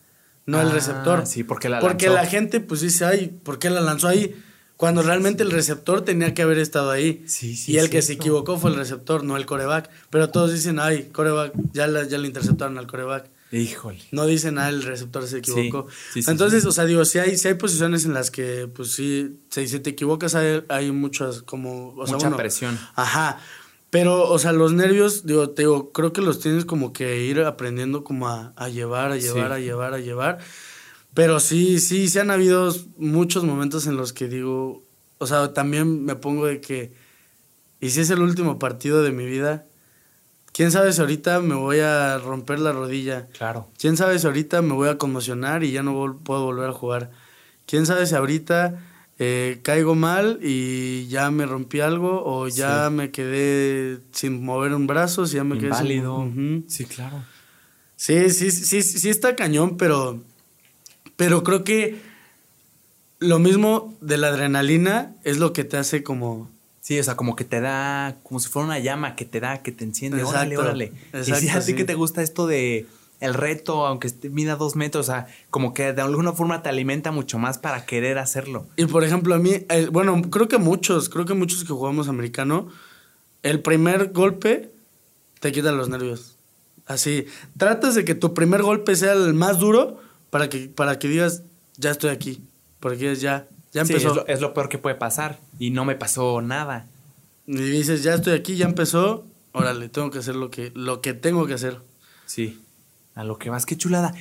no 0.47 0.61
el 0.61 0.69
ah, 0.69 0.73
receptor. 0.73 1.27
Sí, 1.27 1.43
porque 1.43 1.69
la 1.69 1.81
Porque 1.81 2.09
la 2.09 2.25
gente 2.25 2.61
pues 2.61 2.81
dice, 2.81 3.05
ay, 3.05 3.37
¿por 3.43 3.59
qué 3.59 3.71
la 3.71 3.81
lanzó 3.81 4.07
ahí? 4.07 4.41
Cuando 4.77 5.03
realmente 5.03 5.43
el 5.43 5.51
receptor 5.51 6.03
tenía 6.05 6.33
que 6.33 6.43
haber 6.43 6.59
estado 6.59 6.93
ahí. 6.93 7.25
Sí, 7.27 7.57
sí, 7.57 7.73
y 7.73 7.79
el 7.79 7.91
que 7.91 8.03
se 8.03 8.13
equivocó 8.13 8.57
fue 8.57 8.71
el 8.71 8.77
receptor, 8.77 9.25
no 9.25 9.37
el 9.37 9.47
coreback. 9.47 9.91
Pero 10.11 10.31
todos 10.31 10.53
dicen, 10.53 10.79
ay, 10.79 11.11
coreback, 11.13 11.53
ya, 11.73 11.87
ya 12.07 12.19
le 12.19 12.29
interceptaron 12.29 12.79
al 12.79 12.87
coreback. 12.87 13.29
Híjole. 13.51 14.01
No 14.11 14.27
dicen, 14.27 14.59
ah, 14.59 14.69
el 14.69 14.83
receptor 14.83 15.27
se 15.27 15.39
equivocó. 15.39 15.87
Entonces, 16.27 16.65
o 16.67 16.73
sea, 16.73 16.85
digo, 16.87 17.05
si 17.05 17.19
hay, 17.19 17.37
si 17.37 17.49
hay 17.49 17.55
posiciones 17.55 18.05
en 18.05 18.15
las 18.15 18.31
que, 18.31 18.69
pues 18.73 18.93
sí, 18.93 19.39
si, 19.49 19.79
te 19.81 19.91
equivocas, 19.91 20.35
hay, 20.35 20.65
hay 20.69 20.91
muchas 20.91 21.43
como... 21.43 21.93
Mucha 21.93 22.37
presión. 22.37 22.79
Ajá. 22.95 23.41
Pero, 23.95 24.29
o 24.29 24.41
sea, 24.41 24.51
los 24.51 24.73
nervios, 24.73 25.25
digo, 25.25 25.51
te 25.51 25.63
digo, 25.63 25.93
creo 25.93 26.13
que 26.13 26.21
los 26.21 26.41
tienes 26.41 26.65
como 26.65 26.93
que 26.93 27.23
ir 27.23 27.41
aprendiendo 27.43 28.03
como 28.03 28.27
a, 28.27 28.53
llevar, 28.69 29.13
a 29.13 29.17
llevar, 29.17 29.53
a 29.53 29.61
llevar, 29.61 29.95
a 29.95 30.01
llevar. 30.01 30.39
Pero 31.15 31.39
sí, 31.39 31.79
sí, 31.79 32.09
sí 32.09 32.19
han 32.19 32.33
habido 32.33 32.75
muchos 32.97 33.45
momentos 33.45 33.87
en 33.87 33.97
los 33.97 34.13
que 34.13 34.27
digo, 34.27 34.83
o 35.19 35.29
sea, 35.29 35.53
también 35.53 36.05
me 36.05 36.17
pongo 36.17 36.47
de 36.47 36.61
que, 36.61 36.93
y 37.79 37.91
si 37.91 38.01
es 38.01 38.11
el 38.11 38.21
último 38.21 38.59
partido 38.59 39.01
de 39.05 39.13
mi 39.13 39.27
vida, 39.27 39.65
quién 40.51 40.73
sabe 40.73 40.93
si 40.93 41.01
ahorita 41.01 41.39
me 41.39 41.55
voy 41.55 41.79
a 41.79 42.19
romper 42.19 42.59
la 42.59 42.73
rodilla. 42.73 43.29
Claro. 43.29 43.69
Quién 43.79 43.97
sabe 43.97 44.19
si 44.19 44.27
ahorita 44.27 44.61
me 44.61 44.75
voy 44.75 44.89
a 44.89 44.99
conmocionar 44.99 45.63
y 45.63 45.71
ya 45.71 45.85
no 45.85 46.19
puedo 46.25 46.43
volver 46.43 46.71
a 46.71 46.73
jugar. 46.73 47.13
Quién 47.65 47.87
sabe 47.87 48.07
si 48.07 48.17
ahorita 48.17 48.75
eh, 49.19 49.61
caigo 49.63 49.95
mal 49.95 50.41
y 50.43 51.07
ya 51.07 51.31
me 51.31 51.47
rompí 51.47 51.81
algo 51.81 52.23
o 52.25 52.49
ya 52.49 52.91
me 52.91 53.11
quedé 53.11 54.01
sin 54.13 54.45
mover 54.45 54.73
un 54.75 54.87
brazo, 54.87 55.27
si 55.27 55.37
ya 55.37 55.45
me 55.45 55.59
quedé 55.59 55.75
sin... 55.75 56.65
Sí, 56.69 56.85
claro. 56.85 57.25
Sí, 57.97 58.31
sí, 58.31 58.51
sí, 58.51 58.83
sí 58.83 59.09
está 59.09 59.37
cañón, 59.37 59.77
pero, 59.77 60.21
pero 61.17 61.45
creo 61.45 61.63
que 61.63 62.01
lo 63.21 63.39
mismo 63.39 63.95
de 64.01 64.19
la 64.19 64.29
adrenalina 64.29 65.15
es 65.23 65.39
lo 65.39 65.53
que 65.53 65.65
te 65.65 65.77
hace 65.77 66.03
como... 66.03 66.51
Sí, 66.81 66.99
o 66.99 67.05
sea, 67.05 67.17
como 67.17 67.35
que 67.35 67.45
te 67.45 67.61
da, 67.61 68.17
como 68.25 68.41
si 68.41 68.49
fuera 68.49 68.67
una 68.67 68.79
llama 68.79 69.17
que 69.17 69.25
te 69.25 69.41
da, 69.41 69.63
que 69.63 69.73
te 69.73 69.85
enciende. 69.85 70.23
órale, 70.23 70.59
órale. 70.59 70.93
y 71.15 71.35
si 71.35 71.49
a 71.49 71.61
ti 71.65 71.75
que 71.75 71.85
te 71.85 71.95
gusta 71.95 72.21
esto 72.21 72.47
de 72.47 72.87
el 73.25 73.33
reto, 73.33 73.87
aunque 73.87 74.13
mida 74.31 74.57
dos 74.57 74.77
metros, 74.77 75.09
o 75.09 75.13
sea, 75.13 75.27
como 75.49 75.73
que 75.73 75.95
de 75.95 76.03
alguna 76.03 76.33
forma 76.33 76.63
te 76.63 76.69
alimenta 76.69 77.11
mucho 77.11 77.39
más 77.39 77.57
para 77.57 77.87
querer 77.87 78.19
hacerlo. 78.19 78.67
Y 78.77 78.85
por 78.85 79.03
ejemplo, 79.03 79.35
a 79.35 79.39
mí, 79.39 79.65
eh, 79.71 79.89
bueno, 79.91 80.21
creo 80.31 80.47
que 80.47 80.59
muchos, 80.59 81.09
creo 81.09 81.25
que 81.25 81.33
muchos 81.33 81.65
que 81.65 81.73
jugamos 81.73 82.09
americano, 82.09 82.69
el 83.43 83.61
primer 83.61 84.13
golpe 84.13 84.71
te 85.41 85.53
quitan 85.53 85.79
los 85.79 85.89
nervios. 85.89 86.37
Así, 86.87 87.27
tratas 87.57 87.95
de 87.95 88.05
que 88.05 88.15
tu 88.15 88.35
primer 88.35 88.63
golpe 88.63 88.95
sea 88.95 89.15
el 89.15 89.33
más 89.33 89.59
duro 89.59 90.01
para 90.29 90.51
que, 90.51 90.69
para 90.69 90.99
que 90.99 91.09
digas, 91.09 91.45
ya 91.79 91.93
estoy 91.93 92.11
aquí. 92.11 92.43
Porque 92.79 93.17
ya, 93.17 93.49
ya 93.73 93.81
empezó. 93.81 94.09
es, 94.09 94.17
lo, 94.17 94.27
es, 94.27 94.41
lo, 94.43 94.53
peor 94.53 94.69
que 94.69 94.77
puede 94.77 94.97
pasar. 94.97 95.41
Y 95.59 95.71
no 95.71 95.87
me 95.87 95.95
pasó 95.95 96.43
nada. 96.43 96.89
Y 97.47 97.57
dices, 97.57 98.03
ya 98.03 98.15
estoy 98.15 98.35
aquí, 98.35 98.57
ya 98.57 98.67
empezó. 98.67 99.25
Órale, 99.53 99.89
tengo 99.89 100.11
que 100.11 100.19
hacer 100.19 100.37
lo 100.37 100.51
que, 100.51 100.73
lo 100.75 101.01
que 101.01 101.15
tengo 101.15 101.47
que 101.47 101.55
hacer. 101.55 101.79
Sí, 102.27 102.61
a 103.15 103.25
lo 103.25 103.39
que 103.39 103.51
vas, 103.51 103.67
qué 103.67 103.77
chulada. 103.77 104.15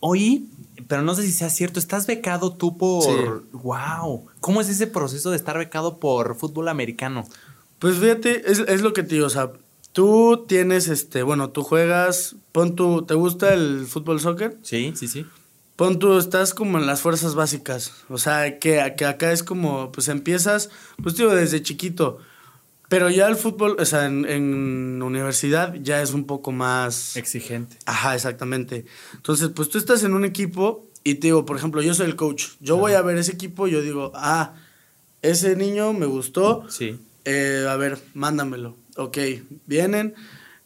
Oí, 0.00 0.48
pero 0.88 1.02
no 1.02 1.14
sé 1.14 1.22
si 1.22 1.32
sea 1.32 1.50
cierto, 1.50 1.78
estás 1.78 2.06
becado 2.06 2.54
tú 2.54 2.78
por... 2.78 3.44
¡Wow! 3.52 4.26
¿Cómo 4.40 4.60
es 4.60 4.68
ese 4.68 4.86
proceso 4.86 5.30
de 5.30 5.36
estar 5.36 5.58
becado 5.58 5.98
por 5.98 6.36
fútbol 6.36 6.68
americano? 6.68 7.26
Pues 7.78 7.98
fíjate, 7.98 8.50
es, 8.50 8.60
es 8.60 8.82
lo 8.82 8.92
que 8.92 9.02
te 9.02 9.16
digo, 9.16 9.26
o 9.26 9.30
sea, 9.30 9.52
tú 9.92 10.44
tienes, 10.48 10.88
este, 10.88 11.22
bueno, 11.22 11.50
tú 11.50 11.62
juegas, 11.62 12.36
pon 12.52 12.76
tu, 12.76 13.02
¿te 13.02 13.14
gusta 13.14 13.52
el 13.54 13.86
fútbol 13.86 14.20
soccer? 14.20 14.58
Sí, 14.62 14.92
sí, 14.94 15.08
sí. 15.08 15.26
Pon 15.76 15.98
tú, 15.98 16.18
estás 16.18 16.52
como 16.52 16.78
en 16.78 16.86
las 16.86 17.00
fuerzas 17.00 17.34
básicas, 17.34 17.92
o 18.08 18.18
sea, 18.18 18.58
que, 18.58 18.94
que 18.96 19.06
acá 19.06 19.32
es 19.32 19.42
como, 19.42 19.90
pues 19.92 20.08
empiezas, 20.08 20.68
pues 21.02 21.16
digo, 21.16 21.34
desde 21.34 21.62
chiquito, 21.62 22.18
pero 22.90 23.08
ya 23.08 23.28
el 23.28 23.36
fútbol, 23.36 23.76
o 23.78 23.84
sea, 23.84 24.06
en, 24.06 24.28
en, 24.28 25.00
universidad 25.00 25.74
ya 25.74 26.02
es 26.02 26.12
un 26.12 26.24
poco 26.24 26.50
más... 26.50 27.16
Exigente. 27.16 27.76
Ajá, 27.86 28.16
exactamente. 28.16 28.84
Entonces, 29.14 29.50
pues 29.54 29.68
tú 29.68 29.78
estás 29.78 30.02
en 30.02 30.12
un 30.12 30.24
equipo 30.24 30.90
y 31.04 31.14
te 31.14 31.28
digo, 31.28 31.46
por 31.46 31.56
ejemplo, 31.56 31.82
yo 31.82 31.94
soy 31.94 32.06
el 32.06 32.16
coach. 32.16 32.48
Yo 32.58 32.74
Ajá. 32.74 32.80
voy 32.80 32.92
a 32.94 33.02
ver 33.02 33.16
ese 33.16 33.30
equipo 33.30 33.68
y 33.68 33.70
yo 33.70 33.80
digo, 33.80 34.10
ah, 34.16 34.54
ese 35.22 35.54
niño 35.54 35.92
me 35.92 36.06
gustó. 36.06 36.68
Sí. 36.68 36.98
Eh, 37.26 37.64
a 37.70 37.76
ver, 37.76 37.96
mándamelo. 38.12 38.76
Ok, 38.96 39.18
vienen. 39.66 40.14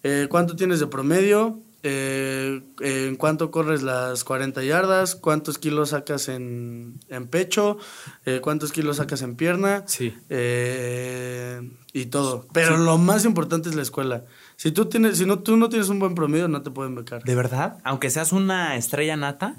Eh, 0.02 0.26
¿Cuánto 0.30 0.56
tienes 0.56 0.80
de 0.80 0.86
promedio? 0.86 1.60
Eh, 1.86 2.62
¿En 2.80 3.16
cuánto 3.16 3.50
corres 3.50 3.82
las 3.82 4.24
40 4.24 4.62
yardas? 4.62 5.14
¿Cuántos 5.14 5.58
kilos 5.58 5.90
sacas 5.90 6.30
en, 6.30 6.98
en 7.10 7.26
pecho? 7.26 7.76
Eh, 8.24 8.40
¿Cuántos 8.42 8.72
kilos 8.72 8.96
sacas 8.96 9.20
en 9.20 9.36
pierna? 9.36 9.84
Sí. 9.86 10.16
Eh, 10.30 11.60
y 11.92 12.06
todo. 12.06 12.46
Pero 12.54 12.78
sí. 12.78 12.84
lo 12.84 12.96
más 12.96 13.26
importante 13.26 13.68
es 13.68 13.74
la 13.74 13.82
escuela. 13.82 14.24
Si 14.56 14.72
tú 14.72 14.86
tienes, 14.86 15.18
si 15.18 15.26
no, 15.26 15.40
tú 15.40 15.58
no 15.58 15.68
tienes 15.68 15.90
un 15.90 15.98
buen 15.98 16.14
promedio, 16.14 16.48
no 16.48 16.62
te 16.62 16.70
pueden 16.70 16.94
becar. 16.94 17.22
¿De 17.22 17.34
verdad? 17.34 17.76
Aunque 17.84 18.08
seas 18.08 18.32
una 18.32 18.76
estrella 18.76 19.18
nata. 19.18 19.54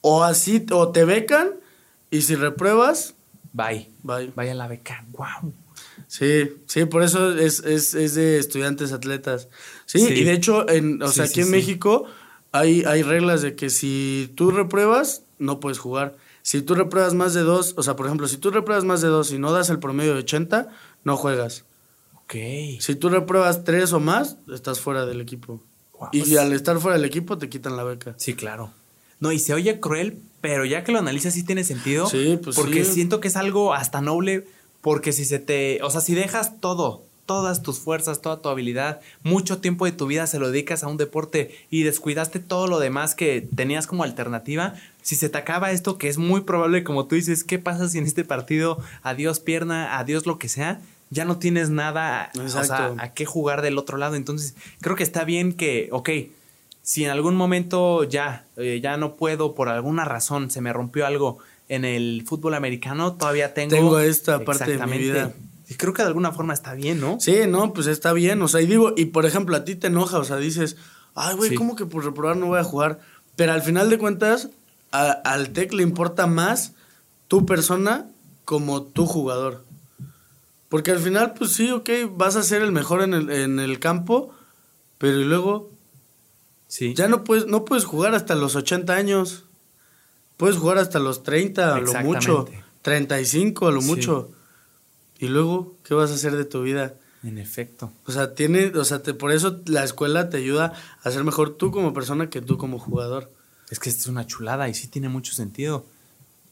O 0.00 0.22
así, 0.22 0.64
o 0.70 0.92
te 0.92 1.04
becan, 1.04 1.54
y 2.08 2.22
si 2.22 2.36
repruebas, 2.36 3.14
bye. 3.52 3.90
Bye. 4.04 4.32
Vaya 4.36 4.54
la 4.54 4.68
beca. 4.68 5.04
Wow. 5.10 5.52
Sí, 6.06 6.50
sí, 6.66 6.84
por 6.84 7.02
eso 7.02 7.36
es, 7.36 7.60
es, 7.60 7.94
es 7.94 8.14
de 8.14 8.38
estudiantes 8.38 8.92
atletas. 8.92 9.48
Sí, 9.88 10.00
sí, 10.00 10.12
y 10.12 10.24
de 10.24 10.34
hecho, 10.34 10.68
en, 10.68 11.02
o 11.02 11.08
sea, 11.08 11.24
aquí 11.24 11.40
en 11.40 11.50
México 11.50 12.04
hay, 12.52 12.84
hay 12.84 13.02
reglas 13.02 13.40
de 13.40 13.56
que 13.56 13.70
si 13.70 14.30
tú 14.34 14.50
repruebas, 14.50 15.22
no 15.38 15.60
puedes 15.60 15.78
jugar. 15.78 16.14
Si 16.42 16.60
tú 16.60 16.74
repruebas 16.74 17.14
más 17.14 17.32
de 17.32 17.40
dos, 17.40 17.72
o 17.78 17.82
sea, 17.82 17.96
por 17.96 18.04
ejemplo, 18.04 18.28
si 18.28 18.36
tú 18.36 18.50
repruebas 18.50 18.84
más 18.84 19.00
de 19.00 19.08
dos 19.08 19.32
y 19.32 19.38
no 19.38 19.50
das 19.50 19.70
el 19.70 19.78
promedio 19.78 20.12
de 20.12 20.18
80, 20.20 20.68
no 21.04 21.16
juegas. 21.16 21.64
Ok. 22.16 22.34
Si 22.80 22.96
tú 22.96 23.08
repruebas 23.08 23.64
tres 23.64 23.94
o 23.94 24.00
más, 24.00 24.36
estás 24.52 24.78
fuera 24.78 25.06
del 25.06 25.22
equipo. 25.22 25.62
Wow, 25.98 26.10
y 26.12 26.20
pues... 26.20 26.36
al 26.36 26.52
estar 26.52 26.78
fuera 26.80 26.98
del 26.98 27.06
equipo 27.06 27.38
te 27.38 27.48
quitan 27.48 27.78
la 27.78 27.84
beca. 27.84 28.14
Sí, 28.18 28.34
claro. 28.34 28.74
No, 29.20 29.32
y 29.32 29.38
se 29.38 29.54
oye 29.54 29.80
cruel, 29.80 30.18
pero 30.42 30.66
ya 30.66 30.84
que 30.84 30.92
lo 30.92 30.98
analizas 30.98 31.32
sí 31.32 31.44
tiene 31.44 31.64
sentido. 31.64 32.08
Sí, 32.08 32.38
pues 32.44 32.56
Porque 32.56 32.84
sí. 32.84 32.92
siento 32.92 33.20
que 33.20 33.28
es 33.28 33.36
algo 33.36 33.72
hasta 33.72 34.02
noble, 34.02 34.46
porque 34.82 35.12
si 35.14 35.24
se 35.24 35.38
te, 35.38 35.82
o 35.82 35.90
sea, 35.90 36.02
si 36.02 36.14
dejas 36.14 36.60
todo, 36.60 37.07
todas 37.28 37.62
tus 37.62 37.78
fuerzas, 37.78 38.22
toda 38.22 38.40
tu 38.40 38.48
habilidad, 38.48 39.02
mucho 39.22 39.58
tiempo 39.58 39.84
de 39.84 39.92
tu 39.92 40.06
vida 40.06 40.26
se 40.26 40.38
lo 40.38 40.50
dedicas 40.50 40.82
a 40.82 40.88
un 40.88 40.96
deporte 40.96 41.54
y 41.68 41.82
descuidaste 41.82 42.40
todo 42.40 42.66
lo 42.66 42.80
demás 42.80 43.14
que 43.14 43.46
tenías 43.54 43.86
como 43.86 44.02
alternativa, 44.02 44.76
si 45.02 45.14
se 45.14 45.28
te 45.28 45.36
acaba 45.36 45.70
esto, 45.70 45.98
que 45.98 46.08
es 46.08 46.16
muy 46.16 46.40
probable, 46.40 46.84
como 46.84 47.04
tú 47.04 47.16
dices, 47.16 47.44
¿qué 47.44 47.58
pasa 47.58 47.86
si 47.90 47.98
en 47.98 48.06
este 48.06 48.24
partido 48.24 48.78
adiós 49.02 49.40
pierna, 49.40 49.98
adiós 49.98 50.24
lo 50.24 50.38
que 50.38 50.48
sea? 50.48 50.80
Ya 51.10 51.26
no 51.26 51.36
tienes 51.36 51.68
nada 51.68 52.30
o 52.42 52.48
sea, 52.48 52.94
a 52.96 53.12
qué 53.12 53.26
jugar 53.26 53.60
del 53.60 53.76
otro 53.76 53.98
lado. 53.98 54.14
Entonces, 54.14 54.54
creo 54.80 54.96
que 54.96 55.02
está 55.02 55.24
bien 55.24 55.52
que, 55.52 55.90
ok, 55.92 56.08
si 56.80 57.04
en 57.04 57.10
algún 57.10 57.36
momento 57.36 58.04
ya, 58.04 58.46
eh, 58.56 58.80
ya 58.82 58.96
no 58.96 59.16
puedo 59.16 59.54
por 59.54 59.68
alguna 59.68 60.06
razón, 60.06 60.50
se 60.50 60.62
me 60.62 60.72
rompió 60.72 61.04
algo 61.04 61.38
en 61.68 61.84
el 61.84 62.24
fútbol 62.26 62.54
americano, 62.54 63.12
todavía 63.12 63.52
tengo... 63.52 63.76
Tengo 63.76 64.00
esta 64.00 64.42
parte 64.46 64.78
de 64.78 64.86
mi 64.86 64.96
vida. 64.96 65.34
Y 65.68 65.74
creo 65.74 65.92
que 65.92 66.02
de 66.02 66.08
alguna 66.08 66.32
forma 66.32 66.54
está 66.54 66.72
bien, 66.74 67.00
¿no? 67.00 67.20
Sí, 67.20 67.40
no, 67.46 67.74
pues 67.74 67.86
está 67.86 68.14
bien. 68.14 68.40
O 68.40 68.48
sea, 68.48 68.62
y 68.62 68.66
digo, 68.66 68.94
y 68.96 69.06
por 69.06 69.26
ejemplo, 69.26 69.54
a 69.54 69.64
ti 69.64 69.74
te 69.74 69.88
enoja, 69.88 70.18
o 70.18 70.24
sea, 70.24 70.38
dices, 70.38 70.76
ay, 71.14 71.36
güey, 71.36 71.50
sí. 71.50 71.56
¿cómo 71.56 71.76
que 71.76 71.84
por 71.84 72.04
reprobar 72.04 72.36
no 72.36 72.46
voy 72.46 72.58
a 72.58 72.64
jugar? 72.64 73.00
Pero 73.36 73.52
al 73.52 73.62
final 73.62 73.90
de 73.90 73.98
cuentas, 73.98 74.48
a, 74.92 75.10
al 75.10 75.50
TEC 75.50 75.74
le 75.74 75.82
importa 75.82 76.26
más 76.26 76.72
tu 77.28 77.44
persona 77.44 78.06
como 78.46 78.82
tu 78.82 79.04
jugador. 79.06 79.62
Porque 80.70 80.90
al 80.90 80.98
final, 80.98 81.34
pues 81.34 81.52
sí, 81.52 81.70
ok, 81.70 81.90
vas 82.12 82.36
a 82.36 82.42
ser 82.42 82.62
el 82.62 82.72
mejor 82.72 83.02
en 83.02 83.12
el, 83.12 83.30
en 83.30 83.60
el 83.60 83.78
campo, 83.78 84.34
pero 84.96 85.20
y 85.20 85.24
luego 85.24 85.70
sí. 86.66 86.94
ya 86.94 87.08
no 87.08 87.24
puedes, 87.24 87.46
no 87.46 87.66
puedes 87.66 87.84
jugar 87.84 88.14
hasta 88.14 88.34
los 88.34 88.56
80 88.56 88.94
años. 88.94 89.44
Puedes 90.38 90.56
jugar 90.56 90.78
hasta 90.78 90.98
los 90.98 91.24
30 91.24 91.74
a 91.74 91.80
lo 91.80 91.94
mucho, 92.04 92.48
35 92.82 93.68
a 93.68 93.72
lo 93.72 93.82
sí. 93.82 93.86
mucho. 93.86 94.30
Y 95.18 95.28
luego, 95.28 95.76
¿qué 95.84 95.94
vas 95.94 96.10
a 96.10 96.14
hacer 96.14 96.36
de 96.36 96.44
tu 96.44 96.62
vida? 96.62 96.94
En 97.24 97.38
efecto. 97.38 97.92
O 98.06 98.12
sea, 98.12 98.34
tiene, 98.34 98.66
o 98.68 98.84
sea, 98.84 99.02
te, 99.02 99.12
por 99.14 99.32
eso 99.32 99.60
la 99.66 99.82
escuela 99.82 100.30
te 100.30 100.36
ayuda 100.36 100.72
a 101.02 101.10
ser 101.10 101.24
mejor 101.24 101.56
tú 101.56 101.72
como 101.72 101.92
persona 101.92 102.30
que 102.30 102.40
tú 102.40 102.56
como 102.56 102.78
jugador. 102.78 103.32
Es 103.70 103.80
que 103.80 103.88
esto 103.88 104.02
es 104.02 104.06
una 104.08 104.26
chulada 104.26 104.68
y 104.68 104.74
sí 104.74 104.86
tiene 104.86 105.08
mucho 105.08 105.32
sentido. 105.32 105.84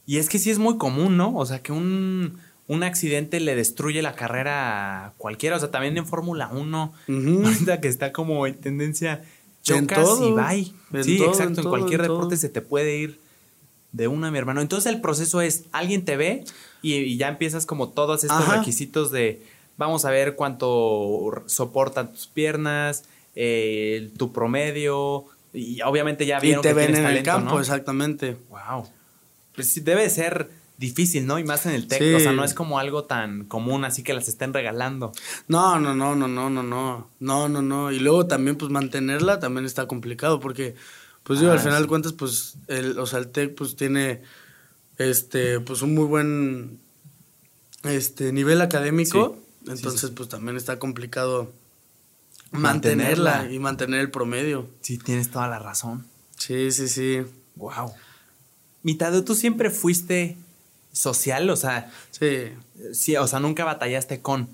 Y 0.07 0.19
es 0.19 0.29
que 0.29 0.39
sí 0.39 0.51
es 0.51 0.59
muy 0.59 0.77
común, 0.77 1.17
¿no? 1.17 1.37
O 1.37 1.47
sea, 1.47 1.63
que 1.63 1.73
un, 1.73 2.39
un 2.67 2.83
accidente 2.83 3.39
le 3.41 3.55
destruye 3.55 4.03
la 4.03 4.15
carrera 4.15 5.07
a 5.07 5.13
cualquiera. 5.17 5.57
O 5.57 5.61
sea, 5.61 5.71
también 5.71 5.97
en 5.97 6.07
Fórmula 6.07 6.49
1, 6.53 6.95
uh 7.07 7.13
-huh. 7.13 7.45
ahorita 7.45 7.81
que 7.81 7.89
está 7.89 8.13
como 8.13 8.47
en 8.47 8.57
tendencia, 8.57 9.25
chocas 9.63 10.05
todo, 10.05 10.29
y 10.29 10.33
bye. 10.33 10.73
En 10.93 11.05
sí, 11.05 11.19
todo, 11.19 11.29
exacto. 11.29 11.49
En, 11.49 11.55
todo, 11.55 11.65
en 11.65 11.71
cualquier 11.71 12.01
en 12.01 12.09
deporte 12.09 12.37
se 12.37 12.49
te 12.49 12.61
puede 12.61 12.97
ir 12.99 13.21
de 13.97 14.09
una, 14.09 14.31
mi 14.31 14.39
hermano. 14.39 14.61
Entonces 14.61 14.93
el 14.93 15.01
proceso 15.01 15.41
es, 15.41 15.65
alguien 15.73 16.05
te 16.05 16.17
ve 16.17 16.45
y, 16.83 16.95
y 16.95 17.17
ya 17.17 17.29
empiezas 17.29 17.65
como 17.65 17.89
todos 17.89 18.25
estos 18.25 18.43
Ajá. 18.43 18.59
requisitos 18.59 19.11
de, 19.11 19.43
vamos 19.79 20.05
a 20.05 20.11
ver 20.11 20.37
cuánto 20.37 21.43
soportan 21.47 22.13
tus 22.13 22.27
piernas, 22.27 23.05
eh, 23.35 24.11
tu 24.19 24.33
promedio, 24.33 25.25
y 25.53 25.81
obviamente 25.81 26.27
ya 26.27 26.39
vieron 26.39 26.61
y 26.61 26.63
te 26.63 26.69
que 26.69 26.75
ven 26.75 26.89
en 26.91 27.03
talento, 27.03 27.19
el 27.19 27.23
campo, 27.25 27.55
¿no? 27.55 27.61
exactamente. 27.61 28.37
Wow. 28.51 28.87
Pues 29.55 29.73
sí, 29.73 29.81
debe 29.81 30.09
ser 30.11 30.51
difícil, 30.77 31.27
¿no? 31.27 31.39
Y 31.39 31.45
más 31.45 31.65
en 31.65 31.73
el 31.73 31.89
tech, 31.89 31.99
sí. 31.99 32.13
o 32.13 32.21
sea, 32.21 32.33
no 32.33 32.45
es 32.45 32.53
como 32.53 32.79
algo 32.79 33.05
tan 33.05 33.45
común 33.45 33.87
así 33.87 34.03
que 34.03 34.13
las 34.13 34.29
estén 34.29 34.53
regalando. 34.53 35.13
No, 35.49 35.81
no, 35.81 35.95
no, 35.95 36.15
no, 36.15 36.29
no, 36.29 36.51
no, 36.51 36.63
no, 36.63 37.09
no, 37.19 37.49
no, 37.49 37.63
no. 37.63 37.93
Y 37.93 37.99
luego 37.99 38.27
también, 38.27 38.57
pues 38.57 38.71
mantenerla 38.71 39.41
también 39.41 39.65
está 39.65 39.87
complicado 39.87 40.39
porque, 40.39 40.75
pues 41.27 41.41
digo, 41.41 41.51
ah, 41.51 41.55
al 41.55 41.61
final 41.61 41.79
sí. 41.79 41.83
de 41.83 41.89
cuentas, 41.89 42.13
pues, 42.13 42.55
el, 42.69 42.99
o 43.01 43.07
sea, 43.07 43.19
el 43.19 43.29
tech, 43.29 43.57
pues 43.57 43.75
tiene, 43.75 44.23
este, 44.97 45.59
pues 45.59 45.83
un 45.83 45.93
muy 45.93 46.05
buen, 46.05 46.79
este, 47.83 48.33
nivel 48.33 48.61
académico. 48.61 49.37
Sí. 49.65 49.73
Entonces, 49.73 50.11
pues 50.11 50.29
también 50.29 50.57
está 50.57 50.79
complicado 50.79 51.53
mantenerla, 52.53 53.31
mantenerla 53.33 53.53
y 53.53 53.59
mantener 53.59 54.01
el 54.01 54.11
promedio. 54.13 54.69
Sí, 54.81 54.99
tienes 54.99 55.29
toda 55.29 55.49
la 55.49 55.59
razón. 55.59 56.07
Sí, 56.39 56.71
sí, 56.71 56.87
sí. 56.87 57.23
Wow. 57.57 57.93
Mitad, 58.85 59.21
¿tú 59.25 59.35
siempre 59.35 59.71
fuiste 59.71 60.37
social? 60.93 61.51
O 61.51 61.57
sea, 61.57 61.91
sí. 62.13 62.53
sí. 62.93 63.17
O 63.17 63.27
sea, 63.27 63.41
nunca 63.41 63.65
batallaste 63.65 64.23
con. 64.23 64.49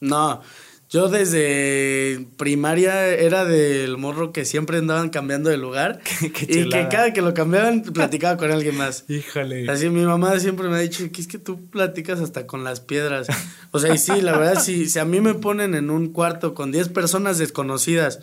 No, 0.00 0.42
yo 0.90 1.08
desde 1.08 2.26
primaria 2.38 3.08
era 3.08 3.44
del 3.44 3.98
morro 3.98 4.32
que 4.32 4.46
siempre 4.46 4.78
andaban 4.78 5.10
cambiando 5.10 5.50
de 5.50 5.58
lugar. 5.58 6.00
qué, 6.20 6.32
qué 6.32 6.46
y 6.48 6.68
que 6.68 6.88
cada 6.88 7.12
que 7.12 7.20
lo 7.20 7.34
cambiaban 7.34 7.82
platicaba 7.82 8.38
con 8.38 8.50
alguien 8.50 8.76
más. 8.76 9.04
Híjole. 9.08 9.70
Así 9.70 9.90
mi 9.90 10.06
mamá 10.06 10.40
siempre 10.40 10.68
me 10.68 10.76
ha 10.76 10.80
dicho 10.80 11.04
que 11.12 11.20
es 11.20 11.28
que 11.28 11.38
tú 11.38 11.68
platicas 11.68 12.20
hasta 12.20 12.46
con 12.46 12.64
las 12.64 12.80
piedras. 12.80 13.26
O 13.70 13.78
sea, 13.78 13.94
y 13.94 13.98
sí, 13.98 14.22
la 14.22 14.38
verdad, 14.38 14.62
si, 14.62 14.88
si 14.88 14.98
a 14.98 15.04
mí 15.04 15.20
me 15.20 15.34
ponen 15.34 15.74
en 15.74 15.90
un 15.90 16.12
cuarto 16.12 16.54
con 16.54 16.72
10 16.72 16.88
personas 16.88 17.36
desconocidas, 17.36 18.20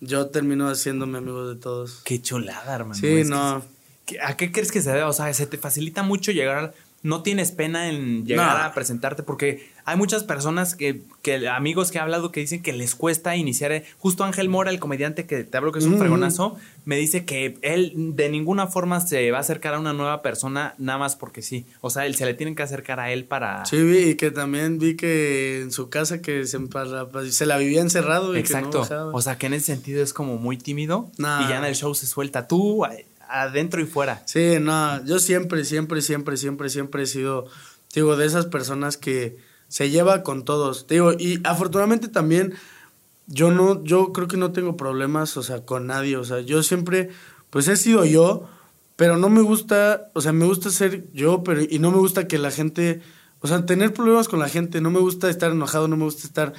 yo 0.00 0.26
termino 0.28 0.68
haciéndome 0.68 1.18
amigo 1.18 1.48
de 1.48 1.60
todos. 1.60 2.02
Qué 2.04 2.22
chulada, 2.22 2.72
hermano. 2.72 2.94
Sí, 2.94 3.08
es 3.08 3.28
no. 3.28 3.64
Que, 4.04 4.20
¿A 4.20 4.36
qué 4.36 4.52
crees 4.52 4.70
que 4.70 4.80
se 4.80 4.90
debe? 4.90 5.02
O 5.02 5.12
sea, 5.12 5.32
se 5.34 5.46
te 5.46 5.58
facilita 5.58 6.04
mucho 6.04 6.30
llegar 6.30 6.72
no 7.06 7.22
tienes 7.22 7.52
pena 7.52 7.88
en 7.88 8.26
llegar 8.26 8.64
a 8.64 8.74
presentarte 8.74 9.22
porque 9.22 9.70
hay 9.84 9.96
muchas 9.96 10.24
personas 10.24 10.74
que, 10.74 11.02
que, 11.22 11.48
amigos 11.48 11.92
que 11.92 11.98
he 11.98 12.00
hablado 12.00 12.32
que 12.32 12.40
dicen 12.40 12.62
que 12.62 12.72
les 12.72 12.96
cuesta 12.96 13.36
iniciar. 13.36 13.70
Eh, 13.70 13.84
justo 13.98 14.24
Ángel 14.24 14.48
Mora, 14.48 14.72
el 14.72 14.80
comediante 14.80 15.24
que 15.24 15.44
te 15.44 15.56
hablo 15.56 15.70
que 15.70 15.78
es 15.78 15.84
un 15.84 15.98
fregonazo, 15.98 16.56
me 16.84 16.96
dice 16.96 17.24
que 17.24 17.58
él 17.62 17.92
de 17.94 18.28
ninguna 18.28 18.66
forma 18.66 19.00
se 19.00 19.30
va 19.30 19.38
a 19.38 19.42
acercar 19.42 19.74
a 19.74 19.78
una 19.78 19.92
nueva 19.92 20.20
persona 20.20 20.74
nada 20.78 20.98
más 20.98 21.14
porque 21.14 21.42
sí. 21.42 21.64
O 21.80 21.90
sea, 21.90 22.06
él 22.06 22.16
se 22.16 22.26
le 22.26 22.34
tienen 22.34 22.56
que 22.56 22.64
acercar 22.64 22.98
a 22.98 23.12
él 23.12 23.24
para. 23.24 23.64
Sí, 23.66 23.80
vi, 23.80 23.98
y 23.98 24.14
que 24.16 24.32
también 24.32 24.80
vi 24.80 24.96
que 24.96 25.60
en 25.60 25.70
su 25.70 25.88
casa 25.88 26.20
que 26.20 26.44
se, 26.46 26.58
se 27.30 27.46
la 27.46 27.56
vivía 27.56 27.82
encerrado. 27.82 28.34
Y 28.34 28.40
Exacto. 28.40 28.82
Que 28.82 28.94
no 28.94 29.10
o 29.10 29.22
sea, 29.22 29.38
que 29.38 29.46
en 29.46 29.54
ese 29.54 29.66
sentido 29.66 30.02
es 30.02 30.12
como 30.12 30.38
muy 30.38 30.56
tímido 30.56 31.12
y 31.18 31.22
ya 31.22 31.58
en 31.58 31.64
el 31.64 31.76
show 31.76 31.94
se 31.94 32.08
suelta. 32.08 32.48
Tú 32.48 32.84
adentro 33.28 33.80
y 33.80 33.86
fuera. 33.86 34.22
Sí, 34.26 34.58
no, 34.60 35.04
yo 35.04 35.18
siempre, 35.18 35.64
siempre, 35.64 36.02
siempre, 36.02 36.36
siempre, 36.36 36.68
siempre 36.68 37.02
he 37.02 37.06
sido, 37.06 37.46
digo, 37.94 38.16
de 38.16 38.26
esas 38.26 38.46
personas 38.46 38.96
que 38.96 39.38
se 39.68 39.90
lleva 39.90 40.22
con 40.22 40.44
todos. 40.44 40.86
Digo, 40.86 41.12
y 41.12 41.40
afortunadamente 41.44 42.08
también 42.08 42.54
yo 43.26 43.50
no, 43.50 43.82
yo 43.84 44.12
creo 44.12 44.28
que 44.28 44.36
no 44.36 44.52
tengo 44.52 44.76
problemas, 44.76 45.36
o 45.36 45.42
sea, 45.42 45.64
con 45.64 45.86
nadie. 45.86 46.16
O 46.16 46.24
sea, 46.24 46.40
yo 46.40 46.62
siempre, 46.62 47.10
pues 47.50 47.68
he 47.68 47.76
sido 47.76 48.04
yo, 48.04 48.48
pero 48.96 49.16
no 49.16 49.28
me 49.28 49.42
gusta, 49.42 50.10
o 50.14 50.20
sea, 50.20 50.32
me 50.32 50.46
gusta 50.46 50.70
ser 50.70 51.12
yo, 51.12 51.42
pero, 51.42 51.62
y 51.62 51.78
no 51.78 51.90
me 51.90 51.98
gusta 51.98 52.28
que 52.28 52.38
la 52.38 52.50
gente, 52.50 53.02
o 53.40 53.48
sea, 53.48 53.66
tener 53.66 53.92
problemas 53.92 54.28
con 54.28 54.38
la 54.38 54.48
gente, 54.48 54.80
no 54.80 54.90
me 54.90 55.00
gusta 55.00 55.28
estar 55.28 55.50
enojado, 55.50 55.88
no 55.88 55.96
me 55.96 56.04
gusta 56.04 56.26
estar 56.26 56.54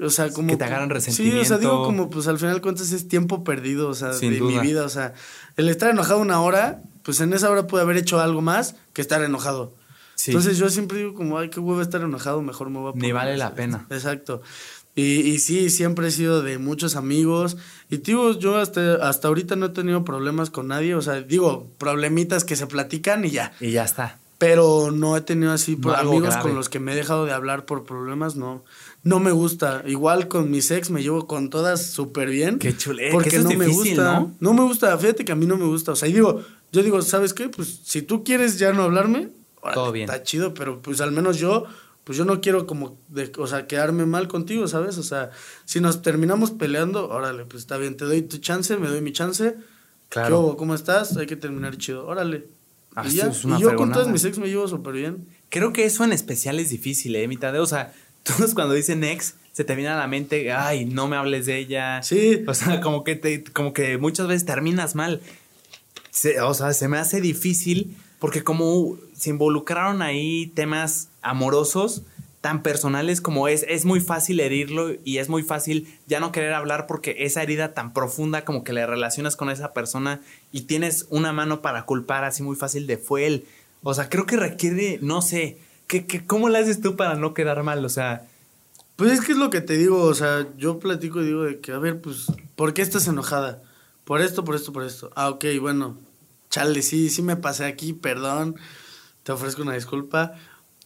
o 0.00 0.10
sea, 0.10 0.30
como. 0.30 0.48
Que 0.48 0.56
te 0.56 0.64
agarran 0.64 0.90
resentimiento. 0.90 1.38
Sí, 1.38 1.42
o 1.42 1.48
sea, 1.48 1.58
digo, 1.58 1.84
como, 1.84 2.10
pues 2.10 2.26
al 2.28 2.38
final 2.38 2.60
cuentas 2.60 2.92
es 2.92 3.08
tiempo 3.08 3.44
perdido, 3.44 3.88
o 3.88 3.94
sea, 3.94 4.10
de 4.10 4.40
mi 4.40 4.58
vida. 4.58 4.84
O 4.84 4.88
sea, 4.88 5.14
el 5.56 5.68
estar 5.68 5.90
enojado 5.90 6.20
una 6.20 6.40
hora, 6.40 6.82
pues 7.02 7.20
en 7.20 7.32
esa 7.32 7.50
hora 7.50 7.66
pude 7.66 7.82
haber 7.82 7.96
hecho 7.96 8.20
algo 8.20 8.42
más 8.42 8.76
que 8.92 9.00
estar 9.00 9.22
enojado. 9.22 9.72
Entonces 10.26 10.58
yo 10.58 10.68
siempre 10.70 10.98
digo, 10.98 11.14
como, 11.14 11.38
ay, 11.38 11.50
qué 11.50 11.60
huevo 11.60 11.80
estar 11.80 12.00
enojado, 12.00 12.42
mejor 12.42 12.70
me 12.70 12.78
voy 12.78 12.88
a 12.90 12.92
poner. 12.92 13.06
Ni 13.06 13.12
vale 13.12 13.36
la 13.36 13.54
pena. 13.54 13.86
Exacto. 13.90 14.42
Y, 14.94 15.20
y 15.20 15.38
sí, 15.38 15.68
siempre 15.68 16.08
he 16.08 16.10
sido 16.10 16.42
de 16.42 16.58
muchos 16.58 16.96
amigos. 16.96 17.58
Y 17.90 17.98
digo, 17.98 18.32
yo 18.38 18.56
hasta, 18.56 18.94
hasta 19.06 19.28
ahorita 19.28 19.54
no 19.54 19.66
he 19.66 19.68
tenido 19.68 20.04
problemas 20.04 20.48
con 20.48 20.68
nadie. 20.68 20.94
O 20.94 21.02
sea, 21.02 21.20
digo, 21.20 21.66
problemitas 21.76 22.44
que 22.44 22.56
se 22.56 22.66
platican 22.66 23.24
y 23.26 23.30
ya. 23.30 23.52
Y 23.60 23.72
ya 23.72 23.84
está. 23.84 24.18
Pero 24.38 24.90
no 24.90 25.16
he 25.16 25.20
tenido 25.20 25.52
así 25.52 25.78
amigos 25.96 26.36
con 26.38 26.54
los 26.54 26.70
que 26.70 26.80
me 26.80 26.92
he 26.92 26.96
dejado 26.96 27.26
de 27.26 27.32
hablar 27.32 27.66
por 27.66 27.84
problemas, 27.84 28.36
no 28.36 28.64
no 29.06 29.20
me 29.20 29.30
gusta. 29.30 29.84
Igual 29.86 30.26
con 30.26 30.50
mis 30.50 30.68
ex 30.72 30.90
me 30.90 31.00
llevo 31.00 31.28
con 31.28 31.48
todas 31.48 31.86
súper 31.86 32.28
bien. 32.28 32.58
Qué 32.58 32.76
chulé. 32.76 33.10
Porque 33.12 33.38
no 33.38 33.50
me 33.50 33.68
gusta. 33.68 34.18
¿no? 34.18 34.34
¿no? 34.40 34.52
me 34.52 34.62
gusta. 34.62 34.98
Fíjate 34.98 35.24
que 35.24 35.30
a 35.30 35.36
mí 35.36 35.46
no 35.46 35.56
me 35.56 35.64
gusta. 35.64 35.92
O 35.92 35.96
sea, 35.96 36.08
y 36.08 36.12
digo, 36.12 36.42
yo 36.72 36.82
digo, 36.82 37.00
¿sabes 37.02 37.32
qué? 37.32 37.48
Pues 37.48 37.82
si 37.84 38.02
tú 38.02 38.24
quieres 38.24 38.58
ya 38.58 38.72
no 38.72 38.82
hablarme, 38.82 39.28
todo 39.72 39.92
bien. 39.92 40.10
Está 40.10 40.24
chido, 40.24 40.54
pero 40.54 40.82
pues 40.82 41.00
al 41.00 41.12
menos 41.12 41.38
yo, 41.38 41.66
pues 42.02 42.18
yo 42.18 42.24
no 42.24 42.40
quiero 42.40 42.66
como, 42.66 42.98
de, 43.06 43.30
o 43.38 43.46
sea, 43.46 43.68
quedarme 43.68 44.06
mal 44.06 44.26
contigo, 44.26 44.66
¿sabes? 44.66 44.98
O 44.98 45.04
sea, 45.04 45.30
si 45.64 45.80
nos 45.80 46.02
terminamos 46.02 46.50
peleando, 46.50 47.08
órale, 47.08 47.44
pues 47.44 47.62
está 47.62 47.76
bien, 47.76 47.96
te 47.96 48.06
doy 48.06 48.22
tu 48.22 48.38
chance, 48.38 48.76
me 48.76 48.88
doy 48.88 49.02
mi 49.02 49.12
chance. 49.12 49.54
Claro. 50.08 50.56
¿Cómo 50.58 50.74
estás? 50.74 51.16
Hay 51.16 51.26
que 51.26 51.36
terminar 51.36 51.76
chido. 51.78 52.08
Órale. 52.08 52.48
Ah, 52.96 53.04
y, 53.06 53.10
ya. 53.10 53.30
y 53.30 53.60
yo 53.60 53.76
con 53.76 53.92
todas 53.92 54.08
mis 54.08 54.24
ex 54.24 54.36
me 54.38 54.48
llevo 54.48 54.66
súper 54.66 54.94
bien. 54.94 55.28
Creo 55.48 55.72
que 55.72 55.84
eso 55.84 56.02
en 56.02 56.12
especial 56.12 56.58
es 56.58 56.70
difícil, 56.70 57.14
¿eh? 57.14 57.28
Mitad 57.28 57.52
de, 57.52 57.60
o 57.60 57.66
sea, 57.66 57.94
todos 58.26 58.54
cuando 58.54 58.74
dicen 58.74 59.04
ex, 59.04 59.34
se 59.52 59.64
te 59.64 59.74
viene 59.74 59.90
a 59.90 59.96
la 59.96 60.06
mente, 60.06 60.52
ay, 60.52 60.84
no 60.84 61.08
me 61.08 61.16
hables 61.16 61.46
de 61.46 61.58
ella. 61.58 62.02
Sí. 62.02 62.44
O 62.46 62.54
sea, 62.54 62.80
como 62.80 63.04
que, 63.04 63.16
te, 63.16 63.44
como 63.44 63.72
que 63.72 63.96
muchas 63.98 64.26
veces 64.26 64.44
terminas 64.44 64.94
mal. 64.94 65.22
o 66.42 66.54
sea, 66.54 66.72
se 66.72 66.88
me 66.88 66.98
hace 66.98 67.20
difícil 67.20 67.96
porque 68.18 68.42
como 68.42 68.98
se 69.16 69.30
involucraron 69.30 70.02
ahí 70.02 70.48
temas 70.54 71.08
amorosos 71.22 72.02
tan 72.40 72.62
personales 72.62 73.20
como 73.20 73.48
es, 73.48 73.64
es 73.68 73.84
muy 73.84 74.00
fácil 74.00 74.38
herirlo 74.40 74.92
y 75.04 75.18
es 75.18 75.28
muy 75.28 75.42
fácil 75.42 75.88
ya 76.06 76.20
no 76.20 76.32
querer 76.32 76.52
hablar 76.52 76.86
porque 76.86 77.16
esa 77.20 77.42
herida 77.42 77.74
tan 77.74 77.92
profunda 77.92 78.44
como 78.44 78.62
que 78.62 78.72
le 78.72 78.86
relacionas 78.86 79.36
con 79.36 79.50
esa 79.50 79.72
persona 79.72 80.20
y 80.52 80.62
tienes 80.62 81.06
una 81.10 81.32
mano 81.32 81.60
para 81.60 81.86
culpar 81.86 82.24
así 82.24 82.42
muy 82.42 82.56
fácil 82.56 82.86
de 82.86 82.98
fue 82.98 83.26
él. 83.26 83.46
O 83.82 83.94
sea, 83.94 84.08
creo 84.08 84.26
que 84.26 84.36
requiere, 84.36 84.98
no 85.02 85.22
sé, 85.22 85.58
cómo 86.26 86.48
le 86.48 86.58
haces 86.58 86.80
tú 86.80 86.96
para 86.96 87.14
no 87.14 87.34
quedar 87.34 87.62
mal? 87.62 87.84
O 87.84 87.88
sea... 87.88 88.26
Pues 88.96 89.12
es 89.12 89.20
que 89.20 89.32
es 89.32 89.38
lo 89.38 89.50
que 89.50 89.60
te 89.60 89.76
digo, 89.76 90.02
o 90.02 90.14
sea, 90.14 90.48
yo 90.56 90.78
platico 90.78 91.20
y 91.20 91.26
digo 91.26 91.42
de 91.42 91.60
que, 91.60 91.72
a 91.72 91.78
ver, 91.78 92.00
pues, 92.00 92.32
¿por 92.56 92.72
qué 92.72 92.80
estás 92.80 93.06
enojada? 93.06 93.62
Por 94.04 94.22
esto, 94.22 94.42
por 94.42 94.54
esto, 94.54 94.72
por 94.72 94.84
esto. 94.84 95.10
Ah, 95.14 95.28
ok, 95.28 95.44
bueno, 95.60 95.98
chale, 96.48 96.80
sí, 96.80 97.10
sí 97.10 97.20
me 97.20 97.36
pasé 97.36 97.66
aquí, 97.66 97.92
perdón, 97.92 98.56
te 99.22 99.32
ofrezco 99.32 99.60
una 99.60 99.74
disculpa. 99.74 100.32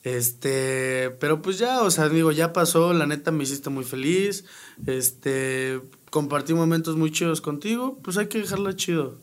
Este, 0.03 1.11
pero 1.21 1.41
pues 1.41 1.59
ya, 1.59 1.83
o 1.83 1.91
sea, 1.91 2.09
digo, 2.09 2.33
ya 2.33 2.53
pasó, 2.53 2.93
la 2.95 3.07
neta 3.07 3.31
me 3.31 3.45
hiciste 3.45 3.71
muy 3.71 3.85
feliz, 3.85 4.45
este, 4.87 5.81
compartí 6.11 6.55
momentos 6.55 6.97
muy 6.97 7.13
chidos 7.13 7.41
contigo, 7.41 7.99
pues 8.03 8.17
hay 8.17 8.27
que 8.27 8.39
dejarlo 8.39 8.73
chido. 8.73 9.19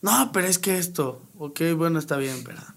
No, 0.00 0.30
pero 0.32 0.46
es 0.46 0.58
que 0.58 0.78
esto, 0.78 1.20
ok, 1.38 1.60
bueno, 1.76 1.98
está 1.98 2.16
bien, 2.16 2.44
perdón. 2.44 2.74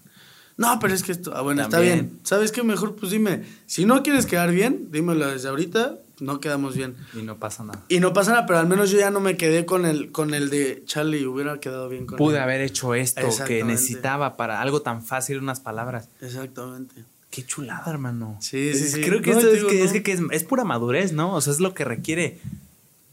No, 0.58 0.80
pero 0.80 0.92
es 0.92 1.04
que 1.04 1.12
esto, 1.12 1.32
ah, 1.36 1.40
bueno, 1.40 1.62
está 1.62 1.78
bien. 1.78 2.18
¿Sabes 2.24 2.50
qué? 2.50 2.64
Mejor 2.64 2.96
pues 2.96 3.12
dime, 3.12 3.44
si 3.66 3.84
no 3.84 4.02
quieres 4.02 4.26
quedar 4.26 4.50
bien, 4.50 4.88
dímelo 4.90 5.28
desde 5.28 5.48
ahorita, 5.48 5.98
no 6.18 6.40
quedamos 6.40 6.76
bien. 6.76 6.96
Y 7.14 7.22
no 7.22 7.38
pasa 7.38 7.62
nada. 7.62 7.84
Y 7.88 8.00
no 8.00 8.12
pasa 8.12 8.32
nada, 8.32 8.44
pero 8.44 8.58
al 8.58 8.66
menos 8.66 8.90
yo 8.90 8.98
ya 8.98 9.12
no 9.12 9.20
me 9.20 9.36
quedé 9.36 9.64
con 9.64 9.86
el, 9.86 10.10
con 10.10 10.34
el 10.34 10.50
de 10.50 10.82
Charlie, 10.84 11.24
hubiera 11.26 11.60
quedado 11.60 11.88
bien 11.88 12.06
con 12.06 12.18
Pude 12.18 12.40
haber 12.40 12.60
hecho 12.60 12.96
esto 12.96 13.28
que 13.46 13.62
necesitaba 13.62 14.36
para 14.36 14.60
algo 14.60 14.82
tan 14.82 15.04
fácil, 15.04 15.38
unas 15.38 15.60
palabras. 15.60 16.08
Exactamente. 16.20 17.04
Qué 17.30 17.46
chulada, 17.46 17.88
hermano. 17.88 18.36
Sí, 18.40 18.74
sí, 18.74 18.88
sí. 18.88 19.00
Creo 19.00 19.22
que 19.22 19.30
esto 19.30 19.48
es, 19.48 19.62
que, 20.02 20.12
es, 20.12 20.22
es, 20.32 20.42
pura 20.42 20.64
madurez, 20.64 21.12
¿no? 21.12 21.34
O 21.34 21.40
sea, 21.40 21.52
es 21.52 21.60
lo 21.60 21.72
que 21.72 21.84
requiere. 21.84 22.40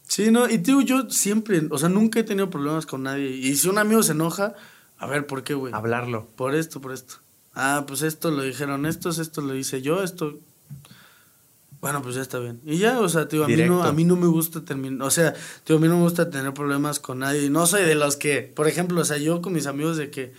Sí, 0.08 0.32
no, 0.32 0.50
y 0.50 0.58
digo, 0.58 0.82
yo 0.82 1.12
siempre, 1.12 1.62
o 1.70 1.78
sea, 1.78 1.90
nunca 1.90 2.22
he 2.22 2.24
tenido 2.24 2.50
problemas 2.50 2.88
con 2.88 3.04
nadie. 3.04 3.30
Y 3.30 3.56
si 3.56 3.68
un 3.68 3.78
amigo 3.78 4.02
se 4.02 4.14
enoja, 4.14 4.56
a 4.98 5.06
ver, 5.06 5.28
¿por 5.28 5.44
qué, 5.44 5.54
güey? 5.54 5.74
Hablarlo. 5.76 6.28
Por 6.36 6.56
esto, 6.56 6.82
por 6.82 6.92
esto 6.92 7.18
ah, 7.56 7.86
pues 7.88 8.02
esto 8.02 8.32
lo 8.32 8.44
dijeron 8.44 8.86
estos, 8.86 9.18
esto 9.18 9.41
lo 9.41 9.56
hice 9.56 9.82
yo, 9.82 10.03
esto... 10.03 10.40
Bueno, 11.82 12.02
pues 12.02 12.15
ya 12.15 12.22
está 12.22 12.40
bien. 12.40 12.61
Y 12.65 12.77
ya, 12.77 12.99
o 12.99 13.07
sea, 13.10 13.27
tío, 13.27 13.44
a 13.44 13.48
mí, 13.48 13.56
no, 13.57 13.84
a 13.84 13.91
mí 13.91 14.06
no 14.06 14.15
me 14.15 14.26
gusta 14.26 14.65
terminar, 14.65 15.06
o 15.06 15.11
sea, 15.11 15.36
tío, 15.64 15.76
a 15.76 15.80
mí 15.80 15.88
no 15.88 15.98
me 15.98 16.03
gusta 16.03 16.32
tener 16.32 16.52
problemas 16.53 16.99
con 16.99 17.19
nadie. 17.19 17.49
No 17.49 17.68
soy 17.68 17.84
de 17.84 17.94
los 17.94 18.18
que, 18.18 18.41
por 18.41 18.68
ejemplo, 18.68 19.02
o 19.02 19.06
sea, 19.06 19.18
yo 19.18 19.41
con 19.41 19.53
mis 19.53 19.68
amigos 19.68 19.95
de 19.98 20.10
que, 20.10 20.34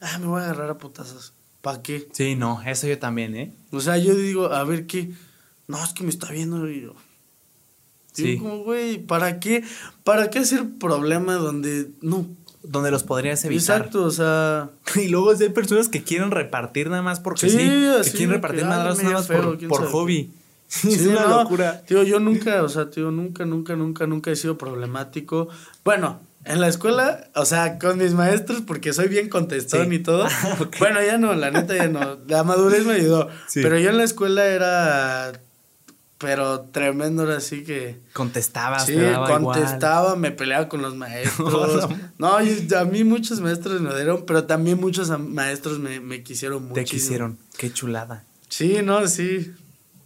ah, 0.00 0.18
me 0.18 0.26
voy 0.26 0.40
a 0.40 0.44
agarrar 0.44 0.70
a 0.70 0.78
putazos. 0.78 1.32
¿Para 1.60 1.82
qué? 1.82 2.08
Sí, 2.12 2.36
no, 2.36 2.62
eso 2.62 2.86
yo 2.86 2.98
también, 2.98 3.34
¿eh? 3.34 3.52
O 3.72 3.80
sea, 3.80 3.98
yo 3.98 4.14
digo, 4.14 4.52
a 4.52 4.62
ver 4.62 4.86
qué, 4.86 5.12
no, 5.66 5.82
es 5.82 5.92
que 5.92 6.04
me 6.04 6.10
está 6.10 6.30
viendo 6.30 6.68
y 6.68 6.82
yo... 6.82 6.94
Sí. 8.12 8.36
como, 8.36 8.58
güey, 8.58 8.98
¿para 8.98 9.40
qué? 9.40 9.64
¿Para 10.04 10.28
qué 10.28 10.40
hacer 10.40 10.66
problema 10.78 11.34
donde 11.34 11.90
no? 12.02 12.26
Donde 12.62 12.90
los 12.90 13.02
podrías 13.02 13.44
evitar. 13.44 13.78
Exacto, 13.78 14.04
o 14.04 14.10
sea. 14.10 14.70
Y 14.96 15.08
luego 15.08 15.30
hay 15.30 15.48
personas 15.50 15.88
que 15.88 16.02
quieren 16.02 16.30
repartir 16.30 16.90
nada 16.90 17.02
más 17.02 17.20
porque 17.20 17.48
sí. 17.48 17.56
que 17.56 18.10
quieren 18.12 18.30
repartir 18.30 18.64
nada 18.64 18.94
más 18.94 19.26
por, 19.26 19.86
hobby. 19.86 20.30
Sí, 20.72 20.88
es 20.90 21.06
una 21.06 21.26
locura. 21.26 21.82
Tío, 21.82 22.02
yo 22.02 22.18
nunca, 22.18 22.62
o 22.62 22.68
sea, 22.70 22.88
tío, 22.88 23.10
nunca, 23.10 23.44
nunca, 23.44 23.76
nunca, 23.76 24.06
nunca 24.06 24.30
he 24.30 24.36
sido 24.36 24.56
problemático. 24.56 25.48
Bueno, 25.84 26.20
en 26.46 26.62
la 26.62 26.68
escuela, 26.68 27.28
o 27.34 27.44
sea, 27.44 27.78
con 27.78 27.98
mis 27.98 28.14
maestros, 28.14 28.62
porque 28.66 28.94
soy 28.94 29.08
bien 29.08 29.28
contestón 29.28 29.92
y 29.92 29.98
todo. 29.98 30.26
Ah, 30.30 30.56
bueno, 30.78 31.02
ya 31.04 31.18
no, 31.18 31.34
la 31.34 31.50
neta 31.50 31.76
ya 31.76 31.88
no. 31.88 32.20
La 32.26 32.42
madurez 32.42 32.86
me 32.86 32.94
ayudó. 32.94 33.28
Pero 33.52 33.78
yo 33.78 33.90
en 33.90 33.98
la 33.98 34.04
escuela 34.04 34.46
era 34.46 35.32
pero 36.22 36.60
tremendo 36.60 37.24
era 37.24 37.38
así 37.38 37.64
que 37.64 37.98
contestaba 38.12 38.78
sí 38.78 38.94
contestaba 39.26 40.14
me 40.14 40.30
peleaba 40.30 40.68
con 40.68 40.80
los 40.80 40.94
maestros. 40.94 41.88
No, 42.18 42.36
a 42.36 42.84
mí 42.84 43.02
muchos 43.02 43.40
maestros 43.40 43.80
me 43.80 43.92
dieron 43.96 44.24
pero 44.24 44.44
también 44.44 44.80
muchos 44.80 45.10
maestros 45.18 45.80
me, 45.80 46.22
quisieron 46.22 46.62
mucho 46.62 46.74
te 46.74 46.84
quisieron. 46.84 47.38
Qué 47.58 47.72
chulada. 47.72 48.24
Sí 48.48 48.78
no 48.84 49.08
sí. 49.08 49.52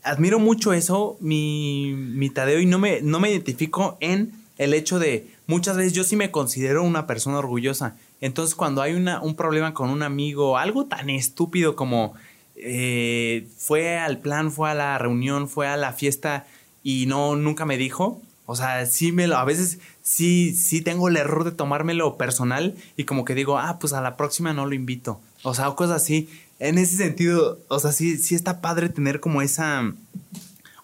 Admiro 0.02 0.38
mucho 0.38 0.72
eso 0.72 1.18
mi 1.20 1.92
mi 1.94 2.30
Tadeo 2.30 2.60
y 2.60 2.66
no 2.66 2.78
me 2.78 3.02
no 3.02 3.20
me 3.20 3.30
identifico 3.30 3.98
en 4.00 4.32
el 4.56 4.72
hecho 4.72 4.98
de 4.98 5.30
muchas 5.46 5.76
veces 5.76 5.92
yo 5.92 6.02
sí 6.02 6.16
me 6.16 6.30
considero 6.30 6.82
una 6.82 7.06
persona 7.06 7.38
orgullosa. 7.38 7.96
Entonces 8.22 8.54
cuando 8.54 8.80
hay 8.80 8.94
una 8.94 9.20
un 9.20 9.36
problema 9.36 9.74
con 9.74 9.90
un 9.90 10.02
amigo 10.02 10.56
algo 10.56 10.86
tan 10.86 11.10
estúpido 11.10 11.76
como 11.76 12.14
eh, 12.56 13.46
fue 13.56 13.98
al 13.98 14.18
plan, 14.18 14.50
fue 14.50 14.70
a 14.70 14.74
la 14.74 14.98
reunión, 14.98 15.48
fue 15.48 15.68
a 15.68 15.76
la 15.76 15.92
fiesta 15.92 16.46
y 16.82 17.06
no, 17.06 17.36
nunca 17.36 17.64
me 17.66 17.76
dijo. 17.76 18.22
O 18.46 18.54
sea, 18.54 18.86
sí 18.86 19.10
me 19.12 19.26
lo, 19.26 19.36
a 19.36 19.44
veces 19.44 19.78
sí, 20.02 20.54
sí 20.54 20.80
tengo 20.80 21.08
el 21.08 21.16
error 21.16 21.44
de 21.44 21.50
tomármelo 21.50 22.16
personal 22.16 22.74
y 22.96 23.04
como 23.04 23.24
que 23.24 23.34
digo, 23.34 23.58
ah, 23.58 23.78
pues 23.80 23.92
a 23.92 24.00
la 24.00 24.16
próxima 24.16 24.52
no 24.52 24.66
lo 24.66 24.74
invito. 24.74 25.20
O 25.42 25.54
sea, 25.54 25.70
cosas 25.72 26.02
así. 26.02 26.28
En 26.58 26.78
ese 26.78 26.96
sentido, 26.96 27.58
o 27.68 27.78
sea, 27.78 27.92
sí, 27.92 28.16
sí 28.16 28.34
está 28.34 28.60
padre 28.60 28.88
tener 28.88 29.20
como 29.20 29.42
esa, 29.42 29.92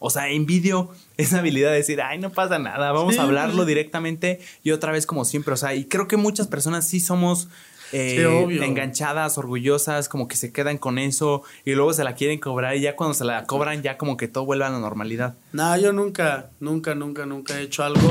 o 0.01 0.11
sea, 0.11 0.29
envidio 0.29 0.91
esa 1.17 1.39
habilidad 1.39 1.71
de 1.71 1.77
decir, 1.77 2.03
ay, 2.03 2.19
no 2.19 2.31
pasa 2.31 2.59
nada, 2.59 2.93
vamos 2.93 3.19
a 3.19 3.23
hablarlo 3.23 3.65
directamente 3.65 4.41
y 4.63 4.73
otra 4.73 4.93
vez 4.93 5.07
como 5.07 5.25
siempre. 5.25 5.55
O 5.55 5.57
sea, 5.57 5.75
y 5.75 5.85
creo 5.85 6.09
que 6.09 6.17
muchas 6.17 6.49
personas 6.49 6.87
sí 6.89 7.01
somos 7.01 7.49
eh, 7.93 8.59
enganchadas, 8.63 9.39
orgullosas, 9.39 10.09
como 10.09 10.27
que 10.29 10.37
se 10.37 10.53
quedan 10.53 10.79
con 10.79 10.99
eso 10.99 11.43
y 11.65 11.73
luego 11.75 11.93
se 11.93 12.05
la 12.05 12.15
quieren 12.15 12.39
cobrar 12.39 12.77
y 12.77 12.81
ya 12.81 12.97
cuando 12.97 13.15
se 13.15 13.25
la 13.25 13.45
cobran 13.45 13.83
ya 13.83 13.99
como 13.99 14.17
que 14.17 14.29
todo 14.29 14.45
vuelve 14.45 14.65
a 14.65 14.71
la 14.71 14.79
normalidad. 14.79 15.35
No, 15.53 15.77
yo 15.77 15.93
nunca, 15.93 16.51
nunca, 16.61 16.95
nunca, 16.95 17.27
nunca 17.27 17.61
he 17.61 17.63
hecho 17.63 17.85
algo 17.85 18.11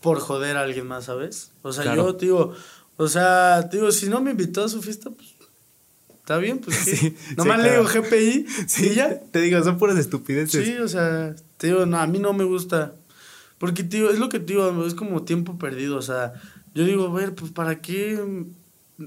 por 0.00 0.20
joder 0.20 0.56
a 0.56 0.62
alguien 0.62 0.86
más, 0.86 1.04
¿sabes? 1.04 1.50
O 1.62 1.72
sea, 1.72 1.94
yo, 1.94 2.12
digo, 2.12 2.54
o 2.96 3.08
sea, 3.08 3.62
digo, 3.62 3.90
si 3.92 4.08
no 4.08 4.20
me 4.20 4.32
invitó 4.32 4.64
a 4.64 4.68
su 4.68 4.82
fiesta, 4.82 5.10
pues 5.10 5.34
está 6.16 6.38
bien, 6.38 6.58
pues 6.58 6.76
sí. 6.84 7.16
Nomás 7.36 7.62
le 7.62 7.70
digo 7.72 7.84
GPI 7.84 8.46
sí, 8.66 8.94
ya. 8.94 9.20
Te 9.20 9.40
digo, 9.40 9.62
son 9.62 9.78
puras 9.78 9.98
estupideces. 9.98 10.64
Sí, 10.64 10.76
o 10.78 10.88
sea, 10.88 11.34
te 11.56 11.68
digo, 11.68 11.86
no, 11.86 11.98
a 11.98 12.06
mí 12.06 12.18
no 12.18 12.32
me 12.32 12.44
gusta. 12.44 12.92
Porque, 13.58 13.84
tío, 13.84 14.10
es 14.10 14.18
lo 14.18 14.28
que 14.28 14.40
te 14.40 14.54
digo, 14.54 14.86
es 14.86 14.94
como 14.94 15.22
tiempo 15.22 15.56
perdido, 15.56 15.96
o 15.96 16.02
sea, 16.02 16.34
yo 16.74 16.84
digo, 16.84 17.06
a 17.06 17.12
ver, 17.12 17.34
pues, 17.34 17.52
¿para 17.52 17.80
qué 17.80 18.20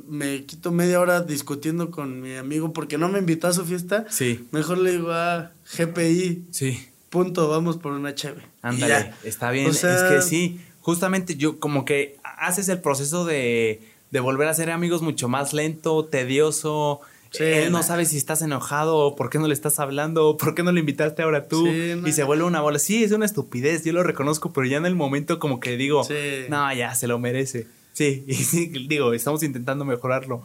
me 0.08 0.46
quito 0.46 0.72
media 0.72 1.00
hora 1.00 1.22
discutiendo 1.22 1.92
con 1.92 2.22
mi 2.22 2.36
amigo 2.36 2.74
porque 2.74 2.98
no 2.98 3.10
me 3.10 3.20
invitó 3.20 3.48
a 3.48 3.54
su 3.54 3.66
fiesta? 3.66 4.06
Sí. 4.10 4.48
Mejor 4.52 4.78
le 4.78 4.92
digo 4.94 5.12
a 5.12 5.36
ah, 5.36 5.52
GPI. 5.78 6.46
Sí. 6.52 6.88
Punto, 7.10 7.48
vamos 7.48 7.78
por 7.78 7.94
una 7.94 8.14
cheve. 8.16 8.42
Ándale, 8.62 9.14
está 9.24 9.52
bien. 9.52 9.68
es 9.68 9.82
que 9.82 10.22
sí, 10.22 10.60
justamente 10.82 11.36
yo 11.36 11.60
como 11.60 11.86
que 11.86 12.18
haces 12.24 12.68
el 12.70 12.80
proceso 12.80 13.26
de, 13.26 13.82
de 14.12 14.20
volver 14.20 14.48
a 14.48 14.54
ser 14.54 14.70
amigos 14.72 15.02
mucho 15.02 15.28
más 15.28 15.54
lento, 15.54 16.06
tedioso. 16.06 17.02
Él 17.40 17.72
no 17.72 17.84
sabe 17.84 18.06
si 18.06 18.18
estás 18.18 18.42
enojado, 18.42 19.16
por 19.16 19.30
qué 19.30 19.40
no 19.40 19.48
le 19.48 19.54
estás 19.54 19.80
hablando, 19.80 20.38
por 20.38 20.56
qué 20.56 20.64
no 20.64 20.72
le 20.72 20.80
invitaste 20.80 21.22
ahora 21.22 21.48
tú. 21.48 21.68
Y 21.68 22.12
se 22.12 22.24
vuelve 22.24 22.44
una 22.44 22.62
bola. 22.62 22.80
Sí, 22.80 23.04
es 23.04 23.12
una 23.12 23.26
estupidez, 23.26 23.84
yo 23.84 23.94
lo 23.94 24.04
reconozco, 24.04 24.54
pero 24.54 24.68
ya 24.68 24.78
en 24.78 24.86
el 24.86 24.96
momento 24.96 25.40
como 25.40 25.60
que 25.60 25.78
digo, 25.78 26.08
no, 26.50 26.74
ya 26.74 26.96
se 26.96 27.08
lo 27.08 27.20
merece. 27.20 27.68
Sí, 27.96 28.26
y 28.28 28.88
digo, 28.88 29.14
estamos 29.14 29.42
intentando 29.42 29.86
mejorarlo. 29.86 30.44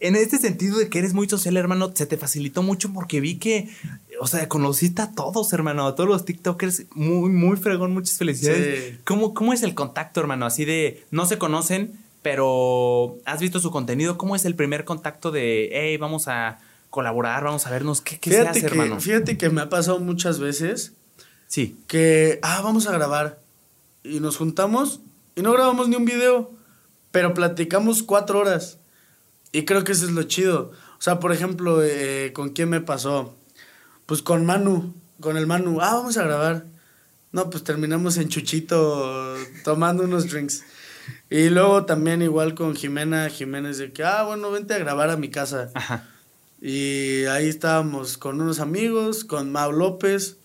En 0.00 0.16
este 0.16 0.38
sentido 0.38 0.78
de 0.78 0.88
que 0.88 0.98
eres 0.98 1.14
muy 1.14 1.28
social, 1.28 1.56
hermano, 1.56 1.92
se 1.94 2.06
te 2.06 2.18
facilitó 2.18 2.64
mucho 2.64 2.92
porque 2.92 3.20
vi 3.20 3.36
que, 3.36 3.68
o 4.20 4.26
sea, 4.26 4.48
conociste 4.48 5.00
a 5.00 5.12
todos, 5.12 5.52
hermano, 5.52 5.86
a 5.86 5.94
todos 5.94 6.10
los 6.10 6.24
TikTokers. 6.24 6.86
Muy, 6.96 7.30
muy 7.30 7.56
fregón, 7.56 7.94
muchas 7.94 8.18
felicidades. 8.18 8.98
¿Cómo, 9.04 9.32
¿Cómo 9.32 9.52
es 9.52 9.62
el 9.62 9.74
contacto, 9.74 10.18
hermano? 10.20 10.44
Así 10.44 10.64
de, 10.64 11.04
no 11.12 11.24
se 11.26 11.38
conocen, 11.38 11.92
pero 12.20 13.16
has 13.26 13.40
visto 13.40 13.60
su 13.60 13.70
contenido. 13.70 14.18
¿Cómo 14.18 14.34
es 14.34 14.44
el 14.44 14.56
primer 14.56 14.84
contacto 14.84 15.30
de, 15.30 15.70
hey, 15.72 15.96
vamos 15.98 16.26
a 16.26 16.58
colaborar, 16.90 17.44
vamos 17.44 17.64
a 17.68 17.70
vernos? 17.70 18.00
¿Qué, 18.00 18.18
qué 18.18 18.30
se 18.30 18.40
hace, 18.40 18.66
hermano? 18.66 18.98
Fíjate 18.98 19.38
que 19.38 19.50
me 19.50 19.60
ha 19.60 19.68
pasado 19.68 20.00
muchas 20.00 20.40
veces. 20.40 20.94
Sí. 21.46 21.76
Que, 21.86 22.40
ah, 22.42 22.60
vamos 22.60 22.88
a 22.88 22.92
grabar. 22.92 23.38
Y 24.02 24.18
nos 24.18 24.36
juntamos 24.36 24.98
y 25.36 25.42
no 25.42 25.52
grabamos 25.52 25.88
ni 25.88 25.94
un 25.94 26.04
video, 26.04 26.50
pero 27.12 27.34
platicamos 27.34 28.02
cuatro 28.02 28.40
horas. 28.40 28.78
Y 29.52 29.64
creo 29.64 29.84
que 29.84 29.92
eso 29.92 30.06
es 30.06 30.12
lo 30.12 30.24
chido. 30.24 30.72
O 30.98 31.02
sea, 31.02 31.20
por 31.20 31.32
ejemplo, 31.32 31.82
eh, 31.84 32.32
¿con 32.32 32.50
quién 32.50 32.70
me 32.70 32.80
pasó? 32.80 33.36
Pues 34.06 34.22
con 34.22 34.44
Manu, 34.44 34.94
con 35.20 35.36
el 35.36 35.46
Manu. 35.46 35.80
Ah, 35.80 35.94
vamos 35.94 36.16
a 36.16 36.24
grabar. 36.24 36.66
No, 37.32 37.50
pues 37.50 37.62
terminamos 37.62 38.16
en 38.16 38.28
Chuchito 38.28 39.36
tomando 39.64 40.04
unos 40.04 40.28
drinks. 40.30 40.64
Y 41.30 41.48
luego 41.48 41.84
también 41.84 42.22
igual 42.22 42.54
con 42.54 42.74
Jimena 42.74 43.28
Jiménez 43.28 43.78
de 43.78 43.92
que, 43.92 44.04
ah, 44.04 44.22
bueno, 44.24 44.50
vente 44.50 44.74
a 44.74 44.78
grabar 44.78 45.10
a 45.10 45.16
mi 45.16 45.30
casa. 45.30 45.70
Ajá. 45.74 46.08
Y 46.60 47.24
ahí 47.24 47.48
estábamos 47.48 48.18
con 48.18 48.40
unos 48.40 48.60
amigos, 48.60 49.24
con 49.24 49.50
Mau 49.50 49.72
López. 49.72 50.36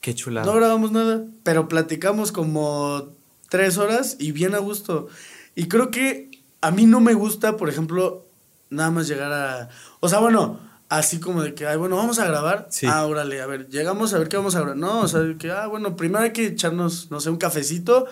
Qué 0.00 0.14
chulada. 0.14 0.44
No 0.44 0.54
grabamos 0.54 0.90
nada, 0.90 1.24
pero 1.44 1.68
platicamos 1.68 2.32
como 2.32 3.12
tres 3.48 3.78
horas 3.78 4.16
y 4.18 4.32
bien 4.32 4.54
a 4.54 4.58
gusto. 4.58 5.08
Y 5.54 5.68
creo 5.68 5.90
que 5.90 6.30
a 6.60 6.70
mí 6.70 6.86
no 6.86 7.00
me 7.00 7.14
gusta, 7.14 7.56
por 7.56 7.68
ejemplo, 7.68 8.26
nada 8.70 8.90
más 8.90 9.08
llegar 9.08 9.32
a... 9.32 9.68
O 10.00 10.08
sea, 10.08 10.20
bueno, 10.20 10.60
así 10.88 11.20
como 11.20 11.42
de 11.42 11.54
que, 11.54 11.66
ay, 11.66 11.76
bueno, 11.76 11.96
vamos 11.96 12.18
a 12.18 12.26
grabar. 12.26 12.68
Sí. 12.70 12.86
Ah, 12.86 13.06
órale, 13.06 13.40
a 13.40 13.46
ver, 13.46 13.68
llegamos 13.68 14.14
a 14.14 14.18
ver 14.18 14.28
qué 14.28 14.36
vamos 14.36 14.54
a 14.54 14.60
grabar. 14.60 14.76
No, 14.76 15.00
o 15.00 15.08
sea, 15.08 15.20
que, 15.38 15.50
ah, 15.50 15.66
bueno, 15.66 15.96
primero 15.96 16.24
hay 16.24 16.32
que 16.32 16.46
echarnos, 16.46 17.10
no 17.10 17.20
sé, 17.20 17.30
un 17.30 17.36
cafecito. 17.36 18.06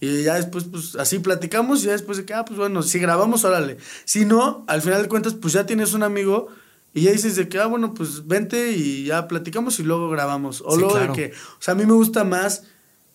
Y 0.00 0.22
ya 0.22 0.34
después, 0.34 0.64
pues, 0.64 0.96
así 0.96 1.18
platicamos 1.18 1.82
y 1.82 1.86
ya 1.86 1.92
después 1.92 2.18
de 2.18 2.24
que, 2.24 2.32
ah, 2.32 2.44
pues 2.44 2.58
bueno, 2.58 2.82
si 2.82 2.98
grabamos, 2.98 3.44
órale. 3.44 3.76
Si 4.04 4.24
no, 4.24 4.64
al 4.66 4.80
final 4.80 5.02
de 5.02 5.08
cuentas, 5.08 5.34
pues 5.34 5.52
ya 5.52 5.66
tienes 5.66 5.92
un 5.92 6.02
amigo 6.02 6.48
y 6.94 7.02
ya 7.02 7.12
dices 7.12 7.36
de 7.36 7.48
que, 7.48 7.58
ah, 7.58 7.66
bueno, 7.66 7.92
pues 7.94 8.26
vente 8.26 8.72
y 8.72 9.04
ya 9.04 9.28
platicamos 9.28 9.78
y 9.78 9.82
luego 9.82 10.08
grabamos. 10.08 10.62
O 10.64 10.76
luego 10.76 10.98
de 10.98 11.12
que, 11.12 11.32
o 11.34 11.62
sea, 11.62 11.72
a 11.72 11.76
mí 11.76 11.84
me 11.84 11.92
gusta 11.92 12.24
más 12.24 12.64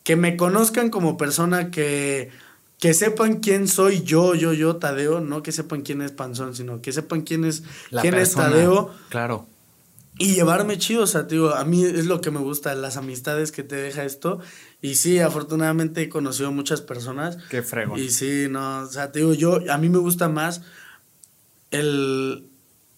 que 0.04 0.16
me 0.16 0.38
conozcan 0.38 0.90
como 0.90 1.18
persona 1.18 1.72
que 1.72 2.30
que 2.86 2.94
sepan 2.94 3.40
quién 3.40 3.68
soy 3.68 4.04
yo, 4.04 4.36
yo, 4.36 4.54
yo, 4.54 4.76
Tadeo, 4.76 5.20
no 5.20 5.42
que 5.42 5.52
sepan 5.52 5.82
quién 5.82 6.04
es 6.04 6.12
Panzón, 6.12 6.54
sino 6.54 6.84
que 6.84 6.92
sepan 6.92 7.22
quién 7.22 7.44
es, 7.44 7.64
quién 8.02 8.14
es 8.14 8.36
Tadeo. 8.36 8.92
Claro. 9.10 9.48
Y 10.20 10.36
llevarme 10.36 10.78
chido, 10.78 11.02
o 11.02 11.08
sea, 11.08 11.24
digo, 11.24 11.56
a 11.56 11.66
mí 11.66 11.84
es 11.84 12.06
lo 12.06 12.22
que 12.22 12.30
me 12.30 12.38
gusta, 12.38 12.76
las 12.76 12.96
amistades 12.96 13.52
que 13.52 13.64
te 13.64 13.76
deja 13.76 14.06
esto. 14.06 14.40
Y 14.84 14.96
sí, 14.96 15.18
afortunadamente 15.18 16.04
he 16.04 16.10
conocido 16.10 16.52
muchas 16.52 16.82
personas. 16.82 17.40
Qué 17.50 17.64
frego. 17.64 17.98
Y 17.98 18.12
sí, 18.12 18.46
no, 18.52 18.82
o 18.82 18.86
sea, 18.86 19.12
te 19.12 19.18
digo, 19.18 19.34
yo, 19.34 19.60
a 19.72 19.80
mí 19.80 19.90
me 19.90 19.98
gusta 19.98 20.30
más 20.30 20.62
el, 21.72 22.48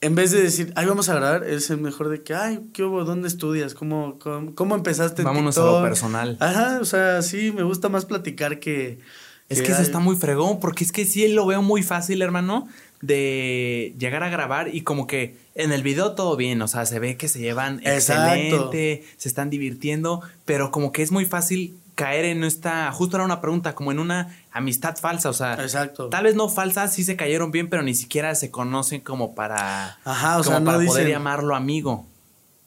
en 0.02 0.16
vez 0.16 0.32
de 0.32 0.44
decir, 0.44 0.74
ay, 0.76 0.86
vamos 0.86 1.08
a 1.08 1.16
grabar, 1.16 1.46
es 1.46 1.70
el 1.70 1.80
mejor 1.80 2.10
de 2.10 2.24
que, 2.24 2.36
ay, 2.36 2.60
¿qué 2.74 2.84
hubo? 2.84 3.06
¿Dónde 3.06 3.30
estudias? 3.30 3.74
¿Cómo, 3.74 4.20
cómo, 4.20 4.76
empezaste? 4.76 5.24
Vámonos 5.24 5.58
a 5.58 5.66
lo 5.66 5.82
personal. 5.82 6.36
Ajá, 6.42 6.80
o 6.82 6.86
sea, 6.86 7.22
sí, 7.22 7.54
me 7.54 7.64
gusta 7.64 7.88
más 7.88 8.04
platicar 8.04 8.60
que 8.60 9.00
es 9.50 9.62
que 9.62 9.72
eso 9.72 9.82
está 9.82 10.00
muy 10.00 10.16
fregón, 10.16 10.60
porque 10.60 10.84
es 10.84 10.92
que 10.92 11.06
sí 11.06 11.28
lo 11.28 11.46
veo 11.46 11.62
muy 11.62 11.84
fácil, 11.84 12.22
hermano, 12.22 12.68
de 13.02 13.96
llegar 13.98 14.24
a 14.24 14.30
grabar 14.30 14.74
y 14.74 14.82
como 14.82 15.08
que 15.08 15.38
en 15.56 15.72
el 15.72 15.84
video 15.84 16.14
todo 16.14 16.36
bien, 16.36 16.62
o 16.62 16.68
sea, 16.68 16.86
se 16.86 17.00
ve 17.00 17.18
que 17.18 17.28
se 17.28 17.40
llevan 17.40 17.80
excelente, 17.86 19.06
se 19.18 19.30
están 19.30 19.50
divirtiendo, 19.50 20.22
pero 20.46 20.72
como 20.72 20.92
que 20.92 21.04
es 21.04 21.12
muy 21.12 21.26
fácil 21.26 21.78
caer 21.96 22.26
en 22.26 22.44
esta, 22.44 22.92
justo 22.92 23.18
era 23.18 23.26
una 23.26 23.42
pregunta, 23.42 23.74
como 23.74 23.92
en 23.92 24.00
una 24.00 24.38
amistad 24.52 24.98
falsa, 24.98 25.30
o 25.30 25.34
sea, 25.34 25.56
Exacto. 25.56 26.10
tal 26.10 26.26
vez 26.26 26.36
no 26.36 26.50
falsa, 26.50 26.88
sí 26.88 27.04
se 27.04 27.16
cayeron 27.16 27.52
bien, 27.52 27.70
pero 27.70 27.82
ni 27.82 27.96
siquiera 27.96 28.36
se 28.36 28.52
conocen 28.52 29.02
como 29.02 29.34
para, 29.34 29.98
Ajá, 30.04 30.38
o 30.38 30.44
sea, 30.44 30.64
para 30.64 30.84
poder 30.86 31.08
llamarlo 31.08 31.56
amigo. 31.56 32.06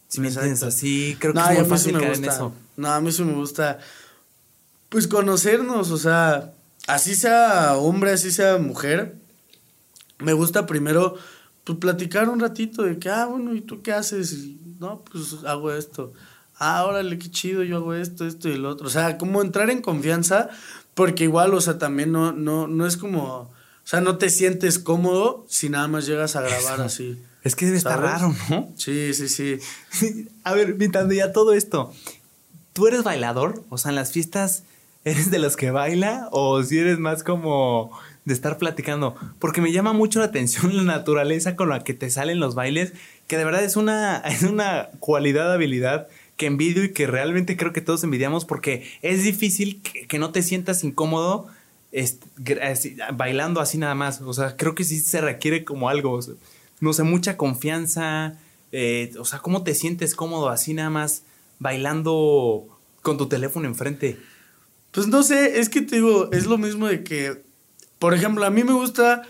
Si 0.09 0.21
me 0.21 0.29
entiendes 0.29 0.65
así, 0.65 1.17
creo 1.21 1.33
que 1.33 1.41
es 1.41 1.59
muy 1.61 1.69
fácil 1.69 1.99
caer 1.99 2.17
en 2.17 2.25
eso. 2.25 2.53
No, 2.77 2.91
a 2.91 3.01
mí 3.01 3.13
sí 3.13 3.23
me 3.23 3.35
gusta, 3.35 3.79
pues 4.89 5.07
conocernos, 5.07 5.93
o 5.93 5.99
sea, 5.99 6.53
así 6.87 7.15
sea 7.15 7.77
hombre, 7.77 8.13
así 8.13 8.31
sea 8.31 8.59
mujer, 8.59 9.17
me 10.19 10.33
gusta 10.33 10.67
primero 10.67 11.17
pues, 11.65 11.79
platicar 11.79 12.29
un 12.29 12.41
ratito 12.41 12.83
de 12.83 12.99
que, 12.99 13.09
ah, 13.09 13.27
bueno, 13.27 13.55
¿y 13.55 13.61
tú 13.61 13.83
qué 13.83 13.93
haces? 13.93 14.37
no, 14.81 15.05
pues 15.05 15.37
hago 15.45 15.73
esto. 15.73 16.13
Ah, 16.59 16.85
órale, 16.85 17.19
qué 17.19 17.31
chido, 17.31 17.63
yo 17.63 17.77
hago 17.77 17.95
esto, 17.95 18.27
esto 18.27 18.49
y 18.49 18.53
el 18.53 18.65
otro. 18.65 18.87
O 18.87 18.91
sea, 18.91 19.17
como 19.19 19.41
entrar 19.41 19.71
en 19.71 19.81
confianza, 19.81 20.49
porque 20.95 21.25
igual, 21.25 21.55
o 21.55 21.61
sea, 21.61 21.79
también 21.79 22.11
no, 22.13 22.33
no, 22.33 22.67
no 22.67 22.87
es 22.87 22.97
como, 22.97 23.25
o 23.25 23.51
sea, 23.85 24.01
no 24.01 24.19
te 24.19 24.31
sientes 24.31 24.79
cómodo 24.79 25.47
si 25.49 25.69
nada 25.69 25.87
más 25.87 26.07
llegas 26.07 26.35
a 26.35 26.43
grabar 26.43 26.81
así. 26.81 27.23
Es 27.43 27.55
que 27.57 27.67
debe 27.67 27.79
estar 27.79 28.01
raro, 28.01 28.35
¿no? 28.51 28.73
Sí, 28.77 29.15
sí, 29.15 29.29
sí. 29.29 29.59
a 30.45 30.53
ver, 30.53 30.71
invitando 30.71 31.15
ya 31.15 31.33
todo 31.33 31.53
esto, 31.53 31.93
¿tú 32.73 32.87
eres 32.87 33.05
bailador? 33.05 33.65
O 33.71 33.79
sea, 33.79 33.91
en 33.91 33.97
las 33.97 34.13
fiestas 34.13 34.65
¿Eres 35.03 35.31
de 35.31 35.39
los 35.39 35.57
que 35.57 35.71
baila 35.71 36.29
o 36.31 36.63
si 36.63 36.79
eres 36.79 36.99
más 36.99 37.23
como 37.23 37.91
de 38.27 38.35
estar 38.35 38.59
platicando? 38.59 39.15
Porque 39.39 39.63
me 39.63 39.73
llama 39.73 39.95
mucho 39.95 40.19
la 40.19 40.27
atención 40.27 40.77
la 40.77 40.83
naturaleza 40.83 41.57
con 41.57 41.71
la 41.71 41.83
que 41.85 41.95
te 41.95 42.11
salen 42.11 42.39
los 42.39 42.55
bailes, 42.55 42.93
que 43.27 43.39
de 43.39 43.45
verdad 43.45 43.65
es 43.65 43.77
una, 43.77 44.19
es 44.27 44.43
una 44.43 44.91
cualidad, 44.99 45.53
habilidad 45.53 46.09
que 46.37 46.47
envidio 46.47 46.85
y 46.85 46.93
que 46.93 47.07
realmente 47.07 47.57
creo 47.57 47.73
que 47.73 47.81
todos 47.81 48.03
envidiamos 48.05 48.45
porque 48.45 48.91
es 49.03 49.25
difícil 49.25 49.83
que, 49.83 50.19
no 50.19 50.33
te 50.33 50.43
sientas 50.43 50.85
incómodo 50.85 51.49
bailando 53.13 53.61
así 53.61 53.77
nada 53.77 53.95
más. 53.95 54.21
O 54.23 54.33
sea, 54.33 54.57
creo 54.57 54.75
que 54.75 54.85
sí 54.85 55.01
se 55.01 55.21
requiere 55.21 55.65
como 55.65 55.89
algo, 55.91 56.19
no 56.81 56.93
sé, 56.93 57.03
mucha 57.03 57.37
confianza. 57.37 58.39
Eh, 58.73 59.13
o 59.19 59.25
sea, 59.25 59.41
¿cómo 59.41 59.65
te 59.65 59.75
sientes 59.75 60.15
cómodo 60.15 60.49
así 60.49 60.73
nada 60.73 60.89
más 60.89 61.25
bailando 61.59 62.67
con 63.03 63.19
tu 63.19 63.29
teléfono 63.29 63.67
enfrente? 63.67 64.19
Pues 64.93 65.07
no 65.07 65.23
sé, 65.23 65.61
es 65.61 65.69
que 65.69 65.83
te 65.83 65.97
digo, 65.97 66.31
es 66.33 66.47
lo 66.47 66.59
mismo 66.59 66.89
de 66.89 67.05
que, 67.05 67.43
por 67.99 68.15
ejemplo, 68.15 68.45
a 68.45 68.51
mí 68.51 68.65
me 68.65 68.73
gusta 68.73 69.23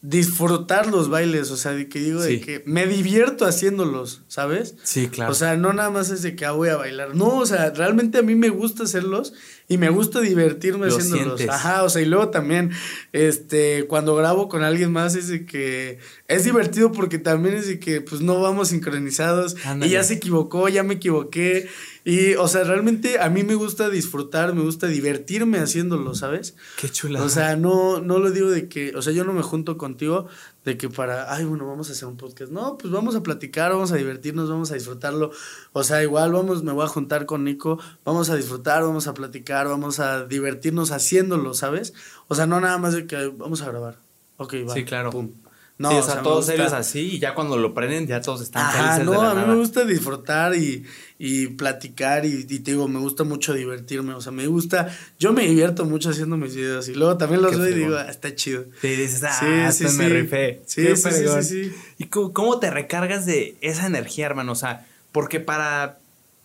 disfrutar 0.00 0.86
los 0.86 1.08
bailes, 1.08 1.50
o 1.50 1.56
sea, 1.56 1.72
de 1.72 1.88
que 1.88 1.98
digo 1.98 2.20
de 2.20 2.40
que 2.40 2.62
me 2.66 2.86
divierto 2.86 3.44
haciéndolos, 3.44 4.22
¿sabes? 4.28 4.76
Sí, 4.84 5.08
claro. 5.08 5.32
O 5.32 5.34
sea, 5.34 5.56
no 5.56 5.72
nada 5.72 5.90
más 5.90 6.10
es 6.10 6.22
de 6.22 6.36
que 6.36 6.46
ah, 6.46 6.52
voy 6.52 6.68
a 6.68 6.76
bailar, 6.76 7.16
no, 7.16 7.38
o 7.38 7.46
sea, 7.46 7.70
realmente 7.70 8.18
a 8.18 8.22
mí 8.22 8.36
me 8.36 8.48
gusta 8.48 8.84
hacerlos 8.84 9.32
y 9.66 9.76
me 9.76 9.90
gusta 9.90 10.20
divertirme 10.20 10.86
haciéndolos. 10.86 11.40
Ajá, 11.48 11.82
o 11.82 11.90
sea, 11.90 12.00
y 12.00 12.04
luego 12.04 12.28
también, 12.28 12.70
este, 13.12 13.86
cuando 13.88 14.14
grabo 14.14 14.48
con 14.48 14.62
alguien 14.62 14.92
más 14.92 15.16
es 15.16 15.26
de 15.26 15.44
que 15.44 15.98
es 16.28 16.44
divertido 16.44 16.92
porque 16.92 17.18
también 17.18 17.56
es 17.56 17.66
de 17.66 17.80
que 17.80 18.00
pues 18.00 18.20
no 18.20 18.40
vamos 18.40 18.68
sincronizados 18.68 19.56
y 19.82 19.88
ya 19.88 20.04
se 20.04 20.14
equivocó, 20.14 20.68
ya 20.68 20.84
me 20.84 20.94
equivoqué 20.94 21.68
y, 22.04 22.34
o 22.34 22.46
sea, 22.46 22.62
realmente 22.62 23.18
a 23.18 23.28
mí 23.28 23.42
me 23.42 23.56
gusta 23.56 23.90
disfrutar, 23.90 24.54
me 24.54 24.62
gusta 24.62 24.86
divertirme 24.86 25.58
haciéndolo, 25.58 26.14
¿sabes? 26.14 26.54
Qué 26.80 26.88
chula. 26.88 27.22
O 27.22 27.28
sea, 27.28 27.56
no, 27.56 28.00
no 28.00 28.18
lo 28.18 28.30
digo 28.30 28.48
de 28.48 28.68
que, 28.68 28.94
o 28.94 29.02
sea, 29.02 29.12
yo 29.12 29.24
no 29.24 29.32
me 29.32 29.42
junto 29.42 29.76
con 29.76 29.88
contigo 29.88 30.26
de 30.64 30.76
que 30.76 30.90
para, 30.90 31.32
ay, 31.32 31.44
bueno, 31.44 31.66
vamos 31.66 31.88
a 31.88 31.92
hacer 31.92 32.06
un 32.06 32.16
podcast. 32.16 32.52
No, 32.52 32.76
pues 32.76 32.92
vamos 32.92 33.16
a 33.16 33.22
platicar, 33.22 33.72
vamos 33.72 33.90
a 33.90 33.96
divertirnos, 33.96 34.50
vamos 34.50 34.70
a 34.70 34.74
disfrutarlo. 34.74 35.30
O 35.72 35.82
sea, 35.82 36.02
igual 36.02 36.32
vamos, 36.32 36.62
me 36.62 36.72
voy 36.72 36.84
a 36.84 36.88
juntar 36.88 37.24
con 37.24 37.44
Nico, 37.44 37.78
vamos 38.04 38.28
a 38.28 38.36
disfrutar, 38.36 38.82
vamos 38.82 39.06
a 39.06 39.14
platicar, 39.14 39.66
vamos 39.66 39.98
a 39.98 40.26
divertirnos 40.26 40.90
haciéndolo, 40.90 41.54
¿sabes? 41.54 41.94
O 42.28 42.34
sea, 42.34 42.46
no 42.46 42.60
nada 42.60 42.76
más 42.76 42.92
de 42.92 43.06
que 43.06 43.28
vamos 43.28 43.62
a 43.62 43.66
grabar. 43.66 43.98
Ok, 44.36 44.54
va. 44.68 44.74
Sí, 44.74 44.84
claro. 44.84 45.10
Pum. 45.10 45.30
No, 45.78 45.96
o, 45.96 46.02
sea, 46.02 46.22
todos 46.22 46.48
ellos 46.48 46.72
así 46.72 47.02
y 47.02 47.18
ya 47.20 47.34
cuando 47.34 47.56
lo 47.56 47.72
prenden 47.72 48.08
ya 48.08 48.20
todos 48.20 48.40
están 48.40 48.72
felices 48.72 49.04
no, 49.04 49.22
a 49.22 49.32
mí 49.32 49.42
me 49.46 49.54
gusta 49.54 49.84
disfrutar 49.84 50.56
y, 50.56 50.84
y 51.20 51.46
platicar 51.48 52.26
y, 52.26 52.44
te 52.44 52.72
digo, 52.72 52.88
me 52.88 52.98
gusta 52.98 53.22
mucho 53.22 53.54
divertirme, 53.54 54.14
o 54.14 54.20
sea, 54.20 54.32
me 54.32 54.48
gusta, 54.48 54.88
yo 55.20 55.32
me 55.32 55.46
divierto 55.46 55.84
mucho 55.84 56.10
haciendo 56.10 56.36
mis 56.36 56.56
videos 56.56 56.88
y 56.88 56.94
luego 56.94 57.16
también 57.16 57.42
los 57.42 57.56
veo 57.56 57.68
y 57.68 57.74
digo, 57.74 57.96
ah, 57.96 58.08
está 58.08 58.34
chido. 58.34 58.64
Sí, 58.80 58.88
dices, 58.88 59.22
ah, 59.22 59.70
sí, 59.70 59.88
sí, 59.88 59.96
me 59.96 60.08
rifé. 60.08 60.62
Sí, 60.66 60.96
sí, 60.96 61.10
sí, 61.10 61.42
sí, 61.42 61.72
¿Y 61.98 62.06
cómo, 62.06 62.58
te 62.58 62.70
recargas 62.70 63.24
de 63.24 63.56
esa 63.60 63.86
energía, 63.86 64.26
hermano? 64.26 64.52
O 64.52 64.56
sea, 64.56 64.86
porque 65.12 65.38
para, 65.38 65.98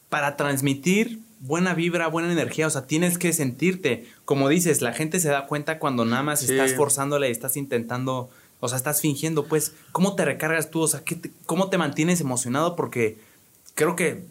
para 0.10 0.38
transmitir 0.38 1.20
buena 1.40 1.74
vibra, 1.74 2.08
buena 2.08 2.32
energía, 2.32 2.68
o 2.68 2.70
sea, 2.70 2.88
tienes 2.88 3.18
que 3.18 3.34
sentirte, 3.34 4.08
como 4.26 4.48
dices, 4.50 4.82
la 4.82 4.94
gente 4.94 5.20
se 5.20 5.30
da 5.30 5.46
cuenta 5.46 5.78
cuando 5.78 6.06
nada 6.06 6.24
más 6.24 6.42
estás 6.44 6.74
forzándole, 6.74 7.30
estás 7.30 7.58
intentando 7.58 8.30
o 8.64 8.70
sea, 8.70 8.78
estás 8.78 9.02
fingiendo, 9.02 9.44
pues, 9.44 9.74
¿cómo 9.92 10.16
te 10.16 10.24
recargas 10.24 10.72
tú? 10.72 10.80
O 10.80 10.88
sea, 10.88 11.04
¿cómo 11.46 11.70
te 11.70 11.78
mantienes 11.78 12.22
emocionado? 12.22 12.78
Porque 12.78 13.18
creo 13.76 13.98
que 13.98 14.24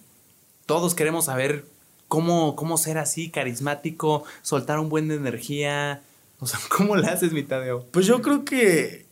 todos 0.65 0.95
queremos 0.95 1.27
saber 1.27 1.67
cómo, 2.09 2.57
cómo 2.57 2.79
ser 2.79 2.97
así, 2.97 3.29
carismático, 3.29 4.25
soltar 4.41 4.79
un 4.79 4.89
buen 4.89 5.09
de 5.09 5.17
energía. 5.17 6.01
O 6.39 6.47
sea, 6.47 6.59
¿cómo 6.75 6.97
le 6.97 7.09
haces, 7.09 7.35
mi 7.35 7.43
Tadeo? 7.43 7.85
Pues 7.91 8.07
yo 8.07 8.23
creo 8.23 8.47
que, 8.47 9.05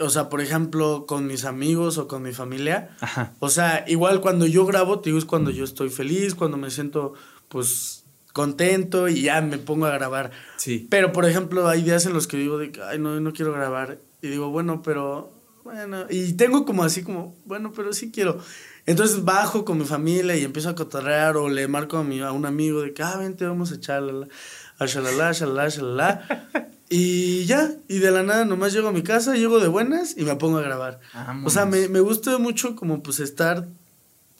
o 0.00 0.10
sea, 0.10 0.28
por 0.28 0.40
ejemplo, 0.40 1.06
con 1.06 1.28
mis 1.28 1.44
amigos 1.44 1.96
o 1.96 2.08
con 2.08 2.24
mi 2.24 2.32
familia, 2.32 2.96
o 3.38 3.50
sea, 3.50 3.84
igual 3.86 4.20
cuando 4.20 4.44
yo 4.44 4.66
grabo, 4.66 4.98
te 4.98 5.10
digo, 5.10 5.20
es 5.20 5.24
cuando 5.24 5.52
yo 5.52 5.62
estoy 5.62 5.88
feliz, 5.88 6.34
cuando 6.34 6.56
me 6.56 6.72
siento, 6.72 7.14
pues, 7.48 8.02
contento 8.32 9.06
y 9.06 9.22
ya 9.22 9.40
me 9.40 9.58
pongo 9.58 9.86
a 9.86 9.92
grabar. 9.92 10.32
Sí. 10.56 10.88
Pero, 10.90 11.12
por 11.12 11.26
ejemplo, 11.26 11.68
hay 11.68 11.84
días 11.84 12.06
en 12.06 12.12
los 12.12 12.26
que 12.26 12.38
digo 12.38 12.58
de, 12.58 12.72
ay, 12.88 12.98
no, 12.98 13.20
no 13.20 13.32
quiero 13.32 13.52
grabar. 13.52 13.98
Y 14.22 14.28
digo, 14.28 14.50
bueno, 14.50 14.82
pero, 14.82 15.32
bueno, 15.64 16.06
y 16.10 16.32
tengo 16.32 16.64
como 16.64 16.82
así 16.84 17.02
como, 17.02 17.36
bueno, 17.44 17.72
pero 17.74 17.92
sí 17.92 18.10
quiero. 18.10 18.38
Entonces 18.86 19.24
bajo 19.24 19.64
con 19.64 19.78
mi 19.78 19.84
familia 19.84 20.36
y 20.36 20.44
empiezo 20.44 20.70
a 20.70 20.74
cotorrear 20.74 21.36
o 21.36 21.48
le 21.48 21.68
marco 21.68 21.98
a, 21.98 22.04
mi, 22.04 22.20
a 22.20 22.32
un 22.32 22.46
amigo 22.46 22.80
de 22.80 22.94
que, 22.94 23.02
ah, 23.02 23.16
vente, 23.18 23.46
vamos 23.46 23.70
a 23.70 23.74
echarla, 23.74 24.28
a 24.78 24.86
shalala, 24.86 25.32
shalala, 25.32 25.68
shalala. 25.68 26.48
y 26.88 27.44
ya, 27.44 27.70
y 27.86 27.98
de 27.98 28.10
la 28.10 28.22
nada 28.22 28.44
nomás 28.44 28.72
llego 28.72 28.88
a 28.88 28.92
mi 28.92 29.02
casa, 29.02 29.34
llego 29.34 29.60
de 29.60 29.68
buenas 29.68 30.16
y 30.16 30.24
me 30.24 30.36
pongo 30.36 30.58
a 30.58 30.62
grabar. 30.62 31.00
O 31.44 31.50
sea, 31.50 31.66
me, 31.66 31.88
me 31.88 32.00
gusta 32.00 32.38
mucho 32.38 32.74
como 32.76 33.02
pues 33.02 33.20
estar 33.20 33.68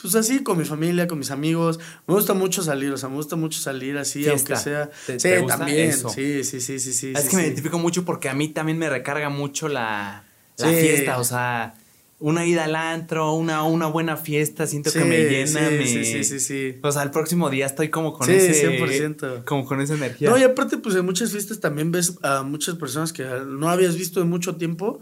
pues 0.01 0.15
así 0.15 0.43
con 0.43 0.57
mi 0.57 0.65
familia, 0.65 1.09
con 1.09 1.19
mis 1.19 1.31
amigos. 1.31 1.81
Me 2.07 2.15
gusta 2.15 2.33
mucho 2.33 2.62
salir, 2.62 2.93
o 2.93 2.97
sea, 2.97 3.09
me 3.09 3.16
gusta 3.16 3.37
mucho 3.37 3.59
salir 3.59 3.99
así, 3.99 4.29
aunque 4.29 4.57
sea. 4.57 4.91
sí, 5.07 5.29
también. 5.47 5.93
Sí, 5.93 6.45
sí, 6.45 6.61
sí, 6.61 6.79
sí, 6.79 6.93
sí. 6.93 7.12
Es 7.15 7.29
que 7.29 7.37
me 7.37 7.43
identifico 7.43 7.79
mucho 7.79 8.05
porque 8.05 8.29
a 8.29 8.35
mí 8.35 8.49
también 8.49 8.79
me 8.79 8.89
recarga 8.89 9.29
mucho 9.29 9.69
la, 9.69 10.25
fiesta, 10.57 11.19
o 11.19 11.25
sea, 11.25 11.75
una 12.20 12.47
ida 12.47 12.65
al 12.65 12.77
antro, 12.77 13.33
una, 13.35 13.65
una 13.65 13.87
buena 13.87 14.16
fiesta, 14.16 14.69
siento 14.69 14.93
que 14.93 15.05
me 15.05 15.19
llena, 15.25 15.70
me... 15.70 15.87
Sí, 15.87 16.05
sí, 16.05 16.25
sí, 16.25 16.41
sí. 16.41 16.79
O 16.83 16.93
sea, 16.93 17.03
el 17.03 17.11
próximo 17.11 17.51
día 17.51 17.66
estoy 17.66 17.91
como 17.91 18.12
con 18.12 18.31
ese... 18.31 18.79
100%. 18.79 19.45
Como 19.45 19.65
con 19.65 19.81
esa 19.81 19.95
energía. 19.95 20.31
No, 20.31 20.39
y 20.39 20.43
aparte, 20.45 20.79
pues 20.79 20.95
en 20.95 21.05
muchas 21.05 21.33
fiestas 21.33 21.61
también 21.61 21.91
ves 21.93 22.19
a 22.23 22.43
muchas 22.43 22.77
personas 22.77 23.12
que 23.12 23.25
no 23.25 23.69
habías 23.69 23.97
visto 23.97 24.20
en 24.20 24.29
mucho 24.29 24.57
tiempo. 24.57 25.01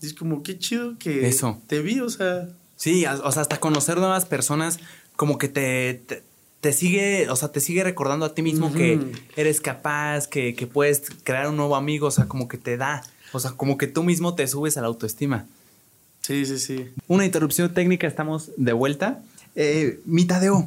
Es 0.00 0.14
como, 0.14 0.42
qué 0.44 0.58
chido 0.58 0.96
que 0.98 1.28
Eso. 1.28 1.60
te 1.66 1.80
vi, 1.80 1.98
o 2.00 2.08
sea... 2.08 2.48
Sí, 2.78 3.04
o 3.04 3.32
sea, 3.32 3.42
hasta 3.42 3.58
conocer 3.58 3.98
nuevas 3.98 4.24
personas 4.24 4.78
como 5.16 5.36
que 5.36 5.48
te, 5.48 6.00
te, 6.60 6.72
sigue, 6.72 7.28
o 7.28 7.34
sea, 7.34 7.48
te 7.48 7.58
sigue 7.58 7.82
recordando 7.82 8.24
a 8.24 8.34
ti 8.34 8.42
mismo 8.42 8.72
que 8.72 9.00
eres 9.36 9.60
capaz, 9.60 10.28
que, 10.28 10.54
que, 10.54 10.68
puedes 10.68 11.02
crear 11.24 11.48
un 11.48 11.56
nuevo 11.56 11.74
amigo, 11.74 12.06
o 12.06 12.10
sea, 12.12 12.26
como 12.26 12.46
que 12.46 12.56
te 12.56 12.76
da, 12.76 13.02
o 13.32 13.40
sea, 13.40 13.50
como 13.50 13.76
que 13.78 13.88
tú 13.88 14.04
mismo 14.04 14.36
te 14.36 14.46
subes 14.46 14.76
a 14.76 14.80
la 14.80 14.86
autoestima. 14.86 15.46
Sí, 16.22 16.46
sí, 16.46 16.60
sí. 16.60 16.88
Una 17.08 17.24
interrupción 17.24 17.74
técnica, 17.74 18.06
estamos 18.06 18.52
de 18.56 18.72
vuelta. 18.72 19.24
Eh, 19.56 19.98
Mitadeo, 20.04 20.64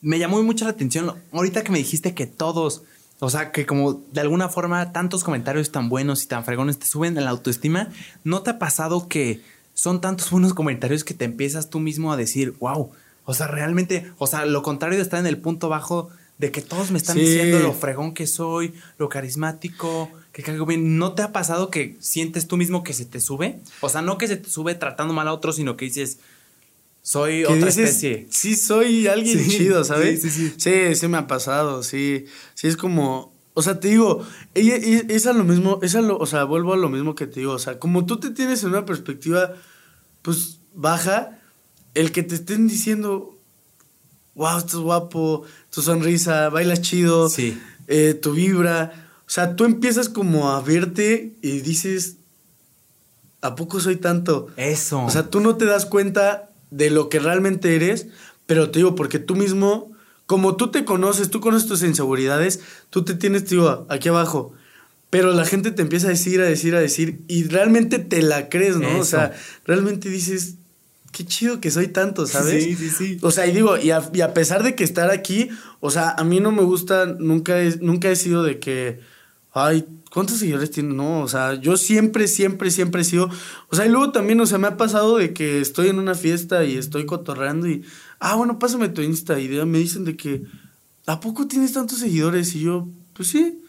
me 0.00 0.18
llamó 0.18 0.42
mucho 0.42 0.64
la 0.64 0.70
atención 0.70 1.12
ahorita 1.30 1.62
que 1.62 1.72
me 1.72 1.78
dijiste 1.78 2.14
que 2.14 2.26
todos, 2.26 2.84
o 3.18 3.28
sea, 3.28 3.52
que 3.52 3.66
como 3.66 4.02
de 4.12 4.22
alguna 4.22 4.48
forma 4.48 4.92
tantos 4.92 5.24
comentarios 5.24 5.72
tan 5.72 5.90
buenos 5.90 6.22
y 6.22 6.26
tan 6.26 6.42
fregones 6.42 6.78
te 6.78 6.86
suben 6.86 7.18
a 7.18 7.20
la 7.20 7.30
autoestima, 7.30 7.90
¿no 8.22 8.42
te 8.42 8.50
ha 8.50 8.58
pasado 8.58 9.08
que 9.08 9.42
son 9.74 10.00
tantos 10.00 10.30
buenos 10.30 10.54
comentarios 10.54 11.04
que 11.04 11.14
te 11.14 11.24
empiezas 11.24 11.68
tú 11.68 11.80
mismo 11.80 12.12
a 12.12 12.16
decir, 12.16 12.54
wow, 12.60 12.90
o 13.24 13.34
sea, 13.34 13.46
realmente, 13.48 14.10
o 14.18 14.26
sea, 14.26 14.46
lo 14.46 14.62
contrario 14.62 14.96
de 14.96 15.02
estar 15.02 15.20
en 15.20 15.26
el 15.26 15.38
punto 15.38 15.68
bajo 15.68 16.10
de 16.38 16.50
que 16.50 16.62
todos 16.62 16.90
me 16.90 16.98
están 16.98 17.16
diciendo 17.16 17.58
lo 17.60 17.72
fregón 17.72 18.12
que 18.12 18.26
soy, 18.26 18.74
lo 18.98 19.08
carismático, 19.08 20.10
que 20.32 20.42
caigo 20.42 20.66
bien. 20.66 20.98
¿No 20.98 21.12
te 21.12 21.22
ha 21.22 21.32
pasado 21.32 21.70
que 21.70 21.96
sientes 22.00 22.48
tú 22.48 22.56
mismo 22.56 22.82
que 22.82 22.92
se 22.92 23.04
te 23.04 23.20
sube? 23.20 23.60
O 23.80 23.88
sea, 23.88 24.02
no 24.02 24.18
que 24.18 24.28
se 24.28 24.36
te 24.36 24.50
sube 24.50 24.74
tratando 24.74 25.14
mal 25.14 25.28
a 25.28 25.32
otros, 25.32 25.56
sino 25.56 25.76
que 25.76 25.84
dices, 25.84 26.18
soy 27.02 27.44
otra 27.44 27.68
especie. 27.68 28.26
Sí, 28.30 28.56
soy 28.56 29.06
alguien 29.06 29.48
chido, 29.48 29.84
¿sabes? 29.84 30.22
Sí, 30.22 30.30
sí, 30.30 30.50
sí. 30.50 30.54
Sí, 30.56 30.94
sí 30.96 31.08
me 31.08 31.18
ha 31.18 31.26
pasado, 31.26 31.82
sí. 31.82 32.26
Sí, 32.54 32.66
es 32.66 32.76
como, 32.76 33.33
o 33.54 33.62
sea, 33.62 33.78
te 33.78 33.88
digo, 33.88 34.26
ella, 34.54 34.76
es 35.08 35.26
a 35.26 35.32
lo 35.32 35.44
mismo, 35.44 35.78
es 35.80 35.94
lo, 35.94 36.18
o 36.18 36.26
sea, 36.26 36.42
vuelvo 36.42 36.74
a 36.74 36.76
lo 36.76 36.88
mismo 36.88 37.14
que 37.14 37.28
te 37.28 37.40
digo, 37.40 37.52
o 37.52 37.58
sea, 37.58 37.78
como 37.78 38.04
tú 38.04 38.18
te 38.18 38.30
tienes 38.30 38.64
en 38.64 38.70
una 38.70 38.84
perspectiva, 38.84 39.52
pues, 40.22 40.58
baja, 40.74 41.38
el 41.94 42.10
que 42.10 42.24
te 42.24 42.34
estén 42.34 42.66
diciendo, 42.66 43.38
wow, 44.34 44.58
estás 44.58 44.80
guapo, 44.80 45.44
tu 45.70 45.82
sonrisa, 45.82 46.48
bailas 46.48 46.82
chido, 46.82 47.28
sí. 47.28 47.56
Eh, 47.86 48.14
tu 48.14 48.32
vibra, 48.32 49.08
o 49.26 49.30
sea, 49.30 49.54
tú 49.54 49.64
empiezas 49.64 50.08
como 50.08 50.50
a 50.50 50.60
verte 50.60 51.34
y 51.40 51.60
dices, 51.60 52.16
¿a 53.40 53.54
poco 53.54 53.78
soy 53.78 53.96
tanto? 53.96 54.48
Eso. 54.56 55.04
O 55.04 55.10
sea, 55.10 55.30
tú 55.30 55.38
no 55.38 55.56
te 55.56 55.64
das 55.64 55.86
cuenta 55.86 56.50
de 56.70 56.90
lo 56.90 57.08
que 57.08 57.20
realmente 57.20 57.76
eres, 57.76 58.08
pero 58.46 58.70
te 58.70 58.80
digo, 58.80 58.96
porque 58.96 59.20
tú 59.20 59.36
mismo 59.36 59.93
como 60.26 60.56
tú 60.56 60.70
te 60.70 60.84
conoces, 60.84 61.30
tú 61.30 61.40
conoces 61.40 61.68
tus 61.68 61.82
inseguridades, 61.82 62.60
tú 62.90 63.04
te 63.04 63.14
tienes, 63.14 63.44
tío, 63.44 63.86
aquí 63.88 64.08
abajo. 64.08 64.52
Pero 65.10 65.32
la 65.32 65.44
gente 65.44 65.70
te 65.70 65.82
empieza 65.82 66.08
a 66.08 66.10
decir, 66.10 66.40
a 66.40 66.44
decir, 66.44 66.74
a 66.74 66.80
decir, 66.80 67.20
y 67.28 67.44
realmente 67.44 67.98
te 67.98 68.22
la 68.22 68.48
crees, 68.48 68.76
¿no? 68.76 68.98
O 68.98 69.04
sea, 69.04 69.32
realmente 69.64 70.08
dices, 70.08 70.56
qué 71.12 71.24
chido 71.24 71.60
que 71.60 71.70
soy 71.70 71.88
tanto, 71.88 72.26
¿sabes? 72.26 72.64
Sí, 72.64 72.74
sí, 72.74 72.90
sí. 72.90 73.18
O 73.22 73.30
sea, 73.30 73.46
y 73.46 73.52
digo, 73.52 73.78
y 73.78 73.92
a, 73.92 74.02
y 74.12 74.22
a 74.22 74.34
pesar 74.34 74.64
de 74.64 74.74
que 74.74 74.82
estar 74.82 75.10
aquí, 75.10 75.50
o 75.80 75.90
sea, 75.90 76.10
a 76.10 76.24
mí 76.24 76.40
no 76.40 76.50
me 76.50 76.62
gusta, 76.62 77.06
nunca 77.06 77.62
he, 77.62 77.76
nunca 77.76 78.10
he 78.10 78.16
sido 78.16 78.42
de 78.42 78.58
que, 78.58 79.00
ay, 79.52 79.86
¿cuántos 80.10 80.38
seguidores 80.38 80.72
tiene? 80.72 80.94
No, 80.94 81.20
o 81.20 81.28
sea, 81.28 81.54
yo 81.54 81.76
siempre, 81.76 82.26
siempre, 82.26 82.72
siempre 82.72 83.02
he 83.02 83.04
sido, 83.04 83.30
o 83.68 83.76
sea, 83.76 83.86
y 83.86 83.90
luego 83.90 84.10
también, 84.10 84.40
o 84.40 84.46
sea, 84.46 84.58
me 84.58 84.66
ha 84.66 84.76
pasado 84.76 85.18
de 85.18 85.32
que 85.32 85.60
estoy 85.60 85.88
en 85.88 86.00
una 86.00 86.16
fiesta 86.16 86.64
y 86.64 86.76
estoy 86.76 87.06
cotorreando 87.06 87.68
y 87.68 87.84
ah, 88.24 88.36
bueno, 88.36 88.58
pásame 88.58 88.88
tu 88.88 89.02
Insta. 89.02 89.38
Y 89.38 89.48
me 89.48 89.78
dicen 89.78 90.04
de 90.04 90.16
que, 90.16 90.42
¿a 91.06 91.20
poco 91.20 91.46
tienes 91.46 91.74
tantos 91.74 91.98
seguidores? 91.98 92.54
Y 92.54 92.60
yo, 92.60 92.88
pues 93.12 93.28
sí. 93.28 93.60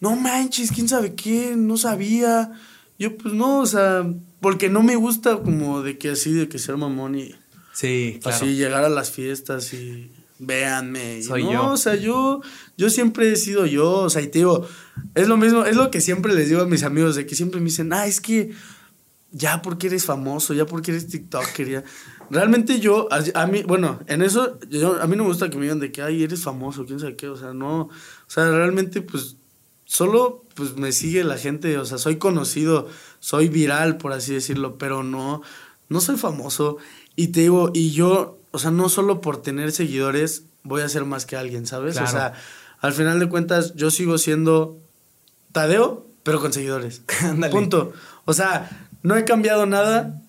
No 0.00 0.14
manches, 0.14 0.70
quién 0.70 0.88
sabe 0.88 1.14
qué, 1.14 1.54
no 1.56 1.76
sabía. 1.76 2.52
Yo, 2.98 3.16
pues 3.16 3.34
no, 3.34 3.58
o 3.60 3.66
sea, 3.66 4.06
porque 4.40 4.68
no 4.68 4.82
me 4.84 4.94
gusta 4.94 5.38
como 5.38 5.82
de 5.82 5.98
que 5.98 6.10
así, 6.10 6.32
de 6.32 6.48
que 6.48 6.58
ser 6.60 6.76
mamón 6.76 7.16
y. 7.16 7.34
Sí, 7.72 8.20
claro. 8.22 8.36
Así 8.36 8.54
llegar 8.54 8.84
a 8.84 8.88
las 8.88 9.10
fiestas 9.10 9.74
y 9.74 10.12
véanme. 10.38 11.20
Soy 11.22 11.42
yo. 11.42 11.72
O 11.72 11.76
sea, 11.76 11.96
yo, 11.96 12.42
yo 12.76 12.90
siempre 12.90 13.32
he 13.32 13.36
sido 13.36 13.66
yo, 13.66 13.90
o 13.90 14.10
sea, 14.10 14.22
y 14.22 14.28
te 14.28 14.38
digo, 14.38 14.68
es 15.16 15.26
lo 15.26 15.36
mismo, 15.36 15.64
es 15.64 15.74
lo 15.74 15.90
que 15.90 16.00
siempre 16.00 16.32
les 16.32 16.48
digo 16.48 16.62
a 16.62 16.66
mis 16.66 16.84
amigos, 16.84 17.16
de 17.16 17.26
que 17.26 17.34
siempre 17.34 17.58
me 17.58 17.66
dicen, 17.66 17.92
ah, 17.92 18.06
es 18.06 18.20
que 18.20 18.52
ya 19.32 19.62
porque 19.62 19.88
eres 19.88 20.04
famoso, 20.04 20.54
ya 20.54 20.64
porque 20.64 20.92
eres 20.92 21.08
TikToker, 21.08 21.68
ya. 21.68 21.84
Realmente 22.30 22.80
yo, 22.80 23.08
a, 23.10 23.46
mí, 23.46 23.62
bueno, 23.62 24.00
en 24.06 24.22
eso, 24.22 24.58
yo, 24.70 25.00
a 25.00 25.06
mí 25.06 25.16
no 25.16 25.24
me 25.24 25.30
gusta 25.30 25.50
que 25.50 25.56
me 25.56 25.62
digan 25.62 25.80
de 25.80 25.92
que, 25.92 26.02
ay, 26.02 26.22
eres 26.22 26.42
famoso, 26.42 26.84
quién 26.84 27.00
sabe 27.00 27.16
qué, 27.16 27.28
o 27.28 27.36
sea, 27.36 27.52
no, 27.52 27.82
o 27.82 27.90
sea, 28.26 28.50
realmente, 28.50 29.02
pues, 29.02 29.36
solo, 29.84 30.42
pues, 30.54 30.76
me 30.76 30.92
sigue 30.92 31.24
la 31.24 31.36
gente, 31.36 31.78
o 31.78 31.84
sea, 31.84 31.98
soy 31.98 32.16
conocido, 32.16 32.88
soy 33.20 33.48
viral, 33.48 33.96
por 33.96 34.12
así 34.12 34.32
decirlo, 34.34 34.78
pero 34.78 35.02
no, 35.02 35.42
no 35.88 36.00
soy 36.00 36.16
famoso, 36.16 36.78
y 37.16 37.28
te 37.28 37.40
digo, 37.40 37.70
y 37.74 37.92
yo, 37.92 38.38
o 38.50 38.58
sea, 38.58 38.70
no 38.70 38.88
solo 38.88 39.20
por 39.20 39.42
tener 39.42 39.72
seguidores 39.72 40.44
voy 40.64 40.82
a 40.82 40.88
ser 40.88 41.04
más 41.04 41.26
que 41.26 41.36
alguien, 41.36 41.66
¿sabes? 41.66 42.00
O 42.00 42.06
sea, 42.06 42.32
al 42.80 42.92
final 42.92 43.20
de 43.20 43.28
cuentas, 43.28 43.74
yo 43.74 43.90
sigo 43.90 44.18
siendo 44.18 44.78
Tadeo, 45.52 46.06
pero 46.22 46.40
con 46.40 46.52
seguidores. 46.52 47.02
Punto. 47.50 47.92
O 48.24 48.32
sea, 48.32 48.88
no 49.02 49.16
he 49.16 49.24
cambiado 49.24 49.66
nada, 49.66 50.22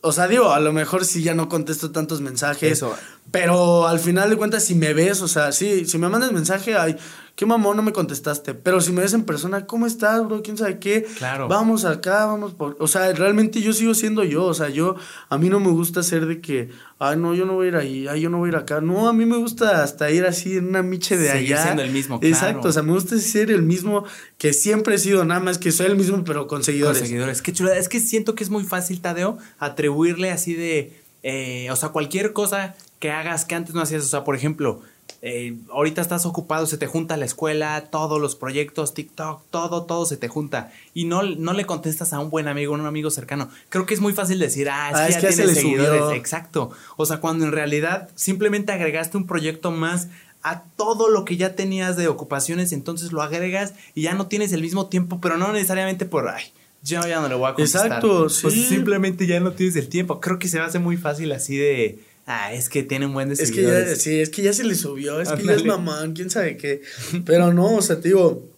o 0.00 0.12
sea, 0.12 0.28
digo, 0.28 0.52
a 0.52 0.60
lo 0.60 0.72
mejor 0.72 1.04
si 1.04 1.22
ya 1.22 1.34
no 1.34 1.48
contesto 1.48 1.90
tantos 1.90 2.20
mensajes. 2.20 2.72
Eso. 2.72 2.96
Pero 3.30 3.86
al 3.88 3.98
final 3.98 4.30
de 4.30 4.36
cuentas, 4.36 4.64
si 4.64 4.74
me 4.74 4.94
ves, 4.94 5.20
o 5.22 5.28
sea, 5.28 5.52
sí, 5.52 5.84
si 5.84 5.98
me 5.98 6.08
mandas 6.08 6.32
mensaje, 6.32 6.76
ay, 6.76 6.96
qué 7.36 7.44
mamón 7.44 7.76
no 7.76 7.82
me 7.82 7.92
contestaste. 7.92 8.54
Pero 8.54 8.80
si 8.80 8.92
me 8.92 9.02
ves 9.02 9.12
en 9.12 9.24
persona, 9.24 9.66
¿cómo 9.66 9.86
estás, 9.86 10.26
bro? 10.26 10.42
¿Quién 10.42 10.56
sabe 10.56 10.78
qué? 10.78 11.06
Claro. 11.18 11.48
Vamos 11.48 11.84
acá, 11.84 12.24
vamos 12.24 12.54
por... 12.54 12.76
O 12.80 12.88
sea, 12.88 13.12
realmente 13.12 13.60
yo 13.60 13.74
sigo 13.74 13.92
siendo 13.92 14.24
yo. 14.24 14.44
O 14.44 14.54
sea, 14.54 14.70
yo, 14.70 14.96
a 15.28 15.36
mí 15.36 15.50
no 15.50 15.60
me 15.60 15.70
gusta 15.70 16.02
ser 16.02 16.24
de 16.24 16.40
que, 16.40 16.70
ay, 16.98 17.18
no, 17.18 17.34
yo 17.34 17.44
no 17.44 17.52
voy 17.52 17.66
a 17.66 17.68
ir 17.68 17.76
ahí, 17.76 18.08
ay, 18.08 18.22
yo 18.22 18.30
no 18.30 18.38
voy 18.38 18.48
a 18.48 18.52
ir 18.52 18.56
acá. 18.56 18.80
No, 18.80 19.06
a 19.06 19.12
mí 19.12 19.26
me 19.26 19.36
gusta 19.36 19.82
hasta 19.82 20.10
ir 20.10 20.24
así 20.24 20.56
en 20.56 20.68
una 20.68 20.82
miche 20.82 21.18
de 21.18 21.30
Seguir 21.30 21.54
allá. 21.54 21.62
siendo 21.64 21.82
el 21.82 21.90
mismo, 21.90 22.18
claro. 22.18 22.34
Exacto, 22.34 22.68
o 22.68 22.72
sea, 22.72 22.82
me 22.82 22.92
gusta 22.92 23.18
ser 23.18 23.50
el 23.50 23.62
mismo 23.62 24.04
que 24.38 24.54
siempre 24.54 24.94
he 24.94 24.98
sido, 24.98 25.26
nada 25.26 25.40
más 25.40 25.58
que 25.58 25.72
soy 25.72 25.86
el 25.86 25.96
mismo, 25.96 26.24
pero 26.24 26.46
con 26.46 26.64
seguidores. 26.64 26.98
Con 27.00 27.06
seguidores. 27.06 27.42
Qué 27.42 27.52
chulada. 27.52 27.76
Es 27.76 27.90
que 27.90 28.00
siento 28.00 28.34
que 28.34 28.44
es 28.44 28.50
muy 28.50 28.64
fácil, 28.64 29.02
Tadeo, 29.02 29.36
atribuirle 29.58 30.30
así 30.30 30.54
de, 30.54 30.98
eh, 31.22 31.68
o 31.70 31.76
sea, 31.76 31.90
cualquier 31.90 32.32
cosa 32.32 32.74
que 32.98 33.10
hagas 33.10 33.44
que 33.44 33.54
antes 33.54 33.74
no 33.74 33.82
hacías. 33.82 34.02
O 34.04 34.08
sea, 34.08 34.24
por 34.24 34.34
ejemplo, 34.36 34.80
eh, 35.22 35.56
ahorita 35.70 36.00
estás 36.00 36.26
ocupado, 36.26 36.66
se 36.66 36.78
te 36.78 36.86
junta 36.86 37.16
la 37.16 37.24
escuela, 37.24 37.88
todos 37.90 38.20
los 38.20 38.36
proyectos, 38.36 38.94
TikTok, 38.94 39.42
todo, 39.50 39.84
todo 39.84 40.06
se 40.06 40.16
te 40.16 40.28
junta. 40.28 40.72
Y 40.94 41.04
no, 41.04 41.22
no 41.22 41.52
le 41.52 41.64
contestas 41.64 42.12
a 42.12 42.20
un 42.20 42.30
buen 42.30 42.48
amigo, 42.48 42.74
a 42.74 42.78
un 42.78 42.86
amigo 42.86 43.10
cercano. 43.10 43.48
Creo 43.68 43.86
que 43.86 43.94
es 43.94 44.00
muy 44.00 44.12
fácil 44.12 44.38
decir, 44.38 44.68
ah, 44.70 44.90
es 44.90 44.96
ah, 44.96 45.06
que 45.06 45.12
ya 45.12 45.34
tienes 45.34 45.54
seguidores. 45.54 46.16
Exacto. 46.16 46.70
O 46.96 47.06
sea, 47.06 47.18
cuando 47.18 47.44
en 47.44 47.52
realidad 47.52 48.08
simplemente 48.14 48.72
agregaste 48.72 49.16
un 49.16 49.26
proyecto 49.26 49.70
más 49.70 50.08
a 50.42 50.62
todo 50.76 51.08
lo 51.08 51.24
que 51.24 51.36
ya 51.36 51.56
tenías 51.56 51.96
de 51.96 52.06
ocupaciones, 52.06 52.72
entonces 52.72 53.10
lo 53.10 53.22
agregas 53.22 53.74
y 53.94 54.02
ya 54.02 54.14
no 54.14 54.26
tienes 54.28 54.52
el 54.52 54.62
mismo 54.62 54.86
tiempo, 54.86 55.20
pero 55.20 55.36
no 55.38 55.52
necesariamente 55.52 56.04
por, 56.04 56.28
ay, 56.28 56.44
yo 56.84 57.00
ya 57.00 57.20
no 57.20 57.28
le 57.28 57.34
voy 57.34 57.50
a 57.50 57.54
contestar. 57.54 57.86
Exacto, 57.86 58.28
sí. 58.28 58.42
Pues 58.42 58.54
simplemente 58.68 59.26
ya 59.26 59.40
no 59.40 59.52
tienes 59.52 59.74
el 59.74 59.88
tiempo. 59.88 60.20
Creo 60.20 60.38
que 60.38 60.46
se 60.46 60.58
me 60.58 60.64
hace 60.64 60.78
muy 60.78 60.96
fácil 60.96 61.32
así 61.32 61.56
de 61.56 61.98
Ah, 62.26 62.52
es 62.52 62.68
que 62.68 62.82
tiene 62.82 63.06
un 63.06 63.14
buen 63.14 63.28
de 63.28 63.34
Es 63.34 63.52
que 63.52 63.62
ya, 63.62 63.94
sí, 63.94 64.20
es 64.20 64.30
que 64.30 64.42
ya 64.42 64.52
se 64.52 64.64
le 64.64 64.74
subió, 64.74 65.20
es 65.20 65.30
que 65.30 65.44
ya 65.44 65.52
es 65.52 65.64
mamán, 65.64 66.12
quién 66.12 66.28
sabe 66.28 66.56
qué. 66.56 66.82
Pero 67.24 67.52
no, 67.52 67.76
o 67.76 67.82
sea, 67.82 68.00
te 68.00 68.08
digo, 68.08 68.48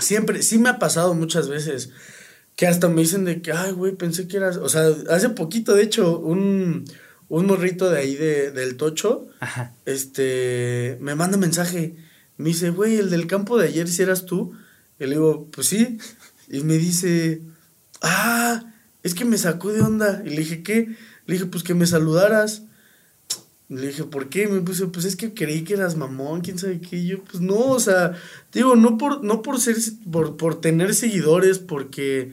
siempre, 0.00 0.42
sí 0.42 0.58
me 0.58 0.68
ha 0.68 0.78
pasado 0.80 1.14
muchas 1.14 1.48
veces 1.48 1.90
que 2.56 2.66
hasta 2.66 2.88
me 2.88 3.02
dicen 3.02 3.24
de 3.24 3.40
que, 3.40 3.52
ay, 3.52 3.70
güey, 3.70 3.92
pensé 3.92 4.26
que 4.26 4.36
eras, 4.36 4.56
o 4.56 4.68
sea, 4.68 4.88
hace 5.10 5.28
poquito, 5.30 5.74
de 5.74 5.84
hecho, 5.84 6.18
un, 6.18 6.84
un 7.28 7.46
morrito 7.46 7.88
de 7.88 7.98
ahí 7.98 8.16
de, 8.16 8.50
del 8.50 8.76
Tocho, 8.76 9.28
este, 9.86 10.98
me 11.00 11.14
manda 11.14 11.36
mensaje, 11.36 11.94
me 12.36 12.48
dice, 12.48 12.70
güey, 12.70 12.96
el 12.96 13.10
del 13.10 13.28
campo 13.28 13.58
de 13.58 13.68
ayer, 13.68 13.88
si 13.88 14.02
eras 14.02 14.26
tú, 14.26 14.52
y 14.98 15.04
le 15.04 15.10
digo, 15.10 15.48
pues 15.52 15.68
sí, 15.68 15.98
y 16.48 16.60
me 16.64 16.78
dice, 16.78 17.42
ah, 18.02 18.64
es 19.04 19.14
que 19.14 19.24
me 19.24 19.38
sacó 19.38 19.72
de 19.72 19.82
onda, 19.82 20.22
y 20.26 20.30
le 20.30 20.38
dije, 20.38 20.62
¿qué? 20.62 20.88
Le 21.26 21.34
dije, 21.34 21.46
pues 21.46 21.62
que 21.62 21.74
me 21.74 21.86
saludaras. 21.86 22.64
Le 23.72 23.86
dije, 23.88 24.04
¿por 24.04 24.28
qué? 24.28 24.46
Me 24.48 24.60
puse, 24.60 24.86
pues 24.88 25.06
es 25.06 25.16
que 25.16 25.32
creí 25.32 25.64
que 25.64 25.74
eras 25.74 25.96
mamón, 25.96 26.42
quién 26.42 26.58
sabe 26.58 26.80
qué. 26.80 27.04
yo, 27.06 27.24
pues 27.24 27.40
no, 27.40 27.56
o 27.56 27.80
sea, 27.80 28.12
digo, 28.52 28.76
no 28.76 28.98
por, 28.98 29.24
no 29.24 29.40
por 29.40 29.58
ser, 29.60 29.76
por, 30.10 30.36
por 30.36 30.60
tener 30.60 30.94
seguidores, 30.94 31.58
porque, 31.58 32.32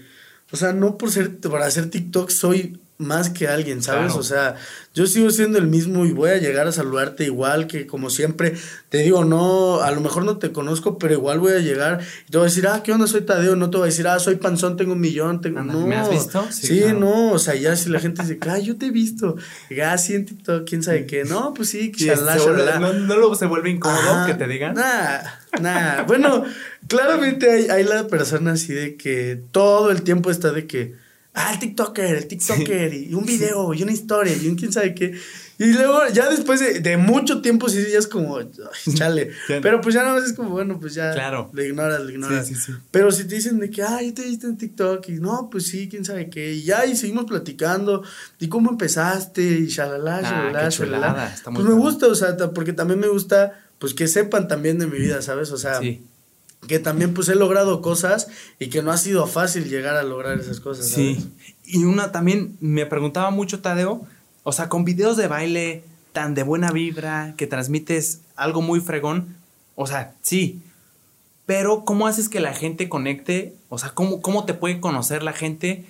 o 0.52 0.58
sea, 0.58 0.74
no 0.74 0.98
por 0.98 1.12
ser, 1.12 1.40
para 1.40 1.66
hacer 1.66 1.90
TikTok 1.90 2.30
soy 2.30 2.80
más 3.00 3.30
que 3.30 3.48
alguien, 3.48 3.82
¿sabes? 3.82 4.14
O 4.16 4.24
sea, 4.24 4.56
yo 4.94 5.08
sigo 5.08 5.30
siendo 5.30 5.58
el 5.58 5.68
mismo 5.68 6.06
y 6.06 6.12
voy 6.12 6.32
a 6.32 6.38
llegar 6.38 6.68
a 6.68 6.74
saludarte 6.74 7.24
igual 7.24 7.66
que 7.66 7.88
como 7.88 8.10
siempre. 8.10 8.56
Te 8.90 8.98
digo, 8.98 9.24
no, 9.24 9.80
a 9.80 9.90
lo 9.92 10.02
mejor 10.02 10.26
no 10.26 10.38
te 10.38 10.52
conozco, 10.52 10.98
pero 10.98 11.14
igual 11.14 11.40
voy 11.40 11.54
a 11.54 11.60
llegar 11.60 12.02
y 12.28 12.32
te 12.32 12.38
voy 12.38 12.48
a 12.48 12.50
decir, 12.50 12.68
ah, 12.68 12.84
¿qué 12.84 12.92
onda? 12.92 13.08
Soy 13.08 13.22
Tadeo. 13.22 13.56
No 13.56 13.70
te 13.70 13.78
voy 13.78 13.86
a 13.86 13.90
decir, 13.90 14.06
ah, 14.06 14.20
soy 14.20 14.36
panzón, 14.36 14.76
tengo 14.76 14.92
un 14.92 15.00
millón. 15.00 15.40
Tengo... 15.40 15.64
No, 15.64 15.88
¿Me 15.88 15.96
has 15.96 16.10
visto? 16.10 16.46
Sí, 16.52 16.84
no, 16.94 17.32
o 17.32 17.40
sea, 17.40 17.56
ya 17.56 17.74
si 17.78 17.90
la 17.90 18.02
gente 18.02 18.22
dice, 18.22 18.38
ah, 18.50 18.60
yo 18.60 18.76
te 18.76 18.88
he 18.88 18.92
visto. 18.92 19.38
Ya, 19.70 19.98
sí, 19.98 20.16
en 20.16 20.26
TikTok, 20.26 20.68
quién 20.68 20.84
sabe 20.84 21.06
qué. 21.06 21.24
No, 21.24 21.54
pues 21.54 21.70
sí, 21.70 21.94
shalala, 21.96 22.38
shalala. 22.38 22.80
¿No, 22.80 22.92
¿No 22.92 23.16
lo 23.16 23.34
se 23.34 23.46
vuelve 23.46 23.70
incómodo 23.70 24.26
que 24.26 24.34
te 24.34 24.46
digan? 24.46 24.76
Nah, 24.76 25.22
nah. 25.62 26.04
bueno, 26.04 26.44
claramente 26.90 27.50
hay, 27.50 27.70
hay 27.70 27.86
la 27.86 28.08
persona 28.08 28.52
así 28.52 28.74
de 28.74 28.98
que 28.98 29.42
todo 29.54 29.90
el 29.90 30.02
tiempo 30.02 30.32
está 30.32 30.52
de 30.52 30.68
que 30.68 31.09
ah, 31.34 31.54
el 31.54 31.60
TikToker, 31.60 32.16
el 32.16 32.28
TikToker, 32.28 32.94
y 32.94 33.14
un 33.14 33.26
video, 33.26 33.74
y 33.74 33.84
una 33.84 33.92
historia, 33.92 34.36
y 34.36 34.48
un 34.48 34.56
quién 34.56 34.72
sabe 34.72 34.94
qué. 34.94 35.14
Y 35.58 35.74
luego, 35.74 36.08
ya 36.14 36.30
después 36.30 36.62
de, 36.62 36.98
mucho 36.98 37.42
tiempo, 37.42 37.68
sí, 37.68 37.86
ya 37.92 38.00
es 38.00 38.08
como, 38.08 38.40
chale. 38.94 39.32
Pero 39.48 39.82
pues 39.82 39.94
ya 39.94 40.04
no 40.04 40.18
es 40.18 40.32
como, 40.32 40.52
bueno, 40.52 40.80
pues 40.80 40.94
ya. 40.94 41.12
Claro. 41.12 41.52
Le 41.54 41.68
ignoras, 41.68 42.02
le 42.02 42.14
ignoras. 42.14 42.48
Sí, 42.48 42.56
sí, 42.56 42.62
sí. 42.68 42.72
Pero 42.92 43.12
si 43.12 43.26
te 43.26 43.36
dicen 43.36 43.60
de 43.60 43.70
que, 43.70 43.84
ay, 43.84 44.14
te 44.14 44.24
viste 44.24 44.48
en 44.48 44.58
TikTok, 44.58 45.10
y 45.10 45.14
no, 45.16 45.50
pues 45.52 45.68
sí, 45.68 45.90
quién 45.90 46.06
sabe 46.06 46.30
qué. 46.30 46.54
Y 46.54 46.64
ya, 46.64 46.86
y 46.86 46.96
seguimos 46.96 47.26
platicando. 47.26 48.04
¿Y 48.40 48.48
cómo 48.48 48.70
empezaste? 48.70 49.42
Y 49.42 49.68
shalala, 49.68 50.22
ah, 50.24 50.70
shalala, 50.70 51.36
Pues 51.44 51.66
me 51.66 51.74
gusta, 51.74 52.08
o 52.08 52.16
sea, 52.16 52.38
porque 52.54 52.72
también 52.72 53.00
me 53.00 53.10
gusta, 53.10 53.60
pues 53.80 53.94
que 53.94 54.08
sepan 54.08 54.48
también 54.48 54.80
de 54.80 54.88
mi 54.88 54.98
vida, 54.98 55.22
¿sabes? 55.22 55.52
O 55.52 55.58
sea. 55.58 55.80
Sí 55.80 56.09
que 56.68 56.80
también 56.80 57.14
pues 57.14 57.30
he 57.30 57.36
logrado 57.36 57.82
cosas 57.82 58.28
y 58.60 58.70
que 58.70 58.82
no 58.82 58.92
ha 58.92 58.98
sido 58.98 59.26
fácil 59.28 59.70
llegar 59.70 59.96
a 59.96 60.04
lograr 60.04 60.40
esas 60.40 60.60
cosas. 60.60 60.88
Sí. 60.88 61.32
Y 61.66 61.84
una 61.84 62.12
también 62.12 62.58
me 62.60 62.86
preguntaba 62.86 63.32
mucho 63.32 63.62
Tadeo, 63.62 64.06
o 64.44 64.52
sea, 64.52 64.70
con 64.70 64.86
videos 64.86 65.18
de 65.18 65.28
baile 65.28 65.84
tan 66.12 66.34
de 66.34 66.44
buena 66.44 66.72
vibra, 66.72 67.34
que 67.38 67.48
transmites 67.48 68.22
algo 68.36 68.62
muy 68.62 68.80
fregón, 68.80 69.38
o 69.76 69.88
sea, 69.88 70.16
sí, 70.22 70.62
pero 71.46 71.86
¿cómo 71.86 72.08
haces 72.08 72.30
que 72.30 72.40
la 72.40 72.54
gente 72.54 72.90
conecte? 72.90 73.56
O 73.70 73.78
sea, 73.78 73.90
¿cómo, 73.90 74.22
cómo 74.22 74.46
te 74.46 74.54
puede 74.54 74.80
conocer 74.80 75.24
la 75.24 75.34
gente 75.34 75.86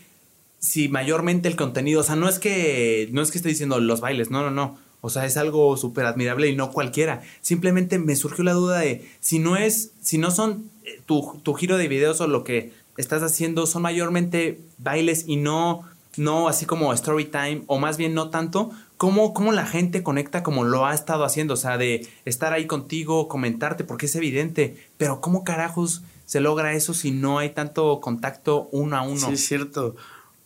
si 0.60 0.90
mayormente 0.90 1.48
el 1.48 1.56
contenido, 1.56 2.02
o 2.02 2.04
sea, 2.04 2.16
no 2.16 2.30
es 2.30 2.38
que, 2.38 3.10
no 3.12 3.22
es 3.22 3.32
que 3.32 3.38
esté 3.38 3.50
diciendo 3.50 3.80
los 3.80 4.02
bailes, 4.02 4.30
no, 4.30 4.44
no, 4.44 4.52
no. 4.52 4.78
O 5.02 5.10
sea, 5.10 5.26
es 5.26 5.38
algo 5.38 5.76
súper 5.78 6.06
admirable 6.06 6.48
y 6.48 6.56
no 6.56 6.72
cualquiera. 6.72 7.22
Simplemente 7.42 8.00
me 8.00 8.16
surgió 8.16 8.44
la 8.44 8.54
duda 8.54 8.80
de 8.80 9.10
si 9.20 9.40
no 9.40 9.56
es, 9.56 9.92
si 10.02 10.18
no 10.18 10.32
son 10.32 10.70
eh, 10.84 11.02
tu, 11.06 11.40
tu 11.44 11.54
giro 11.54 11.78
de 11.78 11.88
videos 11.88 12.20
o 12.22 12.28
lo 12.28 12.44
que 12.44 12.74
estás 12.98 13.24
haciendo 13.24 13.66
son 13.66 13.84
mayormente 13.84 14.60
bailes 14.78 15.24
y 15.26 15.38
no, 15.38 15.84
no 16.18 16.50
así 16.50 16.66
como 16.66 16.92
story 16.94 17.26
time 17.26 17.64
o 17.68 17.80
más 17.80 17.98
bien 17.98 18.14
no 18.14 18.30
tanto, 18.30 18.72
¿cómo, 18.98 19.34
¿cómo 19.34 19.54
la 19.54 19.66
gente 19.66 20.04
conecta 20.04 20.44
como 20.44 20.66
lo 20.66 20.86
ha 20.86 20.94
estado 20.94 21.24
haciendo? 21.24 21.54
O 21.54 21.58
sea, 21.58 21.78
de 21.78 22.06
estar 22.26 22.52
ahí 22.52 22.68
contigo, 22.68 23.30
comentarte, 23.30 23.86
porque 23.86 24.08
es 24.08 24.16
evidente, 24.16 24.76
pero 24.98 25.22
¿cómo 25.22 25.46
carajos 25.46 26.04
se 26.26 26.42
logra 26.42 26.74
eso 26.74 26.94
si 26.94 27.12
no 27.12 27.40
hay 27.40 27.52
tanto 27.52 28.02
contacto 28.02 28.68
uno 28.74 28.98
a 28.98 29.04
uno? 29.04 29.28
Sí, 29.28 29.34
es 29.34 29.48
cierto. 29.48 29.96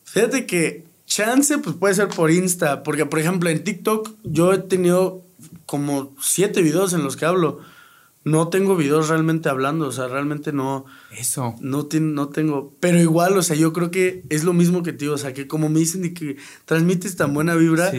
Fíjate 0.04 0.46
que 0.46 0.84
chance, 1.06 1.58
pues 1.58 1.76
puede 1.76 1.96
ser 1.96 2.08
por 2.10 2.32
Insta, 2.32 2.84
porque 2.84 3.06
por 3.06 3.20
ejemplo 3.20 3.50
en 3.50 3.64
TikTok 3.64 4.10
yo 4.24 4.54
he 4.54 4.58
tenido 4.60 5.24
como 5.66 6.16
siete 6.22 6.62
videos 6.62 6.94
en 6.94 7.04
los 7.04 7.16
que 7.16 7.26
hablo. 7.26 7.62
No 8.26 8.48
tengo 8.48 8.78
videos 8.78 9.10
realmente 9.10 9.50
hablando, 9.50 9.88
o 9.88 9.92
sea, 9.92 10.08
realmente 10.08 10.54
no. 10.54 10.86
Eso. 11.12 11.56
No, 11.60 11.90
no 11.92 12.30
tengo. 12.30 12.74
Pero 12.80 12.98
igual, 12.98 13.38
o 13.38 13.44
sea, 13.44 13.58
yo 13.58 13.74
creo 13.74 13.92
que 13.92 14.24
es 14.30 14.46
lo 14.46 14.54
mismo 14.54 14.82
que 14.82 14.94
tío, 14.94 15.14
o 15.14 15.18
sea, 15.18 15.34
que 15.34 15.46
como 15.46 15.68
me 15.68 15.80
dicen 15.80 16.06
y 16.06 16.14
que 16.14 16.38
transmites 16.64 17.18
tan 17.18 17.34
buena 17.34 17.56
vibra, 17.56 17.92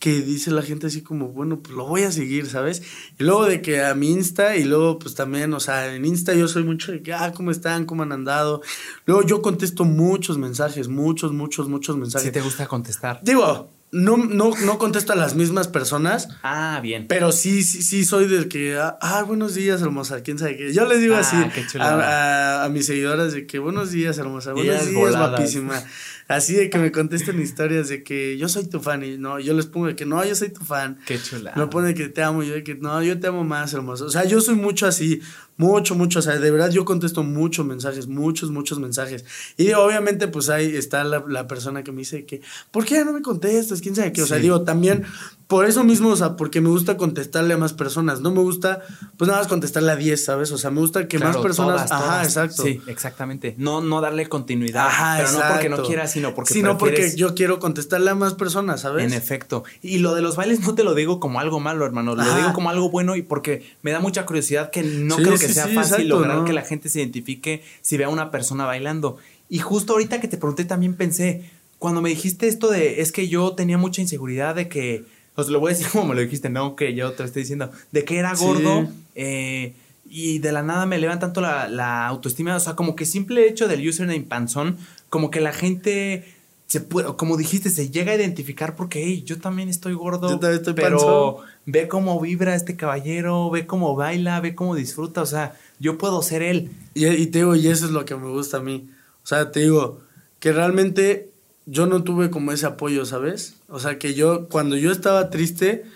que 0.00 0.22
dice 0.22 0.50
la 0.50 0.62
gente 0.62 0.86
así 0.86 1.02
como, 1.02 1.28
bueno, 1.28 1.60
pues 1.60 1.76
lo 1.76 1.86
voy 1.86 2.02
a 2.02 2.10
seguir, 2.10 2.46
¿sabes? 2.46 2.82
Y 3.18 3.22
luego 3.22 3.44
de 3.44 3.60
que 3.60 3.84
a 3.84 3.94
mi 3.94 4.10
Insta 4.10 4.56
y 4.56 4.64
luego 4.64 4.98
pues 4.98 5.14
también, 5.14 5.52
o 5.52 5.60
sea, 5.60 5.94
en 5.94 6.06
Insta 6.06 6.34
yo 6.34 6.48
soy 6.48 6.64
mucho 6.64 6.90
de 6.90 7.02
que, 7.02 7.12
ah, 7.12 7.32
¿cómo 7.34 7.50
están? 7.50 7.84
¿Cómo 7.84 8.02
han 8.02 8.10
andado? 8.10 8.62
Luego 9.04 9.22
yo 9.24 9.42
contesto 9.42 9.84
muchos 9.84 10.38
mensajes, 10.38 10.88
muchos, 10.88 11.32
muchos, 11.32 11.68
muchos 11.68 11.98
mensajes. 11.98 12.26
¿Sí 12.26 12.32
te 12.32 12.40
gusta 12.40 12.66
contestar? 12.66 13.20
Digo, 13.22 13.70
no, 13.92 14.16
no, 14.16 14.52
no 14.64 14.78
contesto 14.78 15.12
a 15.12 15.16
las 15.16 15.34
mismas 15.34 15.66
personas. 15.66 16.28
Ah, 16.42 16.78
bien. 16.82 17.06
Pero 17.08 17.32
sí, 17.32 17.62
sí, 17.62 17.82
sí 17.82 18.04
soy 18.04 18.28
del 18.28 18.48
que, 18.48 18.78
ah, 18.78 19.24
buenos 19.26 19.54
días, 19.54 19.82
hermosa, 19.82 20.22
quién 20.22 20.38
sabe 20.38 20.56
qué. 20.56 20.72
Yo 20.72 20.86
les 20.86 21.00
digo 21.00 21.16
ah, 21.16 21.20
así 21.20 21.36
a, 21.78 22.64
a, 22.64 22.68
mis 22.68 22.86
seguidoras 22.86 23.32
de 23.32 23.46
que 23.46 23.58
buenos 23.58 23.90
días, 23.90 24.16
hermosa, 24.18 24.52
buenos 24.52 24.86
días, 24.86 25.16
guapísima. 25.16 25.82
Así 26.30 26.54
de 26.54 26.70
que 26.70 26.78
me 26.78 26.92
contesten 26.92 27.40
historias 27.40 27.88
de 27.88 28.04
que 28.04 28.38
yo 28.38 28.48
soy 28.48 28.68
tu 28.68 28.78
fan 28.78 29.02
y 29.02 29.18
no, 29.18 29.40
yo 29.40 29.52
les 29.52 29.66
pongo 29.66 29.88
de 29.88 29.96
que 29.96 30.06
no, 30.06 30.24
yo 30.24 30.36
soy 30.36 30.50
tu 30.50 30.64
fan. 30.64 30.96
Qué 31.04 31.20
chula. 31.20 31.52
Me 31.56 31.66
pone 31.66 31.92
que 31.92 32.08
te 32.08 32.22
amo, 32.22 32.44
yo 32.44 32.54
de 32.54 32.62
que 32.62 32.76
no, 32.76 33.02
yo 33.02 33.18
te 33.18 33.26
amo 33.26 33.42
más, 33.42 33.74
hermoso. 33.74 34.04
O 34.04 34.10
sea, 34.10 34.24
yo 34.24 34.40
soy 34.40 34.54
mucho 34.54 34.86
así, 34.86 35.20
mucho, 35.60 35.94
mucho, 35.94 36.20
o 36.20 36.22
sea, 36.22 36.38
de 36.38 36.50
verdad 36.50 36.70
yo 36.70 36.86
contesto 36.86 37.22
muchos 37.22 37.66
mensajes, 37.66 38.06
muchos, 38.06 38.50
muchos 38.50 38.78
mensajes. 38.78 39.26
Y 39.58 39.74
obviamente 39.74 40.26
pues 40.26 40.48
ahí 40.48 40.74
está 40.74 41.04
la, 41.04 41.22
la 41.28 41.46
persona 41.46 41.84
que 41.84 41.92
me 41.92 41.98
dice 41.98 42.24
que, 42.24 42.40
¿por 42.70 42.86
qué 42.86 43.04
no 43.04 43.12
me 43.12 43.20
contestas? 43.20 43.82
¿Quién 43.82 43.94
sabe 43.94 44.10
qué? 44.10 44.22
O 44.22 44.26
sea, 44.26 44.38
digo, 44.38 44.62
también 44.62 45.04
por 45.50 45.66
eso 45.66 45.82
mismo, 45.82 46.10
o 46.10 46.16
sea, 46.16 46.36
porque 46.36 46.60
me 46.60 46.68
gusta 46.68 46.96
contestarle 46.96 47.54
a 47.54 47.56
más 47.56 47.72
personas. 47.72 48.20
No 48.20 48.30
me 48.30 48.40
gusta, 48.40 48.82
pues 49.16 49.26
nada 49.26 49.40
más 49.40 49.48
contestarle 49.48 49.90
a 49.90 49.96
10, 49.96 50.24
¿sabes? 50.24 50.52
O 50.52 50.58
sea, 50.58 50.70
me 50.70 50.78
gusta 50.78 51.08
que 51.08 51.18
más 51.18 51.36
personas. 51.38 51.90
ajá, 51.90 52.22
exacto. 52.22 52.62
Sí, 52.62 52.80
exactamente. 52.86 53.56
No, 53.58 53.80
no 53.80 54.00
darle 54.00 54.28
continuidad. 54.28 54.86
Ajá, 54.86 55.16
pero 55.18 55.32
no 55.32 55.40
porque 55.50 55.68
no 55.68 55.82
quieras, 55.82 56.12
sino 56.12 56.36
porque. 56.36 56.54
Sino 56.54 56.78
porque 56.78 57.16
yo 57.16 57.34
quiero 57.34 57.58
contestarle 57.58 58.10
a 58.10 58.14
más 58.14 58.34
personas, 58.34 58.82
¿sabes? 58.82 59.04
En 59.04 59.12
efecto. 59.12 59.64
Y 59.82 59.98
lo 59.98 60.14
de 60.14 60.22
los 60.22 60.36
bailes 60.36 60.60
no 60.60 60.76
te 60.76 60.84
lo 60.84 60.94
digo 60.94 61.18
como 61.18 61.40
algo 61.40 61.58
malo, 61.58 61.84
hermano. 61.84 62.14
Lo 62.14 62.32
digo 62.36 62.52
como 62.52 62.70
algo 62.70 62.88
bueno 62.88 63.16
y 63.16 63.22
porque 63.22 63.76
me 63.82 63.90
da 63.90 63.98
mucha 63.98 64.24
curiosidad 64.26 64.70
que 64.70 64.84
no 64.84 65.16
creo 65.16 65.36
que 65.36 65.49
sea 65.52 65.68
fácil 65.68 66.08
lograr 66.08 66.44
que 66.44 66.52
la 66.52 66.62
gente 66.62 66.88
se 66.88 67.00
identifique 67.00 67.62
si 67.82 67.96
ve 67.96 68.04
a 68.04 68.08
una 68.08 68.30
persona 68.30 68.64
bailando. 68.64 69.18
Y 69.48 69.58
justo 69.58 69.94
ahorita 69.94 70.20
que 70.20 70.28
te 70.28 70.36
pregunté 70.36 70.64
también 70.64 70.94
pensé, 70.94 71.50
cuando 71.78 72.02
me 72.02 72.10
dijiste 72.10 72.46
esto 72.48 72.70
de 72.70 73.00
es 73.00 73.12
que 73.12 73.28
yo 73.28 73.52
tenía 73.52 73.78
mucha 73.78 74.00
inseguridad 74.00 74.54
de 74.54 74.68
que 74.68 75.04
os 75.34 75.48
lo 75.48 75.60
voy 75.60 75.72
a 75.72 75.74
decir 75.74 75.88
como 75.92 76.06
me 76.06 76.14
lo 76.14 76.20
dijiste, 76.20 76.50
no 76.50 76.76
que 76.76 76.94
yo 76.94 77.12
te 77.12 77.22
lo 77.22 77.26
estoy 77.26 77.42
diciendo, 77.42 77.70
de 77.92 78.04
que 78.04 78.18
era 78.18 78.34
gordo. 78.34 78.88
Eh, 79.14 79.74
y 80.12 80.40
de 80.40 80.50
la 80.50 80.62
nada 80.62 80.86
me 80.86 80.96
elevan 80.96 81.20
tanto 81.20 81.40
la, 81.40 81.68
la 81.68 82.06
autoestima. 82.06 82.56
O 82.56 82.60
sea, 82.60 82.74
como 82.74 82.96
que 82.96 83.06
simple 83.06 83.48
hecho 83.48 83.68
del 83.68 83.86
username 83.88 84.22
panzón, 84.22 84.76
como 85.08 85.30
que 85.30 85.40
la 85.40 85.52
gente 85.52 86.24
se 86.70 86.80
puede, 86.80 87.16
como 87.16 87.36
dijiste, 87.36 87.68
se 87.68 87.90
llega 87.90 88.12
a 88.12 88.14
identificar 88.14 88.76
porque, 88.76 89.02
hey, 89.02 89.24
yo 89.26 89.40
también 89.40 89.68
estoy 89.68 89.92
gordo. 89.94 90.28
Yo 90.28 90.38
también 90.38 90.60
estoy 90.60 90.74
pero 90.74 91.38
ve 91.66 91.88
cómo 91.88 92.20
vibra 92.20 92.54
este 92.54 92.76
caballero, 92.76 93.50
ve 93.50 93.66
cómo 93.66 93.96
baila, 93.96 94.38
ve 94.38 94.54
cómo 94.54 94.76
disfruta. 94.76 95.20
O 95.20 95.26
sea, 95.26 95.58
yo 95.80 95.98
puedo 95.98 96.22
ser 96.22 96.42
él. 96.42 96.70
Y, 96.94 97.08
y 97.08 97.26
te 97.26 97.38
digo, 97.38 97.56
y 97.56 97.66
eso 97.66 97.86
es 97.86 97.90
lo 97.90 98.04
que 98.04 98.14
me 98.14 98.28
gusta 98.28 98.58
a 98.58 98.60
mí. 98.60 98.88
O 99.24 99.26
sea, 99.26 99.50
te 99.50 99.58
digo, 99.58 100.02
que 100.38 100.52
realmente 100.52 101.32
yo 101.66 101.86
no 101.86 102.04
tuve 102.04 102.30
como 102.30 102.52
ese 102.52 102.66
apoyo, 102.66 103.04
¿sabes? 103.04 103.56
O 103.68 103.80
sea, 103.80 103.98
que 103.98 104.14
yo, 104.14 104.46
cuando 104.48 104.76
yo 104.76 104.92
estaba 104.92 105.28
triste, 105.28 105.86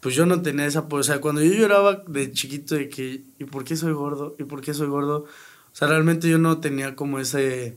pues 0.00 0.14
yo 0.14 0.24
no 0.24 0.40
tenía 0.40 0.64
ese 0.64 0.78
apoyo. 0.78 1.00
O 1.02 1.04
sea, 1.04 1.20
cuando 1.20 1.42
yo 1.42 1.52
lloraba 1.52 2.02
de 2.06 2.32
chiquito 2.32 2.76
de 2.76 2.88
que, 2.88 3.24
¿y 3.38 3.44
por 3.44 3.64
qué 3.64 3.76
soy 3.76 3.92
gordo? 3.92 4.36
¿Y 4.38 4.44
por 4.44 4.62
qué 4.62 4.72
soy 4.72 4.86
gordo? 4.86 5.26
O 5.26 5.76
sea, 5.76 5.86
realmente 5.86 6.30
yo 6.30 6.38
no 6.38 6.60
tenía 6.60 6.96
como 6.96 7.18
ese 7.18 7.76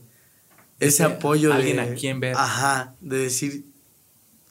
ese 0.80 1.02
apoyo 1.02 1.52
alguien 1.52 1.76
de, 1.76 1.82
a 1.82 1.94
quien 1.94 2.20
ver. 2.20 2.36
Ajá, 2.36 2.94
de 3.00 3.18
decir, 3.18 3.64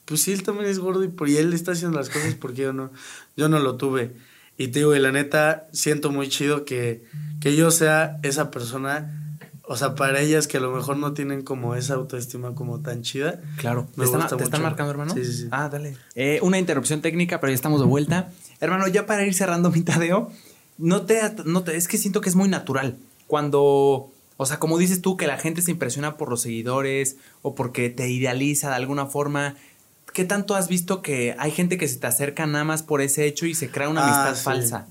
pues 0.05 0.21
sí, 0.21 0.31
él 0.33 0.43
también 0.43 0.69
es 0.69 0.79
gordo 0.79 1.03
y, 1.03 1.09
por, 1.09 1.29
y 1.29 1.37
él 1.37 1.53
está 1.53 1.71
haciendo 1.71 1.97
las 1.97 2.09
cosas 2.09 2.35
porque 2.35 2.63
yo 2.63 2.73
no, 2.73 2.91
yo 3.35 3.49
no 3.49 3.59
lo 3.59 3.75
tuve. 3.75 4.13
Y 4.57 4.69
te 4.69 4.79
digo, 4.79 4.95
y 4.95 4.99
la 4.99 5.11
neta, 5.11 5.67
siento 5.71 6.11
muy 6.11 6.29
chido 6.29 6.65
que, 6.65 7.03
que 7.39 7.55
yo 7.55 7.69
sea 7.69 8.17
esa 8.23 8.49
persona, 8.49 9.37
o 9.63 9.77
sea, 9.77 9.95
para 9.95 10.19
ellas 10.19 10.47
que 10.47 10.57
a 10.57 10.59
lo 10.59 10.71
mejor 10.71 10.97
no 10.97 11.13
tienen 11.13 11.43
como 11.43 11.75
esa 11.75 11.93
autoestima 11.93 12.55
como 12.55 12.79
tan 12.79 13.03
chida. 13.03 13.39
Claro, 13.57 13.87
me 13.95 14.05
¿Te, 14.05 14.11
están, 14.11 14.37
¿te 14.37 14.43
están 14.43 14.63
marcando, 14.63 14.91
hermano? 14.91 15.13
Sí, 15.13 15.23
sí, 15.23 15.33
sí. 15.33 15.47
Ah, 15.51 15.69
dale. 15.69 15.95
Eh, 16.15 16.39
una 16.41 16.57
interrupción 16.57 17.01
técnica, 17.01 17.39
pero 17.39 17.51
ya 17.51 17.55
estamos 17.55 17.79
de 17.79 17.85
vuelta. 17.85 18.31
Hermano, 18.59 18.87
ya 18.87 19.05
para 19.05 19.25
ir 19.25 19.35
cerrando 19.35 19.69
mi 19.69 19.81
tadeo, 19.81 20.31
no 20.77 21.03
te, 21.03 21.21
no 21.45 21.63
te, 21.63 21.75
es 21.75 21.87
que 21.87 21.97
siento 21.97 22.21
que 22.21 22.29
es 22.29 22.35
muy 22.35 22.49
natural. 22.49 22.97
Cuando 23.27 24.11
o 24.37 24.45
sea, 24.45 24.59
como 24.59 24.77
dices 24.77 25.01
tú, 25.01 25.17
que 25.17 25.25
la 25.25 25.37
gente 25.37 25.63
se 25.63 25.71
impresiona 25.71 26.15
por 26.15 26.29
los 26.29 26.41
seguidores 26.41 27.17
o 27.41 27.55
porque 27.55 27.89
te 27.89 28.09
idealiza 28.09 28.69
de 28.69 28.75
alguna 28.75 29.07
forma. 29.07 29.55
¿Qué 30.13 30.25
tanto 30.25 30.55
has 30.55 30.67
visto 30.69 31.01
que 31.01 31.35
hay 31.39 31.51
gente 31.51 31.77
que 31.77 31.87
se 31.87 31.97
te 31.97 32.07
acerca 32.07 32.45
nada 32.45 32.63
más 32.63 32.83
por 32.83 33.01
ese 33.01 33.25
hecho 33.25 33.47
y 33.47 33.55
se 33.55 33.69
crea 33.69 33.89
una 33.89 34.05
ah, 34.05 34.27
amistad 34.27 34.43
falsa? 34.43 34.87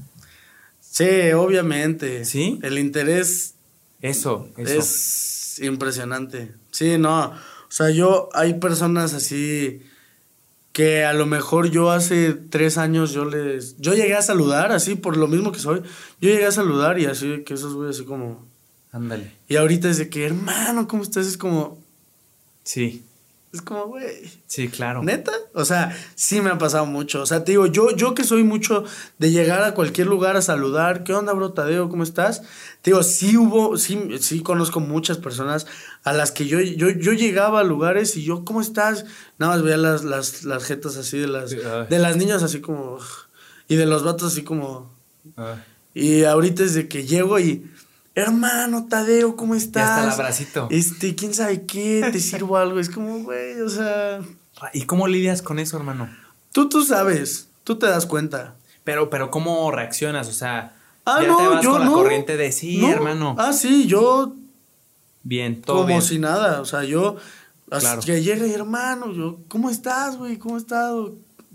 Sí, 0.81 1.33
obviamente. 1.33 2.25
¿Sí? 2.25 2.59
El 2.63 2.79
interés. 2.79 3.55
Eso, 4.03 4.49
eso. 4.57 4.79
Es 4.79 5.61
impresionante. 5.63 6.53
Sí, 6.73 6.99
no. 6.99 7.27
O 7.29 7.71
sea, 7.71 7.91
yo, 7.91 8.29
hay 8.35 8.55
personas 8.55 9.15
así 9.15 9.83
que 10.73 11.05
a 11.05 11.13
lo 11.13 11.25
mejor 11.25 11.71
yo 11.71 11.91
hace 11.91 12.35
tres 12.35 12.79
años 12.79 13.13
yo 13.13 13.25
les. 13.25 13.77
Yo 13.79 13.95
llegué 13.95 14.15
a 14.15 14.23
saludar 14.23 14.73
así, 14.73 14.97
por 14.97 15.17
lo 15.17 15.29
mismo 15.29 15.53
que 15.53 15.61
soy. 15.61 15.83
Yo 16.21 16.31
llegué 16.31 16.47
a 16.47 16.53
saludar 16.53 16.99
y 16.99 17.07
así, 17.07 17.45
que 17.45 17.55
esos 17.55 17.75
güeyes 17.75 17.97
así 17.97 18.05
como 18.05 18.56
Ándale. 18.97 19.31
Y 19.47 19.57
ahorita 19.57 19.91
es 19.91 19.99
de 19.99 20.09
que, 20.09 20.25
hermano, 20.25 20.89
¿cómo 20.89 21.03
estás? 21.03 21.27
Es 21.27 21.37
como. 21.37 21.77
Sí. 22.65 23.05
Es 23.53 23.61
como, 23.61 23.89
güey. 23.89 24.07
Sí, 24.47 24.69
claro. 24.69 25.03
¿Neta? 25.03 25.33
O 25.53 25.67
sea, 25.67 25.95
sí 26.15 26.41
me 26.41 26.49
ha 26.49 26.57
pasado 26.57 26.87
mucho. 26.87 27.21
O 27.21 27.27
sea, 27.27 27.45
te 27.45 27.53
digo, 27.53 27.67
yo, 27.67 27.95
yo 27.95 28.15
que 28.15 28.25
soy 28.25 28.43
mucho 28.43 28.85
de 29.19 29.31
llegar 29.31 29.63
a 29.65 29.75
cualquier 29.75 30.07
lugar 30.07 30.39
a 30.39 30.41
saludar, 30.41 31.05
¿qué 31.05 31.13
onda, 31.13 31.35
bro 31.35 31.53
Tadeo? 31.53 31.91
¿Cómo 31.91 32.05
estás? 32.05 32.41
Te 32.81 32.91
digo, 32.91 33.03
sí 33.03 33.37
hubo, 33.37 33.77
sí, 33.77 34.17
sí 34.19 34.41
conozco 34.41 34.81
muchas 34.81 35.19
personas 35.19 35.67
a 36.03 36.15
las 36.15 36.33
que 36.33 36.47
yo, 36.47 36.59
yo, 36.61 36.89
yo 36.89 37.13
llegaba 37.13 37.61
a 37.61 37.65
lugares 37.65 38.17
y 38.17 38.25
yo, 38.25 38.47
¿cómo 38.47 38.63
estás? 38.63 39.05
Nada 39.39 39.57
más 39.57 39.63
veía 39.63 39.77
las, 39.77 40.05
las, 40.05 40.45
las 40.45 40.65
jetas 40.65 40.97
así 40.97 41.19
de 41.19 41.29
las, 41.29 41.51
de 41.51 41.99
las 41.99 42.17
niñas 42.17 42.43
así 42.43 42.63
como, 42.63 42.99
y 43.69 43.77
de 43.77 43.85
los 43.85 44.05
vatos 44.05 44.33
así 44.33 44.43
como. 44.43 44.91
Y 45.93 46.25
ahorita 46.25 46.63
es 46.63 46.75
de 46.75 46.89
que 46.89 47.07
llego 47.07 47.39
y 47.39 47.71
hermano 48.17 48.87
Tadeo, 48.89 49.37
¿cómo 49.37 49.55
estás? 49.55 49.87
Ya 49.87 49.95
está 49.95 50.05
el 50.05 50.11
abracito. 50.11 50.69
Este, 50.71 51.15
quién 51.15 51.35
sabe 51.35 51.67
qué, 51.67 52.09
te 52.11 52.19
sirvo 52.19 52.57
algo. 52.57 52.81
Es 52.81 52.91
como, 52.91 53.23
güey, 53.23 53.61
o 53.61 53.69
sea. 53.69 54.21
¿Y 54.73 54.83
cómo 54.83 55.07
lidias 55.07 55.43
con 55.43 55.59
eso, 55.61 55.77
hermano? 55.77 56.09
Tú, 56.51 56.69
tú 56.69 56.83
sabes, 56.83 57.49
tú 57.63 57.79
te 57.79 57.87
das 57.87 58.07
cuenta. 58.07 58.57
Pero, 58.83 59.11
pero, 59.11 59.31
¿cómo 59.31 59.71
reaccionas? 59.71 60.29
O 60.29 60.33
sea, 60.33 60.75
ah, 61.05 61.19
ya 61.21 61.29
no, 61.29 61.37
te 61.37 61.47
vas 61.47 61.63
yo 61.63 61.73
con 61.73 61.81
la 61.83 61.93
corriente 61.93 62.37
de 62.37 62.51
sí, 62.51 62.85
hermano. 62.85 63.37
Ah, 63.39 63.53
sí, 63.53 63.87
yo. 63.87 64.33
Bien, 65.23 65.61
todo 65.61 65.83
Como 65.83 66.01
si 66.01 66.19
nada, 66.19 66.61
o 66.61 66.65
sea, 66.65 66.85
yo. 66.85 67.17
Claro. 67.69 68.01
Que 68.01 68.23
llega 68.23 68.47
hermano, 68.47 69.13
yo, 69.13 69.39
¿cómo 69.49 69.71
estás, 69.71 70.17
güey? 70.17 70.39
¿Cómo 70.39 70.57
estás? 70.57 70.95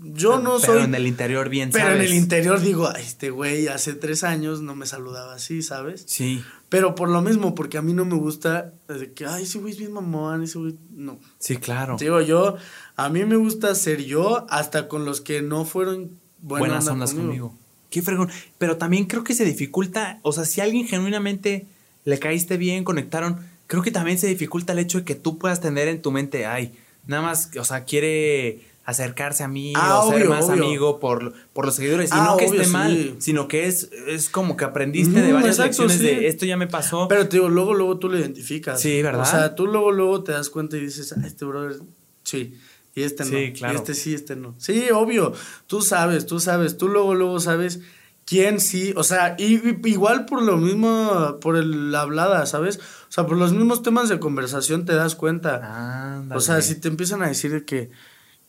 Yo 0.04 0.40
no 0.40 0.58
soy. 0.58 0.74
Pero 0.74 0.84
en 0.84 0.94
el 0.94 1.06
interior 1.06 1.48
bien 1.48 1.70
Pero 1.70 1.92
en 1.92 2.00
el 2.00 2.14
interior 2.14 2.60
digo, 2.60 2.92
este 2.94 3.30
güey 3.30 3.68
hace 3.68 3.94
tres 3.94 4.24
años 4.24 4.60
no 4.60 4.74
me 4.74 4.86
saludaba 4.86 5.34
así, 5.34 5.62
¿sabes? 5.62 6.04
Sí. 6.06 6.42
Pero 6.68 6.94
por 6.94 7.08
lo 7.08 7.20
mismo, 7.22 7.54
porque 7.54 7.78
a 7.78 7.82
mí 7.82 7.92
no 7.92 8.04
me 8.04 8.16
gusta 8.16 8.72
de 8.88 9.12
que, 9.12 9.26
ay, 9.26 9.44
ese 9.44 9.58
güey 9.58 9.72
es 9.72 9.78
bien 9.78 9.92
mamón, 9.92 10.42
ese 10.42 10.58
güey. 10.58 10.76
No. 10.90 11.20
Sí, 11.38 11.56
claro. 11.56 11.96
Digo, 11.98 12.20
yo, 12.20 12.56
a 12.96 13.08
mí 13.08 13.24
me 13.24 13.36
gusta 13.36 13.74
ser 13.74 14.02
yo, 14.04 14.46
hasta 14.50 14.88
con 14.88 15.04
los 15.04 15.20
que 15.20 15.42
no 15.42 15.64
fueron 15.64 16.18
buenas 16.40 16.86
ondas 16.88 17.14
conmigo. 17.14 17.54
Qué 17.90 18.02
fregón. 18.02 18.30
Pero 18.58 18.78
también 18.78 19.04
creo 19.04 19.22
que 19.22 19.34
se 19.34 19.44
dificulta, 19.44 20.18
o 20.22 20.32
sea, 20.32 20.44
si 20.44 20.60
a 20.60 20.64
alguien 20.64 20.86
genuinamente 20.86 21.66
le 22.04 22.18
caíste 22.18 22.56
bien, 22.56 22.84
conectaron, 22.84 23.38
creo 23.66 23.82
que 23.82 23.90
también 23.90 24.18
se 24.18 24.26
dificulta 24.26 24.72
el 24.72 24.78
hecho 24.78 24.98
de 24.98 25.04
que 25.04 25.14
tú 25.14 25.38
puedas 25.38 25.60
tener 25.60 25.88
en 25.88 26.00
tu 26.00 26.10
mente, 26.10 26.46
ay, 26.46 26.72
nada 27.06 27.22
más, 27.22 27.50
o 27.58 27.64
sea, 27.64 27.84
quiere 27.84 28.60
acercarse 28.84 29.44
a 29.44 29.48
mí 29.48 29.72
ah, 29.76 30.00
o 30.00 30.10
ser 30.10 30.28
más 30.28 30.48
amigo 30.48 30.98
por, 30.98 31.32
por 31.52 31.66
los 31.66 31.74
seguidores. 31.74 32.10
Y 32.10 32.14
ah, 32.14 32.24
no 32.30 32.36
que 32.36 32.46
esté 32.46 32.66
mal, 32.66 33.16
sino 33.18 33.48
que 33.48 33.66
es, 33.66 33.90
es 34.08 34.28
como 34.28 34.56
que 34.56 34.64
aprendiste 34.64 35.20
de 35.20 35.32
varias 35.32 35.58
lecciones 35.58 36.00
de 36.00 36.26
esto 36.26 36.46
ya 36.46 36.56
me 36.56 36.66
pasó. 36.66 37.08
Pero 37.08 37.28
te 37.28 37.36
digo, 37.36 37.48
luego, 37.48 37.74
luego 37.74 37.98
tú 37.98 38.08
lo 38.08 38.18
identificas. 38.18 38.80
Sí, 38.80 39.02
¿verdad? 39.02 39.22
O 39.22 39.26
sea, 39.26 39.54
tú 39.54 39.66
luego, 39.66 39.92
luego 39.92 40.24
te 40.24 40.32
das 40.32 40.50
cuenta 40.50 40.76
y 40.76 40.80
dices, 40.80 41.12
ah, 41.16 41.22
este 41.24 41.44
brother, 41.44 41.76
sí. 42.24 42.58
Y 42.94 43.02
este 43.02 43.24
no. 43.24 43.30
Sí, 43.30 43.52
claro. 43.52 43.74
Y 43.74 43.76
este 43.76 43.94
sí, 43.94 44.14
este 44.14 44.36
no. 44.36 44.54
Sí, 44.58 44.90
obvio. 44.92 45.32
Tú 45.66 45.80
sabes, 45.80 46.26
tú 46.26 46.40
sabes. 46.40 46.76
Tú 46.76 46.88
luego, 46.88 47.14
luego 47.14 47.40
sabes 47.40 47.80
quién 48.26 48.60
sí. 48.60 48.92
O 48.96 49.04
sea, 49.04 49.34
y, 49.38 49.60
igual 49.88 50.26
por 50.26 50.42
lo 50.42 50.56
mismo, 50.56 51.38
por 51.40 51.56
el 51.56 51.94
hablada, 51.94 52.44
¿sabes? 52.46 52.78
O 52.78 53.12
sea, 53.12 53.26
por 53.26 53.36
los 53.36 53.52
mismos 53.52 53.82
temas 53.82 54.08
de 54.08 54.18
conversación 54.18 54.84
te 54.84 54.94
das 54.94 55.14
cuenta. 55.14 56.22
o 56.34 56.40
sea, 56.40 56.60
si 56.60 56.74
te 56.74 56.88
empiezan 56.88 57.22
a 57.22 57.28
decir 57.28 57.64
que 57.64 57.90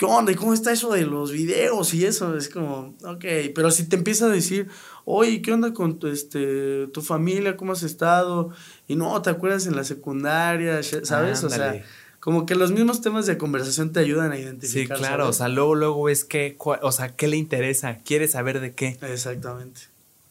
¿qué 0.03 0.13
onda? 0.13 0.31
¿Y 0.31 0.35
cómo 0.35 0.53
está 0.53 0.71
eso 0.71 0.91
de 0.91 1.05
los 1.05 1.31
videos 1.31 1.93
y 1.93 2.05
eso? 2.05 2.35
Es 2.35 2.49
como, 2.49 2.93
ok, 3.05 3.25
pero 3.55 3.71
si 3.71 3.87
te 3.87 3.95
empieza 3.95 4.25
a 4.25 4.29
decir, 4.29 4.67
oye, 5.05 5.41
¿qué 5.41 5.51
onda 5.53 5.73
con 5.73 5.97
tu, 5.97 6.07
este, 6.07 6.87
tu 6.87 7.01
familia? 7.01 7.55
¿Cómo 7.55 7.71
has 7.71 7.83
estado? 7.83 8.51
Y 8.87 8.95
no, 8.95 9.21
¿te 9.21 9.29
acuerdas 9.29 9.65
en 9.65 9.75
la 9.75 9.83
secundaria? 9.83 10.81
¿Sabes? 10.83 11.43
o 11.43 11.49
sea, 11.49 11.83
como 12.19 12.45
que 12.45 12.55
los 12.55 12.71
mismos 12.71 13.01
temas 13.01 13.25
de 13.25 13.37
conversación 13.37 13.91
te 13.91 14.01
ayudan 14.01 14.31
a 14.31 14.37
identificar. 14.37 14.97
Sí, 14.97 15.03
claro, 15.03 15.29
o 15.29 15.33
sea, 15.33 15.47
luego, 15.47 15.75
luego 15.75 16.09
es 16.09 16.23
que, 16.23 16.57
o 16.59 16.91
sea, 16.91 17.15
¿qué 17.15 17.27
le 17.27 17.37
interesa? 17.37 17.99
¿Quiere 18.03 18.27
saber 18.27 18.59
de 18.59 18.73
qué? 18.73 18.97
Exactamente. 19.01 19.81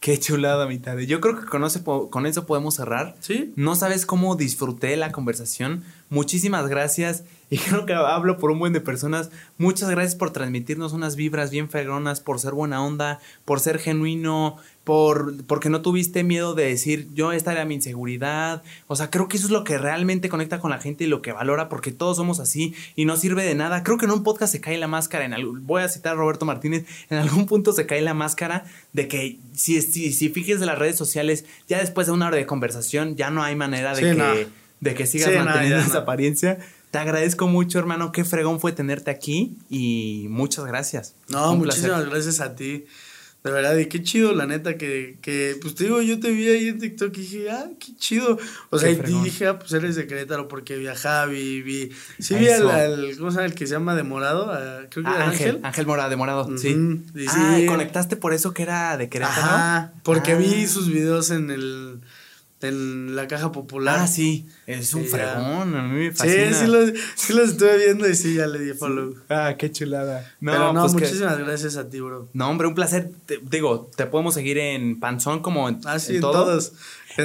Qué 0.01 0.19
chulada, 0.19 0.66
mitad. 0.66 0.99
Yo 0.99 1.20
creo 1.20 1.39
que 1.39 1.47
con 1.47 1.65
eso, 1.65 2.11
con 2.11 2.27
eso 2.27 2.44
podemos 2.44 2.74
cerrar. 2.74 3.15
Sí. 3.20 3.53
No 3.55 3.77
sabes 3.77 4.05
cómo 4.05 4.35
disfruté 4.35 4.97
la 4.97 5.12
conversación. 5.12 5.85
Muchísimas 6.11 6.66
gracias 6.66 7.23
y 7.53 7.59
creo 7.59 7.85
que 7.85 7.93
hablo 7.93 8.39
por 8.39 8.51
un 8.51 8.59
buen 8.59 8.73
de 8.73 8.81
personas. 8.81 9.31
Muchas 9.59 9.91
gracias 9.91 10.15
por 10.15 10.31
transmitirnos 10.31 10.95
unas 10.95 11.16
vibras 11.16 11.51
bien 11.51 11.69
fregonas, 11.69 12.20
por 12.20 12.41
ser 12.41 12.55
buena 12.55 12.83
onda, 12.83 13.20
por 13.45 13.61
ser 13.61 13.79
genuino, 13.79 14.57
por 14.85 15.45
porque 15.45 15.69
no 15.69 15.83
tuviste 15.83 16.24
miedo 16.24 16.55
de 16.55 16.65
decir 16.65 17.09
yo 17.12 17.31
esta 17.31 17.53
era 17.53 17.66
mi 17.66 17.74
inseguridad. 17.74 18.62
O 18.87 18.97
sea, 18.97 19.11
creo 19.11 19.29
que 19.29 19.37
eso 19.37 19.49
es 19.49 19.53
lo 19.53 19.65
que 19.65 19.77
realmente 19.77 20.31
conecta 20.31 20.61
con 20.61 20.70
la 20.70 20.79
gente 20.79 21.05
y 21.05 21.09
lo 21.09 21.20
que 21.20 21.33
valora, 21.33 21.69
porque 21.69 21.93
todos 21.93 22.16
somos 22.16 22.41
así 22.41 22.74
y 22.97 23.05
no 23.05 23.19
sirve 23.19 23.45
de 23.45 23.55
nada. 23.55 23.83
Creo 23.83 23.99
que 23.99 24.07
en 24.07 24.12
un 24.12 24.23
podcast 24.23 24.51
se 24.51 24.62
cae 24.62 24.79
la 24.79 24.89
máscara. 24.89 25.27
En 25.27 25.66
voy 25.66 25.83
a 25.83 25.91
citar 25.91 26.15
a 26.15 26.16
Roberto 26.16 26.47
Martínez. 26.47 26.87
En 27.11 27.19
algún 27.19 27.45
punto 27.45 27.74
se 27.74 27.85
cae 27.85 28.01
la 28.01 28.15
máscara 28.15 28.65
de 28.95 29.09
que 29.09 29.39
si, 29.55 29.83
si, 29.83 30.15
si 30.15 30.31
fijes 30.31 30.59
de 30.59 30.65
las 30.65 30.79
redes 30.79 30.97
sociales, 30.97 31.45
ya 31.69 31.81
después 31.81 32.07
de 32.07 32.15
una 32.15 32.29
hora 32.29 32.37
de 32.39 32.47
conversación, 32.47 33.15
ya 33.15 33.29
no 33.29 33.43
hay 33.43 33.57
manera 33.57 33.95
de 33.95 34.01
que. 34.01 34.49
De 34.81 34.95
que 34.95 35.07
sigas 35.07 35.33
manteniendo 35.33 35.79
esa 35.79 35.99
apariencia. 35.99 36.59
Te 36.93 36.98
agradezco 36.98 37.48
mucho, 37.48 37.78
hermano. 37.78 38.12
Qué 38.12 38.23
fregón 38.23 38.60
fue 38.60 38.73
tenerte 38.73 39.10
aquí 39.10 39.56
y 39.70 40.27
muchas 40.28 40.66
gracias. 40.66 41.14
No, 41.28 41.56
muchísimas 41.56 42.05
gracias 42.05 42.40
a 42.40 42.55
ti. 42.55 42.85
De 43.43 43.51
verdad, 43.51 43.74
y 43.78 43.86
qué 43.86 44.02
chido, 44.02 44.35
la 44.35 44.44
neta, 44.44 44.77
que, 44.77 45.16
que, 45.23 45.56
pues 45.60 45.74
te 45.74 45.85
digo, 45.85 46.02
yo 46.02 46.20
te 46.20 46.31
vi 46.31 46.48
ahí 46.48 46.69
en 46.69 46.78
TikTok 46.78 47.16
y 47.16 47.20
dije, 47.23 47.51
ah, 47.51 47.66
qué 47.81 47.97
chido. 47.97 48.39
O 48.69 48.78
sea, 48.78 48.90
y 48.90 48.97
dije, 48.97 49.47
ah, 49.47 49.59
pues 49.59 49.73
eres 49.73 49.97
de 49.97 50.06
Querétaro 50.06 50.48
porque 50.48 50.77
viajaba, 50.77 51.24
vi, 51.24 51.62
vi. 51.62 51.90
Sí, 52.19 52.35
vi 52.35 52.51
al, 52.51 53.16
¿cómo 53.16 53.31
se 53.31 53.36
llama? 53.39 53.47
El 53.47 53.55
que 53.55 53.66
se 53.66 53.73
llama 53.73 53.94
de 53.97 54.02
morado, 54.02 54.52
ah, 54.52 54.82
creo 54.90 55.05
que 55.05 55.10
ah, 55.10 55.28
Ángel. 55.28 55.60
Ángel 55.62 55.86
Morado, 55.86 56.10
de 56.10 56.16
morado, 56.16 56.59
sí. 56.59 56.77
Ah, 57.31 57.59
conectaste 57.66 58.16
por 58.16 58.35
eso 58.35 58.52
que 58.52 58.64
era 58.64 58.98
de 58.98 59.09
Querétaro. 59.09 59.40
Ajá, 59.40 59.93
porque 60.02 60.35
vi 60.35 60.66
sus 60.66 60.89
videos 60.89 61.31
en 61.31 61.51
el 61.51 62.02
en 62.62 63.16
la 63.16 63.26
caja 63.28 63.52
popular. 63.52 64.01
Ah, 64.01 64.06
sí, 64.06 64.47
es 64.66 64.94
un 64.94 65.05
fregón, 65.05 65.74
a 65.74 65.82
mí 65.82 66.06
me 66.06 66.12
fascina. 66.12 66.52
Sí, 66.52 66.64
sí 66.64 66.66
los, 66.70 66.93
sí 67.14 67.32
los 67.32 67.51
estuve 67.51 67.76
viendo 67.78 68.09
y 68.09 68.14
sí, 68.14 68.34
ya 68.34 68.47
le 68.47 68.59
di 68.59 68.72
follow. 68.72 69.14
Ah, 69.28 69.56
qué 69.59 69.70
chulada. 69.70 70.32
No, 70.40 70.52
Pero 70.52 70.72
no, 70.72 70.80
pues 70.82 70.94
muchísimas 70.94 71.39
gracias 71.39 71.76
a 71.76 71.89
ti, 71.89 72.01
bro. 72.01 72.28
No, 72.32 72.48
hombre, 72.48 72.68
un 72.68 72.74
placer. 72.74 73.10
digo, 73.43 73.90
te 73.97 74.06
podemos 74.06 74.34
seguir 74.34 74.59
en 74.59 75.01
Panzón 75.01 75.40
como 75.40 75.68
en, 75.68 75.80
ah, 75.84 75.98
sí, 75.98 76.16
en, 76.16 76.20
todos. 76.20 76.72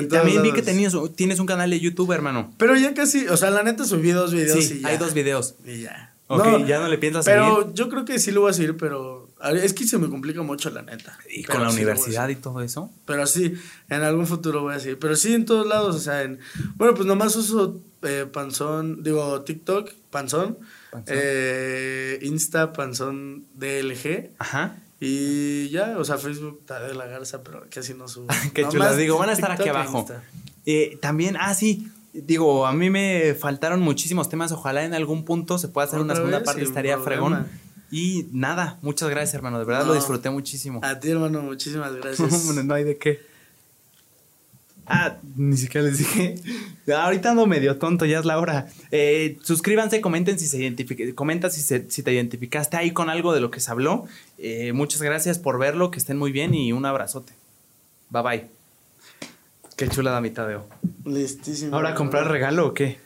También 0.10 0.42
vi 0.42 0.52
que 0.52 0.62
tenías, 0.62 0.94
tienes 1.16 1.40
un 1.40 1.46
canal 1.46 1.70
de 1.70 1.80
YouTube, 1.80 2.12
hermano. 2.12 2.54
Pero 2.58 2.76
ya 2.76 2.94
casi, 2.94 3.28
o 3.28 3.38
sea, 3.38 3.52
la 3.52 3.64
neta 3.64 3.86
subí 3.86 4.12
dos 4.12 4.34
videos 4.34 4.66
sí, 4.66 4.80
y 4.80 4.82
ya. 4.82 4.88
hay 4.90 4.98
dos 4.98 5.14
videos. 5.14 5.56
Y 5.66 5.82
ya. 5.82 6.14
Ok, 6.28 6.66
ya 6.66 6.80
no 6.80 6.90
le 6.90 6.98
piensas 6.98 7.26
Pero 7.26 7.74
yo 7.74 7.88
creo 7.88 8.04
que 8.04 8.20
sí 8.20 8.32
lo 8.32 8.42
voy 8.42 8.52
a 8.52 8.54
seguir, 8.54 8.76
pero 8.76 9.27
es 9.54 9.74
que 9.74 9.86
se 9.86 9.98
me 9.98 10.10
complica 10.10 10.42
mucho, 10.42 10.70
la 10.70 10.82
neta. 10.82 11.18
¿Y 11.30 11.44
con 11.44 11.62
la 11.62 11.70
universidad 11.70 12.30
y 12.30 12.36
todo 12.36 12.62
eso? 12.62 12.92
Pero 13.06 13.26
sí, 13.28 13.54
en 13.90 14.02
algún 14.02 14.28
futuro 14.28 14.62
voy 14.62 14.76
a 14.76 14.80
seguir. 14.80 15.00
Pero 15.00 15.16
sí, 15.16 15.34
en 15.34 15.46
todos 15.46 15.68
lados, 15.68 15.96
o 15.96 16.00
sea, 16.00 16.24
en... 16.24 16.40
Bueno, 16.76 16.94
pues 16.96 17.06
nomás 17.08 17.36
uso 17.36 17.80
eh, 18.04 18.26
Panzón, 18.32 19.04
digo, 19.04 19.42
TikTok, 19.42 19.92
Panzón. 20.10 20.58
Eh, 21.06 22.20
Insta, 22.22 22.74
Panzón 22.74 23.46
DLG. 23.56 24.32
Ajá. 24.40 24.78
Y 25.00 25.70
ya, 25.70 25.98
o 26.00 26.04
sea, 26.04 26.18
Facebook 26.18 26.66
de 26.66 26.96
la 26.96 27.06
Garza, 27.06 27.44
pero 27.44 27.66
casi 27.70 27.94
no 27.94 28.08
subo. 28.08 28.28
Qué 28.54 28.68
chulo. 28.68 28.96
Digo, 28.96 29.18
van 29.18 29.30
a 29.30 29.34
estar 29.34 29.52
aquí 29.52 29.70
abajo. 29.70 30.08
Eh, 30.66 30.98
también, 31.02 31.38
ah, 31.40 31.54
sí, 31.54 31.92
digo, 32.14 32.66
a 32.66 32.74
mí 32.74 32.90
me 32.90 33.36
faltaron 33.36 33.82
muchísimos 33.82 34.30
temas. 34.30 34.52
Ojalá 34.52 34.84
en 34.84 34.94
algún 34.94 35.24
punto 35.24 35.60
se 35.60 35.68
pueda 35.68 35.88
hacer 35.88 36.00
una 36.00 36.16
segunda 36.16 36.44
parte, 36.44 36.64
estaría 36.64 36.98
fregón. 36.98 37.46
Y 37.90 38.28
nada, 38.32 38.78
muchas 38.82 39.10
gracias, 39.10 39.36
hermano. 39.36 39.60
De 39.60 39.66
verdad 39.66 39.86
lo 39.86 39.94
disfruté 39.94 40.30
muchísimo. 40.30 40.82
A 40.84 41.00
ti, 41.00 41.10
hermano, 41.10 41.42
muchísimas 41.42 41.96
gracias. 41.96 42.46
no 42.66 42.74
hay 42.74 42.84
de 42.84 42.98
qué. 42.98 43.20
Ah, 44.90 45.18
ni 45.36 45.58
siquiera 45.58 45.86
les 45.88 45.98
dije. 45.98 46.36
Ahorita 46.94 47.32
ando 47.32 47.46
medio 47.46 47.78
tonto, 47.78 48.06
ya 48.06 48.20
es 48.20 48.26
la 48.26 48.40
hora. 48.40 48.70
Eh, 48.92 49.38
suscríbanse, 49.44 50.00
comenten 50.00 50.40
si 50.40 50.48
se 50.48 50.58
identifica, 50.58 51.04
comenta 51.14 51.50
si, 51.50 51.62
si 51.62 52.04
te 52.04 52.14
identificaste 52.14 52.78
ahí 52.78 52.92
con 52.92 53.10
algo 53.10 53.34
de 53.34 53.42
lo 53.42 53.52
que 53.52 53.60
se 53.60 53.70
habló. 53.70 54.06
Eh, 54.38 54.72
muchas 54.72 55.02
gracias 55.02 55.40
por 55.40 55.60
verlo, 55.60 55.92
que 55.92 56.00
estén 56.00 56.18
muy 56.18 56.32
bien 56.32 56.54
y 56.54 56.72
un 56.72 56.86
abrazote. 56.86 57.34
Bye 58.10 58.24
bye. 58.24 58.48
Qué 59.76 59.90
chula 59.90 60.12
la 60.12 60.22
mitad 60.22 60.48
de 60.48 60.58
Listísimo. 61.06 61.76
¿Ahora 61.76 61.94
comprar 61.94 62.30
regalo 62.30 62.68
o 62.68 62.74
qué? 62.74 62.98